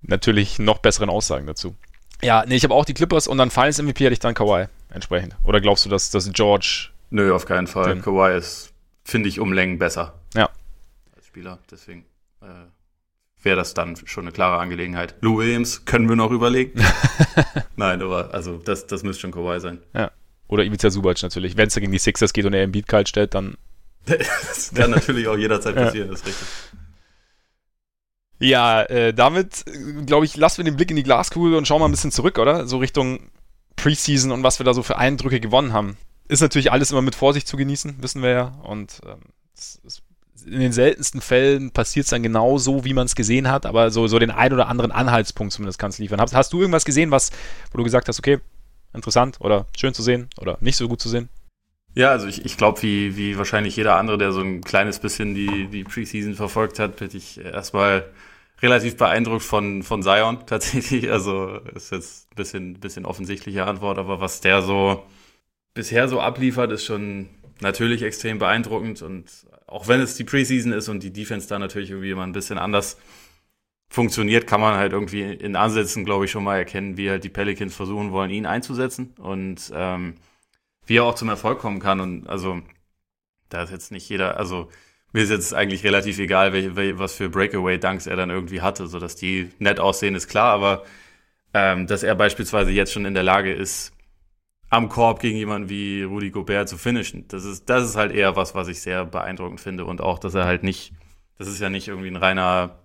natürlich 0.00 0.58
noch 0.58 0.78
besseren 0.78 1.10
Aussagen 1.10 1.46
dazu. 1.46 1.76
Ja, 2.22 2.44
nee, 2.48 2.56
ich 2.56 2.64
habe 2.64 2.72
auch 2.72 2.86
die 2.86 2.94
Clippers 2.94 3.28
und 3.28 3.36
dann 3.36 3.50
Finals 3.50 3.82
MVP 3.82 4.04
hätte 4.04 4.14
ich 4.14 4.20
dann 4.20 4.32
Kawhi 4.32 4.68
entsprechend. 4.88 5.36
Oder 5.44 5.60
glaubst 5.60 5.84
du, 5.84 5.90
dass, 5.90 6.10
dass 6.10 6.32
George. 6.32 6.88
Nö, 7.10 7.34
auf 7.34 7.44
keinen 7.44 7.66
Fall. 7.66 8.00
Kawhi 8.00 8.38
ist, 8.38 8.72
finde 9.04 9.28
ich, 9.28 9.38
um 9.38 9.52
Längen 9.52 9.78
besser. 9.78 10.17
Spieler. 11.38 11.60
Deswegen 11.70 12.04
äh, 12.40 12.46
wäre 13.42 13.56
das 13.56 13.72
dann 13.72 13.96
schon 14.06 14.24
eine 14.24 14.32
klare 14.32 14.58
Angelegenheit. 14.58 15.14
Lou 15.20 15.38
Williams 15.38 15.84
können 15.84 16.08
wir 16.08 16.16
noch 16.16 16.32
überlegen. 16.32 16.84
Nein, 17.76 18.02
aber 18.02 18.34
also 18.34 18.58
das, 18.58 18.88
das 18.88 19.04
müsste 19.04 19.22
schon 19.22 19.30
Kawhi 19.30 19.60
sein. 19.60 19.78
Ja. 19.94 20.10
Oder 20.48 20.64
Ivica 20.64 20.90
Subac 20.90 21.22
natürlich. 21.22 21.56
Wenn 21.56 21.68
es 21.68 21.76
gegen 21.76 21.92
die 21.92 21.98
Sixers 21.98 22.32
geht 22.32 22.44
und 22.44 22.54
er 22.54 22.64
im 22.64 22.72
Beat 22.72 22.88
kalt 22.88 23.08
stellt, 23.08 23.34
dann. 23.34 23.56
das 24.06 24.72
kann 24.74 24.90
natürlich 24.90 25.28
auch 25.28 25.36
jederzeit 25.36 25.76
passieren, 25.76 26.08
ja. 26.08 26.12
das 26.12 26.22
ist 26.22 26.26
richtig. 26.26 26.48
Ja, 28.40 28.82
äh, 28.82 29.14
damit, 29.14 29.64
glaube 30.06 30.24
ich, 30.24 30.36
lassen 30.36 30.58
wir 30.58 30.64
den 30.64 30.76
Blick 30.76 30.90
in 30.90 30.96
die 30.96 31.02
Glaskugel 31.02 31.54
und 31.54 31.68
schauen 31.68 31.80
mal 31.80 31.88
ein 31.88 31.92
bisschen 31.92 32.12
zurück, 32.12 32.38
oder? 32.38 32.66
So 32.66 32.78
Richtung 32.78 33.30
Preseason 33.76 34.32
und 34.32 34.42
was 34.42 34.58
wir 34.58 34.64
da 34.64 34.74
so 34.74 34.82
für 34.82 34.96
Eindrücke 34.96 35.40
gewonnen 35.40 35.72
haben. 35.72 35.96
Ist 36.28 36.40
natürlich 36.40 36.72
alles 36.72 36.90
immer 36.90 37.02
mit 37.02 37.14
Vorsicht 37.14 37.46
zu 37.46 37.56
genießen, 37.56 38.02
wissen 38.02 38.22
wir 38.22 38.30
ja. 38.30 38.44
Und 38.62 39.00
ähm, 39.06 39.20
es, 39.56 39.80
es 39.84 40.02
in 40.52 40.60
den 40.60 40.72
seltensten 40.72 41.20
Fällen 41.20 41.70
passiert 41.70 42.04
es 42.04 42.10
dann 42.10 42.22
genau 42.22 42.58
so, 42.58 42.84
wie 42.84 42.94
man 42.94 43.06
es 43.06 43.14
gesehen 43.14 43.50
hat, 43.50 43.66
aber 43.66 43.90
so, 43.90 44.06
so 44.06 44.18
den 44.18 44.30
ein 44.30 44.52
oder 44.52 44.68
anderen 44.68 44.92
Anhaltspunkt 44.92 45.52
zumindest 45.52 45.78
kannst 45.78 45.98
du 45.98 46.02
liefern. 46.02 46.20
Hast, 46.20 46.34
hast 46.34 46.52
du 46.52 46.60
irgendwas 46.60 46.84
gesehen, 46.84 47.10
was, 47.10 47.30
wo 47.72 47.78
du 47.78 47.84
gesagt 47.84 48.08
hast, 48.08 48.18
okay, 48.18 48.38
interessant 48.94 49.38
oder 49.40 49.66
schön 49.76 49.94
zu 49.94 50.02
sehen 50.02 50.28
oder 50.40 50.58
nicht 50.60 50.76
so 50.76 50.88
gut 50.88 51.00
zu 51.00 51.08
sehen? 51.08 51.28
Ja, 51.94 52.10
also 52.10 52.26
ich, 52.26 52.44
ich 52.44 52.56
glaube, 52.56 52.82
wie, 52.82 53.16
wie 53.16 53.38
wahrscheinlich 53.38 53.76
jeder 53.76 53.96
andere, 53.96 54.18
der 54.18 54.32
so 54.32 54.40
ein 54.40 54.60
kleines 54.62 54.98
bisschen 54.98 55.34
die, 55.34 55.66
die 55.66 55.84
Preseason 55.84 56.34
verfolgt 56.34 56.78
hat, 56.78 56.96
bin 56.96 57.10
ich 57.12 57.40
erstmal 57.44 58.04
relativ 58.62 58.96
beeindruckt 58.96 59.42
von, 59.42 59.82
von 59.82 60.02
Zion 60.02 60.38
tatsächlich. 60.46 61.10
Also 61.10 61.58
ist 61.74 61.92
jetzt 61.92 62.30
ein 62.30 62.36
bisschen, 62.36 62.74
bisschen 62.80 63.06
offensichtliche 63.06 63.64
Antwort, 63.64 63.98
aber 63.98 64.20
was 64.20 64.40
der 64.40 64.62
so 64.62 65.04
bisher 65.74 66.08
so 66.08 66.20
abliefert, 66.20 66.72
ist 66.72 66.84
schon 66.84 67.28
natürlich 67.60 68.02
extrem 68.02 68.38
beeindruckend 68.38 69.02
und 69.02 69.30
auch 69.66 69.88
wenn 69.88 70.00
es 70.00 70.16
die 70.16 70.24
Preseason 70.24 70.72
ist 70.72 70.88
und 70.88 71.02
die 71.02 71.12
Defense 71.12 71.48
da 71.48 71.58
natürlich 71.58 71.90
irgendwie 71.90 72.10
immer 72.10 72.26
ein 72.26 72.32
bisschen 72.32 72.58
anders 72.58 72.96
funktioniert, 73.90 74.46
kann 74.46 74.60
man 74.60 74.74
halt 74.76 74.92
irgendwie 74.92 75.22
in 75.22 75.56
Ansätzen, 75.56 76.04
glaube 76.04 76.26
ich, 76.26 76.30
schon 76.30 76.44
mal 76.44 76.58
erkennen, 76.58 76.96
wie 76.96 77.10
halt 77.10 77.24
die 77.24 77.28
Pelicans 77.28 77.74
versuchen 77.74 78.12
wollen, 78.12 78.30
ihn 78.30 78.46
einzusetzen 78.46 79.14
und 79.18 79.72
ähm, 79.74 80.14
wie 80.86 80.96
er 80.96 81.04
auch 81.04 81.14
zum 81.14 81.28
Erfolg 81.28 81.58
kommen 81.58 81.80
kann. 81.80 82.00
Und 82.00 82.26
also, 82.28 82.60
da 83.48 83.62
ist 83.62 83.70
jetzt 83.70 83.92
nicht 83.92 84.08
jeder, 84.08 84.36
also 84.38 84.68
mir 85.12 85.22
ist 85.22 85.30
jetzt 85.30 85.54
eigentlich 85.54 85.84
relativ 85.84 86.18
egal, 86.18 86.52
welche, 86.52 86.98
was 86.98 87.14
für 87.14 87.30
Breakaway-Dunks 87.30 88.06
er 88.06 88.16
dann 88.16 88.30
irgendwie 88.30 88.60
hatte, 88.60 88.86
so 88.88 88.98
dass 88.98 89.16
die 89.16 89.50
nett 89.58 89.80
aussehen, 89.80 90.14
ist 90.14 90.28
klar, 90.28 90.52
aber 90.52 90.84
ähm, 91.54 91.86
dass 91.86 92.02
er 92.02 92.14
beispielsweise 92.14 92.70
jetzt 92.72 92.92
schon 92.92 93.06
in 93.06 93.14
der 93.14 93.22
Lage 93.22 93.52
ist, 93.52 93.92
am 94.70 94.88
Korb 94.88 95.20
gegen 95.20 95.38
jemanden 95.38 95.68
wie 95.68 96.02
Rudy 96.02 96.30
Gobert 96.30 96.68
zu 96.68 96.76
finishen. 96.76 97.26
Das 97.28 97.44
ist, 97.44 97.68
das 97.70 97.84
ist 97.84 97.96
halt 97.96 98.12
eher 98.12 98.36
was, 98.36 98.54
was 98.54 98.68
ich 98.68 98.82
sehr 98.82 99.04
beeindruckend 99.04 99.60
finde. 99.60 99.84
Und 99.84 100.00
auch, 100.00 100.18
dass 100.18 100.34
er 100.34 100.44
halt 100.44 100.62
nicht, 100.62 100.92
das 101.38 101.48
ist 101.48 101.60
ja 101.60 101.70
nicht 101.70 101.88
irgendwie 101.88 102.08
ein 102.08 102.16
reiner 102.16 102.78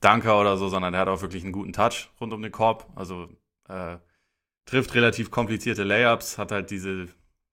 Danker 0.00 0.40
oder 0.40 0.56
so, 0.56 0.68
sondern 0.68 0.94
er 0.94 1.00
hat 1.00 1.08
auch 1.08 1.22
wirklich 1.22 1.42
einen 1.42 1.52
guten 1.52 1.72
Touch 1.72 2.08
rund 2.20 2.32
um 2.32 2.42
den 2.42 2.52
Korb. 2.52 2.86
Also 2.94 3.28
äh, 3.68 3.98
trifft 4.64 4.94
relativ 4.94 5.30
komplizierte 5.30 5.84
Layups, 5.84 6.38
hat 6.38 6.52
halt 6.52 6.70
diese, 6.70 7.08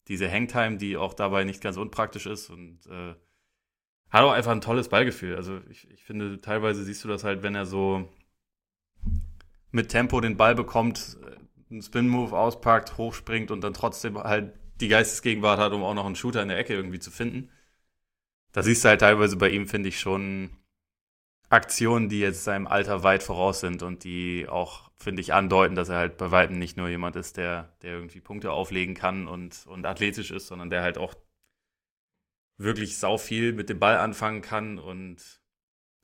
diese 0.07 0.31
Hangtime, 0.31 0.77
die 0.77 0.95
auch 0.95 1.13
dabei 1.13 1.43
nicht 1.43 1.61
ganz 1.61 1.77
unpraktisch 1.77 2.27
ist 2.27 2.49
und 2.49 2.79
äh, 2.87 3.15
hat 4.09 4.23
auch 4.23 4.31
einfach 4.31 4.51
ein 4.51 4.61
tolles 4.61 4.87
Ballgefühl. 4.89 5.35
Also 5.35 5.59
ich, 5.69 5.89
ich 5.91 6.03
finde, 6.03 6.39
teilweise 6.39 6.83
siehst 6.83 7.03
du 7.03 7.07
das 7.07 7.23
halt, 7.23 7.43
wenn 7.43 7.55
er 7.55 7.65
so 7.65 8.07
mit 9.71 9.89
Tempo 9.89 10.21
den 10.21 10.37
Ball 10.37 10.55
bekommt, 10.55 11.17
einen 11.69 11.81
Spin-Move 11.81 12.37
auspackt, 12.37 12.97
hochspringt 12.97 13.51
und 13.51 13.61
dann 13.61 13.73
trotzdem 13.73 14.17
halt 14.17 14.53
die 14.81 14.87
Geistesgegenwart 14.87 15.59
hat, 15.59 15.73
um 15.73 15.83
auch 15.83 15.93
noch 15.93 16.05
einen 16.05 16.15
Shooter 16.15 16.41
in 16.41 16.49
der 16.49 16.57
Ecke 16.57 16.73
irgendwie 16.73 16.99
zu 16.99 17.11
finden. 17.11 17.49
Da 18.51 18.63
siehst 18.63 18.83
du 18.83 18.89
halt 18.89 19.01
teilweise 19.01 19.37
bei 19.37 19.49
ihm, 19.49 19.67
finde 19.67 19.89
ich, 19.89 19.99
schon 19.99 20.49
Aktionen, 21.49 22.09
die 22.09 22.19
jetzt 22.19 22.43
seinem 22.43 22.67
Alter 22.67 23.03
weit 23.03 23.23
voraus 23.23 23.59
sind 23.59 23.83
und 23.83 24.03
die 24.03 24.47
auch, 24.49 24.91
finde 24.97 25.21
ich, 25.21 25.33
andeuten, 25.33 25.75
dass 25.75 25.89
er 25.89 25.97
halt 25.97 26.17
bei 26.17 26.31
Weitem 26.31 26.57
nicht 26.57 26.77
nur 26.77 26.89
jemand 26.89 27.15
ist, 27.15 27.37
der, 27.37 27.75
der 27.81 27.93
irgendwie 27.93 28.21
Punkte 28.21 28.51
auflegen 28.51 28.95
kann 28.95 29.27
und, 29.27 29.65
und 29.67 29.85
athletisch 29.85 30.31
ist, 30.31 30.47
sondern 30.47 30.69
der 30.69 30.81
halt 30.81 30.97
auch 30.97 31.15
wirklich 32.57 32.97
sau 32.97 33.17
viel 33.17 33.53
mit 33.53 33.69
dem 33.69 33.79
Ball 33.79 33.97
anfangen 33.97 34.41
kann 34.41 34.79
und 34.79 35.41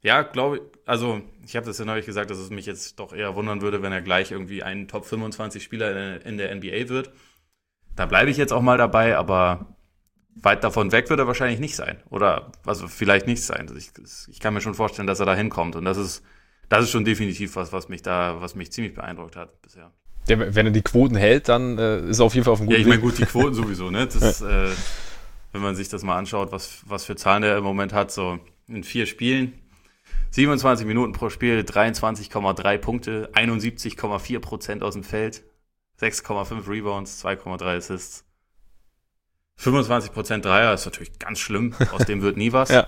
ja, 0.01 0.23
glaube 0.23 0.57
ich, 0.57 0.63
also 0.85 1.21
ich 1.45 1.55
habe 1.55 1.65
das 1.65 1.77
ja 1.77 1.85
neulich 1.85 2.05
gesagt, 2.05 2.31
dass 2.31 2.37
es 2.37 2.49
mich 2.49 2.65
jetzt 2.65 2.99
doch 2.99 3.13
eher 3.13 3.35
wundern 3.35 3.61
würde, 3.61 3.81
wenn 3.81 3.91
er 3.91 4.01
gleich 4.01 4.31
irgendwie 4.31 4.63
ein 4.63 4.87
Top 4.87 5.05
25 5.05 5.63
Spieler 5.63 6.25
in 6.25 6.37
der 6.37 6.53
NBA 6.55 6.89
wird. 6.89 7.11
Da 7.95 8.05
bleibe 8.05 8.31
ich 8.31 8.37
jetzt 8.37 8.53
auch 8.53 8.61
mal 8.61 8.77
dabei, 8.77 9.17
aber 9.17 9.75
weit 10.35 10.63
davon 10.63 10.91
weg 10.91 11.09
wird 11.09 11.19
er 11.19 11.27
wahrscheinlich 11.27 11.59
nicht 11.59 11.75
sein. 11.75 12.01
Oder 12.09 12.51
also 12.65 12.87
vielleicht 12.87 13.27
nicht 13.27 13.43
sein. 13.43 13.71
Ich, 13.77 13.91
ich 14.29 14.39
kann 14.39 14.53
mir 14.53 14.61
schon 14.61 14.73
vorstellen, 14.73 15.07
dass 15.07 15.19
er 15.19 15.25
da 15.25 15.35
hinkommt. 15.35 15.75
Und 15.75 15.85
das 15.85 15.97
ist, 15.97 16.23
das 16.69 16.85
ist 16.85 16.91
schon 16.91 17.05
definitiv 17.05 17.55
was, 17.55 17.71
was 17.71 17.89
mich 17.89 18.01
da, 18.01 18.37
was 18.39 18.55
mich 18.55 18.71
ziemlich 18.71 18.93
beeindruckt 18.93 19.35
hat 19.35 19.61
bisher. 19.61 19.91
Ja, 20.27 20.39
wenn 20.39 20.67
er 20.67 20.71
die 20.71 20.83
Quoten 20.83 21.15
hält, 21.15 21.49
dann 21.49 21.77
äh, 21.77 22.07
ist 22.07 22.19
er 22.19 22.25
auf 22.25 22.33
jeden 22.33 22.45
Fall 22.45 22.53
auf 22.53 22.59
dem 22.59 22.67
guten 22.67 22.75
Ja, 22.75 22.81
ich 22.81 22.87
meine, 22.87 23.01
gut, 23.01 23.17
die 23.17 23.25
Quoten 23.25 23.53
sowieso, 23.55 23.89
ne? 23.91 24.07
Das, 24.07 24.41
äh, 24.41 24.69
wenn 25.51 25.61
man 25.61 25.75
sich 25.75 25.89
das 25.89 26.03
mal 26.03 26.17
anschaut, 26.17 26.51
was, 26.51 26.83
was 26.85 27.03
für 27.03 27.15
Zahlen 27.15 27.43
er 27.43 27.57
im 27.57 27.63
Moment 27.63 27.91
hat, 27.91 28.11
so 28.11 28.39
in 28.67 28.83
vier 28.83 29.05
Spielen 29.05 29.60
27 30.31 30.87
Minuten 30.87 31.11
pro 31.13 31.29
Spiel, 31.29 31.59
23,3 31.59 32.77
Punkte, 32.77 33.29
71,4 33.33 34.39
Prozent 34.39 34.83
aus 34.83 34.93
dem 34.93 35.03
Feld, 35.03 35.43
6,5 35.99 36.69
Rebounds, 36.69 37.23
2,3 37.23 37.77
Assists. 37.77 38.25
25 39.57 40.13
Prozent 40.13 40.45
Dreier 40.45 40.73
ist 40.73 40.85
natürlich 40.85 41.19
ganz 41.19 41.39
schlimm, 41.39 41.75
aus 41.91 42.05
dem 42.05 42.21
wird 42.21 42.37
nie 42.37 42.51
was. 42.51 42.69
ja. 42.69 42.87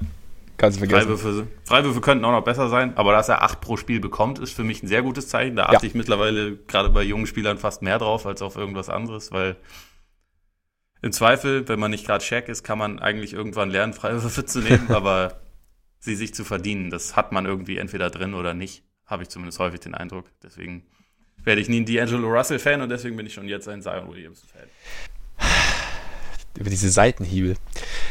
Kannst 0.55 0.77
du 0.77 0.87
vergessen. 0.87 1.17
Freiwürfe, 1.17 1.47
Freiwürfe 1.65 2.01
könnten 2.01 2.23
auch 2.25 2.31
noch 2.31 2.43
besser 2.43 2.69
sein, 2.69 2.95
aber 2.95 3.11
dass 3.11 3.27
er 3.27 3.41
acht 3.41 3.59
pro 3.59 3.75
Spiel 3.75 3.99
bekommt, 3.99 4.39
ist 4.39 4.53
für 4.53 4.63
mich 4.63 4.81
ein 4.83 4.87
sehr 4.87 5.01
gutes 5.01 5.27
Zeichen. 5.27 5.55
Da 5.55 5.65
achte 5.65 5.85
ja. 5.85 5.89
ich 5.89 5.95
mittlerweile 5.95 6.55
gerade 6.55 6.89
bei 6.89 7.03
jungen 7.03 7.27
Spielern 7.27 7.57
fast 7.57 7.81
mehr 7.81 7.97
drauf 7.99 8.25
als 8.25 8.41
auf 8.41 8.55
irgendwas 8.55 8.89
anderes, 8.89 9.31
weil 9.31 9.57
im 11.01 11.11
Zweifel, 11.11 11.67
wenn 11.67 11.79
man 11.79 11.91
nicht 11.91 12.05
gerade 12.05 12.23
Shaq 12.23 12.47
ist, 12.47 12.63
kann 12.63 12.77
man 12.77 12.99
eigentlich 12.99 13.33
irgendwann 13.33 13.69
lernen, 13.71 13.93
Freiwürfe 13.93 14.45
zu 14.45 14.59
nehmen, 14.59 14.89
aber 14.93 15.42
sie 16.03 16.15
sich 16.15 16.33
zu 16.33 16.43
verdienen, 16.43 16.89
das 16.89 17.15
hat 17.15 17.31
man 17.31 17.45
irgendwie 17.45 17.77
entweder 17.77 18.09
drin 18.09 18.33
oder 18.33 18.53
nicht, 18.53 18.83
habe 19.05 19.23
ich 19.23 19.29
zumindest 19.29 19.59
häufig 19.59 19.79
den 19.79 19.95
Eindruck. 19.95 20.25
Deswegen 20.43 20.83
werde 21.45 21.61
ich 21.61 21.69
nie 21.69 21.77
ein 21.77 21.85
D'Angelo 21.85 22.27
Russell-Fan 22.27 22.81
und 22.81 22.89
deswegen 22.89 23.15
bin 23.15 23.25
ich 23.25 23.33
schon 23.33 23.47
jetzt 23.47 23.69
ein 23.69 23.81
Zion 23.81 24.09
Williams-Fan. 24.09 24.67
Über 26.59 26.69
diese 26.69 26.89
Seitenhiebe. 26.89 27.55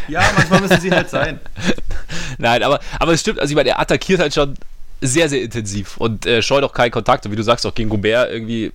Ja, 0.09 0.23
manchmal 0.35 0.63
müssen 0.63 0.81
sie 0.81 0.91
halt 0.91 1.11
sein. 1.11 1.39
Nein, 2.39 2.63
aber, 2.63 2.81
aber 2.99 3.13
es 3.13 3.21
stimmt, 3.21 3.39
also 3.39 3.53
ich 3.53 3.57
meine, 3.57 3.69
er 3.69 3.81
attackiert 3.81 4.21
halt 4.21 4.33
schon 4.33 4.55
sehr, 5.03 5.29
sehr 5.29 5.43
intensiv 5.43 5.99
und 5.99 6.25
äh, 6.25 6.41
scheut 6.43 6.65
auch 6.65 6.73
keinen 6.73 6.93
Kontakt. 6.93 7.27
Und 7.27 7.33
wie 7.33 7.37
du 7.37 7.43
sagst, 7.43 7.67
auch 7.67 7.75
gegen 7.75 7.91
Gobert 7.91 8.31
irgendwie 8.31 8.73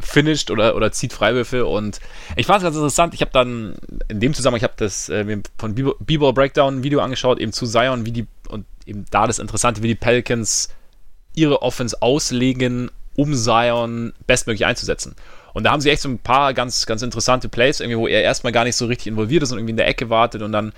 finisht 0.00 0.50
oder, 0.50 0.76
oder 0.76 0.92
zieht 0.92 1.12
Freiwürfe. 1.12 1.66
Und 1.66 2.00
ich 2.36 2.46
fand 2.46 2.58
es 2.58 2.64
ganz 2.64 2.76
interessant. 2.76 3.14
Ich 3.14 3.20
habe 3.20 3.30
dann 3.32 3.76
in 4.08 4.20
dem 4.20 4.34
Zusammenhang, 4.34 4.58
ich 4.58 4.64
habe 4.64 4.74
das 4.76 5.08
äh, 5.08 5.38
von 5.56 5.74
B-Ball 5.74 6.32
Breakdown 6.32 6.78
ein 6.78 6.82
Video 6.82 7.00
angeschaut, 7.00 7.38
eben 7.38 7.52
zu 7.52 7.66
Zion, 7.66 8.04
wie 8.04 8.12
die, 8.12 8.26
eben 8.88 9.04
da 9.10 9.26
das 9.26 9.38
Interessante, 9.38 9.82
wie 9.82 9.88
die 9.88 9.94
Pelicans 9.94 10.68
ihre 11.34 11.62
Offense 11.62 12.00
auslegen, 12.02 12.90
um 13.14 13.34
Zion 13.34 14.12
bestmöglich 14.26 14.66
einzusetzen. 14.66 15.14
Und 15.54 15.64
da 15.64 15.72
haben 15.72 15.80
sie 15.80 15.90
echt 15.90 16.02
so 16.02 16.08
ein 16.08 16.18
paar 16.18 16.54
ganz, 16.54 16.86
ganz 16.86 17.02
interessante 17.02 17.48
Plays, 17.48 17.80
irgendwie, 17.80 17.98
wo 17.98 18.06
er 18.06 18.22
erstmal 18.22 18.52
gar 18.52 18.64
nicht 18.64 18.76
so 18.76 18.86
richtig 18.86 19.08
involviert 19.08 19.42
ist 19.42 19.52
und 19.52 19.58
irgendwie 19.58 19.72
in 19.72 19.76
der 19.76 19.88
Ecke 19.88 20.10
wartet 20.10 20.42
und 20.42 20.52
dann 20.52 20.72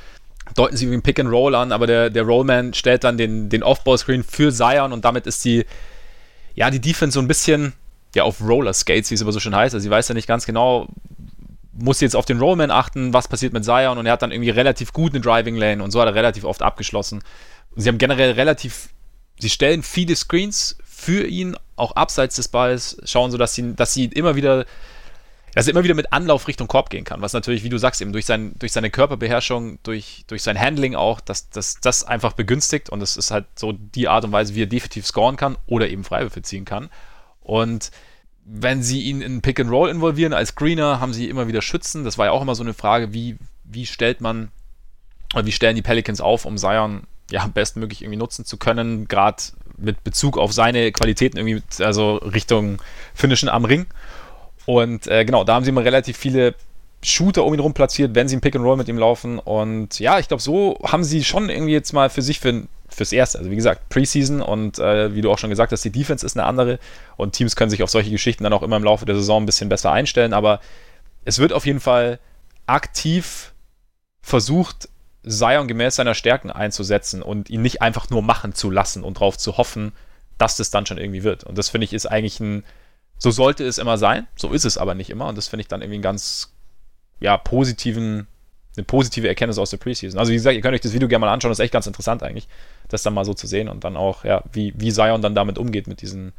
deuten 0.55 0.77
sie 0.77 0.87
irgendwie 0.87 0.99
ein 0.99 1.03
Pick 1.03 1.21
and 1.21 1.31
Roll 1.31 1.55
an, 1.55 1.73
aber 1.73 1.87
der, 1.87 2.11
der 2.11 2.23
Rollman 2.23 2.75
stellt 2.75 3.05
dann 3.05 3.19
den, 3.19 3.49
den 3.49 3.63
Off-Ball-Screen 3.63 4.25
für 4.25 4.53
Zion 4.53 4.93
und 4.93 5.05
damit 5.05 5.27
ist 5.27 5.45
die, 5.45 5.65
ja, 6.55 6.71
die 6.71 6.81
Defense 6.81 7.15
so 7.15 7.21
ein 7.21 7.29
bisschen, 7.29 7.75
ja, 8.15 8.25
auf 8.25 8.41
Roller 8.41 8.73
Skates, 8.73 9.11
wie 9.11 9.15
es 9.15 9.23
aber 9.23 9.33
so 9.33 9.41
schön 9.41 9.55
heißt. 9.55 9.75
Also 9.75 9.85
sie 9.85 9.91
weiß 9.91 10.09
ja 10.09 10.15
nicht 10.15 10.27
ganz 10.27 10.47
genau, 10.47 10.89
muss 11.73 11.99
sie 11.99 12.05
jetzt 12.05 12.17
auf 12.17 12.25
den 12.25 12.41
Rollman 12.41 12.71
achten, 12.71 13.13
was 13.13 13.29
passiert 13.29 13.53
mit 13.53 13.65
Zion 13.65 13.99
und 13.99 14.07
er 14.07 14.13
hat 14.13 14.23
dann 14.23 14.33
irgendwie 14.33 14.51
relativ 14.51 14.93
gut 14.93 15.13
eine 15.13 15.21
Driving 15.21 15.57
Lane 15.57 15.83
und 15.83 15.91
so 15.91 16.01
hat 16.01 16.09
er 16.09 16.15
relativ 16.15 16.45
oft 16.45 16.63
abgeschlossen. 16.63 17.23
Und 17.75 17.83
sie 17.83 17.89
haben 17.89 17.99
generell 17.99 18.33
relativ, 18.33 18.91
sie 19.39 19.51
stellen 19.51 19.83
viele 19.83 20.17
Screens 20.17 20.77
für 20.85 21.27
ihn, 21.27 21.57
auch 21.77 21.93
abseits 21.93 22.37
des 22.37 22.49
Balls, 22.49 22.99
schauen 23.05 23.31
so, 23.31 23.39
dass 23.39 23.55
sie, 23.55 23.75
dass 23.75 23.95
sie 23.95 24.05
immer 24.07 24.37
wieder, 24.37 24.67
dass 25.55 25.67
er 25.67 25.73
immer 25.73 25.83
wieder 25.85 25.95
mit 25.95 26.13
Anlauf 26.13 26.47
Richtung 26.47 26.69
Korb 26.69 26.91
gehen 26.91 27.05
kann. 27.05 27.23
Was 27.23 27.33
natürlich, 27.33 27.65
wie 27.65 27.71
du 27.71 27.79
sagst, 27.79 28.01
eben 28.01 28.13
durch, 28.13 28.27
sein, 28.27 28.55
durch 28.59 28.73
seine 28.73 28.91
Körperbeherrschung, 28.91 29.79
durch, 29.83 30.25
durch 30.27 30.43
sein 30.43 30.61
Handling 30.61 30.95
auch, 30.95 31.21
dass 31.21 31.49
das, 31.51 31.81
das 31.81 32.05
einfach 32.05 32.35
begünstigt 32.35 32.91
und 32.91 33.03
es 33.03 33.17
ist 33.17 33.31
halt 33.31 33.47
so 33.57 33.73
die 33.73 34.09
Art 34.09 34.25
und 34.25 34.33
Weise, 34.33 34.55
wie 34.55 34.63
er 34.63 34.67
definitiv 34.67 35.07
scoren 35.07 35.37
kann 35.37 35.57
oder 35.67 35.89
eben 35.89 36.05
Freiwürfe 36.05 36.43
ziehen 36.43 36.65
kann. 36.65 36.91
Und 37.41 37.91
wenn 38.45 38.83
sie 38.83 39.03
ihn 39.03 39.23
in 39.23 39.43
Pick 39.43 39.61
and 39.61 39.71
Roll 39.71 39.91
involvieren 39.91 40.33
als 40.33 40.51
Screener, 40.51 41.01
haben 41.01 41.13
sie 41.13 41.29
immer 41.29 41.49
wieder 41.49 41.63
Schützen. 41.63 42.05
Das 42.05 42.19
war 42.19 42.27
ja 42.27 42.33
auch 42.33 42.43
immer 42.43 42.55
so 42.55 42.63
eine 42.63 42.75
Frage, 42.75 43.13
wie, 43.13 43.37
wie 43.65 43.87
stellt 43.87 44.21
man, 44.21 44.51
wie 45.35 45.53
stellen 45.53 45.77
die 45.77 45.83
Pelicans 45.83 46.21
auf, 46.21 46.45
um 46.45 46.59
Zion 46.59 47.07
ja 47.31 47.47
bestmöglich 47.47 48.03
irgendwie 48.03 48.19
nutzen 48.19 48.45
zu 48.45 48.57
können, 48.57 49.09
gerade 49.09 49.43
mit 49.77 50.05
Bezug 50.05 50.39
auf 50.39 50.53
seine 50.53 50.93
Qualitäten 50.93 51.39
irgendwie, 51.39 51.63
also 51.83 52.17
Richtung 52.17 52.83
Finishen 53.15 53.49
am 53.49 53.65
Ring. 53.65 53.87
Und 54.67 55.07
äh, 55.07 55.25
genau, 55.25 55.45
da 55.45 55.55
haben 55.55 55.65
sie 55.65 55.71
immer 55.71 55.85
relativ 55.85 56.17
viele 56.17 56.55
Shooter 57.03 57.45
um 57.45 57.55
ihn 57.55 57.61
rum 57.61 57.73
platziert, 57.73 58.15
wenn 58.15 58.29
sie 58.29 58.37
ein 58.37 58.41
Pick 58.41 58.55
and 58.55 58.65
Roll 58.65 58.77
mit 58.77 58.89
ihm 58.89 58.99
laufen. 58.99 59.39
Und 59.39 59.99
ja, 59.99 60.19
ich 60.19 60.29
glaube, 60.29 60.43
so 60.43 60.79
haben 60.85 61.03
sie 61.03 61.25
schon 61.25 61.49
irgendwie 61.49 61.73
jetzt 61.73 61.93
mal 61.93 62.11
für 62.11 62.23
sich 62.23 62.41
für, 62.41 62.65
fürs 62.89 63.13
Erste, 63.13 63.39
also 63.39 63.51
wie 63.51 63.57
gesagt, 63.57 63.89
Preseason 63.89 64.43
und 64.43 64.79
äh, 64.79 65.15
wie 65.15 65.23
du 65.23 65.31
auch 65.31 65.39
schon 65.39 65.51
gesagt 65.51 65.73
hast, 65.73 65.85
die 65.85 65.91
Defense 65.91 66.27
ist 66.27 66.37
eine 66.37 66.47
andere 66.47 66.79
und 67.17 67.33
Teams 67.33 67.57
können 67.57 67.71
sich 67.71 67.83
auf 67.83 67.91
solche 67.91 68.11
Geschichten 68.11 68.45
dann 68.45 68.53
auch 68.53 68.63
immer 68.63 68.77
im 68.77 68.85
Laufe 68.85 69.07
der 69.07 69.15
Saison 69.15 69.43
ein 69.43 69.47
bisschen 69.47 69.71
besser 69.71 69.93
einstellen. 69.93 70.35
Aber 70.35 70.61
es 71.25 71.39
wird 71.39 71.53
auf 71.53 71.65
jeden 71.65 71.81
Fall 71.81 72.19
aktiv 72.67 73.53
versucht, 74.21 74.90
Zion 75.27 75.69
gemäß 75.69 75.97
seiner 75.97 76.15
Stärken 76.15 76.51
einzusetzen 76.51 77.23
und 77.23 77.51
ihn 77.51 77.63
nicht 77.63 77.83
einfach 77.83 78.09
nur 78.11 78.23
machen 78.23 78.55
zu 78.55 78.71
lassen 78.71 79.05
und 79.05 79.19
darauf 79.19 79.37
zu 79.37 79.57
hoffen, 79.57 79.93
dass 80.39 80.57
das 80.57 80.71
dann 80.71 80.87
schon 80.87 80.99
irgendwie 80.99 81.23
wird. 81.23 81.45
Und 81.45 81.59
das 81.59 81.69
finde 81.69 81.85
ich 81.85 81.93
ist 81.93 82.07
eigentlich 82.07 82.41
ein, 82.41 82.65
so 83.19 83.31
sollte 83.31 83.65
es 83.65 83.79
immer 83.79 83.99
sein, 83.99 84.27
so 84.37 84.51
ist 84.53 84.65
es 84.65 84.79
aber 84.79 84.95
nicht 84.95 85.11
immer 85.11 85.27
und 85.27 85.37
das 85.37 85.49
finde 85.49 85.63
ich 85.63 85.69
dann 85.69 85.83
irgendwie 85.83 85.97
einen 85.97 86.03
ganz, 86.03 86.55
ja, 87.21 87.37
positiven, 87.37 88.27
eine 88.77 88.85
positive 88.85 89.29
Erkenntnis 89.29 89.59
aus 89.59 89.71
der 89.71 89.77
Preseason. 89.77 90.19
Also 90.19 90.31
wie 90.31 90.37
gesagt, 90.37 90.57
ihr 90.57 90.63
könnt 90.63 90.75
euch 90.75 90.81
das 90.81 90.95
Video 90.95 91.09
gerne 91.09 91.27
mal 91.27 91.33
anschauen, 91.33 91.51
das 91.51 91.59
ist 91.59 91.65
echt 91.65 91.73
ganz 91.73 91.87
interessant 91.87 92.23
eigentlich, 92.23 92.49
das 92.89 93.03
dann 93.03 93.13
mal 93.13 93.27
so 93.27 93.35
zu 93.35 93.47
sehen 93.47 93.69
und 93.69 93.85
dann 93.85 93.97
auch, 93.97 94.25
ja, 94.25 94.43
wie, 94.53 94.73
wie 94.77 94.93
Zion 94.93 95.21
dann 95.21 95.35
damit 95.35 95.59
umgeht 95.59 95.87
mit 95.87 96.01
diesen 96.01 96.33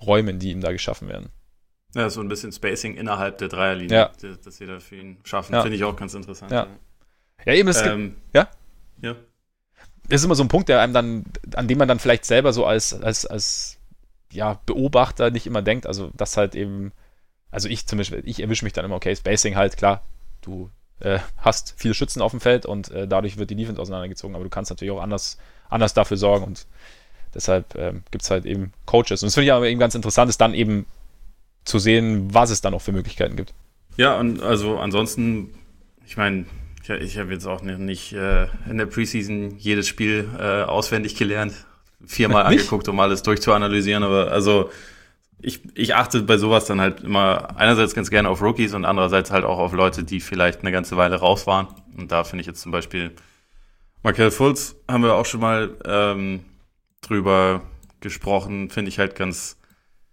Räumen, 0.00 0.38
die 0.38 0.52
ihm 0.52 0.60
da 0.60 0.70
geschaffen 0.70 1.08
werden. 1.08 1.30
Ja, 1.94 2.08
so 2.08 2.20
ein 2.20 2.28
bisschen 2.28 2.52
Spacing 2.52 2.94
innerhalb 2.94 3.38
der 3.38 3.48
Dreierlinie, 3.48 3.96
ja. 3.96 4.10
das 4.44 4.56
sie 4.56 4.66
da 4.66 4.78
für 4.78 4.94
ihn 4.94 5.18
schaffen, 5.24 5.54
ja. 5.54 5.62
finde 5.62 5.76
ich 5.76 5.82
auch 5.82 5.96
ganz 5.96 6.14
interessant. 6.14 6.52
Ja. 6.52 6.68
Ja, 6.68 6.68
eben, 7.46 7.68
es 7.68 7.82
ähm, 7.82 8.14
gibt, 8.14 8.36
ja? 8.36 8.48
Ja. 9.02 9.16
Das 10.08 10.20
ist 10.20 10.24
immer 10.24 10.34
so 10.34 10.42
ein 10.42 10.48
Punkt, 10.48 10.68
der 10.68 10.80
einem 10.80 10.92
dann, 10.92 11.24
an 11.54 11.68
dem 11.68 11.78
man 11.78 11.88
dann 11.88 11.98
vielleicht 11.98 12.24
selber 12.24 12.52
so 12.52 12.66
als, 12.66 12.94
als, 12.94 13.26
als 13.26 13.78
ja, 14.32 14.60
Beobachter 14.66 15.30
nicht 15.30 15.46
immer 15.46 15.62
denkt. 15.62 15.86
Also, 15.86 16.10
das 16.14 16.36
halt 16.36 16.54
eben, 16.54 16.92
also 17.50 17.68
ich 17.68 17.86
zum 17.86 17.98
Beispiel, 17.98 18.22
ich 18.24 18.40
erwische 18.40 18.64
mich 18.64 18.72
dann 18.72 18.84
immer, 18.84 18.96
okay, 18.96 19.14
Spacing 19.14 19.56
halt, 19.56 19.76
klar, 19.76 20.02
du 20.42 20.70
äh, 21.00 21.18
hast 21.38 21.74
viele 21.76 21.94
Schützen 21.94 22.22
auf 22.22 22.32
dem 22.32 22.40
Feld 22.40 22.66
und 22.66 22.90
äh, 22.90 23.08
dadurch 23.08 23.38
wird 23.38 23.50
die 23.50 23.56
Defense 23.56 23.80
auseinandergezogen, 23.80 24.34
aber 24.34 24.44
du 24.44 24.50
kannst 24.50 24.70
natürlich 24.70 24.92
auch 24.92 25.02
anders, 25.02 25.38
anders 25.68 25.94
dafür 25.94 26.16
sorgen 26.16 26.44
und 26.44 26.66
deshalb 27.34 27.74
ähm, 27.76 28.02
gibt 28.10 28.22
es 28.22 28.30
halt 28.30 28.44
eben 28.44 28.72
Coaches. 28.86 29.22
Und 29.22 29.28
das 29.28 29.34
finde 29.34 29.46
ich 29.46 29.52
aber 29.52 29.68
eben 29.68 29.80
ganz 29.80 29.94
interessant, 29.94 30.28
ist 30.28 30.40
dann 30.40 30.54
eben 30.54 30.86
zu 31.64 31.78
sehen, 31.78 32.32
was 32.34 32.50
es 32.50 32.60
dann 32.60 32.74
auch 32.74 32.82
für 32.82 32.92
Möglichkeiten 32.92 33.36
gibt. 33.36 33.54
Ja, 33.96 34.18
und 34.18 34.42
also 34.42 34.78
ansonsten, 34.78 35.54
ich 36.06 36.16
meine, 36.16 36.46
ich, 36.96 37.12
ich 37.12 37.18
habe 37.18 37.32
jetzt 37.32 37.46
auch 37.46 37.62
nicht 37.62 38.12
äh, 38.12 38.46
in 38.68 38.78
der 38.78 38.86
Preseason 38.86 39.56
jedes 39.58 39.88
Spiel 39.88 40.28
äh, 40.38 40.62
auswendig 40.62 41.16
gelernt, 41.16 41.54
viermal 42.04 42.42
angeguckt, 42.46 42.88
um 42.88 43.00
alles 43.00 43.22
durchzuanalysieren, 43.22 44.02
aber 44.02 44.30
also 44.30 44.70
ich, 45.42 45.60
ich 45.74 45.94
achte 45.94 46.22
bei 46.22 46.36
sowas 46.36 46.66
dann 46.66 46.80
halt 46.80 47.00
immer 47.00 47.56
einerseits 47.56 47.94
ganz 47.94 48.10
gerne 48.10 48.28
auf 48.28 48.42
Rookies 48.42 48.74
und 48.74 48.84
andererseits 48.84 49.30
halt 49.30 49.44
auch 49.44 49.58
auf 49.58 49.72
Leute, 49.72 50.04
die 50.04 50.20
vielleicht 50.20 50.60
eine 50.60 50.72
ganze 50.72 50.96
Weile 50.96 51.16
raus 51.16 51.46
waren. 51.46 51.68
Und 51.96 52.12
da 52.12 52.24
finde 52.24 52.42
ich 52.42 52.46
jetzt 52.46 52.60
zum 52.60 52.72
Beispiel 52.72 53.12
Michael 54.02 54.30
Fultz 54.30 54.76
haben 54.88 55.02
wir 55.02 55.14
auch 55.14 55.26
schon 55.26 55.40
mal 55.40 55.70
ähm, 55.84 56.40
drüber 57.02 57.62
gesprochen, 58.00 58.70
finde 58.70 58.88
ich 58.88 58.98
halt 58.98 59.14
ganz 59.14 59.59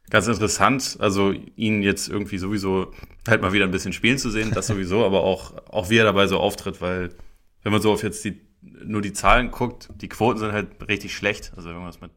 ganz 0.09 0.27
interessant. 0.27 0.97
Also 0.99 1.33
ihn 1.55 1.81
jetzt 1.81 2.09
irgendwie 2.09 2.37
sowieso 2.37 2.93
halt 3.27 3.41
mal 3.41 3.53
wieder 3.53 3.65
ein 3.65 3.71
bisschen 3.71 3.93
spielen 3.93 4.17
zu 4.17 4.29
sehen, 4.29 4.51
das 4.51 4.67
sowieso, 4.67 5.05
aber 5.05 5.21
auch, 5.23 5.53
auch 5.69 5.89
wie 5.89 5.97
er 5.97 6.05
dabei 6.05 6.27
so 6.27 6.39
auftritt, 6.39 6.81
weil 6.81 7.09
wenn 7.63 7.71
man 7.71 7.81
so 7.81 7.91
auf 7.91 8.03
jetzt 8.03 8.23
die, 8.25 8.41
nur 8.61 9.01
die 9.01 9.13
Zahlen 9.13 9.51
guckt, 9.51 9.89
die 9.95 10.09
Quoten 10.09 10.39
sind 10.39 10.51
halt 10.51 10.87
richtig 10.87 11.15
schlecht. 11.15 11.53
Also 11.55 11.69
irgendwas 11.69 12.01
mit, 12.01 12.11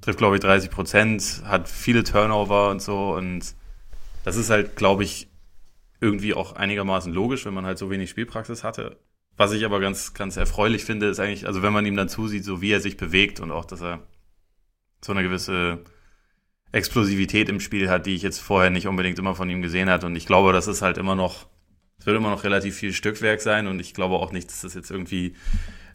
trifft 0.00 0.18
glaube 0.18 0.36
ich 0.36 0.42
30 0.42 0.70
Prozent, 0.70 1.42
hat 1.44 1.68
viele 1.68 2.04
Turnover 2.04 2.70
und 2.70 2.80
so 2.80 3.14
und 3.14 3.54
das 4.24 4.36
ist 4.36 4.48
halt, 4.48 4.76
glaube 4.76 5.04
ich, 5.04 5.28
irgendwie 6.00 6.34
auch 6.34 6.54
einigermaßen 6.54 7.12
logisch, 7.12 7.44
wenn 7.44 7.54
man 7.54 7.66
halt 7.66 7.78
so 7.78 7.90
wenig 7.90 8.10
Spielpraxis 8.10 8.64
hatte. 8.64 8.98
Was 9.36 9.52
ich 9.52 9.64
aber 9.64 9.80
ganz, 9.80 10.14
ganz 10.14 10.36
erfreulich 10.36 10.84
finde, 10.84 11.08
ist 11.08 11.20
eigentlich, 11.20 11.46
also 11.46 11.62
wenn 11.62 11.72
man 11.72 11.84
ihm 11.86 11.96
dann 11.96 12.08
zusieht, 12.08 12.44
so 12.44 12.60
wie 12.60 12.70
er 12.70 12.80
sich 12.80 12.96
bewegt 12.96 13.40
und 13.40 13.50
auch, 13.50 13.64
dass 13.64 13.82
er 13.82 14.06
so 15.04 15.12
eine 15.12 15.22
gewisse 15.22 15.80
Explosivität 16.74 17.48
im 17.48 17.60
Spiel 17.60 17.88
hat, 17.88 18.04
die 18.06 18.16
ich 18.16 18.22
jetzt 18.22 18.40
vorher 18.40 18.68
nicht 18.68 18.88
unbedingt 18.88 19.18
immer 19.18 19.36
von 19.36 19.48
ihm 19.48 19.62
gesehen 19.62 19.88
hat. 19.88 20.02
Und 20.02 20.16
ich 20.16 20.26
glaube, 20.26 20.52
das 20.52 20.66
ist 20.66 20.82
halt 20.82 20.98
immer 20.98 21.14
noch, 21.14 21.46
es 21.98 22.06
wird 22.06 22.16
immer 22.16 22.30
noch 22.30 22.42
relativ 22.42 22.74
viel 22.74 22.92
Stückwerk 22.92 23.40
sein. 23.40 23.68
Und 23.68 23.78
ich 23.78 23.94
glaube 23.94 24.16
auch 24.16 24.32
nicht, 24.32 24.50
dass 24.50 24.62
das 24.62 24.74
jetzt 24.74 24.90
irgendwie 24.90 25.34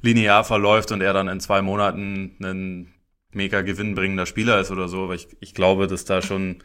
linear 0.02 0.46
verläuft 0.46 0.94
und 0.94 1.02
er 1.02 1.12
dann 1.12 1.28
in 1.28 1.42
zwei 1.42 1.62
Monaten 1.62 2.38
ein 2.42 2.94
mega 3.34 3.62
gewinnbringender 3.62 4.26
Spieler 4.26 4.62
ist 4.62 4.72
oder 4.72 4.88
so. 4.88 5.04
Aber 5.04 5.16
ich, 5.16 5.28
ich 5.42 5.54
glaube, 5.54 5.88
dass 5.88 6.06
da 6.06 6.22
schon 6.22 6.64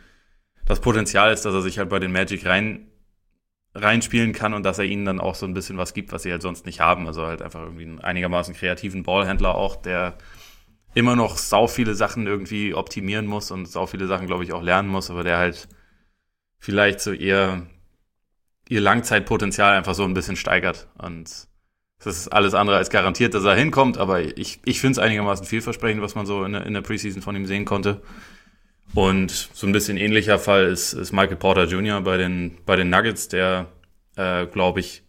das 0.64 0.80
Potenzial 0.80 1.32
ist, 1.32 1.44
dass 1.44 1.52
er 1.52 1.62
sich 1.62 1.78
halt 1.78 1.88
bei 1.88 1.98
den 1.98 2.12
Magic 2.12 2.46
rein 2.46 2.86
reinspielen 3.74 4.32
kann 4.32 4.54
und 4.54 4.62
dass 4.62 4.78
er 4.78 4.84
ihnen 4.84 5.04
dann 5.04 5.18
auch 5.18 5.34
so 5.34 5.44
ein 5.44 5.54
bisschen 5.54 5.76
was 5.76 5.92
gibt, 5.92 6.12
was 6.12 6.22
sie 6.22 6.30
halt 6.30 6.42
sonst 6.42 6.64
nicht 6.66 6.78
haben. 6.78 7.08
Also 7.08 7.26
halt 7.26 7.42
einfach 7.42 7.62
irgendwie 7.62 7.82
einen 7.82 8.00
einigermaßen 8.00 8.54
kreativen 8.54 9.02
Ballhändler 9.02 9.56
auch, 9.56 9.74
der 9.74 10.16
immer 10.94 11.16
noch 11.16 11.36
sau 11.36 11.66
viele 11.66 11.94
Sachen 11.94 12.26
irgendwie 12.26 12.74
optimieren 12.74 13.26
muss 13.26 13.50
und 13.50 13.66
sau 13.66 13.86
viele 13.86 14.06
Sachen, 14.06 14.26
glaube 14.26 14.44
ich, 14.44 14.52
auch 14.52 14.62
lernen 14.62 14.88
muss, 14.88 15.10
aber 15.10 15.24
der 15.24 15.38
halt 15.38 15.68
vielleicht 16.58 17.00
so 17.00 17.12
eher 17.12 17.66
ihr 18.68 18.80
Langzeitpotenzial 18.80 19.76
einfach 19.76 19.94
so 19.94 20.04
ein 20.04 20.14
bisschen 20.14 20.36
steigert. 20.36 20.88
Und 20.96 21.48
das 22.02 22.18
ist 22.18 22.28
alles 22.28 22.54
andere 22.54 22.76
als 22.76 22.90
garantiert, 22.90 23.34
dass 23.34 23.44
er 23.44 23.54
hinkommt, 23.54 23.98
aber 23.98 24.20
ich, 24.20 24.60
ich 24.64 24.80
finde 24.80 24.92
es 24.92 24.98
einigermaßen 24.98 25.46
vielversprechend, 25.46 26.02
was 26.02 26.14
man 26.14 26.26
so 26.26 26.44
in 26.44 26.52
der, 26.52 26.66
in 26.66 26.74
der 26.74 26.80
Preseason 26.80 27.22
von 27.22 27.36
ihm 27.36 27.46
sehen 27.46 27.64
konnte. 27.64 28.02
Und 28.94 29.30
so 29.30 29.66
ein 29.66 29.72
bisschen 29.72 29.96
ähnlicher 29.96 30.38
Fall 30.38 30.66
ist, 30.66 30.92
ist 30.92 31.12
Michael 31.12 31.36
Porter 31.36 31.64
Jr. 31.64 32.00
bei 32.02 32.16
den, 32.16 32.58
bei 32.64 32.76
den 32.76 32.90
Nuggets, 32.90 33.28
der, 33.28 33.66
äh, 34.16 34.46
glaube 34.46 34.80
ich, 34.80 35.02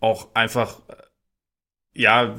auch 0.00 0.34
einfach, 0.34 0.80
ja, 1.94 2.36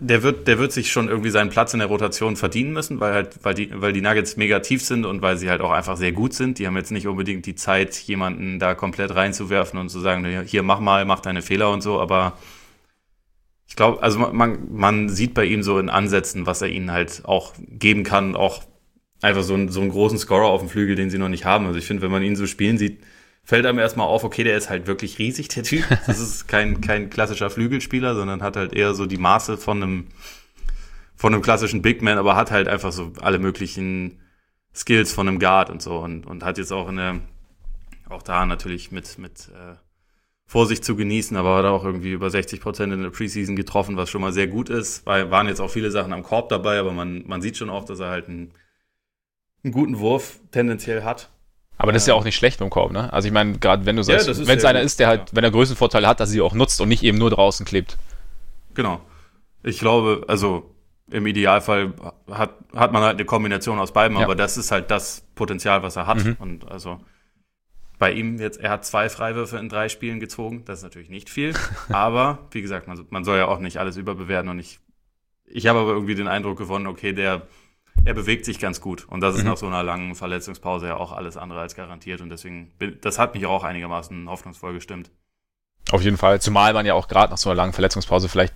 der 0.00 0.22
wird, 0.22 0.48
der 0.48 0.58
wird 0.58 0.72
sich 0.72 0.90
schon 0.90 1.08
irgendwie 1.08 1.30
seinen 1.30 1.50
Platz 1.50 1.74
in 1.74 1.78
der 1.78 1.88
Rotation 1.88 2.36
verdienen 2.36 2.72
müssen, 2.72 3.00
weil 3.00 3.12
halt, 3.12 3.38
weil 3.42 3.54
die, 3.54 3.70
weil 3.80 3.92
die 3.92 4.00
Nuggets 4.00 4.36
mega 4.36 4.60
tief 4.60 4.82
sind 4.82 5.04
und 5.04 5.20
weil 5.20 5.36
sie 5.36 5.50
halt 5.50 5.60
auch 5.60 5.70
einfach 5.70 5.96
sehr 5.96 6.12
gut 6.12 6.32
sind. 6.32 6.58
Die 6.58 6.66
haben 6.66 6.76
jetzt 6.76 6.90
nicht 6.90 7.06
unbedingt 7.06 7.46
die 7.46 7.54
Zeit, 7.54 7.94
jemanden 7.96 8.58
da 8.58 8.74
komplett 8.74 9.14
reinzuwerfen 9.14 9.78
und 9.78 9.90
zu 9.90 10.00
sagen, 10.00 10.26
hier 10.46 10.62
mach 10.62 10.80
mal, 10.80 11.04
mach 11.04 11.20
deine 11.20 11.42
Fehler 11.42 11.70
und 11.70 11.82
so, 11.82 12.00
aber 12.00 12.38
ich 13.68 13.76
glaube, 13.76 14.02
also 14.02 14.18
man, 14.18 14.58
man 14.72 15.08
sieht 15.08 15.34
bei 15.34 15.44
ihm 15.44 15.62
so 15.62 15.78
in 15.78 15.90
Ansätzen, 15.90 16.46
was 16.46 16.60
er 16.60 16.68
ihnen 16.68 16.90
halt 16.90 17.22
auch 17.24 17.54
geben 17.58 18.02
kann, 18.02 18.34
auch 18.34 18.64
einfach 19.22 19.42
so, 19.42 19.54
einen, 19.54 19.68
so 19.68 19.80
einen 19.80 19.90
großen 19.90 20.18
Scorer 20.18 20.48
auf 20.48 20.60
dem 20.60 20.68
Flügel, 20.70 20.96
den 20.96 21.10
sie 21.10 21.18
noch 21.18 21.28
nicht 21.28 21.44
haben. 21.44 21.66
Also 21.66 21.78
ich 21.78 21.86
finde, 21.86 22.02
wenn 22.02 22.10
man 22.10 22.22
ihn 22.22 22.36
so 22.36 22.46
spielen 22.46 22.78
sieht, 22.78 23.00
fällt 23.50 23.66
einem 23.66 23.80
erstmal 23.80 24.06
auf, 24.06 24.22
okay, 24.22 24.44
der 24.44 24.56
ist 24.56 24.70
halt 24.70 24.86
wirklich 24.86 25.18
riesig, 25.18 25.48
der 25.48 25.64
Typ. 25.64 25.84
Das 26.06 26.20
ist 26.20 26.46
kein, 26.46 26.80
kein 26.86 27.10
klassischer 27.10 27.50
Flügelspieler, 27.50 28.14
sondern 28.14 28.44
hat 28.44 28.56
halt 28.56 28.72
eher 28.72 28.94
so 28.94 29.06
die 29.06 29.16
Maße 29.16 29.56
von 29.56 29.82
einem, 29.82 30.06
von 31.16 31.34
einem 31.34 31.42
klassischen 31.42 31.82
Big 31.82 32.00
Man, 32.00 32.16
aber 32.16 32.36
hat 32.36 32.52
halt 32.52 32.68
einfach 32.68 32.92
so 32.92 33.12
alle 33.20 33.40
möglichen 33.40 34.20
Skills 34.72 35.12
von 35.12 35.26
einem 35.26 35.40
Guard 35.40 35.68
und 35.68 35.82
so 35.82 35.98
und, 35.98 36.26
und 36.26 36.44
hat 36.44 36.58
jetzt 36.58 36.72
auch 36.72 36.88
in 36.88 36.96
der, 36.98 37.20
auch 38.08 38.22
da 38.22 38.46
natürlich 38.46 38.92
mit, 38.92 39.18
mit 39.18 39.48
äh, 39.48 39.74
Vorsicht 40.46 40.84
zu 40.84 40.94
genießen, 40.94 41.36
aber 41.36 41.56
hat 41.56 41.64
auch 41.64 41.84
irgendwie 41.84 42.12
über 42.12 42.30
60 42.30 42.60
Prozent 42.60 42.92
in 42.92 43.02
der 43.02 43.10
Preseason 43.10 43.56
getroffen, 43.56 43.96
was 43.96 44.10
schon 44.10 44.20
mal 44.20 44.32
sehr 44.32 44.46
gut 44.46 44.68
ist. 44.68 45.04
Weil 45.06 45.32
waren 45.32 45.48
jetzt 45.48 45.60
auch 45.60 45.70
viele 45.70 45.90
Sachen 45.90 46.12
am 46.12 46.22
Korb 46.22 46.50
dabei, 46.50 46.78
aber 46.78 46.92
man, 46.92 47.26
man 47.26 47.42
sieht 47.42 47.56
schon 47.56 47.68
auch, 47.68 47.84
dass 47.84 47.98
er 47.98 48.10
halt 48.10 48.28
einen, 48.28 48.52
einen 49.64 49.72
guten 49.72 49.98
Wurf 49.98 50.38
tendenziell 50.52 51.02
hat. 51.02 51.30
Aber 51.80 51.92
das 51.92 52.02
ist 52.02 52.08
ja 52.08 52.14
auch 52.14 52.24
nicht 52.24 52.36
schlecht 52.36 52.60
im 52.60 52.68
Korb, 52.68 52.92
ne? 52.92 53.10
Also 53.12 53.26
ich 53.26 53.32
meine, 53.32 53.58
gerade 53.58 53.86
wenn 53.86 53.96
du 53.96 54.02
sagst, 54.02 54.28
ja, 54.28 54.46
wenn 54.46 54.58
es 54.58 54.64
einer 54.64 54.80
ist, 54.80 55.00
der 55.00 55.08
halt, 55.08 55.20
ja. 55.20 55.26
wenn 55.32 55.44
er 55.44 55.50
Größenvorteile 55.50 56.06
hat, 56.06 56.20
dass 56.20 56.28
er 56.28 56.32
sie 56.32 56.40
auch 56.42 56.52
nutzt 56.52 56.80
und 56.80 56.88
nicht 56.88 57.02
eben 57.02 57.16
nur 57.16 57.30
draußen 57.30 57.64
klebt. 57.64 57.96
Genau. 58.74 59.00
Ich 59.62 59.78
glaube, 59.78 60.24
also 60.28 60.74
im 61.10 61.26
Idealfall 61.26 61.94
hat, 62.30 62.54
hat 62.74 62.92
man 62.92 63.02
halt 63.02 63.14
eine 63.14 63.24
Kombination 63.24 63.78
aus 63.78 63.92
beiden, 63.92 64.18
ja. 64.18 64.24
aber 64.24 64.34
das 64.34 64.58
ist 64.58 64.70
halt 64.70 64.90
das 64.90 65.26
Potenzial, 65.34 65.82
was 65.82 65.96
er 65.96 66.06
hat. 66.06 66.22
Mhm. 66.24 66.36
Und 66.38 66.70
also 66.70 67.00
bei 67.98 68.12
ihm 68.12 68.38
jetzt, 68.38 68.60
er 68.60 68.70
hat 68.70 68.84
zwei 68.84 69.08
Freiwürfe 69.08 69.56
in 69.56 69.68
drei 69.68 69.88
Spielen 69.88 70.20
gezogen. 70.20 70.64
Das 70.66 70.78
ist 70.78 70.82
natürlich 70.82 71.08
nicht 71.08 71.30
viel. 71.30 71.54
aber 71.88 72.46
wie 72.50 72.62
gesagt, 72.62 72.88
man, 72.88 73.06
man 73.10 73.24
soll 73.24 73.38
ja 73.38 73.48
auch 73.48 73.58
nicht 73.58 73.78
alles 73.78 73.96
überbewerten. 73.96 74.50
Und 74.50 74.58
ich, 74.58 74.80
ich 75.46 75.66
habe 75.66 75.78
aber 75.78 75.92
irgendwie 75.92 76.14
den 76.14 76.28
Eindruck 76.28 76.58
gewonnen, 76.58 76.86
okay, 76.86 77.12
der 77.12 77.42
er 78.04 78.14
bewegt 78.14 78.44
sich 78.44 78.58
ganz 78.58 78.80
gut. 78.80 79.06
Und 79.08 79.20
das 79.20 79.34
ist 79.34 79.42
mhm. 79.42 79.50
nach 79.50 79.56
so 79.56 79.66
einer 79.66 79.82
langen 79.82 80.14
Verletzungspause 80.14 80.88
ja 80.88 80.96
auch 80.96 81.12
alles 81.12 81.36
andere 81.36 81.60
als 81.60 81.74
garantiert. 81.74 82.20
Und 82.20 82.30
deswegen, 82.30 82.70
das 83.00 83.18
hat 83.18 83.34
mich 83.34 83.46
auch 83.46 83.64
einigermaßen 83.64 84.28
hoffnungsvoll 84.28 84.74
gestimmt. 84.74 85.10
Auf 85.90 86.02
jeden 86.02 86.16
Fall. 86.16 86.40
Zumal 86.40 86.72
man 86.72 86.86
ja 86.86 86.94
auch 86.94 87.08
gerade 87.08 87.30
nach 87.30 87.38
so 87.38 87.50
einer 87.50 87.56
langen 87.56 87.72
Verletzungspause 87.72 88.28
vielleicht 88.28 88.54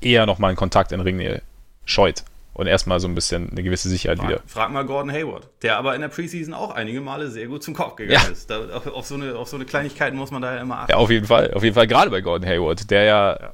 eher 0.00 0.26
nochmal 0.26 0.50
einen 0.50 0.56
Kontakt 0.56 0.92
in 0.92 1.00
Ringnähe 1.00 1.42
scheut. 1.84 2.24
Und 2.54 2.68
erstmal 2.68 3.00
so 3.00 3.08
ein 3.08 3.14
bisschen 3.14 3.50
eine 3.50 3.62
gewisse 3.62 3.90
Sicherheit 3.90 4.16
frag, 4.16 4.28
wieder. 4.28 4.40
Frag 4.46 4.70
mal 4.70 4.86
Gordon 4.86 5.12
Hayward, 5.12 5.46
der 5.60 5.76
aber 5.76 5.94
in 5.94 6.00
der 6.00 6.08
Preseason 6.08 6.54
auch 6.54 6.70
einige 6.70 7.02
Male 7.02 7.30
sehr 7.30 7.48
gut 7.48 7.62
zum 7.62 7.74
Kopf 7.74 7.96
gegangen 7.96 8.24
ja. 8.24 8.32
ist. 8.32 8.48
Da, 8.48 8.68
auf, 8.70 8.86
auf, 8.86 9.06
so 9.06 9.16
eine, 9.16 9.36
auf 9.36 9.48
so 9.48 9.56
eine 9.56 9.66
Kleinigkeiten 9.66 10.16
muss 10.16 10.30
man 10.30 10.40
da 10.40 10.54
ja 10.54 10.62
immer 10.62 10.78
achten. 10.78 10.92
Ja, 10.92 10.96
auf 10.96 11.10
jeden 11.10 11.26
Fall. 11.26 11.52
Auf 11.52 11.62
jeden 11.62 11.74
Fall 11.74 11.86
gerade 11.86 12.10
bei 12.10 12.22
Gordon 12.22 12.48
Hayward, 12.48 12.90
der 12.90 13.02
ja, 13.02 13.32
ja. 13.38 13.52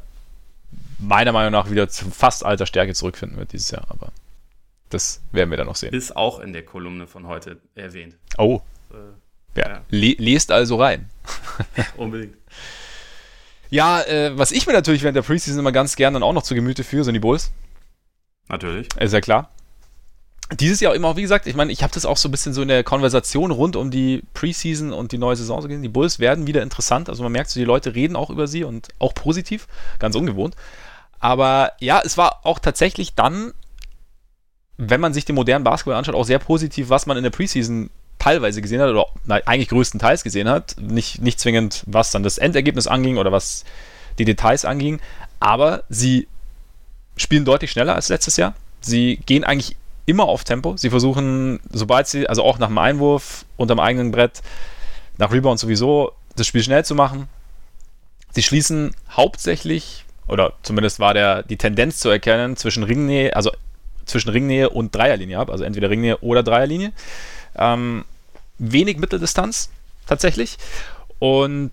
meiner 1.01 1.32
Meinung 1.32 1.51
nach 1.51 1.68
wieder 1.68 1.88
zu 1.88 2.12
fast 2.12 2.45
alter 2.45 2.64
Stärke 2.64 2.95
zurückfinden 2.95 3.38
wird 3.38 3.53
dieses 3.53 3.72
Jahr. 3.72 3.82
Aber 3.88 4.12
das 4.93 5.22
werden 5.32 5.51
wir 5.51 5.57
dann 5.57 5.66
noch 5.66 5.76
sehen. 5.76 5.95
Ist 5.95 6.16
auch 6.16 6.40
in 6.40 6.53
der 6.53 6.64
Kolumne 6.64 7.07
von 7.07 7.26
heute 7.26 7.61
erwähnt. 7.74 8.16
Oh. 8.38 8.61
Äh, 8.90 9.61
ja. 9.61 9.68
ja. 9.68 9.82
Le 9.90 10.14
lest 10.18 10.51
also 10.51 10.76
rein. 10.76 11.11
Unbedingt. 11.97 12.36
Ja, 13.70 14.03
äh, 14.03 14.36
was 14.36 14.53
ich 14.53 14.66
mir 14.66 14.74
natürlich 14.74 15.03
während 15.03 15.16
der 15.16 15.22
Preseason 15.22 15.59
immer 15.59 15.72
ganz 15.72 15.97
gerne 15.97 16.16
dann 16.16 16.22
auch 16.22 16.34
noch 16.34 16.43
zu 16.43 16.55
Gemüte 16.55 16.84
führe, 16.84 17.05
sind 17.05 17.14
die 17.14 17.20
Bulls. 17.20 17.53
Natürlich. 18.49 18.88
Ist 18.99 19.14
ja 19.14 19.20
klar. 19.20 19.51
Dieses 20.61 20.80
Jahr 20.80 20.95
immer, 20.95 21.16
wie 21.16 21.22
gesagt, 21.22 21.47
ich 21.47 21.55
meine, 21.55 21.72
ich 21.72 21.82
habe 21.82 21.95
das 21.95 22.05
auch 22.05 22.18
so 22.18 22.28
ein 22.28 22.32
bisschen 22.32 22.53
so 22.53 22.61
in 22.61 22.68
der 22.68 22.84
Konversation 22.84 23.51
rund 23.51 23.76
um 23.76 23.90
die 23.90 24.22
Preseason 24.34 24.93
und 24.93 25.12
die 25.12 25.18
neue 25.18 25.36
Saison 25.36 25.62
so 25.62 25.68
gesehen. 25.68 25.82
Die 25.82 25.88
Bulls 25.88 26.18
werden 26.18 26.47
wieder 26.47 26.62
interessant. 26.62 27.09
Also 27.09 27.22
man 27.22 27.32
merkt 27.32 27.49
so, 27.49 27.59
die 27.59 27.64
Leute 27.64 27.95
reden 27.95 28.14
auch 28.16 28.28
über 28.28 28.47
sie 28.47 28.64
und 28.64 28.88
auch 28.99 29.14
positiv. 29.14 29.66
Ganz 29.99 30.14
ungewohnt. 30.16 30.55
Aber 31.18 31.72
ja, 31.78 32.03
es 32.05 32.18
war 32.18 32.45
auch 32.45 32.59
tatsächlich 32.59 33.14
dann 33.14 33.55
wenn 34.79 35.01
man 35.01 35.12
sich 35.12 35.25
den 35.25 35.35
modernen 35.35 35.64
Basketball 35.64 35.97
anschaut, 35.97 36.14
auch 36.14 36.25
sehr 36.25 36.39
positiv, 36.39 36.89
was 36.89 37.07
man 37.07 37.16
in 37.16 37.23
der 37.23 37.31
Preseason 37.31 37.91
teilweise 38.18 38.62
gesehen 38.62 38.81
hat 38.81 38.91
oder 38.91 39.07
na, 39.25 39.41
eigentlich 39.47 39.68
größtenteils 39.68 40.23
gesehen 40.23 40.49
hat. 40.49 40.77
Nicht, 40.81 41.20
nicht 41.20 41.41
zwingend, 41.41 41.83
was 41.87 42.11
dann 42.11 42.23
das 42.23 42.39
Endergebnis 42.39 42.87
anging 42.87 43.18
oder 43.18 43.33
was 43.33 43.64
die 44.18 44.25
Details 44.25 44.64
anging, 44.64 45.01
aber 45.41 45.85
sie 45.89 46.29
spielen 47.16 47.45
deutlich 47.45 47.70
schneller 47.70 47.95
als 47.95 48.09
letztes 48.09 48.37
Jahr. 48.37 48.55
Sie 48.81 49.16
gehen 49.27 49.45
eigentlich 49.45 49.77
immer 50.07 50.25
auf 50.25 50.45
Tempo. 50.45 50.77
Sie 50.77 50.91
versuchen, 50.91 51.61
sobald 51.70 52.07
sie, 52.07 52.29
also 52.29 52.43
auch 52.43 52.59
nach 52.59 52.68
dem 52.68 52.79
Einwurf 52.79 53.45
unterm 53.57 53.81
eigenen 53.81 54.12
Brett, 54.12 54.43
nach 55.18 55.33
Rebound 55.33 55.59
sowieso, 55.59 56.12
das 56.37 56.47
Spiel 56.47 56.62
schnell 56.62 56.85
zu 56.85 56.95
machen. 56.95 57.29
Sie 58.31 58.43
schließen 58.43 58.95
hauptsächlich, 59.11 60.05
oder 60.27 60.55
zumindest 60.62 61.01
war 61.01 61.14
der, 61.14 61.43
die 61.43 61.57
Tendenz 61.57 61.99
zu 61.99 62.09
erkennen, 62.09 62.57
zwischen 62.57 62.83
Ringnähe, 62.83 63.37
also 63.37 63.53
zwischen 64.13 64.31
Ringnähe 64.31 64.71
und 64.71 64.95
Dreierlinie 64.95 65.37
habe, 65.37 65.51
also 65.53 65.65
entweder 65.65 65.91
Ringnähe 65.91 66.19
oder 66.19 66.43
Dreierlinie. 66.43 66.93
Ähm, 67.57 68.05
wenig 68.59 68.99
Mitteldistanz 68.99 69.71
tatsächlich. 70.07 70.59
Und 71.19 71.73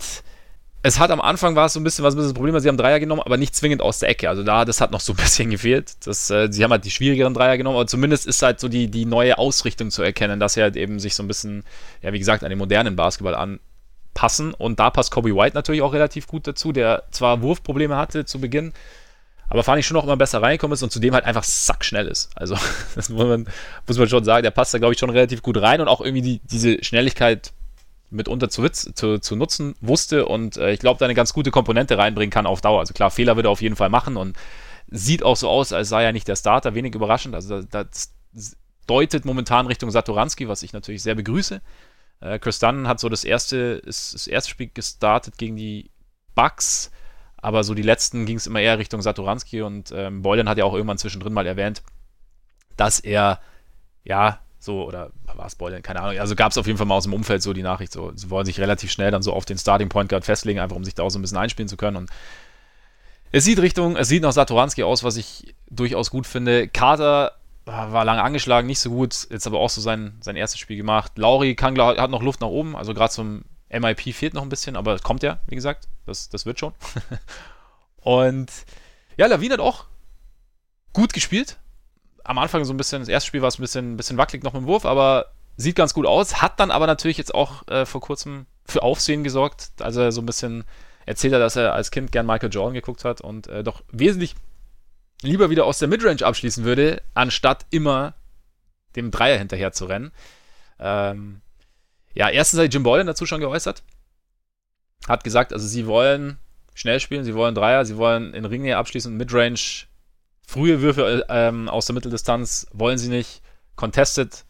es 0.82 0.98
hat 0.98 1.12
am 1.12 1.20
Anfang 1.20 1.56
war 1.56 1.66
es 1.66 1.74
so 1.74 1.80
ein 1.80 1.84
bisschen 1.84 2.06
was 2.06 2.14
ein 2.14 2.18
bisschen 2.18 2.30
das 2.30 2.36
Problem, 2.36 2.54
weil 2.54 2.62
sie 2.62 2.70
haben 2.70 2.78
Dreier 2.78 3.00
genommen, 3.00 3.22
aber 3.22 3.36
nicht 3.36 3.54
zwingend 3.54 3.82
aus 3.82 4.00
der 4.00 4.10
Ecke. 4.10 4.30
Also 4.30 4.44
da, 4.44 4.64
das 4.64 4.80
hat 4.80 4.92
noch 4.92 5.02
so 5.02 5.14
ein 5.14 5.16
bisschen 5.18 5.50
gefehlt. 5.50 6.06
Das, 6.06 6.30
äh, 6.30 6.48
sie 6.52 6.64
haben 6.64 6.72
halt 6.72 6.86
die 6.86 6.92
schwierigeren 6.92 7.34
Dreier 7.34 7.58
genommen, 7.58 7.76
aber 7.76 7.88
zumindest 7.88 8.26
ist 8.26 8.42
halt 8.42 8.60
so 8.60 8.70
die, 8.70 8.88
die 8.88 9.06
neue 9.06 9.38
Ausrichtung 9.38 9.92
zu 9.92 10.02
erkennen, 10.02 10.40
dass 10.40 10.54
sie 10.54 10.62
halt 10.62 10.78
eben 10.78 11.00
sich 11.00 11.16
so 11.16 11.24
ein 11.24 11.28
bisschen, 11.28 11.64
ja, 12.02 12.14
wie 12.14 12.20
gesagt, 12.20 12.44
an 12.44 12.50
den 12.50 12.60
modernen 12.60 12.96
Basketball 12.96 13.36
anpassen. 13.36 14.54
Und 14.54 14.80
da 14.80 14.90
passt 14.90 15.12
Kobe 15.12 15.36
White 15.36 15.56
natürlich 15.56 15.82
auch 15.82 15.94
relativ 15.94 16.28
gut 16.28 16.48
dazu, 16.48 16.72
der 16.72 17.04
zwar 17.12 17.42
Wurfprobleme 17.42 17.98
hatte 17.98 18.24
zu 18.24 18.40
Beginn, 18.40 18.72
aber 19.50 19.64
fand 19.64 19.80
ich 19.80 19.88
schon 19.88 19.95
noch 19.95 20.04
immer 20.04 20.18
besser 20.18 20.41
reingekommen 20.41 20.74
ist 20.74 20.84
und 20.84 20.91
zudem 20.91 21.14
halt 21.14 21.26
einfach 21.26 21.43
sackschnell 21.43 22.08
ist. 22.08 22.30
Also, 22.36 22.56
das 22.95 23.10
muss 23.10 23.26
man, 23.26 23.47
muss 23.88 23.97
man 23.97 24.08
schon 24.08 24.24
sagen, 24.24 24.43
der 24.43 24.52
passt 24.52 24.74
da, 24.74 24.78
glaube 24.78 24.93
ich, 24.93 25.00
schon 25.00 25.10
relativ 25.10 25.41
gut 25.41 25.58
rein 25.58 25.82
und 25.82 25.88
auch 25.88 26.02
irgendwie 26.02 26.22
die, 26.22 26.41
diese 26.45 26.84
Schnelligkeit 26.84 27.52
mitunter 28.12 28.50
zu, 28.50 28.68
zu, 28.70 29.20
zu 29.20 29.36
nutzen 29.36 29.76
wusste 29.82 30.26
und 30.26 30.58
äh, 30.58 30.72
ich 30.72 30.80
glaube, 30.80 31.00
da 31.00 31.06
eine 31.06 31.14
ganz 31.14 31.34
gute 31.34 31.52
Komponente 31.52 31.97
reinbringen 31.97 32.32
kann 32.32 32.47
auf 32.47 32.62
Dauer. 32.62 32.80
Also 32.80 32.93
klar, 32.93 33.12
Fehler 33.12 33.36
wird 33.36 33.45
er 33.45 33.52
auf 33.52 33.62
jeden 33.62 33.76
Fall 33.76 33.89
machen 33.89 34.18
und 34.18 34.36
sieht 34.88 35.24
auch 35.24 35.36
so 35.36 35.47
aus, 35.47 35.74
als 35.74 35.89
sei 35.89 36.04
er 36.04 36.12
nicht 36.12 36.28
der 36.28 36.36
Starter, 36.36 36.74
wenig 36.74 36.95
überraschend. 36.95 37.36
Also 37.36 37.62
das, 37.62 38.12
das 38.34 38.58
deutet 38.88 39.26
momentan 39.26 39.68
Richtung 39.68 39.91
Satoranski, 39.91 40.47
was 40.47 40.64
ich 40.64 40.74
natürlich 40.74 41.04
sehr 41.04 41.16
begrüße. 41.16 41.62
Äh, 42.22 42.39
Chris 42.39 42.60
Dunn 42.60 42.88
hat 42.88 43.00
so 43.00 43.10
das 43.10 43.24
erste, 43.24 43.82
ist, 43.86 44.14
das 44.16 44.28
erste 44.28 44.50
Spiel 44.50 44.72
gestartet 44.74 45.38
gegen 45.38 45.56
die 45.56 45.91
Bucks 46.34 46.91
aber 47.42 47.64
so 47.64 47.74
die 47.74 47.82
letzten 47.82 48.26
ging 48.26 48.38
es 48.38 48.48
immer 48.48 48.60
eher 48.60 48.80
Richtung 48.80 49.02
Satoranski 49.02 49.62
und 49.62 49.92
ähm, 49.96 50.22
Boylan 50.22 50.50
hat 50.50 50.58
ja 50.58 50.66
auch 50.66 50.74
irgendwann 50.74 50.98
zwischendrin 50.98 51.34
mal 51.34 51.48
erwähnt, 51.48 51.82
dass 52.78 53.00
er, 53.00 53.40
ja, 54.04 54.40
so, 54.60 54.86
oder 54.86 55.12
war 55.34 55.46
es 55.46 55.56
Boylan, 55.56 55.82
keine 55.82 56.02
Ahnung, 56.02 56.20
also 56.20 56.36
gab 56.36 56.52
es 56.52 56.58
auf 56.58 56.68
jeden 56.68 56.78
Fall 56.78 56.88
mal 56.88 56.96
aus 56.96 57.04
dem 57.04 57.14
Umfeld 57.14 57.42
so 57.42 57.54
die 57.54 57.64
Nachricht, 57.64 57.94
so, 57.94 58.12
sie 58.16 58.30
wollen 58.30 58.46
sich 58.46 58.60
relativ 58.60 58.92
schnell 58.92 59.12
dann 59.12 59.22
so 59.22 59.34
auf 59.34 59.46
den 59.46 59.58
Starting 59.58 59.90
Point 59.90 60.10
Guard 60.10 60.26
festlegen, 60.26 60.60
einfach 60.60 60.76
um 60.76 60.84
sich 60.84 60.96
da 60.96 61.04
auch 61.04 61.10
so 61.10 61.20
ein 61.20 61.22
bisschen 61.22 61.38
einspielen 61.38 61.70
zu 61.70 61.78
können 61.78 61.98
und 61.98 62.10
es 63.32 63.46
sieht 63.46 63.60
Richtung, 63.60 63.96
es 63.96 64.08
sieht 64.08 64.24
nach 64.24 64.32
Satoranski 64.32 64.84
aus, 64.84 65.04
was 65.04 65.16
ich 65.16 65.54
durchaus 65.70 66.10
gut 66.10 66.26
finde. 66.26 66.68
Carter 66.68 67.34
war 67.66 68.04
lange 68.04 68.24
angeschlagen, 68.24 68.66
nicht 68.66 68.80
so 68.80 68.90
gut, 68.90 69.28
jetzt 69.30 69.46
aber 69.46 69.60
auch 69.60 69.70
so 69.70 69.82
sein, 69.82 70.18
sein 70.22 70.36
erstes 70.36 70.60
Spiel 70.60 70.78
gemacht. 70.78 71.12
Lauri 71.18 71.56
kann, 71.56 71.78
hat 71.80 72.10
noch 72.10 72.24
Luft 72.24 72.42
nach 72.42 72.48
oben, 72.48 72.76
also 72.76 72.96
gerade 72.96 73.14
zum 73.14 73.44
MIP 73.70 74.13
fehlt 74.13 74.34
noch 74.34 74.41
ein 74.41 74.49
bisschen, 74.49 74.76
aber 74.76 74.99
kommt 74.99 75.24
ja, 75.24 75.39
wie 75.47 75.55
gesagt. 75.55 75.88
Das, 76.05 76.30
das 76.30 76.45
wird 76.45 76.59
schon. 76.59 76.74
und 78.01 78.51
ja, 79.17 79.28
Lawine 79.28 79.55
hat 79.55 79.59
auch 79.59 79.86
gut 80.93 81.13
gespielt. 81.13 81.57
Am 82.24 82.38
Anfang 82.38 82.65
so 82.65 82.74
ein 82.74 82.78
bisschen, 82.78 83.01
das 83.01 83.09
erste 83.09 83.28
Spiel 83.28 83.41
war 83.41 83.49
es 83.49 83.59
ein 83.59 83.61
bisschen, 83.61 83.93
ein 83.93 83.97
bisschen 83.97 84.17
wackelig 84.17 84.43
noch 84.43 84.53
mit 84.53 84.63
dem 84.63 84.67
Wurf, 84.67 84.86
aber 84.86 85.34
sieht 85.57 85.76
ganz 85.76 85.93
gut 85.93 86.05
aus. 86.05 86.41
Hat 86.41 86.59
dann 86.59 86.72
aber 86.72 86.88
natürlich 86.88 87.17
jetzt 87.17 87.34
auch 87.34 87.67
äh, 87.67 87.86
vor 87.86 88.01
kurzem 88.01 88.45
für 88.65 88.82
Aufsehen 88.82 89.24
gesorgt. 89.24 89.72
Also 89.80 90.09
so 90.11 90.22
ein 90.22 90.26
bisschen 90.26 90.63
erzählt 91.05 91.34
er, 91.34 91.39
dass 91.39 91.55
er 91.55 91.74
als 91.74 91.91
Kind 91.91 92.11
gern 92.11 92.26
Michael 92.26 92.51
Jordan 92.51 92.74
geguckt 92.74 93.03
hat 93.03 93.22
und 93.22 93.47
äh, 93.47 93.63
doch 93.63 93.84
wesentlich 93.91 94.36
lieber 95.22 95.49
wieder 95.49 95.65
aus 95.65 95.80
der 95.80 95.88
Midrange 95.88 96.26
abschließen 96.26 96.63
würde, 96.63 97.01
anstatt 97.13 97.65
immer 97.72 98.13
dem 98.95 99.11
Dreier 99.11 99.38
hinterher 99.38 99.72
zu 99.72 99.86
rennen. 99.86 100.11
Ähm, 100.80 101.41
ja, 102.14 102.30
erstens 102.30 102.60
hat 102.60 102.74
Jim 102.74 102.84
Boylan 102.84 103.07
dazu 103.07 103.26
schon 103.26 103.39
geäußert. 103.41 103.84
Hat 105.07 105.24
gesagt, 105.24 105.53
also 105.53 105.68
sie 105.68 105.88
wollen 105.88 106.38
schnell 106.74 106.99
spielen, 106.99 107.24
sie 107.24 107.36
wollen 107.36 107.55
Dreier, 107.55 107.86
sie 107.86 107.97
wollen 107.97 108.34
in 108.34 108.45
Ringnähe 108.45 108.78
abschließen, 108.78 109.16
Midrange, 109.16 109.86
frühe 110.45 110.82
Würfe 110.82 111.26
ähm, 111.30 111.70
aus 111.70 111.86
der 111.86 111.93
Mitteldistanz 111.93 112.68
wollen 112.72 112.97
sie 112.97 113.10
nicht, 113.10 113.41
Contested, 113.76 114.45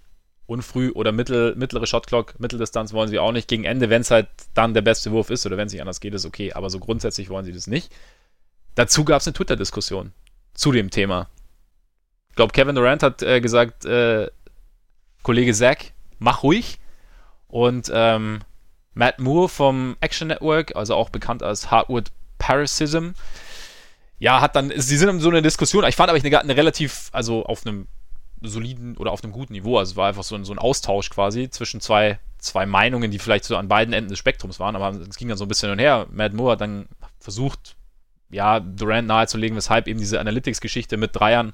unfrüh 0.49 0.91
oder 0.91 1.11
mittel, 1.11 1.55
mittlere 1.55 1.85
Shotclock, 1.85 2.39
Mitteldistanz 2.39 2.93
wollen 2.93 3.09
sie 3.09 3.19
auch 3.19 3.31
nicht. 3.31 3.47
Gegen 3.47 3.63
Ende, 3.63 3.89
wenn 3.89 4.01
es 4.01 4.11
halt 4.11 4.27
dann 4.53 4.73
der 4.73 4.81
beste 4.81 5.11
Wurf 5.11 5.29
ist 5.29 5.45
oder 5.45 5.57
wenn 5.57 5.67
es 5.67 5.73
nicht 5.73 5.81
anders 5.81 5.99
geht, 5.99 6.13
ist 6.13 6.25
okay, 6.25 6.53
aber 6.53 6.69
so 6.69 6.79
grundsätzlich 6.79 7.29
wollen 7.29 7.45
sie 7.45 7.53
das 7.53 7.67
nicht. 7.67 7.91
Dazu 8.75 9.05
gab 9.05 9.21
es 9.21 9.27
eine 9.27 9.33
Twitter-Diskussion 9.33 10.13
zu 10.53 10.71
dem 10.71 10.89
Thema. 10.89 11.29
Ich 12.29 12.35
glaube, 12.35 12.53
Kevin 12.53 12.75
Durant 12.75 13.03
hat 13.03 13.21
äh, 13.21 13.41
gesagt, 13.41 13.85
äh, 13.85 14.29
Kollege 15.21 15.53
Zach, 15.53 15.77
mach 16.17 16.43
ruhig. 16.43 16.79
Und 17.49 17.91
ähm, 17.93 18.39
Matt 18.93 19.19
Moore 19.19 19.49
vom 19.49 19.97
Action 19.99 20.29
Network, 20.29 20.75
also 20.75 20.95
auch 20.95 21.09
bekannt 21.09 21.43
als 21.43 21.69
Hardwood 21.69 22.11
Parasitism, 22.37 23.09
ja, 24.19 24.41
hat 24.41 24.55
dann, 24.55 24.71
sie 24.75 24.97
sind 24.97 25.09
in 25.09 25.19
so 25.19 25.29
einer 25.29 25.41
Diskussion, 25.41 25.83
ich 25.85 25.95
fand 25.95 26.09
aber 26.09 26.19
eine, 26.19 26.39
eine 26.39 26.57
relativ, 26.57 27.09
also 27.11 27.45
auf 27.45 27.65
einem 27.65 27.87
soliden 28.41 28.97
oder 28.97 29.11
auf 29.11 29.23
einem 29.23 29.33
guten 29.33 29.53
Niveau, 29.53 29.77
also 29.77 29.91
es 29.91 29.95
war 29.97 30.07
einfach 30.07 30.23
so 30.23 30.35
ein, 30.35 30.45
so 30.45 30.53
ein 30.53 30.59
Austausch 30.59 31.09
quasi 31.09 31.49
zwischen 31.49 31.81
zwei, 31.81 32.19
zwei 32.37 32.65
Meinungen, 32.65 33.11
die 33.11 33.19
vielleicht 33.19 33.45
so 33.45 33.57
an 33.57 33.67
beiden 33.67 33.93
Enden 33.93 34.09
des 34.09 34.19
Spektrums 34.19 34.59
waren, 34.59 34.75
aber 34.75 34.89
es 34.99 35.17
ging 35.17 35.27
dann 35.27 35.37
so 35.37 35.45
ein 35.45 35.47
bisschen 35.47 35.69
hin 35.69 35.73
und 35.73 35.79
her. 35.79 36.07
Matt 36.11 36.33
Moore 36.33 36.53
hat 36.53 36.61
dann 36.61 36.87
versucht, 37.19 37.75
ja, 38.29 38.59
Durant 38.59 39.07
nahezulegen, 39.07 39.57
weshalb 39.57 39.87
eben 39.87 39.99
diese 39.99 40.19
Analytics-Geschichte 40.19 40.97
mit 40.97 41.15
Dreiern 41.15 41.53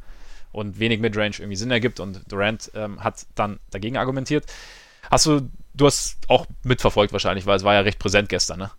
und 0.52 0.80
wenig 0.80 1.00
Midrange 1.00 1.36
irgendwie 1.40 1.56
Sinn 1.56 1.72
ergibt 1.72 2.00
und 2.00 2.22
Durant 2.32 2.72
ähm, 2.76 3.04
hat 3.04 3.26
dann 3.36 3.60
dagegen 3.72 3.98
argumentiert. 3.98 4.46
Hast 5.10 5.26
du, 5.26 5.50
du 5.76 5.86
hast 5.86 6.18
auch 6.28 6.46
mitverfolgt 6.64 7.14
wahrscheinlich, 7.14 7.46
weil 7.46 7.58
es 7.58 7.64
war 7.64 7.74
ja 7.74 7.82
recht 7.82 8.00
präsent 8.00 8.30
gestern, 8.30 8.60
ne? 8.60 8.72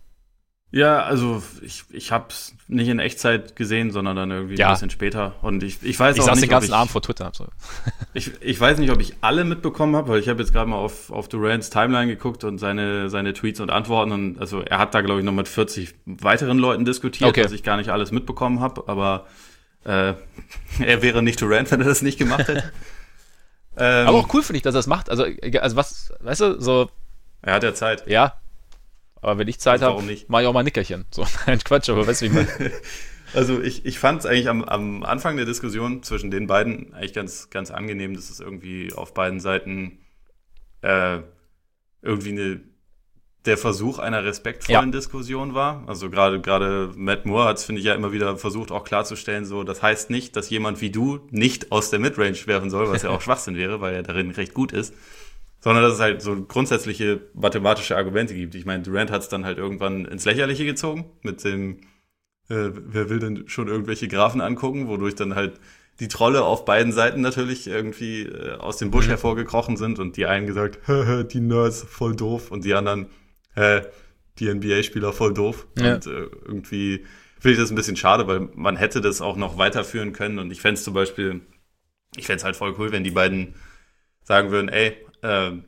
Ja, 0.69 1.03
also 1.03 1.41
ich, 1.61 1.85
ich 1.91 2.11
habe 2.11 2.25
es 2.29 2.53
nicht 2.67 2.89
in 2.89 2.99
Echtzeit 2.99 3.55
gesehen, 3.55 3.91
sondern 3.91 4.17
dann 4.17 4.31
irgendwie 4.31 4.55
ja. 4.55 4.67
ein 4.67 4.73
bisschen 4.73 4.89
später. 4.89 5.35
Und 5.41 5.63
ich, 5.63 5.81
ich 5.81 5.97
weiß 5.97 6.17
ich 6.17 6.21
auch 6.21 6.25
saß 6.25 6.35
nicht, 6.35 6.43
den 6.43 6.49
ganzen 6.49 6.71
ich, 6.71 6.75
Abend 6.75 6.91
vor 6.91 7.01
Twitter. 7.01 7.31
So. 7.33 7.47
ich, 8.13 8.31
ich 8.41 8.59
weiß 8.59 8.77
nicht, 8.79 8.91
ob 8.91 8.99
ich 8.99 9.15
alle 9.21 9.45
mitbekommen 9.45 9.95
habe, 9.95 10.09
weil 10.09 10.19
ich 10.19 10.27
habe 10.27 10.41
jetzt 10.41 10.51
gerade 10.51 10.69
mal 10.69 10.75
auf, 10.75 11.09
auf 11.09 11.29
Durants 11.29 11.69
Timeline 11.69 12.07
geguckt 12.07 12.43
und 12.43 12.57
seine, 12.57 13.09
seine 13.09 13.31
Tweets 13.31 13.61
und 13.61 13.69
Antworten. 13.69 14.11
Und 14.11 14.39
also 14.39 14.59
er 14.59 14.77
hat 14.77 14.93
da, 14.93 14.99
glaube 14.99 15.21
ich, 15.21 15.25
noch 15.25 15.31
mit 15.31 15.47
40 15.47 15.95
weiteren 16.05 16.57
Leuten 16.57 16.83
diskutiert, 16.83 17.29
okay. 17.29 17.43
dass 17.43 17.53
ich 17.53 17.63
gar 17.63 17.77
nicht 17.77 17.89
alles 17.89 18.11
mitbekommen 18.11 18.59
habe. 18.59 18.83
Aber 18.87 19.25
äh, 19.85 20.15
er 20.79 21.01
wäre 21.01 21.23
nicht 21.23 21.41
Durant, 21.41 21.71
wenn 21.71 21.79
er 21.79 21.87
das 21.87 22.01
nicht 22.01 22.19
gemacht 22.19 22.49
hätte. 22.49 22.73
ähm, 23.77 24.07
aber 24.07 24.17
auch 24.17 24.33
cool 24.33 24.43
finde 24.43 24.57
ich, 24.57 24.63
dass 24.63 24.75
er 24.75 24.79
das 24.79 24.87
macht. 24.87 25.09
Also, 25.09 25.25
also 25.61 25.75
was, 25.75 26.13
weißt 26.19 26.41
du, 26.41 26.61
so. 26.61 26.89
Er 27.41 27.53
hat 27.53 27.63
ja 27.63 27.73
Zeit. 27.73 28.07
Ja, 28.07 28.39
aber 29.21 29.39
wenn 29.39 29.47
ich 29.47 29.59
Zeit 29.59 29.81
habe, 29.81 30.01
mache 30.01 30.13
ich 30.13 30.47
auch 30.47 30.53
mal 30.53 30.59
ein 30.59 30.65
Nickerchen. 30.65 31.05
So, 31.11 31.25
ein 31.45 31.59
Quatsch, 31.59 31.89
aber 31.89 32.07
weißt 32.07 32.21
du, 32.21 32.25
wie 32.25 32.29
ich 32.29 32.33
meine. 32.33 32.71
Also 33.33 33.61
ich, 33.61 33.85
ich 33.85 33.99
fand 33.99 34.21
es 34.21 34.25
eigentlich 34.25 34.47
am, 34.47 34.63
am 34.63 35.03
Anfang 35.03 35.35
der 35.35 35.45
Diskussion 35.45 36.01
zwischen 36.01 36.31
den 36.31 36.47
beiden 36.47 36.93
eigentlich 36.93 37.13
ganz, 37.13 37.49
ganz 37.49 37.71
angenehm, 37.71 38.15
dass 38.15 38.29
es 38.29 38.39
irgendwie 38.39 38.93
auf 38.93 39.13
beiden 39.13 39.41
Seiten 39.41 39.99
äh, 40.81 41.19
irgendwie 42.01 42.29
eine, 42.29 42.61
der 43.47 43.57
Versuch 43.57 43.99
einer 43.99 44.23
respektvollen 44.23 44.91
ja. 44.91 44.91
Diskussion 44.91 45.53
war. 45.53 45.83
Also 45.87 46.09
gerade 46.09 46.39
gerade 46.41 46.91
Matt 46.95 47.25
Moore 47.25 47.45
hat 47.45 47.57
es, 47.57 47.65
finde 47.65 47.79
ich, 47.79 47.85
ja 47.85 47.95
immer 47.95 48.11
wieder 48.11 48.37
versucht, 48.37 48.71
auch 48.71 48.83
klarzustellen, 48.83 49.45
so 49.45 49.63
das 49.63 49.81
heißt 49.81 50.09
nicht, 50.09 50.35
dass 50.35 50.49
jemand 50.49 50.81
wie 50.81 50.91
du 50.91 51.19
nicht 51.31 51.71
aus 51.71 51.89
der 51.89 51.99
Midrange 51.99 52.37
werfen 52.45 52.69
soll, 52.69 52.89
was 52.89 53.03
ja 53.03 53.09
auch 53.09 53.21
Schwachsinn 53.27 53.55
wäre, 53.55 53.81
weil 53.81 53.95
er 53.95 54.03
darin 54.03 54.31
recht 54.31 54.53
gut 54.53 54.71
ist 54.71 54.93
sondern 55.59 55.83
dass 55.83 55.95
es 55.95 55.99
halt 55.99 56.21
so 56.21 56.35
grundsätzliche 56.43 57.21
mathematische 57.33 57.97
Argumente 57.97 58.33
gibt. 58.33 58.55
Ich 58.55 58.65
meine, 58.65 58.83
Durant 58.83 59.11
hat 59.11 59.23
es 59.23 59.29
dann 59.29 59.45
halt 59.45 59.57
irgendwann 59.57 60.05
ins 60.05 60.25
Lächerliche 60.25 60.65
gezogen 60.65 61.05
mit 61.23 61.43
dem, 61.43 61.79
äh, 62.49 62.69
wer 62.71 63.09
will 63.09 63.19
denn 63.19 63.47
schon 63.47 63.67
irgendwelche 63.67 64.07
Graphen 64.07 64.41
angucken, 64.41 64.87
wodurch 64.87 65.15
dann 65.15 65.35
halt 65.35 65.59
die 65.99 66.07
Trolle 66.07 66.43
auf 66.43 66.65
beiden 66.65 66.91
Seiten 66.91 67.21
natürlich 67.21 67.67
irgendwie 67.67 68.23
äh, 68.23 68.57
aus 68.57 68.77
dem 68.77 68.91
Busch 68.91 69.05
mhm. 69.05 69.11
hervorgekrochen 69.11 69.77
sind 69.77 69.99
und 69.99 70.15
die 70.15 70.27
einen 70.27 70.47
gesagt, 70.47 70.79
die 71.33 71.39
Nerds 71.39 71.83
voll 71.83 72.15
doof 72.15 72.51
und 72.51 72.63
die 72.63 72.75
anderen, 72.75 73.07
äh, 73.57 73.81
die 74.39 74.53
NBA-Spieler 74.53 75.11
voll 75.11 75.33
doof. 75.33 75.67
Ja. 75.77 75.95
Und 75.95 76.05
äh, 76.05 76.29
irgendwie 76.45 77.05
finde 77.39 77.53
ich 77.53 77.57
das 77.57 77.71
ein 77.71 77.75
bisschen 77.75 77.97
schade, 77.97 78.27
weil 78.27 78.49
man 78.53 78.77
hätte 78.77 79.01
das 79.01 79.21
auch 79.21 79.35
noch 79.35 79.57
weiterführen 79.57 80.13
können 80.13 80.39
und 80.39 80.51
ich 80.51 80.61
fände 80.61 80.75
es 80.75 80.83
zum 80.83 80.93
Beispiel, 80.93 81.41
ich 82.15 82.25
fände 82.25 82.37
es 82.37 82.43
halt 82.43 82.55
voll 82.55 82.75
cool, 82.77 82.91
wenn 82.91 83.03
die 83.03 83.11
beiden 83.11 83.55
sagen 84.23 84.51
würden, 84.51 84.69
ey, 84.69 84.95
ähm, 85.23 85.65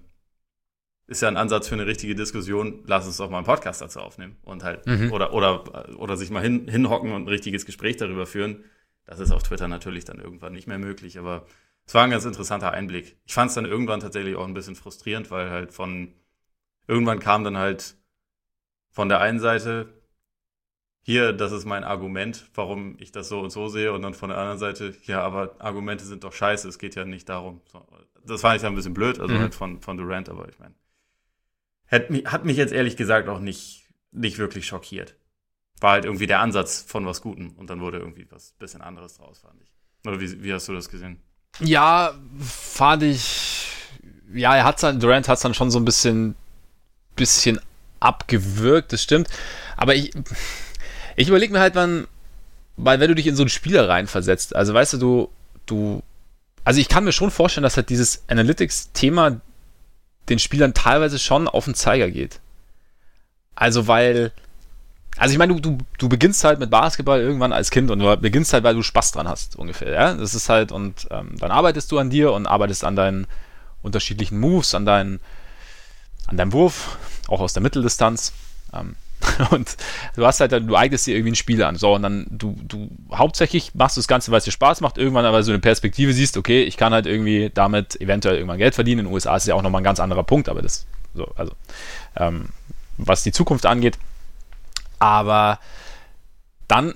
ist 1.07 1.21
ja 1.21 1.27
ein 1.27 1.37
Ansatz 1.37 1.67
für 1.67 1.75
eine 1.75 1.87
richtige 1.87 2.13
Diskussion, 2.13 2.83
lass 2.85 3.07
uns 3.07 3.17
doch 3.17 3.31
mal 3.31 3.37
einen 3.37 3.45
Podcast 3.45 3.81
dazu 3.81 3.99
aufnehmen 3.99 4.37
und 4.43 4.63
halt 4.63 4.85
mhm. 4.85 5.11
oder 5.11 5.33
oder 5.33 5.97
oder 5.97 6.17
sich 6.17 6.29
mal 6.29 6.43
hin, 6.43 6.67
hinhocken 6.67 7.11
und 7.11 7.23
ein 7.23 7.27
richtiges 7.27 7.65
Gespräch 7.65 7.97
darüber 7.97 8.27
führen. 8.27 8.63
Das 9.05 9.19
ist 9.19 9.31
auf 9.31 9.41
Twitter 9.41 9.67
natürlich 9.67 10.05
dann 10.05 10.19
irgendwann 10.19 10.53
nicht 10.53 10.67
mehr 10.67 10.77
möglich, 10.77 11.17
aber 11.17 11.47
es 11.87 11.95
war 11.95 12.03
ein 12.03 12.11
ganz 12.11 12.25
interessanter 12.25 12.71
Einblick. 12.71 13.17
Ich 13.25 13.33
fand 13.33 13.49
es 13.49 13.55
dann 13.55 13.65
irgendwann 13.65 13.99
tatsächlich 13.99 14.35
auch 14.35 14.45
ein 14.45 14.53
bisschen 14.53 14.75
frustrierend, 14.75 15.31
weil 15.31 15.49
halt 15.49 15.73
von 15.73 16.13
irgendwann 16.89 17.19
kam 17.19 17.43
dann 17.43 17.57
halt 17.57 17.95
von 18.89 19.07
der 19.07 19.21
einen 19.21 19.39
Seite 19.39 19.93
hier, 21.01 21.33
das 21.33 21.51
ist 21.51 21.65
mein 21.65 21.83
Argument, 21.83 22.49
warum 22.55 22.95
ich 22.99 23.11
das 23.11 23.29
so 23.29 23.39
und 23.39 23.51
so 23.51 23.67
sehe, 23.67 23.93
und 23.93 24.01
dann 24.01 24.13
von 24.13 24.29
der 24.29 24.37
anderen 24.37 24.59
Seite, 24.59 24.95
ja, 25.03 25.21
aber 25.21 25.55
Argumente 25.59 26.03
sind 26.03 26.23
doch 26.23 26.33
scheiße, 26.33 26.67
es 26.67 26.77
geht 26.77 26.95
ja 26.95 27.05
nicht 27.05 27.29
darum. 27.29 27.61
Das 28.25 28.41
fand 28.41 28.57
ich 28.57 28.61
dann 28.61 28.73
ein 28.73 28.75
bisschen 28.75 28.93
blöd, 28.93 29.19
also 29.19 29.33
mhm. 29.33 29.39
halt 29.39 29.55
von, 29.55 29.81
von 29.81 29.97
Durant, 29.97 30.29
aber 30.29 30.49
ich 30.49 30.59
meine, 30.59 30.75
hat, 31.87 32.09
hat 32.25 32.45
mich 32.45 32.57
jetzt 32.57 32.73
ehrlich 32.73 32.97
gesagt 32.97 33.29
auch 33.29 33.39
nicht, 33.39 33.87
nicht 34.11 34.37
wirklich 34.37 34.67
schockiert. 34.67 35.15
War 35.79 35.91
halt 35.93 36.05
irgendwie 36.05 36.27
der 36.27 36.41
Ansatz 36.41 36.81
von 36.81 37.05
was 37.05 37.21
Gutem 37.21 37.51
und 37.51 37.69
dann 37.69 37.79
wurde 37.79 37.99
irgendwie 37.99 38.27
was 38.29 38.51
bisschen 38.53 38.81
anderes 38.81 39.15
draus, 39.15 39.39
fand 39.39 39.61
ich. 39.61 39.71
Oder 40.05 40.19
wie, 40.19 40.43
wie 40.43 40.53
hast 40.53 40.67
du 40.67 40.73
das 40.73 40.89
gesehen? 40.89 41.21
Ja, 41.59 42.13
fand 42.39 43.03
ich, 43.03 43.67
ja, 44.33 44.55
er 44.55 44.63
hat 44.63 44.83
dann, 44.83 44.99
Durant 44.99 45.27
hat 45.27 45.37
es 45.37 45.41
dann 45.41 45.53
schon 45.53 45.71
so 45.71 45.79
ein 45.79 45.85
bisschen, 45.85 46.35
bisschen 47.19 47.59
abgewürgt, 47.99 48.93
das 48.93 49.03
stimmt. 49.03 49.27
Aber 49.77 49.93
ich, 49.95 50.11
ich 51.15 51.27
überlege 51.27 51.53
mir 51.53 51.59
halt, 51.59 51.75
wann, 51.75 52.07
weil 52.77 52.99
wenn 52.99 53.09
du 53.09 53.15
dich 53.15 53.27
in 53.27 53.35
so 53.35 53.43
einen 53.43 53.49
Spieler 53.49 53.87
reinversetzt, 53.89 54.55
also 54.55 54.73
weißt 54.73 54.93
du, 54.93 54.97
du, 54.97 55.29
du, 55.65 56.03
also 56.63 56.79
ich 56.79 56.89
kann 56.89 57.03
mir 57.03 57.11
schon 57.11 57.31
vorstellen, 57.31 57.63
dass 57.63 57.77
halt 57.77 57.89
dieses 57.89 58.23
Analytics-Thema 58.27 59.41
den 60.29 60.39
Spielern 60.39 60.73
teilweise 60.73 61.19
schon 61.19 61.47
auf 61.47 61.65
den 61.65 61.75
Zeiger 61.75 62.09
geht. 62.09 62.39
Also 63.55 63.87
weil, 63.87 64.31
also 65.17 65.33
ich 65.33 65.37
meine, 65.37 65.55
du, 65.55 65.59
du, 65.59 65.77
du 65.97 66.09
beginnst 66.09 66.43
halt 66.43 66.59
mit 66.59 66.69
Basketball 66.69 67.19
irgendwann 67.19 67.51
als 67.51 67.71
Kind 67.71 67.91
und 67.91 67.99
du 67.99 68.17
beginnst 68.17 68.53
halt, 68.53 68.63
weil 68.63 68.75
du 68.75 68.83
Spaß 68.83 69.11
dran 69.11 69.27
hast, 69.27 69.57
ungefähr, 69.57 69.91
ja. 69.91 70.13
Das 70.13 70.35
ist 70.35 70.47
halt, 70.47 70.71
und 70.71 71.07
ähm, 71.11 71.35
dann 71.39 71.51
arbeitest 71.51 71.91
du 71.91 71.99
an 71.99 72.09
dir 72.09 72.31
und 72.31 72.47
arbeitest 72.47 72.83
an 72.83 72.95
deinen 72.95 73.27
unterschiedlichen 73.81 74.39
Moves, 74.39 74.75
an 74.75 74.85
deinen, 74.85 75.19
an 76.29 76.37
deinem 76.37 76.53
Wurf, 76.53 76.97
auch 77.27 77.41
aus 77.41 77.53
der 77.53 77.63
Mitteldistanz. 77.63 78.33
Ähm, 78.73 78.95
Und 79.51 79.75
du 80.15 80.25
hast 80.25 80.39
halt, 80.39 80.51
du 80.51 80.75
eignest 80.75 81.07
dir 81.07 81.15
irgendwie 81.15 81.31
ein 81.31 81.35
Spiel 81.35 81.61
an. 81.63 81.75
So, 81.75 81.93
und 81.93 82.03
dann 82.03 82.25
du, 82.29 82.55
du 82.63 82.89
hauptsächlich 83.13 83.75
machst 83.75 83.97
du 83.97 83.99
das 83.99 84.07
Ganze, 84.07 84.31
weil 84.31 84.39
es 84.39 84.45
dir 84.45 84.51
Spaß 84.51 84.81
macht, 84.81 84.97
irgendwann 84.97 85.25
aber 85.25 85.43
so 85.43 85.51
eine 85.51 85.59
Perspektive 85.59 86.13
siehst, 86.13 86.37
okay, 86.37 86.63
ich 86.63 86.77
kann 86.77 86.93
halt 86.93 87.05
irgendwie 87.05 87.51
damit 87.53 87.99
eventuell 87.99 88.35
irgendwann 88.35 88.57
Geld 88.57 88.75
verdienen. 88.75 88.99
In 88.99 89.05
den 89.05 89.13
USA 89.13 89.35
ist 89.35 89.47
ja 89.47 89.55
auch 89.55 89.61
nochmal 89.61 89.81
ein 89.81 89.85
ganz 89.85 89.99
anderer 89.99 90.23
Punkt, 90.23 90.49
aber 90.49 90.61
das, 90.61 90.85
so, 91.13 91.25
also, 91.35 91.53
ähm, 92.15 92.49
was 92.97 93.23
die 93.23 93.31
Zukunft 93.31 93.65
angeht. 93.65 93.97
Aber 94.99 95.59
dann 96.67 96.93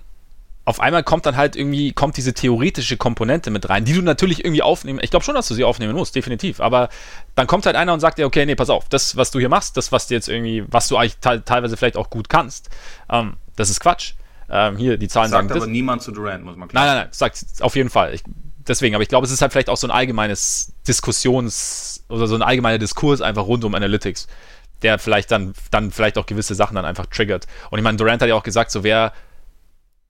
auf 0.66 0.80
einmal 0.80 1.04
kommt 1.04 1.26
dann 1.26 1.36
halt 1.36 1.56
irgendwie, 1.56 1.92
kommt 1.92 2.16
diese 2.16 2.34
theoretische 2.34 2.96
Komponente 2.96 3.52
mit 3.52 3.70
rein, 3.70 3.84
die 3.84 3.94
du 3.94 4.02
natürlich 4.02 4.46
irgendwie 4.46 4.62
aufnehmen, 4.62 5.00
ich 5.02 5.10
glaube 5.10 5.26
schon, 5.26 5.36
dass 5.36 5.48
du 5.48 5.54
sie 5.54 5.64
aufnehmen 5.64 5.94
musst, 5.94 6.16
definitiv, 6.16 6.62
aber 6.62 6.90
dann 7.36 7.48
kommt 7.48 7.66
halt 7.66 7.76
einer 7.76 7.94
und 7.94 8.00
sagt 8.00 8.18
dir, 8.18 8.26
okay, 8.26 8.46
nee, 8.46 8.56
pass 8.56 8.70
auf, 8.70 8.88
das, 8.88 9.18
was 9.18 9.32
du 9.32 9.40
hier 9.40 9.50
machst, 9.50 9.76
das, 9.76 9.92
was 9.92 10.08
du 10.08 10.14
jetzt 10.14 10.30
irgendwie, 10.30 10.64
was 10.68 10.88
du 10.88 10.96
eigentlich 10.96 11.18
te 11.18 11.44
teilweise 11.44 11.76
vielleicht 11.76 11.98
auch 11.98 12.10
gut 12.10 12.30
kannst, 12.30 12.70
ähm, 13.10 13.36
das 13.56 13.70
ist 13.70 13.80
Quatsch. 13.80 14.14
Ähm, 14.50 14.78
hier, 14.78 14.98
die 14.98 15.08
Zahlen 15.08 15.30
sagt 15.30 15.50
sagen 15.50 15.52
aber 15.52 15.60
das. 15.62 15.70
niemand 15.70 16.02
zu 16.02 16.12
Durant, 16.12 16.44
muss 16.44 16.56
man 16.56 16.68
klar 16.68 16.86
Nein, 16.86 16.96
nein, 16.96 17.04
nein, 17.06 17.14
sagt 17.14 17.44
auf 17.62 17.76
jeden 17.76 17.90
Fall. 17.90 18.14
Ich, 18.14 18.24
deswegen, 18.68 18.96
aber 18.96 19.02
ich 19.02 19.10
glaube, 19.10 19.26
es 19.26 19.32
ist 19.32 19.42
halt 19.42 19.52
vielleicht 19.52 19.70
auch 19.70 19.78
so 19.78 19.88
ein 19.88 19.92
allgemeines 19.92 20.74
Diskussions- 20.88 22.04
oder 22.10 22.28
so 22.28 22.36
ein 22.36 22.42
allgemeiner 22.42 22.78
Diskurs 22.78 23.22
einfach 23.22 23.46
rund 23.46 23.64
um 23.64 23.74
Analytics, 23.74 24.28
der 24.82 25.00
vielleicht 25.00 25.32
dann, 25.32 25.54
dann 25.72 25.92
vielleicht 25.92 26.18
auch 26.18 26.26
gewisse 26.26 26.56
Sachen 26.56 26.76
dann 26.76 26.86
einfach 26.86 27.06
triggert. 27.08 27.48
Und 27.70 27.80
ich 27.80 27.84
meine, 27.84 27.98
Durant 27.98 28.22
hat 28.22 28.30
ja 28.30 28.36
auch 28.36 28.44
gesagt, 28.44 28.72
so 28.72 28.84
wer 28.84 29.14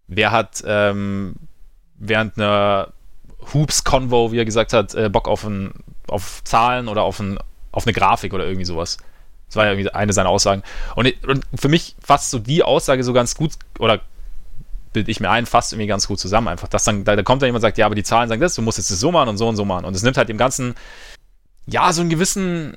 wer 0.08 0.32
hat 0.32 0.64
ähm, 0.66 1.36
während 1.96 2.38
einer 2.38 2.94
Hoops-Convo, 3.54 4.32
wie 4.32 4.40
er 4.40 4.46
gesagt 4.46 4.74
hat, 4.74 4.94
äh, 4.96 5.10
Bock 5.10 5.28
auf, 5.28 5.44
ein, 5.44 5.74
auf 6.08 6.44
Zahlen 6.44 6.88
oder 6.88 7.04
auf, 7.04 7.20
ein, 7.20 7.40
auf 7.72 7.86
eine 7.86 7.94
Grafik 7.94 8.34
oder 8.34 8.46
irgendwie 8.46 8.66
sowas. 8.66 8.98
Das 9.48 9.56
war 9.58 9.66
ja 9.66 9.72
irgendwie 9.72 9.90
eine 9.92 10.14
seiner 10.14 10.30
Aussagen. 10.30 10.64
Und, 10.96 11.12
und 11.28 11.46
für 11.56 11.70
mich 11.70 11.96
fasst 12.02 12.32
so 12.32 12.40
die 12.40 12.64
Aussage 12.64 13.04
so 13.04 13.14
ganz 13.14 13.36
gut, 13.36 13.54
oder 13.80 14.02
bilde 14.94 15.12
ich 15.12 15.20
mir 15.20 15.30
ein, 15.30 15.46
fasst 15.46 15.74
irgendwie 15.74 15.88
ganz 15.88 16.08
gut 16.08 16.20
zusammen. 16.20 16.48
Einfach, 16.48 16.68
dass 16.68 16.84
dann, 16.84 17.04
da, 17.04 17.16
da 17.16 17.24
kommt 17.24 17.42
dann 17.42 17.48
jemand 17.48 17.64
und 17.64 17.68
sagt, 17.68 17.78
ja, 17.78 17.86
aber 17.86 17.96
die 17.96 18.04
Zahlen 18.04 18.30
sagen 18.30 18.42
das, 18.42 18.56
du 18.56 18.62
musst 18.62 18.78
jetzt 18.78 18.92
das 18.92 19.00
so 19.00 19.12
machen 19.12 19.30
und 19.30 19.38
so 19.38 19.48
und 19.48 19.56
so 19.56 19.66
machen. 19.66 19.86
Und 19.86 19.96
es 19.96 20.04
nimmt 20.04 20.18
halt 20.18 20.30
dem 20.30 20.38
Ganzen, 20.38 20.76
ja, 21.66 21.92
so 21.94 22.02
einen 22.02 22.10
gewissen, 22.10 22.76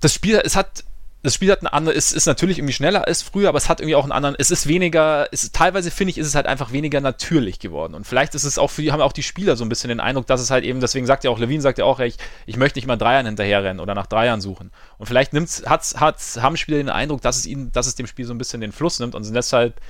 das 0.00 0.12
Spiel, 0.12 0.40
es 0.44 0.56
hat 0.56 0.84
das 1.26 1.34
Spiel 1.34 1.50
hat 1.50 1.58
eine 1.60 1.72
andere, 1.72 1.92
ist, 1.92 2.12
ist 2.12 2.26
natürlich 2.26 2.58
irgendwie 2.58 2.72
schneller 2.72 3.08
als 3.08 3.20
früher, 3.20 3.48
aber 3.48 3.58
es 3.58 3.68
hat 3.68 3.80
irgendwie 3.80 3.96
auch 3.96 4.04
einen 4.04 4.12
anderen, 4.12 4.36
es 4.38 4.52
ist 4.52 4.68
weniger, 4.68 5.26
es, 5.32 5.50
teilweise 5.50 5.90
finde 5.90 6.12
ich, 6.12 6.18
ist 6.18 6.28
es 6.28 6.36
halt 6.36 6.46
einfach 6.46 6.70
weniger 6.70 7.00
natürlich 7.00 7.58
geworden. 7.58 7.94
Und 7.94 8.06
vielleicht 8.06 8.36
ist 8.36 8.44
es 8.44 8.58
auch 8.58 8.70
für 8.70 8.82
die, 8.82 8.92
haben 8.92 9.00
auch 9.00 9.12
die 9.12 9.24
Spieler 9.24 9.56
so 9.56 9.64
ein 9.64 9.68
bisschen 9.68 9.88
den 9.88 9.98
Eindruck, 9.98 10.28
dass 10.28 10.40
es 10.40 10.52
halt 10.52 10.62
eben, 10.64 10.78
deswegen 10.78 11.04
sagt 11.04 11.24
ja 11.24 11.30
auch, 11.32 11.40
Levine 11.40 11.60
sagt 11.60 11.78
ja 11.78 11.84
auch, 11.84 11.98
ich, 11.98 12.16
ich 12.46 12.56
möchte 12.56 12.78
nicht 12.78 12.86
mal 12.86 12.96
Dreiern 12.96 13.26
hinterherrennen 13.26 13.80
oder 13.80 13.96
nach 13.96 14.06
Dreiern 14.06 14.40
suchen. 14.40 14.70
Und 14.98 15.06
vielleicht 15.06 15.32
nimmt's, 15.32 15.64
hat's, 15.66 15.98
hat's, 15.98 16.40
haben 16.40 16.56
Spieler 16.56 16.78
den 16.78 16.90
Eindruck, 16.90 17.22
dass 17.22 17.38
es 17.38 17.46
ihnen, 17.46 17.72
dass 17.72 17.88
es 17.88 17.96
dem 17.96 18.06
Spiel 18.06 18.24
so 18.24 18.32
ein 18.32 18.38
bisschen 18.38 18.60
den 18.60 18.70
Fluss 18.70 19.00
nimmt 19.00 19.16
und 19.16 19.24
sind 19.24 19.34
deshalb, 19.34 19.80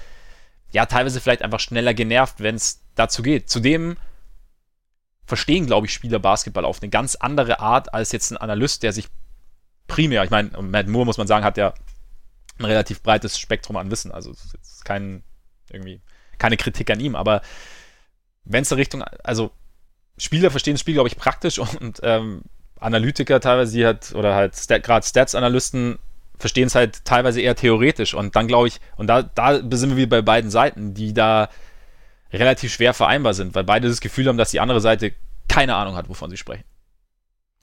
ja, 0.73 0.87
teilweise 0.87 1.21
vielleicht 1.21 1.43
einfach 1.43 1.61
schneller 1.61 1.93
genervt, 1.93 2.37
wenn 2.39 2.55
es 2.55 2.81
dazu 2.95 3.23
geht. 3.23 3.51
Zudem 3.51 3.99
verstehen, 5.27 5.67
glaube 5.67 5.87
ich, 5.87 5.93
Spieler 5.93 6.19
Basketball 6.19 6.65
auf 6.65 6.81
eine 6.81 6.89
ganz 6.89 7.15
andere 7.15 7.61
Art 7.61 7.93
als 7.93 8.13
jetzt 8.13 8.31
ein 8.31 8.39
Analyst, 8.39 8.83
der 8.83 8.95
sich 8.95 9.09
primär, 9.87 10.25
ich 10.25 10.31
meine, 10.31 10.51
Matt 10.63 10.89
Moore, 10.89 11.07
muss 11.07 11.19
man 11.19 11.27
sagen, 11.27 11.45
hat 11.45 11.57
ja 11.57 11.75
ein 12.59 12.65
relativ 12.65 13.03
breites 13.03 13.39
Spektrum 13.39 13.77
an 13.77 13.91
Wissen. 13.91 14.13
Also 14.13 14.31
es 14.31 14.55
ist 14.55 14.85
kein, 14.85 15.23
irgendwie, 15.71 16.01
keine 16.39 16.57
Kritik 16.57 16.91
an 16.91 17.01
ihm, 17.01 17.15
aber 17.15 17.43
wenn 18.45 18.63
es 18.63 18.71
in 18.71 18.79
Richtung, 18.79 19.03
also 19.23 19.51
Spieler 20.19 20.51
verstehen 20.51 20.75
das 20.75 20.81
Spiel, 20.81 20.95
glaube 20.95 21.09
ich, 21.09 21.17
praktisch 21.17 21.59
und 21.81 22.01
ähm, 22.03 22.43
Analytiker 22.79 23.41
teilweise, 23.41 23.77
die 23.77 23.85
halt, 23.85 24.15
oder 24.15 24.35
halt 24.35 24.55
Stat, 24.57 24.83
gerade 24.83 25.07
Stats-Analysten 25.07 25.99
verstehen 26.39 26.67
es 26.67 26.75
halt 26.75 27.05
teilweise 27.05 27.41
eher 27.41 27.57
theoretisch 27.57 28.13
und 28.13 28.37
dann 28.37 28.47
glaube 28.47 28.69
ich, 28.69 28.81
und 28.97 29.07
da, 29.07 29.23
da 29.23 29.61
sind 29.71 29.91
wir 29.91 29.97
wieder 29.97 30.09
bei 30.09 30.23
beiden 30.23 30.51
Seiten, 30.51 30.93
die 30.93 31.15
da 31.15 31.49
relativ 32.31 32.73
schwer 32.73 32.93
vereinbar 32.93 33.33
sind, 33.33 33.55
weil 33.55 33.65
beide 33.65 33.89
das 33.89 34.01
Gefühl 34.01 34.29
haben, 34.29 34.37
dass 34.37 34.51
die 34.51 34.61
andere 34.61 34.83
Seite 34.83 35.13
keine 35.49 35.75
Ahnung 35.75 35.97
hat, 35.97 36.09
wovon 36.11 36.29
sie 36.29 36.37
sprechen. 36.37 36.65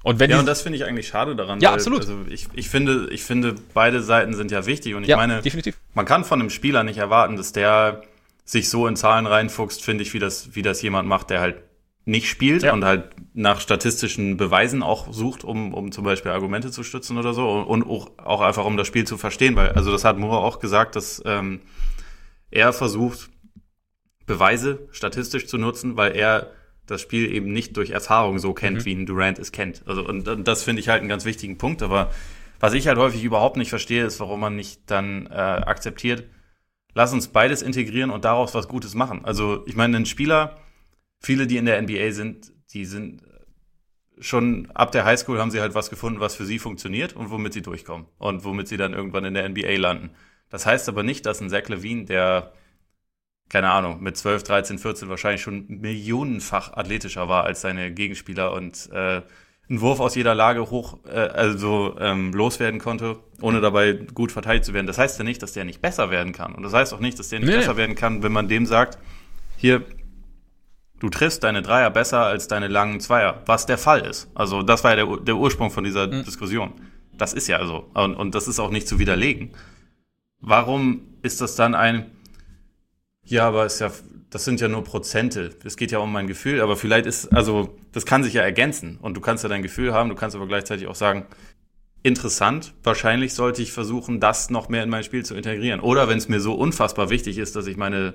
Und 0.03 0.19
wenn 0.19 0.29
ja, 0.29 0.39
und 0.39 0.45
das 0.45 0.61
finde 0.61 0.77
ich 0.77 0.85
eigentlich 0.85 1.07
schade 1.07 1.35
daran. 1.35 1.61
Ja, 1.61 1.69
weil, 1.69 1.75
absolut. 1.75 2.01
Also 2.01 2.19
ich, 2.29 2.47
ich, 2.53 2.69
finde, 2.69 3.07
ich 3.11 3.23
finde, 3.23 3.55
beide 3.73 4.03
Seiten 4.03 4.33
sind 4.35 4.51
ja 4.51 4.65
wichtig 4.65 4.95
und 4.95 5.03
ich 5.03 5.09
ja, 5.09 5.17
meine, 5.17 5.41
definitiv. 5.41 5.77
man 5.93 6.05
kann 6.05 6.25
von 6.25 6.41
einem 6.41 6.49
Spieler 6.49 6.83
nicht 6.83 6.97
erwarten, 6.97 7.37
dass 7.37 7.53
der 7.53 8.03
sich 8.43 8.69
so 8.69 8.85
in 8.87 8.97
Zahlen 8.97 9.25
reinfuchst, 9.25 9.81
finde 9.81 10.03
ich, 10.03 10.13
wie 10.13 10.19
das, 10.19 10.55
wie 10.55 10.61
das 10.61 10.81
jemand 10.81 11.07
macht, 11.07 11.29
der 11.29 11.39
halt 11.39 11.55
nicht 12.05 12.29
spielt 12.29 12.63
ja. 12.63 12.73
und 12.73 12.83
halt 12.83 13.11
nach 13.33 13.61
statistischen 13.61 14.35
Beweisen 14.35 14.83
auch 14.83 15.13
sucht, 15.13 15.45
um, 15.45 15.73
um 15.73 15.93
zum 15.93 16.03
Beispiel 16.03 16.31
Argumente 16.31 16.69
zu 16.69 16.83
stützen 16.83 17.17
oder 17.17 17.33
so 17.33 17.49
und 17.49 17.83
auch, 17.83 18.11
auch 18.17 18.41
einfach 18.41 18.65
um 18.65 18.75
das 18.75 18.87
Spiel 18.87 19.07
zu 19.07 19.17
verstehen, 19.17 19.55
weil, 19.55 19.69
also 19.69 19.89
das 19.89 20.03
hat 20.03 20.17
Moore 20.17 20.39
auch 20.39 20.59
gesagt, 20.59 20.97
dass 20.97 21.21
ähm, 21.25 21.61
er 22.51 22.73
versucht, 22.73 23.29
Beweise 24.25 24.87
statistisch 24.91 25.47
zu 25.47 25.57
nutzen, 25.57 25.97
weil 25.97 26.15
er 26.15 26.51
das 26.85 27.01
Spiel 27.01 27.33
eben 27.33 27.51
nicht 27.51 27.77
durch 27.77 27.91
Erfahrung 27.91 28.39
so 28.39 28.53
kennt, 28.53 28.79
mhm. 28.79 28.85
wie 28.85 28.93
ein 28.93 29.05
Durant 29.05 29.39
es 29.39 29.51
kennt. 29.51 29.83
Also 29.85 30.05
und, 30.05 30.27
und 30.27 30.47
das 30.47 30.63
finde 30.63 30.81
ich 30.81 30.89
halt 30.89 30.99
einen 30.99 31.09
ganz 31.09 31.25
wichtigen 31.25 31.57
Punkt. 31.57 31.81
Aber 31.81 32.11
was 32.59 32.73
ich 32.73 32.87
halt 32.87 32.97
häufig 32.97 33.23
überhaupt 33.23 33.57
nicht 33.57 33.69
verstehe, 33.69 34.05
ist, 34.05 34.19
warum 34.19 34.39
man 34.39 34.55
nicht 34.55 34.81
dann 34.87 35.27
äh, 35.27 35.33
akzeptiert, 35.33 36.25
lass 36.93 37.13
uns 37.13 37.29
beides 37.29 37.61
integrieren 37.61 38.09
und 38.09 38.25
daraus 38.25 38.53
was 38.53 38.67
Gutes 38.67 38.95
machen. 38.95 39.23
Also 39.23 39.63
ich 39.65 39.75
meine, 39.75 39.97
ein 39.97 40.05
Spieler, 40.05 40.57
viele, 41.19 41.47
die 41.47 41.57
in 41.57 41.65
der 41.65 41.81
NBA 41.81 42.11
sind, 42.11 42.51
die 42.73 42.85
sind 42.85 43.21
schon 44.19 44.69
ab 44.71 44.91
der 44.91 45.05
Highschool 45.05 45.39
haben 45.39 45.51
sie 45.51 45.61
halt 45.61 45.75
was 45.75 45.89
gefunden, 45.89 46.19
was 46.19 46.35
für 46.35 46.45
sie 46.45 46.59
funktioniert 46.59 47.13
und 47.13 47.31
womit 47.31 47.53
sie 47.53 47.61
durchkommen 47.61 48.07
und 48.17 48.43
womit 48.45 48.67
sie 48.67 48.77
dann 48.77 48.93
irgendwann 48.93 49.25
in 49.25 49.33
der 49.33 49.47
NBA 49.49 49.77
landen. 49.77 50.11
Das 50.49 50.65
heißt 50.65 50.87
aber 50.87 51.03
nicht, 51.03 51.25
dass 51.25 51.41
ein 51.41 51.49
Zach 51.49 51.67
Levine, 51.67 52.05
der 52.05 52.53
keine 53.53 53.69
Ahnung, 53.69 54.01
mit 54.01 54.17
12, 54.17 54.41
13, 54.41 54.79
14 54.79 55.09
wahrscheinlich 55.09 55.43
schon 55.43 55.65
millionenfach 55.67 56.73
athletischer 56.73 57.29
war 57.29 57.43
als 57.43 57.61
seine 57.61 57.91
Gegenspieler 57.91 58.51
und 58.51 58.89
äh, 58.91 59.21
einen 59.69 59.79
Wurf 59.79 59.99
aus 59.99 60.15
jeder 60.15 60.33
Lage 60.33 60.71
hoch, 60.71 60.97
äh, 61.05 61.11
also 61.11 61.95
ähm, 61.99 62.33
loswerden 62.33 62.79
konnte, 62.79 63.19
ohne 63.41 63.61
dabei 63.61 63.93
gut 63.93 64.31
verteidigt 64.31 64.65
zu 64.65 64.73
werden. 64.73 64.87
Das 64.87 64.97
heißt 64.97 65.19
ja 65.19 65.23
nicht, 65.23 65.43
dass 65.43 65.53
der 65.53 65.65
nicht 65.65 65.83
besser 65.83 66.09
werden 66.09 66.33
kann. 66.33 66.55
Und 66.55 66.63
das 66.63 66.73
heißt 66.73 66.95
auch 66.95 66.99
nicht, 66.99 67.19
dass 67.19 67.29
der 67.29 67.41
nicht 67.41 67.49
nee. 67.49 67.57
besser 67.57 67.77
werden 67.77 67.93
kann, 67.93 68.23
wenn 68.23 68.31
man 68.31 68.47
dem 68.47 68.65
sagt, 68.65 68.97
hier, 69.55 69.83
du 70.99 71.09
triffst 71.09 71.43
deine 71.43 71.61
Dreier 71.61 71.91
besser 71.91 72.25
als 72.25 72.47
deine 72.47 72.69
langen 72.69 73.01
Zweier, 73.01 73.43
was 73.45 73.67
der 73.67 73.77
Fall 73.77 74.01
ist. 74.01 74.31
Also 74.33 74.63
das 74.63 74.83
war 74.83 74.97
ja 74.97 75.05
der, 75.05 75.17
der 75.17 75.35
Ursprung 75.35 75.69
von 75.69 75.83
dieser 75.83 76.07
mhm. 76.07 76.23
Diskussion. 76.23 76.73
Das 77.15 77.33
ist 77.33 77.47
ja 77.47 77.63
so. 77.67 77.87
Und, 77.93 78.15
und 78.15 78.33
das 78.33 78.47
ist 78.47 78.59
auch 78.59 78.71
nicht 78.71 78.87
zu 78.87 78.97
widerlegen. 78.97 79.51
Warum 80.39 81.01
ist 81.21 81.39
das 81.39 81.55
dann 81.55 81.75
ein, 81.75 82.07
ja, 83.25 83.47
aber 83.47 83.65
ist 83.65 83.79
ja, 83.79 83.91
das 84.29 84.45
sind 84.45 84.59
ja 84.61 84.67
nur 84.67 84.83
Prozente. 84.83 85.51
Es 85.63 85.77
geht 85.77 85.91
ja 85.91 85.99
um 85.99 86.11
mein 86.11 86.27
Gefühl, 86.27 86.61
aber 86.61 86.75
vielleicht 86.75 87.05
ist, 87.05 87.33
also, 87.33 87.77
das 87.91 88.05
kann 88.05 88.23
sich 88.23 88.33
ja 88.33 88.41
ergänzen. 88.41 88.97
Und 89.01 89.15
du 89.15 89.21
kannst 89.21 89.43
ja 89.43 89.49
dein 89.49 89.61
Gefühl 89.61 89.93
haben, 89.93 90.09
du 90.09 90.15
kannst 90.15 90.35
aber 90.35 90.47
gleichzeitig 90.47 90.87
auch 90.87 90.95
sagen, 90.95 91.25
interessant, 92.03 92.73
wahrscheinlich 92.83 93.33
sollte 93.33 93.61
ich 93.61 93.71
versuchen, 93.71 94.19
das 94.19 94.49
noch 94.49 94.67
mehr 94.67 94.83
in 94.83 94.89
mein 94.89 95.03
Spiel 95.03 95.23
zu 95.23 95.35
integrieren. 95.35 95.79
Oder 95.79 96.09
wenn 96.09 96.17
es 96.17 96.27
mir 96.27 96.41
so 96.41 96.53
unfassbar 96.53 97.09
wichtig 97.09 97.37
ist, 97.37 97.55
dass 97.55 97.65
ich 97.65 97.77
meine, 97.77 98.13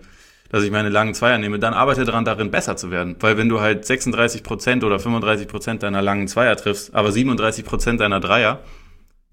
dass 0.50 0.62
ich 0.62 0.70
meine 0.70 0.90
langen 0.90 1.14
Zweier 1.14 1.38
nehme, 1.38 1.58
dann 1.58 1.74
arbeite 1.74 2.04
daran, 2.04 2.24
darin 2.24 2.50
besser 2.50 2.76
zu 2.76 2.90
werden. 2.90 3.16
Weil 3.20 3.36
wenn 3.36 3.48
du 3.48 3.60
halt 3.60 3.84
36 3.84 4.42
Prozent 4.42 4.84
oder 4.84 4.98
35 4.98 5.48
Prozent 5.48 5.82
deiner 5.82 6.02
langen 6.02 6.28
Zweier 6.28 6.56
triffst, 6.56 6.94
aber 6.94 7.12
37 7.12 7.64
Prozent 7.64 8.00
deiner 8.00 8.20
Dreier, 8.20 8.62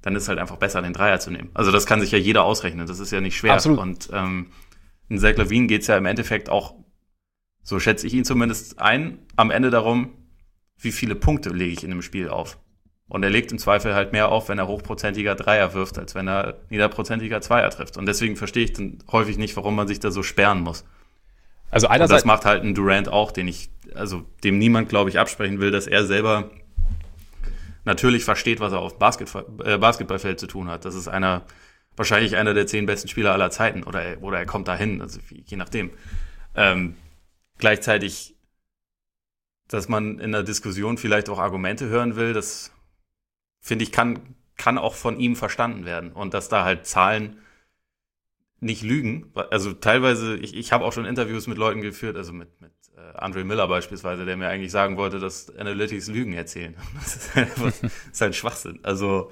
dann 0.02 0.16
ist 0.16 0.24
es 0.24 0.30
halt 0.30 0.40
einfach 0.40 0.58
besser, 0.58 0.82
den 0.82 0.94
Dreier 0.94 1.20
zu 1.20 1.32
nehmen. 1.32 1.50
Also 1.54 1.72
das 1.72 1.86
kann 1.86 2.00
sich 2.00 2.12
ja 2.12 2.18
jeder 2.18 2.44
ausrechnen. 2.44 2.86
Das 2.86 3.00
ist 3.00 3.12
ja 3.12 3.22
nicht 3.22 3.36
schwer. 3.36 3.54
Absolut. 3.54 3.80
Und 3.80 4.10
ähm, 4.14 4.48
in 5.10 5.20
Zach 5.20 5.36
Levine 5.36 5.68
geht 5.68 5.82
es 5.82 5.88
ja 5.88 5.98
im 5.98 6.06
Endeffekt 6.06 6.50
auch, 6.50 6.76
so 7.64 7.80
schätze 7.80 8.08
ich 8.08 8.14
ihn 8.14 8.26
zumindest 8.26 8.80
ein, 8.80 9.20
am 9.36 9.52
Ende 9.52 9.70
darum, 9.70 10.14
wie 10.78 10.92
viele 10.92 11.16
Punkte 11.16 11.50
lege 11.50 11.74
ich 11.74 11.84
in 11.84 11.92
einem 11.92 12.02
Spiel 12.02 12.30
auf. 12.30 12.60
Und 13.08 13.24
er 13.24 13.30
legt 13.30 13.52
im 13.52 13.60
Zweifel 13.60 13.94
halt 13.94 14.14
mehr 14.14 14.30
auf, 14.30 14.50
wenn 14.50 14.58
er 14.58 14.68
hochprozentiger 14.68 15.36
Dreier 15.36 15.74
wirft, 15.74 16.00
als 16.00 16.16
wenn 16.16 16.28
er 16.28 16.60
niederprozentiger 16.70 17.40
Zweier 17.40 17.70
trifft. 17.70 17.98
Und 17.98 18.08
deswegen 18.08 18.36
verstehe 18.36 18.64
ich 18.64 18.74
dann 18.74 18.98
häufig 19.12 19.38
nicht, 19.38 19.56
warum 19.56 19.76
man 19.76 19.88
sich 19.88 20.00
da 20.00 20.10
so 20.10 20.24
sperren 20.24 20.62
muss. 20.62 20.86
Also 21.70 21.88
einerseits. 21.88 22.24
Und 22.24 22.30
das 22.30 22.36
macht 22.36 22.46
halt 22.46 22.64
ein 22.64 22.74
Durant 22.74 23.08
auch, 23.10 23.32
den 23.32 23.48
ich, 23.48 23.70
also 23.94 24.26
dem 24.44 24.58
niemand, 24.58 24.90
glaube 24.90 25.12
ich, 25.12 25.20
absprechen 25.20 25.60
will, 25.60 25.70
dass 25.70 25.86
er 25.86 26.06
selber 26.06 26.50
natürlich 27.84 28.24
versteht, 28.24 28.60
was 28.60 28.74
er 28.74 28.80
auf 28.80 28.98
Basketball, 28.98 29.46
äh, 29.64 29.78
Basketballfeld 29.78 30.40
zu 30.40 30.48
tun 30.48 30.68
hat. 30.68 30.86
Das 30.86 30.96
ist 30.96 31.08
einer 31.08 31.44
wahrscheinlich 31.96 32.36
einer 32.36 32.54
der 32.54 32.68
zehn 32.68 32.86
besten 32.86 33.08
Spieler 33.08 33.34
aller 33.34 33.52
Zeiten 33.52 33.84
oder, 33.84 34.02
er, 34.02 34.24
oder 34.24 34.40
er 34.40 34.46
kommt 34.46 34.68
dahin, 34.68 35.02
also 35.02 35.20
je 35.30 35.58
nachdem. 35.58 35.92
Ähm, 36.56 36.96
gleichzeitig, 37.58 38.36
dass 39.68 39.90
man 39.90 40.20
in 40.20 40.32
der 40.32 40.44
Diskussion 40.44 40.98
vielleicht 40.98 41.30
auch 41.30 41.40
Argumente 41.40 41.88
hören 41.88 42.16
will, 42.16 42.34
das 42.34 42.72
finde 43.60 43.84
ich 43.84 43.92
kann, 43.92 44.36
kann 44.58 44.78
auch 44.78 44.94
von 44.94 45.20
ihm 45.20 45.36
verstanden 45.36 45.86
werden 45.86 46.12
und 46.12 46.34
dass 46.34 46.50
da 46.50 46.64
halt 46.64 46.86
Zahlen 46.86 47.40
nicht 48.60 48.84
lügen. 48.84 49.32
Also 49.52 49.74
teilweise, 49.74 50.38
ich, 50.38 50.56
ich 50.56 50.72
habe 50.72 50.86
auch 50.86 50.94
schon 50.94 51.06
Interviews 51.06 51.48
mit 51.48 51.58
Leuten 51.58 51.82
geführt, 51.82 52.16
also 52.16 52.34
mit, 52.34 52.62
mit 52.62 52.72
äh, 52.96 53.18
Andre 53.18 53.44
Miller 53.44 53.68
beispielsweise, 53.68 54.26
der 54.26 54.38
mir 54.38 54.48
eigentlich 54.48 54.72
sagen 54.72 54.98
wollte, 54.98 55.20
dass 55.20 55.56
Analytics 55.56 56.08
Lügen 56.08 56.34
erzählen. 56.34 56.76
Das 56.96 57.16
ist, 57.16 57.38
einfach, 57.38 57.72
das 57.82 57.92
ist 58.12 58.22
ein 58.22 58.34
Schwachsinn. 58.34 58.80
Also 58.84 59.32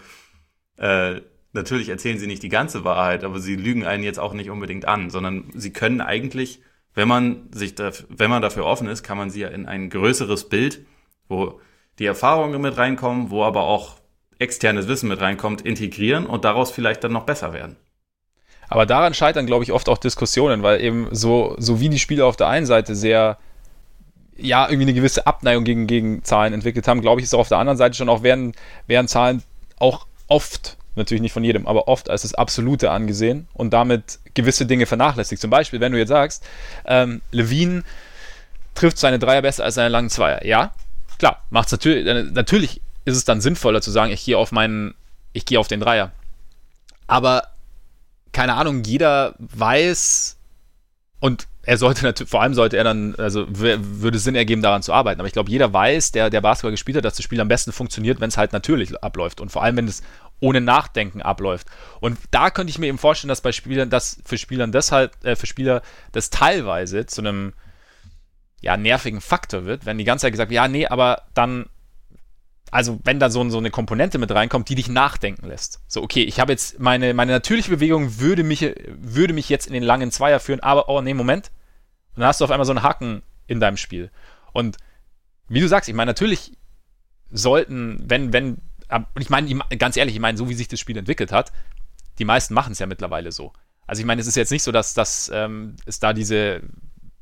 äh, 0.78 1.22
natürlich 1.54 1.90
erzählen 1.90 2.18
sie 2.18 2.28
nicht 2.28 2.44
die 2.44 2.50
ganze 2.50 2.84
Wahrheit, 2.84 3.24
aber 3.24 3.40
sie 3.40 3.56
lügen 3.56 3.86
einen 3.86 4.04
jetzt 4.04 4.20
auch 4.20 4.34
nicht 4.34 4.50
unbedingt 4.50 4.86
an, 4.86 5.10
sondern 5.10 5.52
sie 5.54 5.72
können 5.72 6.02
eigentlich, 6.02 6.62
wenn 6.94 7.08
man 7.08 7.50
sich 7.52 7.76
da, 7.76 7.92
wenn 8.10 8.30
man 8.30 8.42
dafür 8.42 8.66
offen 8.66 8.88
ist, 8.88 9.04
kann 9.04 9.18
man 9.18 9.30
sie 9.30 9.42
ja 9.42 9.48
in 9.50 9.68
ein 9.68 9.90
größeres 9.90 10.50
Bild, 10.50 10.86
wo 11.30 11.60
die 12.00 12.06
Erfahrungen 12.06 12.62
mit 12.62 12.78
reinkommen, 12.78 13.30
wo 13.30 13.44
aber 13.44 13.64
auch 13.64 13.98
externes 14.40 14.88
Wissen 14.88 15.10
mit 15.10 15.22
reinkommt, 15.22 15.62
integrieren 15.62 16.26
und 16.26 16.44
daraus 16.44 16.72
vielleicht 16.72 17.04
dann 17.04 17.14
noch 17.14 17.26
besser 17.26 17.54
werden. 17.54 17.78
Aber 18.68 18.86
daran 18.86 19.14
scheitern, 19.14 19.46
glaube 19.46 19.64
ich, 19.64 19.72
oft 19.72 19.88
auch 19.90 20.00
Diskussionen, 20.00 20.64
weil 20.64 20.82
eben 20.82 21.08
so, 21.12 21.56
so 21.60 21.80
wie 21.80 21.90
die 21.90 22.00
Spieler 22.00 22.26
auf 22.26 22.36
der 22.36 22.48
einen 22.48 22.66
Seite 22.66 22.96
sehr, 22.96 23.38
ja, 24.36 24.66
irgendwie 24.66 24.86
eine 24.86 24.94
gewisse 24.94 25.28
Abneigung 25.28 25.64
gegen, 25.64 25.86
gegen 25.86 26.24
Zahlen 26.24 26.54
entwickelt 26.54 26.88
haben, 26.88 27.02
glaube 27.02 27.22
ich, 27.22 27.26
ist 27.26 27.36
auch 27.36 27.40
auf 27.40 27.50
der 27.50 27.60
anderen 27.60 27.78
Seite 27.78 27.96
schon 27.96 28.10
auch 28.10 28.24
werden, 28.24 28.54
werden 28.88 29.08
Zahlen 29.08 29.44
auch 29.78 30.08
oft 30.28 30.78
natürlich 30.96 31.22
nicht 31.22 31.34
von 31.34 31.44
jedem, 31.44 31.68
aber 31.68 31.88
oft 31.88 32.10
als 32.10 32.22
das 32.22 32.34
Absolute 32.34 32.92
angesehen 32.92 33.48
und 33.54 33.72
damit 33.72 34.20
gewisse 34.34 34.66
Dinge 34.66 34.86
vernachlässigt. 34.86 35.42
Zum 35.42 35.50
Beispiel, 35.50 35.80
wenn 35.80 35.92
du 35.92 35.98
jetzt 35.98 36.10
sagst, 36.10 36.46
ähm, 36.86 37.22
Levine 37.32 37.84
trifft 38.76 38.98
seine 38.98 39.20
Dreier 39.20 39.42
besser 39.42 39.64
als 39.64 39.76
seine 39.76 39.90
langen 39.90 40.10
Zweier. 40.10 40.46
Ja, 40.46 40.74
klar, 41.20 41.44
macht's 41.50 41.72
natürlich, 41.72 42.32
natürlich 42.32 42.82
ist 43.06 43.18
es 43.18 43.26
dann 43.26 43.42
sinnvoller 43.42 43.82
zu 43.82 43.92
sagen, 43.92 44.12
ich 44.12 44.24
gehe 44.24 44.38
auf 44.38 44.52
meinen, 44.52 44.94
ich 45.34 45.46
gehe 45.46 45.60
auf 45.60 45.68
den 45.68 45.80
Dreier. 45.80 46.12
Aber 47.08 47.48
keine 48.32 48.56
Ahnung, 48.56 48.84
jeder 48.84 49.36
weiß 49.38 50.38
und 51.20 51.48
er 51.66 51.78
sollte 51.78 52.04
natürlich, 52.04 52.30
vor 52.30 52.42
allem 52.42 52.54
sollte 52.54 52.78
er 52.78 52.84
dann, 52.84 53.16
also 53.16 53.46
würde 53.50 54.20
Sinn 54.20 54.36
ergeben, 54.36 54.62
daran 54.62 54.84
zu 54.84 54.92
arbeiten. 54.92 55.22
Aber 55.22 55.28
ich 55.28 55.34
glaube, 55.34 55.50
jeder 55.50 55.72
weiß, 55.72 56.12
der, 56.12 56.30
der 56.30 56.42
Basketball 56.42 56.72
gespielt 56.72 56.98
hat, 56.98 57.06
dass 57.06 57.16
das 57.16 57.24
Spiel 57.24 57.40
am 57.40 57.48
besten 57.48 57.72
funktioniert, 57.72 58.20
wenn 58.20 58.28
es 58.28 58.38
halt 58.38 58.52
natürlich 58.52 59.02
abläuft. 59.02 59.40
Und 59.40 59.50
vor 59.50 59.64
allem, 59.64 59.78
wenn 59.78 59.88
es 59.88 60.04
ohne 60.42 60.60
Nachdenken 60.60 61.22
abläuft. 61.22 61.68
Und 62.02 62.20
da 62.32 62.50
könnte 62.50 62.70
ich 62.70 62.80
mir 62.80 62.88
eben 62.88 62.98
vorstellen, 62.98 63.30
dass 63.30 63.40
bei 63.40 63.54
Spielern, 63.54 63.90
dass 63.90 64.20
für 64.26 64.38
Spielern 64.38 64.74
deshalb, 64.74 65.14
äh, 65.24 65.38
für 65.38 65.48
Spieler 65.48 65.82
das 66.12 66.30
teilweise 66.30 67.06
zu 67.06 67.22
einem 67.22 67.54
ja, 68.60 68.76
nervigen 68.76 69.22
Faktor 69.22 69.64
wird, 69.64 69.86
wenn 69.86 69.98
die 69.98 70.04
ganze 70.04 70.24
Zeit 70.24 70.34
gesagt 70.34 70.50
wird, 70.50 70.56
ja, 70.56 70.68
nee, 70.68 70.88
aber 70.88 71.24
dann, 71.34 71.68
also 72.74 73.00
wenn 73.04 73.20
da 73.20 73.30
so, 73.30 73.48
so 73.50 73.60
eine 73.60 73.70
Komponente 73.70 74.18
mit 74.18 74.32
reinkommt, 74.32 74.68
die 74.68 74.74
dich 74.74 74.90
nachdenken 74.90 75.48
lässt. 75.48 75.82
So, 75.88 76.02
okay, 76.02 76.24
ich 76.24 76.40
habe 76.40 76.52
jetzt 76.52 76.80
meine, 76.80 77.14
meine 77.14 77.32
natürliche 77.32 77.70
Bewegung 77.70 78.20
würde 78.20 78.44
mich, 78.44 78.74
würde 78.88 79.34
mich 79.34 79.48
jetzt 79.48 79.68
in 79.68 79.74
den 79.74 79.84
langen 79.84 80.12
Zweier 80.12 80.40
führen, 80.40 80.60
aber 80.60 80.90
oh 80.90 81.00
nee, 81.00 81.14
Moment. 81.14 81.52
Und 82.16 82.22
dann 82.22 82.28
hast 82.28 82.42
du 82.42 82.46
auf 82.46 82.52
einmal 82.52 82.66
so 82.66 82.72
einen 82.72 82.82
Haken 82.82 83.22
in 83.46 83.60
deinem 83.60 83.78
Spiel. 83.78 84.10
Und 84.54 84.78
wie 85.48 85.60
du 85.60 85.68
sagst, 85.68 85.88
ich 85.88 85.94
meine, 85.94 86.10
natürlich 86.10 86.54
sollten, 87.30 88.04
wenn, 88.08 88.34
wenn 88.34 88.58
und 88.90 89.22
ich 89.22 89.30
meine, 89.30 89.56
ganz 89.78 89.96
ehrlich, 89.96 90.16
ich 90.16 90.22
meine, 90.22 90.38
so 90.38 90.50
wie 90.50 90.56
sich 90.56 90.68
das 90.68 90.80
Spiel 90.80 90.98
entwickelt 90.98 91.32
hat, 91.32 91.52
die 92.18 92.26
meisten 92.26 92.56
machen 92.56 92.74
es 92.74 92.80
ja 92.80 92.88
mittlerweile 92.88 93.32
so. 93.32 93.54
Also 93.86 94.00
ich 94.00 94.06
meine, 94.08 94.20
es 94.20 94.28
ist 94.28 94.36
jetzt 94.36 94.52
nicht 94.52 94.64
so, 94.64 94.72
dass, 94.72 94.96
dass 94.96 95.30
ähm, 95.32 95.76
es 95.86 96.00
da 96.00 96.14
diese 96.14 96.62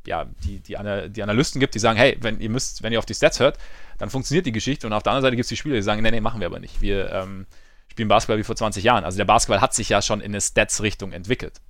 ja, 0.06 0.26
die, 0.44 0.60
die, 0.60 0.76
die 1.10 1.24
Analysten 1.24 1.60
gibt, 1.60 1.76
die 1.76 1.80
sagen, 1.80 1.98
hey, 1.98 2.18
wenn 2.22 2.40
ihr 2.40 2.50
müsst, 2.50 2.84
wenn 2.84 2.92
ihr 2.94 3.00
auf 3.00 3.06
die 3.06 3.14
Stats 3.14 3.40
hört, 3.40 3.58
dann 3.98 4.10
funktioniert 4.10 4.46
die 4.46 4.52
Geschichte. 4.52 4.88
Und 4.88 4.94
auf 4.94 5.04
der 5.04 5.12
anderen 5.12 5.24
Seite 5.24 5.36
gibt 5.36 5.46
es 5.46 5.50
die 5.50 5.58
Spieler, 5.58 5.76
die 5.76 5.82
sagen, 5.82 6.02
nee, 6.02 6.12
nee, 6.12 6.22
machen 6.22 6.40
wir 6.40 6.48
aber 6.48 6.60
nicht. 6.60 6.82
Wir 6.82 7.12
ähm, 7.12 7.46
spielen 7.88 8.08
Basketball 8.08 8.40
wie 8.40 8.44
vor 8.44 8.56
20 8.56 8.84
Jahren. 8.84 9.04
Also 9.04 9.18
der 9.18 9.26
Basketball 9.26 9.62
hat 9.62 9.74
sich 9.74 9.90
ja 9.90 10.02
schon 10.02 10.22
in 10.22 10.32
eine 10.32 10.42
Stats-Richtung 10.42 11.12
entwickelt. 11.12 11.62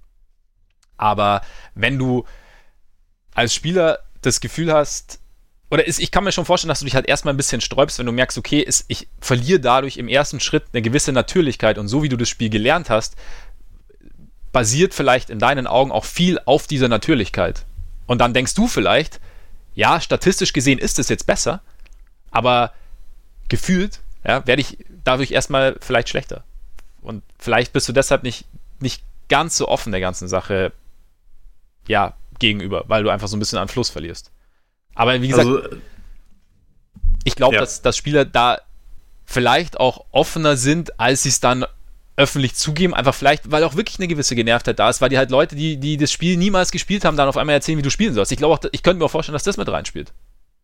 Aber 0.97 1.41
wenn 1.75 1.97
du 1.97 2.25
als 3.33 3.53
Spieler 3.53 3.99
das 4.21 4.39
Gefühl 4.39 4.71
hast, 4.71 5.19
oder 5.71 5.87
ist, 5.87 5.99
ich 5.99 6.11
kann 6.11 6.23
mir 6.23 6.31
schon 6.31 6.45
vorstellen, 6.45 6.69
dass 6.69 6.79
du 6.79 6.85
dich 6.85 6.95
halt 6.95 7.07
erstmal 7.07 7.33
ein 7.33 7.37
bisschen 7.37 7.61
sträubst, 7.61 7.97
wenn 7.97 8.05
du 8.05 8.11
merkst, 8.11 8.37
okay, 8.37 8.59
ist, 8.59 8.85
ich 8.89 9.07
verliere 9.19 9.59
dadurch 9.59 9.97
im 9.97 10.09
ersten 10.09 10.39
Schritt 10.39 10.65
eine 10.73 10.81
gewisse 10.81 11.13
Natürlichkeit 11.13 11.77
und 11.77 11.87
so 11.87 12.03
wie 12.03 12.09
du 12.09 12.17
das 12.17 12.29
Spiel 12.29 12.49
gelernt 12.49 12.89
hast, 12.89 13.15
basiert 14.51 14.93
vielleicht 14.93 15.29
in 15.29 15.39
deinen 15.39 15.67
Augen 15.67 15.91
auch 15.91 16.05
viel 16.05 16.39
auf 16.45 16.67
dieser 16.67 16.89
Natürlichkeit. 16.89 17.65
Und 18.11 18.17
dann 18.17 18.33
denkst 18.33 18.55
du 18.55 18.67
vielleicht, 18.67 19.21
ja, 19.73 20.01
statistisch 20.01 20.51
gesehen 20.51 20.79
ist 20.79 20.99
es 20.99 21.07
jetzt 21.07 21.25
besser, 21.25 21.61
aber 22.29 22.73
gefühlt 23.47 24.01
ja, 24.25 24.45
werde 24.45 24.61
ich 24.61 24.79
dadurch 25.05 25.31
erstmal 25.31 25.77
vielleicht 25.79 26.09
schlechter. 26.09 26.43
Und 27.01 27.23
vielleicht 27.39 27.71
bist 27.71 27.87
du 27.87 27.93
deshalb 27.93 28.23
nicht, 28.23 28.43
nicht 28.81 29.01
ganz 29.29 29.55
so 29.55 29.69
offen 29.69 29.93
der 29.93 30.01
ganzen 30.01 30.27
Sache 30.27 30.73
ja, 31.87 32.17
gegenüber, 32.37 32.83
weil 32.87 33.01
du 33.01 33.09
einfach 33.09 33.29
so 33.29 33.37
ein 33.37 33.39
bisschen 33.39 33.59
an 33.59 33.69
Fluss 33.69 33.89
verlierst. 33.89 34.29
Aber 34.93 35.21
wie 35.21 35.29
gesagt, 35.29 35.47
also, 35.47 35.61
ich 37.23 37.37
glaube, 37.37 37.55
ja. 37.55 37.61
dass, 37.61 37.81
dass 37.81 37.95
Spieler 37.95 38.25
da 38.25 38.59
vielleicht 39.23 39.79
auch 39.79 40.03
offener 40.11 40.57
sind, 40.57 40.99
als 40.99 41.23
sie 41.23 41.29
es 41.29 41.39
dann 41.39 41.65
öffentlich 42.15 42.55
zugeben, 42.55 42.93
einfach 42.93 43.15
vielleicht, 43.15 43.51
weil 43.51 43.63
auch 43.63 43.75
wirklich 43.75 43.99
eine 43.99 44.07
gewisse 44.07 44.35
Genervtheit 44.35 44.79
da 44.79 44.89
ist, 44.89 45.01
weil 45.01 45.09
die 45.09 45.17
halt 45.17 45.31
Leute, 45.31 45.55
die, 45.55 45.77
die 45.77 45.97
das 45.97 46.11
Spiel 46.11 46.37
niemals 46.37 46.71
gespielt 46.71 47.05
haben, 47.05 47.17
dann 47.17 47.27
auf 47.27 47.37
einmal 47.37 47.55
erzählen, 47.55 47.77
wie 47.77 47.83
du 47.83 47.89
spielen 47.89 48.13
sollst. 48.13 48.31
Ich 48.31 48.37
glaube 48.37 48.53
auch, 48.53 48.69
ich 48.71 48.83
könnte 48.83 48.99
mir 48.99 49.05
auch 49.05 49.11
vorstellen, 49.11 49.33
dass 49.33 49.43
das 49.43 49.57
mit 49.57 49.67
reinspielt. 49.69 50.13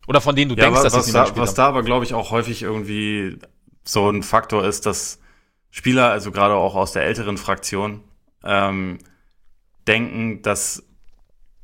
Oder 0.06 0.20
von 0.20 0.36
denen 0.36 0.50
du 0.50 0.54
ja, 0.56 0.64
denkst, 0.64 0.82
dass 0.82 1.06
sie 1.06 1.12
da, 1.12 1.36
Was 1.36 1.50
haben. 1.50 1.56
da 1.56 1.66
aber, 1.68 1.82
glaube 1.82 2.04
ich, 2.04 2.14
auch 2.14 2.30
häufig 2.30 2.62
irgendwie 2.62 3.38
so 3.84 4.10
ein 4.10 4.22
Faktor 4.22 4.64
ist, 4.64 4.86
dass 4.86 5.18
Spieler, 5.70 6.10
also 6.10 6.30
gerade 6.30 6.54
auch 6.54 6.74
aus 6.74 6.92
der 6.92 7.04
älteren 7.04 7.36
Fraktion, 7.36 8.02
ähm, 8.44 8.98
denken, 9.86 10.42
dass 10.42 10.82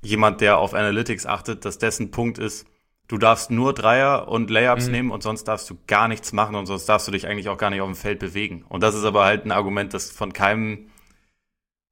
jemand, 0.03 0.41
der 0.41 0.59
auf 0.59 0.75
Analytics 0.75 1.27
achtet, 1.27 1.65
dass 1.65 1.79
dessen 1.79 2.11
Punkt 2.11 2.39
ist, 2.39 2.67
du 3.09 3.19
darfst 3.19 3.51
nur 3.51 3.73
Dreier 3.75 4.29
und 4.29 4.51
Layups 4.51 4.87
mhm. 4.87 4.93
nehmen 4.93 5.11
und 5.11 5.23
sonst 5.23 5.45
darfst 5.45 5.69
du 5.69 5.77
gar 5.87 6.09
nichts 6.09 6.33
machen 6.33 6.55
und 6.55 6.67
sonst 6.67 6.87
darfst 6.87 7.07
du 7.07 7.13
dich 7.13 7.27
eigentlich 7.27 7.49
auch 7.49 7.59
gar 7.59 7.71
nicht 7.71 7.81
auf 7.81 7.89
dem 7.89 7.97
Feld 7.97 8.19
bewegen. 8.19 8.65
Und 8.69 8.83
das 8.83 8.95
ist 8.95 9.05
aber 9.05 9.25
halt 9.25 9.45
ein 9.45 9.53
Argument, 9.53 9.93
das 9.95 10.11
von 10.11 10.33
keinem, 10.33 10.91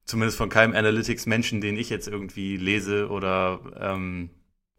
zumindest 0.05 0.37
von 0.37 0.49
keinem 0.49 0.75
Analytics-Menschen, 0.75 1.61
den 1.61 1.77
ich 1.77 1.89
jetzt 1.89 2.07
irgendwie 2.07 2.57
lese 2.57 3.09
oder 3.09 3.59
ähm, 3.79 4.29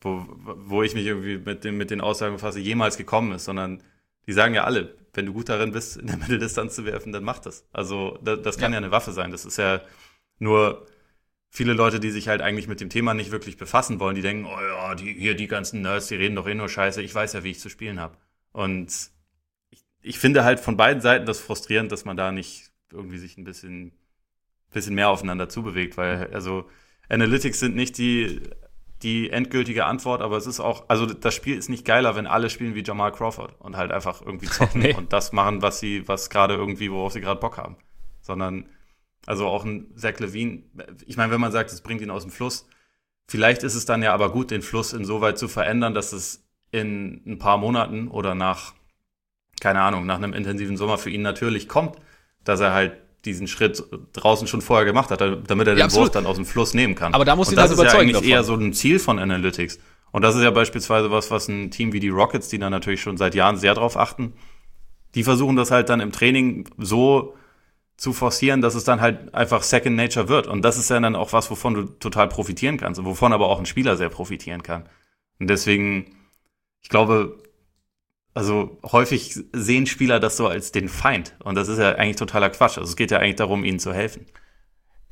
wo, 0.01 0.27
wo 0.28 0.82
ich 0.82 0.94
mich 0.94 1.06
irgendwie 1.06 1.39
mit, 1.39 1.65
dem, 1.65 1.77
mit 1.77 1.90
den 1.90 2.01
Aussagen 2.01 2.35
befasse, 2.35 2.61
jemals 2.61 2.97
gekommen 2.97 3.32
ist, 3.32 3.44
sondern 3.44 3.82
die 4.27 4.32
sagen 4.32 4.55
ja 4.55 4.65
alle, 4.65 4.94
wenn 5.15 5.27
du 5.27 5.32
gut 5.32 5.48
darin 5.48 5.73
bist, 5.73 5.97
in 5.97 6.06
der 6.06 6.16
Mitteldistanz 6.16 6.74
zu 6.74 6.85
werfen, 6.85 7.12
dann 7.12 7.24
mach 7.24 7.39
das. 7.39 7.66
Also 7.73 8.19
das, 8.23 8.43
das 8.43 8.59
kann 8.59 8.73
ja. 8.73 8.78
ja 8.78 8.85
eine 8.85 8.90
Waffe 8.90 9.12
sein. 9.12 9.31
Das 9.31 9.44
ist 9.44 9.56
ja 9.56 9.81
nur 10.39 10.86
viele 11.55 11.72
Leute, 11.72 12.01
die 12.01 12.10
sich 12.10 12.26
halt 12.26 12.43
eigentlich 12.43 12.66
mit 12.66 12.81
dem 12.81 12.90
Thema 12.90 13.14
nicht 13.14 13.31
wirklich 13.31 13.56
befassen 13.56 14.01
wollen, 14.01 14.16
die 14.16 14.22
denken, 14.22 14.44
oh 14.44 14.60
ja, 14.60 14.97
die, 14.97 15.14
hier 15.14 15.36
die 15.36 15.47
ganzen 15.47 15.82
Nerds, 15.82 16.09
die 16.09 16.16
reden 16.16 16.35
doch 16.35 16.48
eh 16.48 16.55
nur 16.55 16.68
Scheiße, 16.68 17.01
ich 17.01 17.14
weiß 17.14 17.32
ja, 17.32 17.44
wie 17.44 17.52
ich 17.52 17.60
zu 17.60 17.68
spielen 17.68 18.01
habe. 18.01 18.16
Und 18.51 18.89
ich, 19.70 19.85
ich 20.02 20.18
finde 20.18 20.43
halt 20.43 20.59
von 20.59 20.76
beiden 20.76 21.01
Seiten 21.01 21.26
das 21.26 21.39
frustrierend, 21.39 21.93
dass 21.93 22.05
man 22.05 22.16
da 22.16 22.32
nicht 22.32 22.72
irgendwie 22.93 23.18
sich 23.18 23.39
ein 23.39 23.44
bisschen, 23.44 23.93
bisschen 24.72 24.97
mehr 24.97 25.10
aufeinander 25.10 25.48
zubewegt, 25.48 25.97
weil 25.97 26.28
also 26.35 26.68
Analytics 27.09 27.60
sind 27.60 27.76
nicht 27.76 27.98
die, 27.98 28.40
die 29.05 29.31
endgültige 29.31 29.85
Antwort, 29.85 30.22
aber 30.22 30.36
es 30.36 30.48
ist 30.48 30.59
auch, 30.59 30.89
also 30.89 31.06
das 31.06 31.35
Spiel 31.35 31.56
ist 31.56 31.68
nicht 31.68 31.85
geiler, 31.85 32.16
wenn 32.16 32.26
alle 32.26 32.51
spielen 32.51 32.74
wie 32.74 32.82
Jamal 32.82 33.12
Crawford 33.12 33.55
und 33.60 33.76
halt 33.76 33.93
einfach 33.93 34.22
irgendwie 34.22 34.47
zocken 34.47 34.81
nee. 34.82 34.94
und 34.94 35.12
das 35.12 35.31
machen, 35.31 35.62
was 35.62 35.78
sie, 35.78 36.09
was 36.09 36.31
gerade 36.31 36.55
irgendwie, 36.55 36.90
worauf 36.90 37.12
sie 37.12 37.20
gerade 37.20 37.39
Bock 37.39 37.59
haben. 37.59 37.76
Sondern 38.22 38.66
also 39.26 39.46
auch 39.46 39.64
ein 39.64 39.92
Zach 39.96 40.18
Levine, 40.18 40.62
ich 41.06 41.16
meine, 41.16 41.32
wenn 41.32 41.40
man 41.40 41.52
sagt, 41.52 41.72
es 41.72 41.80
bringt 41.80 42.01
ihn 42.01 42.10
aus 42.10 42.22
dem 42.22 42.30
Fluss, 42.30 42.66
vielleicht 43.26 43.62
ist 43.62 43.74
es 43.74 43.86
dann 43.86 44.02
ja 44.02 44.12
aber 44.12 44.30
gut, 44.30 44.51
den 44.51 44.62
Fluss 44.62 44.92
insoweit 44.92 45.38
zu 45.38 45.48
verändern, 45.48 45.94
dass 45.94 46.12
es 46.12 46.44
in 46.70 47.22
ein 47.26 47.38
paar 47.38 47.56
Monaten 47.56 48.09
oder 48.09 48.34
nach, 48.34 48.74
keine 49.60 49.80
Ahnung, 49.80 50.06
nach 50.06 50.16
einem 50.16 50.32
intensiven 50.32 50.76
Sommer 50.76 50.98
für 50.98 51.10
ihn 51.10 51.22
natürlich 51.22 51.68
kommt, 51.68 51.96
dass 52.42 52.60
er 52.60 52.72
halt 52.72 52.94
diesen 53.24 53.46
Schritt 53.46 53.82
draußen 54.12 54.46
schon 54.46 54.60
vorher 54.60 54.84
gemacht 54.84 55.10
hat, 55.10 55.20
damit 55.20 55.66
er 55.66 55.76
ja, 55.76 55.86
den 55.86 55.94
Wurf 55.94 56.10
dann 56.10 56.26
aus 56.26 56.36
dem 56.36 56.44
Fluss 56.44 56.74
nehmen 56.74 56.94
kann. 56.94 57.14
Aber 57.14 57.24
da 57.24 57.36
muss 57.36 57.51
ihn 57.51 57.56
das, 57.56 57.70
das 57.70 57.78
ist 57.78 57.92
ja 57.92 57.98
eigentlich 57.98 58.12
davon. 58.12 58.28
eher 58.28 58.44
so 58.44 58.55
ein 58.55 58.72
Ziel 58.72 58.98
von 58.98 59.18
Analytics. 59.18 59.78
Und 60.10 60.22
das 60.22 60.36
ist 60.36 60.42
ja 60.42 60.51
beispielsweise 60.51 61.10
was, 61.10 61.30
was 61.30 61.48
ein 61.48 61.70
Team 61.70 61.92
wie 61.92 62.01
die 62.01 62.09
Rockets, 62.09 62.48
die 62.48 62.59
da 62.59 62.70
natürlich 62.70 63.01
schon 63.01 63.16
seit 63.16 63.34
Jahren 63.34 63.56
sehr 63.56 63.74
drauf 63.74 63.96
achten, 63.96 64.34
die 65.14 65.24
versuchen 65.24 65.56
das 65.56 65.70
halt 65.70 65.88
dann 65.88 66.01
im 66.01 66.12
Training 66.12 66.68
so 66.76 67.34
zu 67.96 68.12
forcieren, 68.12 68.60
dass 68.60 68.74
es 68.74 68.84
dann 68.84 69.00
halt 69.00 69.34
einfach 69.34 69.62
Second 69.62 69.96
Nature 69.96 70.28
wird. 70.28 70.46
Und 70.46 70.62
das 70.62 70.78
ist 70.78 70.90
ja 70.90 70.98
dann 70.98 71.16
auch 71.16 71.32
was, 71.32 71.50
wovon 71.50 71.74
du 71.74 71.84
total 71.84 72.28
profitieren 72.28 72.76
kannst 72.76 72.98
und 72.98 73.06
wovon 73.06 73.32
aber 73.32 73.48
auch 73.48 73.58
ein 73.58 73.66
Spieler 73.66 73.96
sehr 73.96 74.08
profitieren 74.08 74.62
kann. 74.62 74.88
Und 75.38 75.48
deswegen, 75.48 76.16
ich 76.82 76.88
glaube, 76.88 77.42
also 78.34 78.78
häufig 78.84 79.38
sehen 79.52 79.86
Spieler 79.86 80.18
das 80.18 80.36
so 80.36 80.48
als 80.48 80.72
den 80.72 80.88
Feind. 80.88 81.36
Und 81.44 81.54
das 81.54 81.68
ist 81.68 81.78
ja 81.78 81.94
eigentlich 81.94 82.16
totaler 82.16 82.50
Quatsch. 82.50 82.78
Also 82.78 82.90
es 82.90 82.96
geht 82.96 83.12
ja 83.12 83.18
eigentlich 83.18 83.36
darum, 83.36 83.64
ihnen 83.64 83.78
zu 83.78 83.92
helfen. 83.92 84.26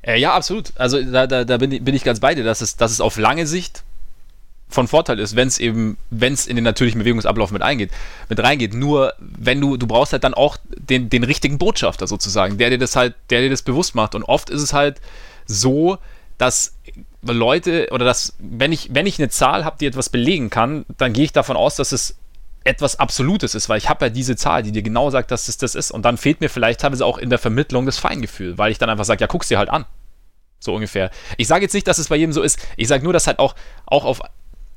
Äh, 0.01 0.19
ja, 0.19 0.33
absolut. 0.33 0.73
Also 0.75 1.01
da, 1.01 1.25
da, 1.25 1.45
da 1.45 1.57
bin, 1.57 1.71
ich, 1.71 1.83
bin 1.83 1.95
ich 1.95 2.03
ganz 2.03 2.19
bei 2.19 2.35
dir, 2.35 2.43
dass 2.43 2.59
es, 2.59 2.75
dass 2.75 2.91
es 2.91 2.99
auf 2.99 3.17
lange 3.17 3.47
Sicht 3.47 3.85
von 4.73 4.87
Vorteil 4.87 5.19
ist, 5.19 5.35
wenn 5.35 5.47
es 5.47 5.59
eben, 5.59 5.97
wenn 6.09 6.33
es 6.33 6.47
in 6.47 6.55
den 6.55 6.63
natürlichen 6.63 6.99
Bewegungsablauf 6.99 7.51
mit 7.51 7.61
eingeht, 7.61 7.91
mit 8.29 8.39
reingeht. 8.39 8.73
Nur 8.73 9.13
wenn 9.19 9.61
du, 9.61 9.77
du 9.77 9.87
brauchst 9.87 10.13
halt 10.13 10.23
dann 10.23 10.33
auch 10.33 10.57
den, 10.67 11.09
den 11.09 11.23
richtigen 11.23 11.57
Botschafter 11.57 12.07
sozusagen, 12.07 12.57
der 12.57 12.69
dir 12.69 12.77
das 12.77 12.95
halt, 12.95 13.15
der 13.29 13.41
dir 13.41 13.49
das 13.49 13.61
bewusst 13.61 13.95
macht. 13.95 14.15
Und 14.15 14.23
oft 14.23 14.49
ist 14.49 14.61
es 14.61 14.73
halt 14.73 14.99
so, 15.45 15.97
dass 16.37 16.75
Leute 17.21 17.87
oder 17.91 18.05
dass, 18.05 18.33
wenn 18.39 18.71
ich, 18.71 18.93
wenn 18.93 19.05
ich 19.05 19.19
eine 19.19 19.29
Zahl 19.29 19.63
habe, 19.65 19.77
die 19.79 19.85
etwas 19.85 20.09
belegen 20.09 20.49
kann, 20.49 20.85
dann 20.97 21.13
gehe 21.13 21.25
ich 21.25 21.31
davon 21.31 21.55
aus, 21.55 21.75
dass 21.75 21.91
es 21.91 22.17
etwas 22.65 22.99
Absolutes 22.99 23.55
ist, 23.55 23.69
weil 23.69 23.77
ich 23.77 23.89
habe 23.89 24.05
ja 24.05 24.09
diese 24.09 24.35
Zahl, 24.35 24.63
die 24.63 24.71
dir 24.71 24.83
genau 24.83 25.09
sagt, 25.09 25.31
dass 25.31 25.47
es 25.47 25.57
das 25.57 25.75
ist. 25.75 25.91
Und 25.91 26.03
dann 26.03 26.17
fehlt 26.17 26.41
mir 26.41 26.49
vielleicht 26.49 26.81
teilweise 26.81 27.05
auch 27.05 27.17
in 27.17 27.29
der 27.29 27.39
Vermittlung 27.39 27.85
das 27.85 27.97
Feingefühl, 27.97 28.57
weil 28.57 28.71
ich 28.71 28.77
dann 28.77 28.89
einfach 28.89 29.05
sage, 29.05 29.21
ja, 29.21 29.27
guck's 29.27 29.49
dir 29.49 29.57
halt 29.57 29.69
an. 29.69 29.85
So 30.59 30.73
ungefähr. 30.73 31.11
Ich 31.37 31.47
sage 31.47 31.63
jetzt 31.63 31.73
nicht, 31.73 31.87
dass 31.87 31.97
es 31.97 32.07
bei 32.07 32.15
jedem 32.15 32.31
so 32.31 32.41
ist. 32.41 32.57
Ich 32.77 32.87
sage 32.87 33.03
nur, 33.03 33.11
dass 33.11 33.27
halt 33.27 33.39
auch, 33.39 33.53
auch 33.85 34.05
auf 34.05 34.21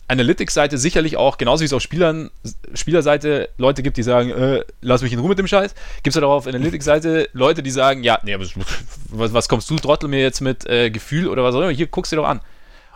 Analytics-Seite 0.09 0.79
sicherlich 0.79 1.17
auch, 1.17 1.37
genauso 1.37 1.63
wie 1.63 1.67
es 1.67 1.73
auf 1.73 1.83
Spielern, 1.83 2.31
Spielerseite 2.75 3.49
Leute 3.59 3.83
gibt, 3.83 3.97
die 3.97 4.03
sagen, 4.03 4.31
äh, 4.31 4.65
lass 4.81 5.03
mich 5.03 5.13
in 5.13 5.19
Ruhe 5.19 5.31
mit 5.31 5.39
dem 5.39 5.49
Scheiß, 5.49 5.75
gibt 6.03 6.09
es 6.09 6.15
halt 6.15 6.25
auch 6.25 6.37
auf 6.37 6.47
Analytics-Seite 6.47 7.29
Leute, 7.33 7.63
die 7.63 7.71
sagen, 7.71 8.05
ja, 8.05 8.19
nee, 8.23 8.37
was, 8.39 9.33
was 9.33 9.49
kommst 9.49 9.69
du, 9.71 9.77
Trottel, 9.77 10.09
mir 10.09 10.21
jetzt 10.21 10.41
mit 10.41 10.67
äh, 10.67 10.91
Gefühl 10.91 11.29
oder 11.29 11.43
was 11.43 11.55
auch 11.55 11.61
immer, 11.61 11.71
hier, 11.71 11.89
guckst 11.89 12.13
dir 12.13 12.17
doch 12.17 12.27
an. 12.27 12.41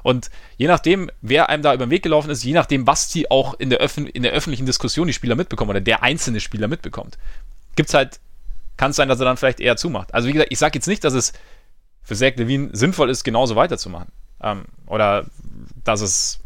Und 0.03 0.31
je 0.57 0.67
nachdem, 0.67 1.11
wer 1.21 1.49
einem 1.49 1.63
da 1.63 1.75
über 1.75 1.87
den 1.87 1.91
Weg 1.91 2.03
gelaufen 2.03 2.31
ist, 2.31 2.45
je 2.45 2.55
nachdem, 2.55 2.87
was 2.87 3.09
die 3.09 3.31
auch 3.31 3.55
in 3.55 3.71
der, 3.71 3.81
Öffn 3.81 4.07
in 4.07 4.23
der 4.23 4.33
öffentlichen 4.33 4.67
Diskussion 4.67 5.07
die 5.07 5.13
Spieler 5.13 5.35
mitbekommen 5.35 5.71
oder 5.71 5.81
der 5.81 6.03
einzelne 6.03 6.41
Spieler 6.41 6.69
mitbekommt, 6.69 7.19
gibt 7.77 7.91
es 7.91 7.95
halt, 7.95 8.21
kann 8.77 8.93
es 8.93 8.97
sein, 8.97 9.09
dass 9.09 9.19
er 9.21 9.27
dann 9.27 9.37
vielleicht 9.37 9.61
eher 9.61 9.77
zumacht. 9.77 10.15
Also 10.15 10.29
wie 10.29 10.33
gesagt, 10.33 10.53
ich 10.53 10.59
sage 10.59 10.79
jetzt 10.79 10.87
nicht, 10.87 11.05
dass 11.05 11.13
es 11.13 11.33
für 12.03 12.15
Zach 12.15 12.33
Levine 12.37 12.71
sinnvoll 12.73 13.11
ist, 13.11 13.25
genauso 13.25 13.57
weiterzumachen. 13.57 14.11
Ähm, 14.43 14.65
oder 14.87 15.27
dass 15.85 16.01
es 16.01 16.41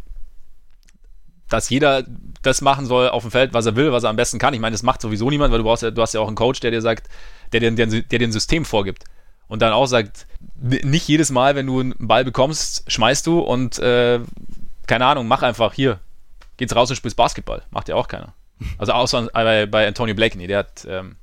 dass 1.55 1.71
jeder 1.71 2.05
das 2.43 2.61
machen 2.61 2.85
soll 2.87 3.09
auf 3.09 3.23
dem 3.23 3.31
Feld, 3.31 3.55
was 3.55 3.65
er 3.65 3.77
will, 3.77 3.93
was 3.93 4.03
er 4.03 4.11
am 4.11 4.17
besten 4.17 4.39
kann. 4.39 4.55
Ich 4.55 4.61
meine, 4.61 4.75
das 4.75 4.83
macht 4.83 5.01
sowieso 5.01 5.31
niemand, 5.31 5.53
weil 5.53 5.59
du 5.59 5.65
brauchst 5.65 5.85
ja, 5.85 5.91
du 5.93 6.03
hast 6.03 6.13
ja 6.13 6.21
auch 6.21 6.27
einen 6.27 6.37
Coach, 6.37 6.59
der 6.61 6.73
dir 6.73 6.83
sagt, 6.83 7.09
der 7.53 7.61
dir, 7.61 7.71
der, 7.71 7.87
der 7.87 8.19
dir 8.19 8.27
ein 8.27 8.33
System 8.33 8.65
vorgibt. 8.65 9.05
Und 9.47 9.63
dann 9.63 9.73
auch 9.73 9.87
sagt, 9.87 10.27
nicht 10.57 11.07
jedes 11.07 11.31
Mal, 11.31 11.55
wenn 11.55 11.67
du 11.67 11.79
einen 11.79 11.95
Ball 11.99 12.25
bekommst, 12.25 12.91
schmeißt 12.91 13.27
du 13.27 13.39
und 13.39 13.79
äh, 13.79 14.21
keine 14.87 15.07
Ahnung, 15.07 15.29
mach 15.29 15.43
einfach 15.43 15.73
hier. 15.73 16.01
Geht's 16.57 16.75
raus 16.75 16.91
und 16.91 16.97
spielst 16.97 17.17
Basketball. 17.17 17.63
Macht 17.71 17.89
ja 17.89 17.95
auch 17.95 18.09
keiner. 18.09 18.35
Also 18.79 18.93
außer 18.93 19.29
bei, 19.33 19.67
bei 19.67 19.87
Antonio 19.87 20.15
Blakeney, 20.15 20.49
der 20.49 20.59
hat, 20.59 20.87
ähm, 20.89 21.17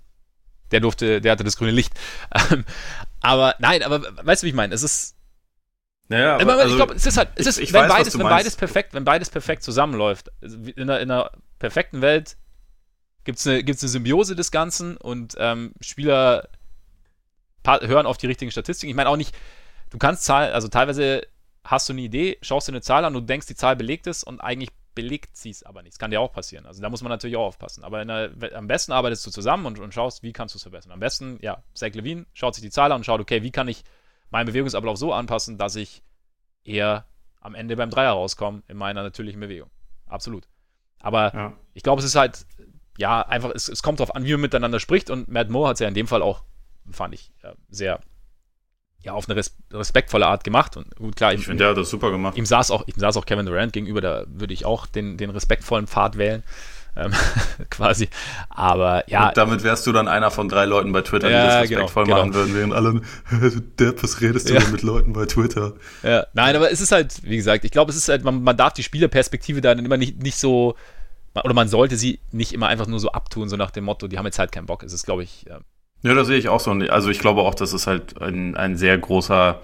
der 0.72 0.80
durfte, 0.80 1.20
der 1.20 1.34
hatte 1.34 1.44
das 1.44 1.58
grüne 1.58 1.72
Licht. 1.72 1.94
aber 3.22 3.56
nein, 3.60 3.84
aber 3.84 4.02
weißt 4.24 4.44
du, 4.44 4.46
wie 4.46 4.50
ich 4.50 4.56
meine? 4.56 4.74
Es 4.74 4.84
ist, 4.84 5.16
naja, 6.12 6.38
aber, 6.40 6.58
also, 6.58 6.72
ich 6.72 6.76
glaube, 6.76 6.94
es 6.94 7.06
ist 7.06 7.18
halt, 7.18 7.30
es 7.36 7.48
ist, 7.48 7.58
ich, 7.58 7.70
ich 7.70 7.74
wenn, 7.74 7.84
weiß, 7.84 7.90
beides, 7.90 8.20
wenn 8.20 8.28
beides 8.28 8.56
perfekt, 8.58 8.94
wenn 8.94 9.06
beides 9.06 9.30
perfekt 9.30 9.64
zusammenläuft, 9.64 10.30
also 10.42 10.58
in 10.58 10.84
einer, 10.84 11.00
in 11.00 11.10
einer 11.10 11.32
perfekten 11.58 12.02
Welt 12.02 12.36
gibt 13.24 13.40
es 13.40 13.48
eine, 13.48 13.64
gibt's 13.64 13.82
eine 13.82 13.90
Symbiose 13.90 14.36
des 14.36 14.52
Ganzen 14.52 14.98
und 14.98 15.36
ähm, 15.38 15.74
Spieler 15.80 16.50
hören 17.66 18.06
auf 18.06 18.18
die 18.18 18.28
richtigen 18.28 18.52
Statistiken. 18.52 18.90
Ich 18.90 18.96
meine 18.96 19.10
auch 19.10 19.16
nicht, 19.16 19.34
du 19.90 19.98
kannst 19.98 20.26
Zahlen, 20.26 20.52
also 20.52 20.68
teilweise 20.68 21.22
hast 21.64 21.88
du 21.88 21.94
eine 21.94 22.02
Idee, 22.02 22.38
schaust 22.42 22.68
dir 22.68 22.74
eine 22.74 22.82
Zahl 22.82 23.06
an, 23.06 23.14
du 23.14 23.22
denkst, 23.22 23.48
die 23.48 23.56
Zahl 23.56 23.78
belegt 23.78 24.06
es 24.06 24.24
und 24.24 24.42
eigentlich 24.42 24.72
belegt 24.94 25.38
sie 25.38 25.52
es 25.52 25.64
aber 25.64 25.82
nicht. 25.82 25.94
Das 25.94 26.00
kann 26.00 26.12
dir 26.12 26.20
auch 26.20 26.34
passieren. 26.34 26.66
Also 26.66 26.82
da 26.82 26.90
muss 26.90 27.02
man 27.04 27.10
natürlich 27.10 27.38
auch 27.38 27.46
aufpassen. 27.46 27.86
Aber 27.86 28.04
der, 28.04 28.32
am 28.54 28.68
besten 28.68 28.92
arbeitest 28.92 29.26
du 29.26 29.32
zusammen 29.32 29.66
und, 29.66 29.80
und 29.80 29.94
schaust, 29.94 30.24
wie 30.24 30.34
kannst 30.34 30.56
du 30.56 30.58
es 30.58 30.64
verbessern. 30.64 30.92
Am 30.92 31.00
besten, 31.00 31.40
ja, 31.42 31.64
Zach 31.74 31.94
Levine 31.94 32.26
schaut 32.34 32.56
sich 32.56 32.64
die 32.64 32.70
Zahl 32.70 32.92
an 32.92 32.98
und 32.98 33.06
schaut, 33.06 33.22
okay, 33.22 33.44
wie 33.44 33.52
kann 33.52 33.70
ich 33.70 33.86
meinen 34.32 34.48
Bewegungsablauf 34.48 34.98
so 34.98 35.14
anpassen, 35.14 35.58
dass 35.58 35.76
ich 35.76 36.04
eher 36.64 37.06
am 37.40 37.56
Ende 37.56 37.76
beim 37.76 37.90
Dreier 37.90 38.12
rauskommen 38.12 38.64
in 38.68 38.78
meiner 38.78 39.04
natürlichen 39.04 39.40
Bewegung. 39.40 39.70
Absolut. 40.08 40.48
Aber 41.00 41.34
ja. 41.34 41.54
ich 41.74 41.84
glaube, 41.84 42.00
es 42.00 42.06
ist 42.06 42.16
halt, 42.16 42.46
ja, 42.98 43.22
einfach, 43.22 43.52
es, 43.54 43.68
es 43.68 43.84
kommt 43.84 44.00
darauf 44.00 44.16
an, 44.16 44.26
wie 44.26 44.32
man 44.32 44.42
miteinander 44.42 44.80
spricht 44.80 45.10
und 45.10 45.28
Matt 45.28 45.50
Moore 45.50 45.70
hat 45.70 45.74
es 45.76 45.80
ja 45.80 45.88
in 45.88 45.94
dem 45.94 46.08
Fall 46.08 46.22
auch, 46.22 46.44
fand 46.92 47.14
ich, 47.14 47.32
sehr 47.70 48.00
ja, 49.04 49.14
auf 49.14 49.28
eine 49.28 49.36
res 49.36 49.58
respektvolle 49.72 50.28
Art 50.28 50.44
gemacht. 50.44 50.78
Und 50.78 50.96
gut, 50.96 51.16
klar, 51.16 51.34
ich 51.34 51.46
finde, 51.46 51.64
der 51.64 51.70
hat 51.72 51.78
das 51.78 51.90
super 51.90 52.12
gemacht. 52.12 52.38
Ihm 52.38 52.46
saß 52.46 52.72
auch, 52.72 52.88
ihm 52.88 52.98
saß 52.98 53.18
auch 53.18 53.26
Kevin 53.26 53.46
Durant 53.46 53.74
gegenüber, 53.74 54.02
da 54.02 54.26
würde 54.28 54.54
ich 54.54 54.66
auch 54.66 54.86
den, 54.86 55.18
den 55.18 55.30
respektvollen 55.30 55.88
Pfad 55.88 56.18
wählen. 56.18 56.44
Ähm, 56.96 57.12
quasi. 57.70 58.10
Aber 58.50 59.10
ja. 59.10 59.30
Und 59.30 59.38
damit 59.38 59.64
wärst 59.64 59.88
du 59.88 59.92
dann 59.92 60.08
einer 60.08 60.32
von 60.32 60.50
drei 60.50 60.66
Leuten 60.66 60.92
bei 60.92 61.02
Twitter, 61.02 61.30
ja, 61.30 61.42
die 61.42 61.48
das 61.48 61.70
genau, 61.70 61.82
respektvoll 61.82 62.04
genau, 62.06 62.18
machen 62.18 62.34
würden, 62.34 62.56
während 62.56 62.74
alle, 62.74 63.02
Depp, 63.80 64.04
was 64.04 64.22
redest 64.22 64.50
du 64.50 64.54
ja. 64.54 64.60
denn 64.60 64.72
mit 64.72 64.82
Leuten 64.82 65.14
bei 65.14 65.26
Twitter? 65.26 65.74
Ja, 66.04 66.26
nein, 66.34 66.56
aber 66.56 66.72
es 66.72 66.82
ist 66.82 66.92
halt, 66.92 67.24
wie 67.24 67.38
gesagt, 67.38 67.64
ich 67.64 67.72
glaube, 67.72 67.92
es 67.92 67.98
ist 67.98 68.10
halt, 68.10 68.24
man, 68.24 68.44
man 68.44 68.58
darf 68.58 68.74
die 68.74 68.84
Spielerperspektive 68.84 69.62
dann 69.62 69.80
immer 69.80 69.98
nicht, 69.98 70.22
nicht 70.22 70.38
so, 70.38 70.76
oder 71.34 71.54
man 71.54 71.70
sollte 71.70 71.96
sie 71.96 72.20
nicht 72.32 72.54
immer 72.54 72.68
einfach 72.68 72.88
nur 72.88 73.00
so 73.00 73.12
abtun, 73.12 73.48
so 73.48 73.56
nach 73.56 73.72
dem 73.72 73.86
Motto, 73.86 74.08
die 74.08 74.18
haben 74.18 74.26
jetzt 74.26 74.40
halt 74.40 74.52
keinen 74.52 74.66
Bock. 74.66 74.84
Es 74.84 74.92
ist, 74.92 75.06
glaube 75.06 75.24
ich. 75.24 75.46
Ja, 75.48 75.60
ja 76.02 76.14
das 76.14 76.28
sehe 76.28 76.38
ich 76.38 76.50
auch 76.50 76.60
so. 76.60 76.72
Also 76.72 77.10
ich 77.10 77.20
glaube 77.20 77.42
auch, 77.42 77.56
dass 77.56 77.72
es 77.72 77.88
halt 77.88 78.22
ein, 78.22 78.58
ein 78.58 78.76
sehr 78.76 78.98
großer 78.98 79.62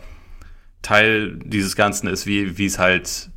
Teil 0.82 1.38
dieses 1.44 1.76
Ganzen 1.76 2.08
ist, 2.08 2.26
wie, 2.26 2.58
wie 2.58 2.66
es 2.66 2.80
halt 2.80 3.30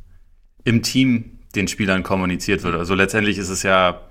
im 0.63 0.81
Team 0.81 1.39
den 1.51 1.67
Spielern 1.67 2.03
kommuniziert 2.03 2.63
wird. 2.63 2.75
Also 2.75 2.95
letztendlich 2.95 3.37
ist 3.37 3.49
es 3.49 3.63
ja, 3.63 4.01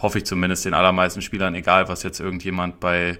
hoffe 0.00 0.18
ich 0.18 0.24
zumindest, 0.24 0.64
den 0.64 0.74
allermeisten 0.74 1.22
Spielern 1.22 1.54
egal, 1.54 1.88
was 1.88 2.02
jetzt 2.02 2.20
irgendjemand 2.20 2.80
bei, 2.80 3.18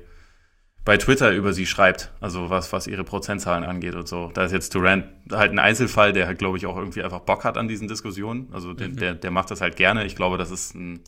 bei 0.85 0.97
Twitter 0.97 1.33
über 1.33 1.53
sie 1.53 1.66
schreibt. 1.66 2.12
Also 2.20 2.51
was, 2.51 2.73
was 2.73 2.87
ihre 2.87 3.05
Prozentzahlen 3.05 3.65
angeht 3.65 3.95
und 3.95 4.09
so. 4.09 4.31
Da 4.35 4.45
ist 4.45 4.53
jetzt 4.53 4.74
Durant 4.74 5.07
halt 5.31 5.53
ein 5.53 5.59
Einzelfall, 5.59 6.12
der 6.12 6.27
halt, 6.27 6.39
glaube 6.39 6.59
ich, 6.59 6.66
auch 6.66 6.77
irgendwie 6.77 7.03
einfach 7.03 7.20
Bock 7.20 7.45
hat 7.45 7.57
an 7.57 7.69
diesen 7.69 7.89
Diskussionen. 7.89 8.49
Also 8.53 8.73
der, 8.73 8.89
mhm. 8.89 8.97
der, 8.97 9.15
der 9.15 9.31
macht 9.31 9.51
das 9.51 9.61
halt 9.61 9.77
gerne. 9.77 10.05
Ich 10.05 10.16
glaube, 10.16 10.39
das 10.39 10.51
ist 10.51 10.74
ein, 10.74 11.01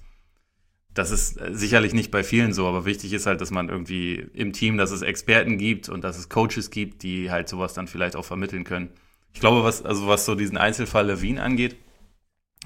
das 0.94 1.10
ist 1.10 1.40
sicherlich 1.50 1.92
nicht 1.92 2.12
bei 2.12 2.22
vielen 2.22 2.52
so, 2.52 2.68
aber 2.68 2.84
wichtig 2.84 3.12
ist 3.12 3.26
halt, 3.26 3.40
dass 3.40 3.50
man 3.50 3.68
irgendwie 3.68 4.26
im 4.32 4.52
Team, 4.52 4.76
dass 4.76 4.92
es 4.92 5.02
Experten 5.02 5.58
gibt 5.58 5.88
und 5.88 6.04
dass 6.04 6.16
es 6.16 6.28
Coaches 6.28 6.70
gibt, 6.70 7.02
die 7.02 7.32
halt 7.32 7.48
sowas 7.48 7.74
dann 7.74 7.88
vielleicht 7.88 8.14
auch 8.14 8.24
vermitteln 8.24 8.62
können. 8.62 8.90
Ich 9.32 9.40
glaube, 9.40 9.64
was, 9.64 9.84
also 9.84 10.06
was 10.06 10.24
so 10.24 10.36
diesen 10.36 10.56
Einzelfall 10.56 11.06
Levine 11.06 11.42
angeht, 11.42 11.76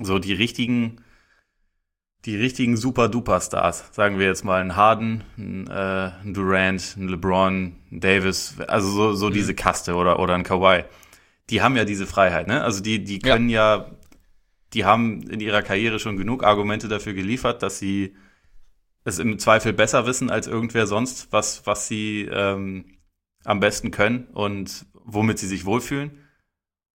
so 0.01 0.19
die 0.19 0.33
richtigen, 0.33 1.03
die 2.25 2.37
richtigen 2.37 2.77
Super-Duper-Stars, 2.77 3.91
sagen 3.93 4.19
wir 4.19 4.27
jetzt 4.27 4.45
mal 4.45 4.61
ein 4.61 4.77
Harden, 4.77 5.25
ein, 5.37 5.67
äh, 5.69 6.11
ein 6.25 6.35
Durant, 6.35 6.97
ein 6.97 7.09
LeBron, 7.09 7.77
ein 7.91 8.01
Davis, 8.01 8.57
also 8.67 8.91
so, 8.91 9.13
so 9.15 9.29
mhm. 9.29 9.33
diese 9.33 9.55
Kaste 9.55 9.95
oder, 9.95 10.19
oder 10.19 10.35
ein 10.35 10.43
Kawhi, 10.43 10.85
die 11.51 11.63
haben 11.63 11.77
ja 11.77 11.85
diese 11.85 12.07
Freiheit, 12.07 12.47
ne? 12.47 12.63
Also 12.63 12.83
die, 12.83 13.03
die 13.03 13.19
können 13.21 13.49
ja. 13.49 13.77
ja, 13.77 13.91
die 14.75 14.85
haben 14.85 15.23
in 15.23 15.41
ihrer 15.41 15.63
Karriere 15.63 15.99
schon 15.99 16.19
genug 16.19 16.45
Argumente 16.45 16.89
dafür 16.89 17.15
geliefert, 17.15 17.63
dass 17.63 17.79
sie 17.79 18.15
es 19.05 19.19
im 19.19 19.39
Zweifel 19.39 19.73
besser 19.73 20.07
wissen 20.07 20.31
als 20.31 20.47
irgendwer 20.47 20.87
sonst, 20.87 21.33
was, 21.33 21.67
was 21.67 21.89
sie 21.89 22.29
ähm, 22.31 22.99
am 23.45 23.61
besten 23.61 23.91
können 23.91 24.27
und 24.35 24.87
womit 24.93 25.39
sie 25.39 25.47
sich 25.47 25.65
wohlfühlen. 25.65 26.28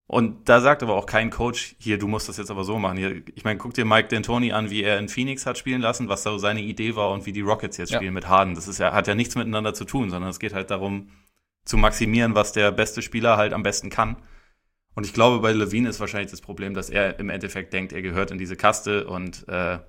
Und 0.07 0.49
da 0.49 0.59
sagt 0.59 0.83
aber 0.83 0.95
auch 0.95 1.05
kein 1.05 1.29
Coach, 1.29 1.75
hier, 1.79 1.97
du 1.97 2.07
musst 2.07 2.27
das 2.27 2.37
jetzt 2.37 2.51
aber 2.51 2.63
so 2.63 2.77
machen. 2.77 2.97
Hier, 2.97 3.23
ich 3.35 3.43
meine, 3.45 3.57
guck 3.57 3.73
dir 3.73 3.85
Mike 3.85 4.13
D'Antoni 4.13 4.51
an, 4.51 4.69
wie 4.69 4.83
er 4.83 4.99
in 4.99 5.07
Phoenix 5.07 5.45
hat 5.45 5.57
spielen 5.57 5.81
lassen, 5.81 6.09
was 6.09 6.23
da 6.23 6.37
seine 6.39 6.61
Idee 6.61 6.95
war 6.95 7.11
und 7.11 7.25
wie 7.25 7.31
die 7.31 7.41
Rockets 7.41 7.77
jetzt 7.77 7.91
ja. 7.91 7.97
spielen 7.97 8.13
mit 8.13 8.27
Harden. 8.27 8.55
Das 8.55 8.67
ist 8.67 8.79
ja, 8.79 8.91
hat 8.93 9.07
ja 9.07 9.15
nichts 9.15 9.35
miteinander 9.35 9.73
zu 9.73 9.85
tun, 9.85 10.09
sondern 10.09 10.29
es 10.29 10.39
geht 10.39 10.53
halt 10.53 10.71
darum, 10.71 11.09
zu 11.65 11.77
maximieren, 11.77 12.35
was 12.35 12.51
der 12.51 12.71
beste 12.71 13.01
Spieler 13.01 13.37
halt 13.37 13.53
am 13.53 13.63
besten 13.63 13.89
kann. 13.89 14.17
Und 14.95 15.05
ich 15.05 15.13
glaube, 15.13 15.39
bei 15.39 15.53
Levine 15.53 15.89
ist 15.89 16.01
wahrscheinlich 16.01 16.31
das 16.31 16.41
Problem, 16.41 16.73
dass 16.73 16.89
er 16.89 17.17
im 17.19 17.29
Endeffekt 17.29 17.73
denkt, 17.73 17.93
er 17.93 18.01
gehört 18.01 18.29
in 18.29 18.37
diese 18.37 18.57
Kaste 18.57 19.07
und 19.07 19.47
äh, 19.47 19.79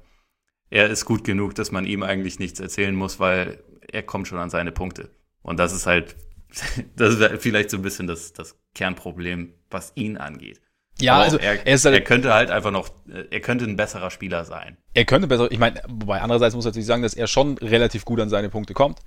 er 0.70 0.91
ist 0.91 1.05
gut 1.05 1.24
genug, 1.24 1.57
dass 1.57 1.73
man 1.73 1.85
ihm 1.85 2.03
eigentlich 2.03 2.39
nichts 2.39 2.61
erzählen 2.61 2.95
muss, 2.95 3.19
weil 3.19 3.62
er 3.93 4.05
kommt 4.05 4.28
schon 4.28 4.39
an 4.39 4.49
seine 4.49 4.73
Punkte. 4.73 5.11
Und 5.43 5.59
das 5.59 5.74
ist 5.74 5.86
halt 5.86 6.16
das 6.97 7.15
ist 7.15 7.43
vielleicht 7.43 7.70
so 7.70 7.77
ein 7.77 7.82
bisschen 7.82 8.07
das, 8.07 8.32
das 8.32 8.59
Kernproblem, 8.74 9.55
was 9.75 9.93
ihn 9.95 10.17
angeht. 10.17 10.63
Ja, 11.01 11.19
also 11.19 11.39
er, 11.39 11.67
er, 11.67 11.77
halt, 11.77 11.85
er, 11.85 12.01
könnte 12.01 12.33
halt 12.33 12.51
einfach 12.51 12.71
noch, 12.71 12.89
er 13.31 13.41
könnte 13.41 13.65
ein 13.65 13.77
besserer 13.77 14.11
Spieler 14.11 14.45
sein. 14.45 14.77
Er 14.95 15.05
könnte 15.05 15.27
besser, 15.27 15.51
ich 15.51 15.59
meine, 15.59 15.83
wobei 15.89 16.21
andererseits 16.21 16.55
muss 16.55 16.65
ich 16.65 16.69
natürlich 16.69 16.87
sagen, 16.87 17.03
dass 17.03 17.15
er 17.15 17.27
schon 17.27 17.59
relativ 17.59 18.05
gut 18.05 18.21
an 18.21 18.29
seine 18.29 18.49
Punkte 18.49 18.75
kommt. 18.75 19.01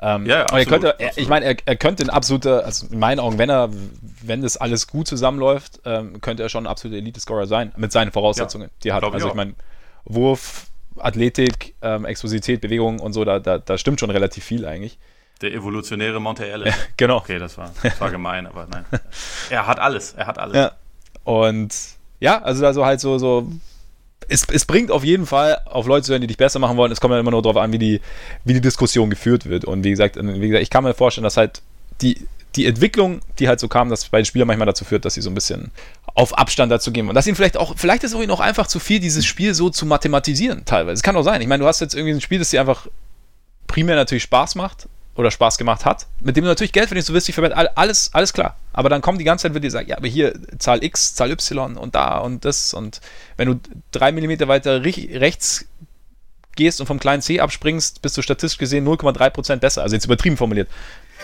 Ähm, 0.00 0.26
ja, 0.26 0.38
ja 0.38 0.42
absolut, 0.42 0.66
er 0.66 0.70
könnte, 0.70 0.96
er, 0.98 1.18
ich 1.18 1.28
meine, 1.28 1.44
er, 1.44 1.56
er 1.64 1.76
könnte 1.76 2.04
ein 2.04 2.10
absoluter, 2.10 2.64
also 2.64 2.86
in 2.90 2.98
meinen 2.98 3.18
Augen, 3.18 3.38
wenn 3.38 3.50
er, 3.50 3.70
wenn 4.22 4.42
das 4.42 4.56
alles 4.56 4.86
gut 4.86 5.08
zusammenläuft, 5.08 5.80
ähm, 5.84 6.20
könnte 6.20 6.42
er 6.42 6.48
schon 6.48 6.64
ein 6.64 6.70
absoluter 6.70 6.98
Elite-Scorer 6.98 7.46
sein, 7.46 7.72
mit 7.76 7.92
seinen 7.92 8.12
Voraussetzungen, 8.12 8.68
ja, 8.68 8.74
die 8.82 8.88
er 8.88 8.94
hat. 8.96 9.04
Also 9.04 9.26
ich, 9.26 9.32
ich 9.32 9.36
meine, 9.36 9.54
Wurf, 10.04 10.68
Athletik, 10.98 11.74
ähm, 11.82 12.06
Explosität, 12.06 12.62
Bewegung 12.62 12.98
und 12.98 13.12
so, 13.12 13.24
da, 13.24 13.40
da, 13.40 13.58
da 13.58 13.76
stimmt 13.76 14.00
schon 14.00 14.10
relativ 14.10 14.44
viel 14.44 14.64
eigentlich. 14.64 14.98
Der 15.42 15.52
evolutionäre 15.52 16.20
Monte 16.20 16.46
Ellis. 16.48 16.74
Ja, 16.74 16.82
genau. 16.96 17.18
Okay, 17.18 17.38
das 17.38 17.58
war, 17.58 17.70
das 17.82 18.00
war 18.00 18.10
gemein, 18.10 18.46
aber 18.46 18.66
nein. 18.70 18.84
Er 19.50 19.66
hat 19.66 19.78
alles, 19.78 20.14
er 20.14 20.26
hat 20.26 20.38
alles. 20.38 20.56
Ja. 20.56 20.72
Und 21.24 21.74
ja, 22.20 22.40
also 22.40 22.62
da 22.62 22.72
so 22.72 22.86
halt 22.86 23.00
so, 23.00 23.18
so 23.18 23.50
es, 24.28 24.44
es 24.48 24.64
bringt 24.64 24.90
auf 24.90 25.04
jeden 25.04 25.26
Fall 25.26 25.60
auf 25.66 25.86
Leute 25.86 26.06
zu 26.06 26.12
hören, 26.12 26.20
die 26.20 26.26
dich 26.26 26.36
besser 26.36 26.58
machen 26.58 26.76
wollen. 26.76 26.90
Es 26.90 27.00
kommt 27.00 27.12
ja 27.12 27.20
immer 27.20 27.30
nur 27.30 27.42
darauf 27.42 27.56
an, 27.56 27.72
wie 27.72 27.78
die, 27.78 28.00
wie 28.44 28.54
die 28.54 28.60
Diskussion 28.60 29.10
geführt 29.10 29.46
wird. 29.46 29.64
Und 29.64 29.84
wie 29.84 29.90
gesagt, 29.90 30.16
wie 30.16 30.48
gesagt, 30.48 30.62
ich 30.62 30.70
kann 30.70 30.84
mir 30.84 30.94
vorstellen, 30.94 31.24
dass 31.24 31.36
halt 31.36 31.62
die, 32.00 32.26
die 32.56 32.66
Entwicklung, 32.66 33.20
die 33.38 33.48
halt 33.48 33.60
so 33.60 33.68
kam, 33.68 33.90
dass 33.90 34.08
bei 34.08 34.18
den 34.18 34.24
Spielern 34.24 34.48
manchmal 34.48 34.66
dazu 34.66 34.84
führt, 34.84 35.04
dass 35.04 35.14
sie 35.14 35.20
so 35.20 35.30
ein 35.30 35.34
bisschen 35.34 35.70
auf 36.14 36.36
Abstand 36.36 36.72
dazu 36.72 36.90
gehen. 36.90 37.08
Und 37.08 37.14
dass 37.14 37.26
ihnen 37.26 37.36
vielleicht 37.36 37.56
auch, 37.56 37.74
vielleicht 37.76 38.02
ist 38.02 38.14
es 38.14 38.20
ihnen 38.20 38.30
auch 38.30 38.40
einfach 38.40 38.66
zu 38.66 38.78
viel, 38.78 39.00
dieses 39.00 39.26
Spiel 39.26 39.54
so 39.54 39.70
zu 39.70 39.86
mathematisieren, 39.86 40.64
teilweise. 40.64 40.94
Es 40.94 41.02
kann 41.02 41.16
auch 41.16 41.22
sein. 41.22 41.40
Ich 41.40 41.48
meine, 41.48 41.62
du 41.62 41.68
hast 41.68 41.80
jetzt 41.80 41.94
irgendwie 41.94 42.14
ein 42.14 42.20
Spiel, 42.20 42.38
das 42.38 42.50
dir 42.50 42.60
einfach 42.60 42.86
primär 43.66 43.96
natürlich 43.96 44.22
Spaß 44.24 44.54
macht, 44.54 44.88
oder 45.16 45.30
Spaß 45.30 45.58
gemacht 45.58 45.84
hat, 45.84 46.06
mit 46.20 46.36
dem 46.36 46.44
du 46.44 46.48
natürlich 46.48 46.72
Geld 46.72 46.88
verdienst, 46.88 47.08
du 47.08 47.14
wirst 47.14 47.26
dich 47.26 47.34
verwenden, 47.34 47.58
alles, 47.74 48.10
alles 48.12 48.32
klar. 48.32 48.56
Aber 48.72 48.88
dann 48.88 49.00
kommt 49.00 49.20
die 49.20 49.24
ganze 49.24 49.42
Zeit, 49.42 49.54
wird 49.54 49.64
dir 49.64 49.70
sagen, 49.70 49.88
ja, 49.88 49.96
aber 49.96 50.08
hier 50.08 50.34
Zahl 50.58 50.84
X, 50.84 51.14
Zahl 51.14 51.30
Y 51.30 51.76
und 51.76 51.94
da 51.94 52.18
und 52.18 52.44
das 52.44 52.74
und 52.74 53.00
wenn 53.36 53.48
du 53.48 53.60
drei 53.90 54.12
Millimeter 54.12 54.48
weiter 54.48 54.82
rechts 54.84 55.66
gehst 56.56 56.80
und 56.80 56.86
vom 56.86 56.98
kleinen 56.98 57.22
C 57.22 57.40
abspringst, 57.40 58.02
bist 58.02 58.16
du 58.16 58.22
statistisch 58.22 58.58
gesehen 58.58 58.86
0,3% 58.86 59.56
besser. 59.56 59.82
Also 59.82 59.94
jetzt 59.94 60.06
übertrieben 60.06 60.36
formuliert. 60.36 60.68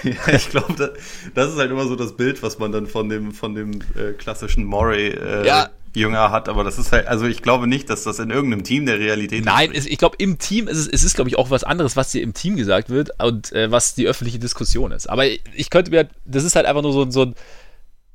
Ja, 0.05 0.35
ich 0.35 0.49
glaube, 0.49 0.73
das, 0.73 0.91
das, 1.35 1.53
ist 1.53 1.59
halt 1.59 1.71
immer 1.71 1.85
so 1.87 1.95
das 1.95 2.17
Bild, 2.17 2.43
was 2.43 2.59
man 2.59 2.73
dann 2.73 2.87
von 2.87 3.09
dem, 3.09 3.31
von 3.31 3.55
dem 3.55 3.83
äh, 3.95 4.15
klassischen 4.19 4.65
Moray 4.65 5.09
äh, 5.11 5.47
ja, 5.47 5.69
jünger 5.95 6.31
hat, 6.31 6.49
aber 6.49 6.65
das 6.65 6.79
ist 6.79 6.93
halt, 6.93 7.07
also 7.07 7.27
ich 7.27 7.43
glaube 7.43 7.67
nicht, 7.67 7.91
dass 7.91 8.05
das 8.05 8.19
in 8.19 8.31
irgendeinem 8.31 8.65
Team 8.65 8.87
der 8.87 8.99
Realität 8.99 9.45
Nein, 9.45 9.73
ist. 9.73 9.87
ich 9.87 9.99
glaube, 9.99 10.17
im 10.19 10.39
Team 10.39 10.69
ist 10.69 10.79
es, 10.79 10.89
es 10.89 11.05
ist, 11.05 11.15
glaube 11.15 11.29
ich, 11.29 11.39
auch 11.39 11.51
was 11.51 11.65
anderes, 11.65 11.97
was 11.97 12.11
dir 12.11 12.23
im 12.23 12.35
Team 12.35 12.57
gesagt 12.57 12.89
wird 12.89 13.11
und 13.23 13.53
äh, 13.53 13.71
was 13.71 13.95
die 13.95 14.07
öffentliche 14.07 14.39
Diskussion 14.39 14.93
ist. 14.93 15.09
Aber 15.09 15.25
ich 15.27 15.71
könnte 15.71 15.91
mir, 15.91 16.09
das 16.25 16.45
ist 16.45 16.57
halt 16.57 16.67
einfach 16.67 16.83
nur 16.83 16.93
so, 16.93 17.11
so, 17.11 17.35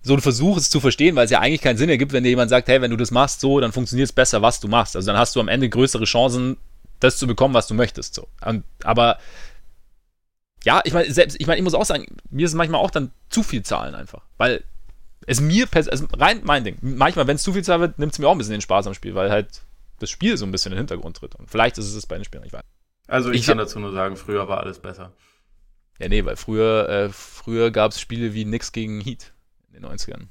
so 0.01 0.13
ein 0.13 0.21
Versuch, 0.21 0.57
es 0.57 0.69
zu 0.69 0.79
verstehen, 0.79 1.15
weil 1.15 1.25
es 1.25 1.31
ja 1.31 1.39
eigentlich 1.39 1.61
keinen 1.61 1.77
Sinn 1.77 1.89
ergibt, 1.89 2.13
wenn 2.13 2.23
dir 2.23 2.29
jemand 2.29 2.49
sagt, 2.49 2.67
hey, 2.67 2.81
wenn 2.81 2.91
du 2.91 2.97
das 2.97 3.11
machst 3.11 3.41
so, 3.41 3.59
dann 3.59 3.71
funktioniert 3.71 4.09
es 4.09 4.13
besser, 4.13 4.41
was 4.41 4.59
du 4.59 4.67
machst. 4.67 4.95
Also 4.95 5.07
dann 5.07 5.17
hast 5.17 5.35
du 5.35 5.39
am 5.39 5.47
Ende 5.47 5.69
größere 5.69 6.05
Chancen, 6.05 6.57
das 6.99 7.17
zu 7.17 7.27
bekommen, 7.27 7.53
was 7.53 7.67
du 7.67 7.73
möchtest. 7.73 8.15
So. 8.15 8.27
Und, 8.43 8.63
aber 8.83 9.17
ja, 10.63 10.81
ich 10.83 10.93
meine, 10.93 11.11
selbst, 11.11 11.39
ich 11.39 11.47
meine, 11.47 11.59
ich 11.59 11.63
muss 11.63 11.73
auch 11.73 11.85
sagen, 11.85 12.05
mir 12.29 12.45
ist 12.45 12.53
manchmal 12.53 12.81
auch 12.81 12.91
dann 12.91 13.11
zu 13.29 13.43
viel 13.43 13.63
Zahlen 13.63 13.95
einfach. 13.95 14.23
Weil 14.37 14.63
es 15.27 15.41
mir, 15.41 15.67
also 15.71 16.07
rein 16.13 16.41
mein 16.43 16.63
Ding. 16.63 16.77
Manchmal, 16.81 17.27
wenn 17.27 17.35
es 17.35 17.43
zu 17.43 17.53
viel 17.53 17.63
Zeit 17.63 17.79
wird, 17.79 17.99
nimmt 17.99 18.13
es 18.13 18.19
mir 18.19 18.27
auch 18.27 18.31
ein 18.31 18.37
bisschen 18.37 18.53
den 18.53 18.61
Spaß 18.61 18.87
am 18.87 18.93
Spiel, 18.93 19.13
weil 19.13 19.29
halt 19.29 19.61
das 19.99 20.09
Spiel 20.09 20.37
so 20.37 20.45
ein 20.45 20.51
bisschen 20.51 20.71
in 20.71 20.77
den 20.77 20.87
Hintergrund 20.87 21.17
tritt. 21.17 21.35
Und 21.35 21.49
vielleicht 21.49 21.77
ist 21.77 21.93
es 21.93 22.05
bei 22.05 22.15
den 22.15 22.23
Spielen, 22.23 22.43
ich 22.45 22.53
weiß. 22.53 22.63
Also 23.07 23.31
ich, 23.31 23.41
ich 23.41 23.45
kann 23.45 23.57
dazu 23.57 23.79
nur 23.79 23.91
sagen, 23.91 24.15
früher 24.15 24.47
war 24.47 24.61
alles 24.61 24.79
besser. 24.79 25.11
Ja, 25.99 26.07
nee, 26.07 26.23
weil 26.23 26.35
früher, 26.37 26.87
äh, 26.89 27.09
früher 27.09 27.71
gab 27.71 27.91
es 27.91 27.99
Spiele 27.99 28.33
wie 28.33 28.45
Nix 28.45 28.71
gegen 28.71 29.01
Heat 29.01 29.33
in 29.67 29.81
den 29.81 29.85
90ern. 29.85 30.27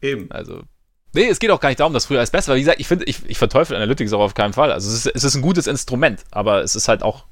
Eben. 0.00 0.30
Also, 0.30 0.62
nee, 1.12 1.28
es 1.28 1.38
geht 1.38 1.50
auch 1.50 1.60
gar 1.60 1.68
nicht 1.68 1.80
darum, 1.80 1.92
dass 1.92 2.06
früher 2.06 2.18
alles 2.18 2.30
besser 2.30 2.48
war. 2.48 2.56
Wie 2.56 2.62
gesagt, 2.62 2.80
ich 2.80 2.88
finde, 2.88 3.04
ich, 3.04 3.24
ich 3.26 3.38
verteufel 3.38 3.76
Analytics 3.76 4.12
auch 4.12 4.20
auf 4.20 4.34
keinen 4.34 4.54
Fall. 4.54 4.72
Also 4.72 4.88
es 4.88 5.06
ist, 5.06 5.14
es 5.14 5.24
ist 5.24 5.34
ein 5.36 5.42
gutes 5.42 5.66
Instrument, 5.66 6.24
aber 6.30 6.62
es 6.62 6.74
ist 6.74 6.88
halt 6.88 7.02
auch 7.02 7.26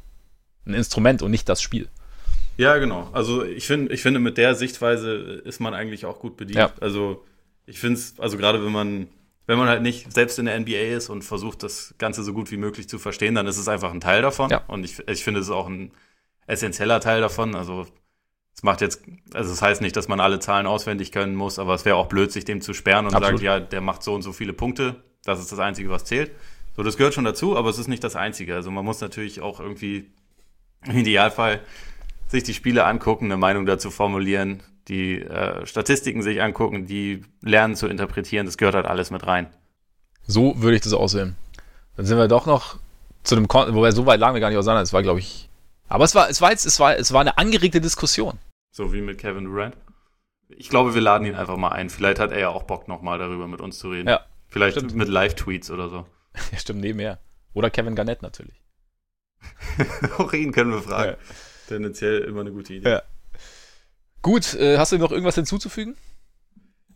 ein 0.67 0.75
Instrument 0.75 1.23
und 1.23 1.31
nicht 1.31 1.49
das 1.49 1.61
Spiel. 1.61 1.89
Ja, 2.61 2.77
genau. 2.77 3.09
Also 3.13 3.43
ich 3.43 3.67
finde, 3.67 3.95
ich 3.95 4.03
finde, 4.03 4.21
mit 4.21 4.37
der 4.37 4.55
Sichtweise 4.55 5.13
ist 5.15 5.61
man 5.61 5.73
eigentlich 5.73 6.05
auch 6.05 6.19
gut 6.19 6.37
bedient. 6.37 6.59
Ja. 6.59 6.73
Also 6.81 7.25
ich 7.65 7.81
finde 7.81 7.99
es, 7.99 8.21
also 8.21 8.37
gerade 8.37 8.63
wenn 8.63 8.71
man, 8.71 9.09
wenn 9.47 9.57
man 9.57 9.67
halt 9.67 9.81
nicht 9.81 10.13
selbst 10.13 10.39
in 10.39 10.45
der 10.45 10.61
NBA 10.61 10.95
ist 10.95 11.09
und 11.09 11.23
versucht, 11.23 11.63
das 11.63 11.95
Ganze 11.97 12.23
so 12.23 12.35
gut 12.35 12.51
wie 12.51 12.59
möglich 12.59 12.87
zu 12.87 12.99
verstehen, 12.99 13.35
dann 13.35 13.47
ist 13.47 13.57
es 13.57 13.67
einfach 13.67 13.93
ein 13.93 14.03
Teil 14.03 14.21
davon. 14.21 14.51
Ja. 14.51 14.63
Und 14.67 14.85
ich, 14.85 14.99
ich 15.09 15.25
finde, 15.25 15.41
es 15.41 15.47
ist 15.47 15.53
auch 15.53 15.69
ein 15.69 15.93
essentieller 16.47 17.01
Teil 17.01 17.23
davon. 17.23 17.55
Also 17.55 17.87
es 18.55 18.63
macht 18.63 18.83
jetzt, 18.83 19.05
also 19.33 19.51
es 19.51 19.59
das 19.59 19.63
heißt 19.63 19.81
nicht, 19.81 19.97
dass 19.97 20.09
man 20.09 20.21
alle 20.21 20.39
Zahlen 20.39 20.67
auswendig 20.67 21.13
können 21.13 21.35
muss, 21.35 21.59
aber 21.59 21.73
es 21.75 21.87
wäre 21.87 21.97
auch 21.97 22.09
blöd, 22.09 22.31
sich 22.31 22.45
dem 22.45 22.61
zu 22.61 22.75
sperren 22.75 23.07
und 23.07 23.15
Absolut. 23.15 23.41
sagen, 23.41 23.45
ja, 23.47 23.59
der 23.59 23.81
macht 23.81 24.03
so 24.03 24.15
und 24.15 24.21
so 24.21 24.33
viele 24.35 24.53
Punkte. 24.53 24.97
Das 25.25 25.41
ist 25.41 25.51
das 25.51 25.61
Einzige, 25.61 25.89
was 25.89 26.05
zählt. 26.05 26.33
So, 26.77 26.83
das 26.83 26.99
gehört 26.99 27.15
schon 27.15 27.25
dazu, 27.25 27.57
aber 27.57 27.71
es 27.71 27.79
ist 27.79 27.89
nicht 27.89 28.05
das 28.05 28.17
Einzige. 28.17 28.55
Also 28.55 28.71
man 28.71 28.85
muss 28.85 29.01
natürlich 29.01 29.41
auch 29.41 29.61
irgendwie 29.61 30.11
im 30.85 30.99
Idealfall 30.99 31.61
sich 32.31 32.43
die 32.43 32.55
Spiele 32.55 32.85
angucken, 32.85 33.27
eine 33.27 33.37
Meinung 33.37 33.67
dazu 33.67 33.91
formulieren, 33.91 34.63
die 34.89 35.21
äh, 35.21 35.67
Statistiken 35.67 36.23
sich 36.23 36.43
angucken, 36.43 36.87
die 36.87 37.23
lernen 37.43 37.77
zu 37.77 37.87
interpretieren. 37.87 38.47
Das 38.47 38.57
gehört 38.57 38.75
halt 38.75 38.87
alles 38.87 39.11
mit 39.11 39.27
rein. 39.27 39.49
So 40.27 40.61
würde 40.63 40.77
ich 40.77 40.83
das 40.83 40.93
aussehen. 40.93 41.37
Dann 41.97 42.07
sind 42.07 42.19
wir 42.19 42.29
doch 42.29 42.47
noch 42.47 42.79
zu 43.23 43.35
dem 43.35 43.49
Kon 43.49 43.75
wobei 43.75 43.91
so 43.91 44.07
weit 44.07 44.21
lagen 44.21 44.35
wir 44.35 44.41
gar 44.41 44.49
nicht 44.49 44.59
auseinander. 44.59 44.83
Es 44.83 44.93
war, 44.93 45.03
glaube 45.03 45.21
ich. 45.21 45.49
Aber 45.89 46.05
es 46.05 46.15
war, 46.15 46.31
es 46.31 46.41
war 46.41 46.51
jetzt, 46.51 46.67
es 46.67 46.79
war, 46.79 46.97
es 46.97 47.13
war 47.13 47.21
eine 47.21 47.37
angeregte 47.37 47.81
Diskussion. 47.81 48.39
So 48.71 48.93
wie 48.93 49.01
mit 49.01 49.19
Kevin 49.19 49.45
Durant. 49.45 49.77
Ich 50.49 50.69
glaube, 50.69 50.95
wir 50.95 51.01
laden 51.01 51.27
ihn 51.27 51.35
einfach 51.35 51.57
mal 51.57 51.71
ein. 51.71 51.91
Vielleicht 51.91 52.19
hat 52.19 52.33
er 52.33 52.39
ja 52.39 52.49
auch 52.49 52.65
Bock, 52.65 52.89
nochmal 52.89 53.19
darüber 53.19 53.47
mit 53.47 53.61
uns 53.61 53.79
zu 53.79 53.91
reden. 53.91 54.09
Ja. 54.09 54.25
Vielleicht 54.49 54.77
stimmt. 54.77 54.95
mit 54.95 55.09
Live-Tweets 55.09 55.71
oder 55.71 55.89
so. 55.89 56.07
Ja, 56.53 56.59
stimmt, 56.59 56.81
nebenher. 56.81 57.19
Oder 57.55 57.71
Kevin 57.71 57.97
Garnett 57.97 58.23
natürlich. 58.23 58.63
auch 60.19 60.33
ihn 60.33 60.53
können 60.53 60.71
wir 60.71 60.83
fragen. 60.83 61.17
Ja. 61.19 61.35
Tendenziell 61.71 62.23
immer 62.23 62.41
eine 62.41 62.51
gute 62.51 62.75
Idee. 62.75 62.91
Ja. 62.91 63.03
Gut, 64.23 64.55
äh, 64.55 64.77
hast 64.77 64.91
du 64.91 64.99
noch 64.99 65.13
irgendwas 65.13 65.37
hinzuzufügen? 65.37 65.97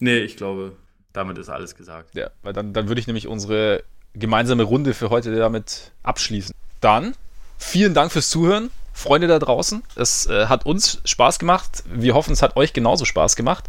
Nee, 0.01 0.19
ich 0.19 0.37
glaube, 0.37 0.75
damit 1.13 1.39
ist 1.39 1.49
alles 1.49 1.77
gesagt. 1.77 2.17
Ja, 2.17 2.31
weil 2.43 2.53
dann, 2.53 2.73
dann 2.73 2.89
würde 2.89 3.01
ich 3.01 3.07
nämlich 3.07 3.29
unsere 3.29 3.85
gemeinsame 4.15 4.65
Runde 4.65 4.93
für 4.93 5.11
heute 5.11 5.33
damit 5.37 5.93
abschließen. 6.03 6.53
Dann 6.81 7.15
vielen 7.57 7.95
Dank 7.95 8.11
fürs 8.11 8.31
Zuhören. 8.31 8.71
Freunde 8.93 9.29
da 9.29 9.39
draußen, 9.39 9.83
es 9.97 10.27
äh, 10.27 10.47
hat 10.47 10.67
uns 10.67 11.01
Spaß 11.05 11.39
gemacht. 11.39 11.85
Wir 11.87 12.15
hoffen, 12.15 12.33
es 12.33 12.43
hat 12.43 12.57
euch 12.57 12.73
genauso 12.73 13.05
Spaß 13.05 13.37
gemacht. 13.37 13.65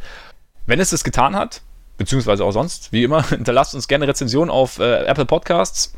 Wenn 0.66 0.80
es 0.80 0.90
das 0.90 1.04
getan 1.04 1.36
hat, 1.36 1.62
beziehungsweise 1.98 2.44
auch 2.44 2.52
sonst, 2.52 2.92
wie 2.92 3.04
immer, 3.04 3.24
hinterlasst 3.30 3.76
uns 3.76 3.88
gerne 3.88 4.08
Rezensionen 4.08 4.50
auf 4.50 4.80
äh, 4.80 5.06
Apple 5.06 5.26
Podcasts. 5.26 5.94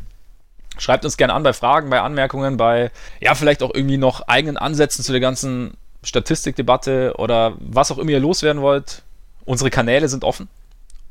Schreibt 0.77 1.05
uns 1.05 1.17
gerne 1.17 1.33
an 1.33 1.43
bei 1.43 1.53
Fragen, 1.53 1.89
bei 1.89 2.01
Anmerkungen, 2.01 2.57
bei, 2.57 2.91
ja, 3.19 3.35
vielleicht 3.35 3.63
auch 3.63 3.73
irgendwie 3.73 3.97
noch 3.97 4.21
eigenen 4.21 4.57
Ansätzen 4.57 5.03
zu 5.03 5.11
der 5.11 5.21
ganzen 5.21 5.75
Statistikdebatte 6.03 7.13
oder 7.17 7.55
was 7.59 7.91
auch 7.91 7.97
immer 7.97 8.11
ihr 8.11 8.19
loswerden 8.19 8.61
wollt. 8.61 9.03
Unsere 9.45 9.69
Kanäle 9.69 10.09
sind 10.09 10.23
offen. 10.23 10.49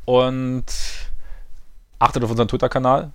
Und 0.04 0.64
achtet 1.98 2.22
auf 2.22 2.30
unseren 2.30 2.48
Twitter-Kanal. 2.48 3.10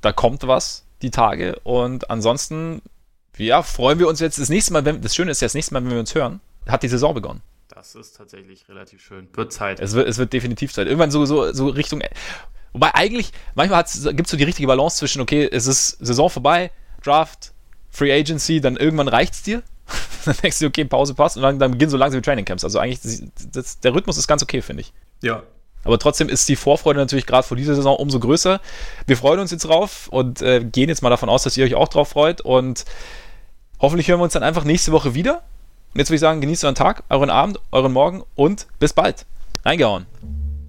Da 0.00 0.12
kommt 0.12 0.46
was 0.46 0.84
die 1.02 1.10
Tage. 1.10 1.58
Und 1.60 2.10
ansonsten, 2.10 2.82
ja, 3.36 3.62
freuen 3.62 3.98
wir 3.98 4.08
uns 4.08 4.20
jetzt 4.20 4.38
das 4.38 4.48
nächste 4.48 4.72
Mal, 4.72 4.84
wenn, 4.84 5.00
das 5.00 5.14
Schöne 5.14 5.30
ist 5.30 5.40
ja, 5.40 5.46
das 5.46 5.54
nächste 5.54 5.74
Mal, 5.74 5.82
wenn 5.84 5.90
wir 5.90 6.00
uns 6.00 6.14
hören, 6.14 6.40
hat 6.66 6.82
die 6.82 6.88
Saison 6.88 7.14
begonnen. 7.14 7.42
Das 7.68 7.94
ist 7.94 8.16
tatsächlich 8.16 8.68
relativ 8.68 9.02
schön. 9.02 9.28
Wird 9.34 9.52
Zeit. 9.52 9.80
Es 9.80 9.92
wird, 9.92 10.08
es 10.08 10.18
wird 10.18 10.32
definitiv 10.32 10.72
Zeit. 10.72 10.86
Irgendwann 10.86 11.10
so, 11.10 11.26
so, 11.26 11.52
so 11.52 11.68
Richtung. 11.68 12.02
Wobei 12.76 12.94
eigentlich, 12.94 13.32
manchmal 13.54 13.84
gibt 13.84 14.26
es 14.26 14.30
so 14.30 14.36
die 14.36 14.44
richtige 14.44 14.66
Balance 14.66 14.98
zwischen, 14.98 15.22
okay, 15.22 15.48
es 15.50 15.66
ist 15.66 15.96
Saison 15.98 16.28
vorbei, 16.28 16.70
Draft, 17.02 17.52
Free 17.88 18.12
Agency, 18.12 18.60
dann 18.60 18.76
irgendwann 18.76 19.08
reicht 19.08 19.32
es 19.32 19.42
dir. 19.42 19.62
dann 20.26 20.36
denkst 20.42 20.58
du, 20.58 20.66
okay, 20.66 20.84
Pause 20.84 21.14
passt 21.14 21.38
und 21.38 21.42
dann, 21.42 21.58
dann 21.58 21.70
beginnen 21.70 21.90
so 21.90 21.96
langsam 21.96 22.20
die 22.20 22.24
Training 22.26 22.44
Camps. 22.44 22.64
Also 22.64 22.78
eigentlich, 22.78 23.00
das, 23.00 23.22
das, 23.50 23.80
der 23.80 23.94
Rhythmus 23.94 24.18
ist 24.18 24.28
ganz 24.28 24.42
okay, 24.42 24.60
finde 24.60 24.82
ich. 24.82 24.92
Ja, 25.22 25.42
aber 25.84 25.98
trotzdem 25.98 26.28
ist 26.28 26.46
die 26.50 26.56
Vorfreude 26.56 26.98
natürlich 26.98 27.24
gerade 27.24 27.46
vor 27.46 27.56
dieser 27.56 27.74
Saison 27.74 27.96
umso 27.96 28.20
größer. 28.20 28.60
Wir 29.06 29.16
freuen 29.16 29.40
uns 29.40 29.52
jetzt 29.52 29.64
drauf 29.64 30.08
und 30.10 30.42
äh, 30.42 30.62
gehen 30.62 30.90
jetzt 30.90 31.00
mal 31.00 31.08
davon 31.08 31.30
aus, 31.30 31.44
dass 31.44 31.56
ihr 31.56 31.64
euch 31.64 31.76
auch 31.76 31.88
drauf 31.88 32.08
freut. 32.08 32.42
Und 32.42 32.84
hoffentlich 33.80 34.08
hören 34.08 34.20
wir 34.20 34.24
uns 34.24 34.34
dann 34.34 34.42
einfach 34.42 34.64
nächste 34.64 34.92
Woche 34.92 35.14
wieder. 35.14 35.44
Und 35.94 36.00
jetzt 36.00 36.10
würde 36.10 36.16
ich 36.16 36.20
sagen, 36.20 36.42
genießt 36.42 36.64
euren 36.64 36.74
Tag, 36.74 37.04
euren 37.08 37.30
Abend, 37.30 37.58
euren 37.70 37.92
Morgen 37.92 38.22
und 38.34 38.66
bis 38.78 38.92
bald. 38.92 39.24
Reingehauen. 39.64 40.04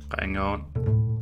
Reingehauen. 0.10 1.17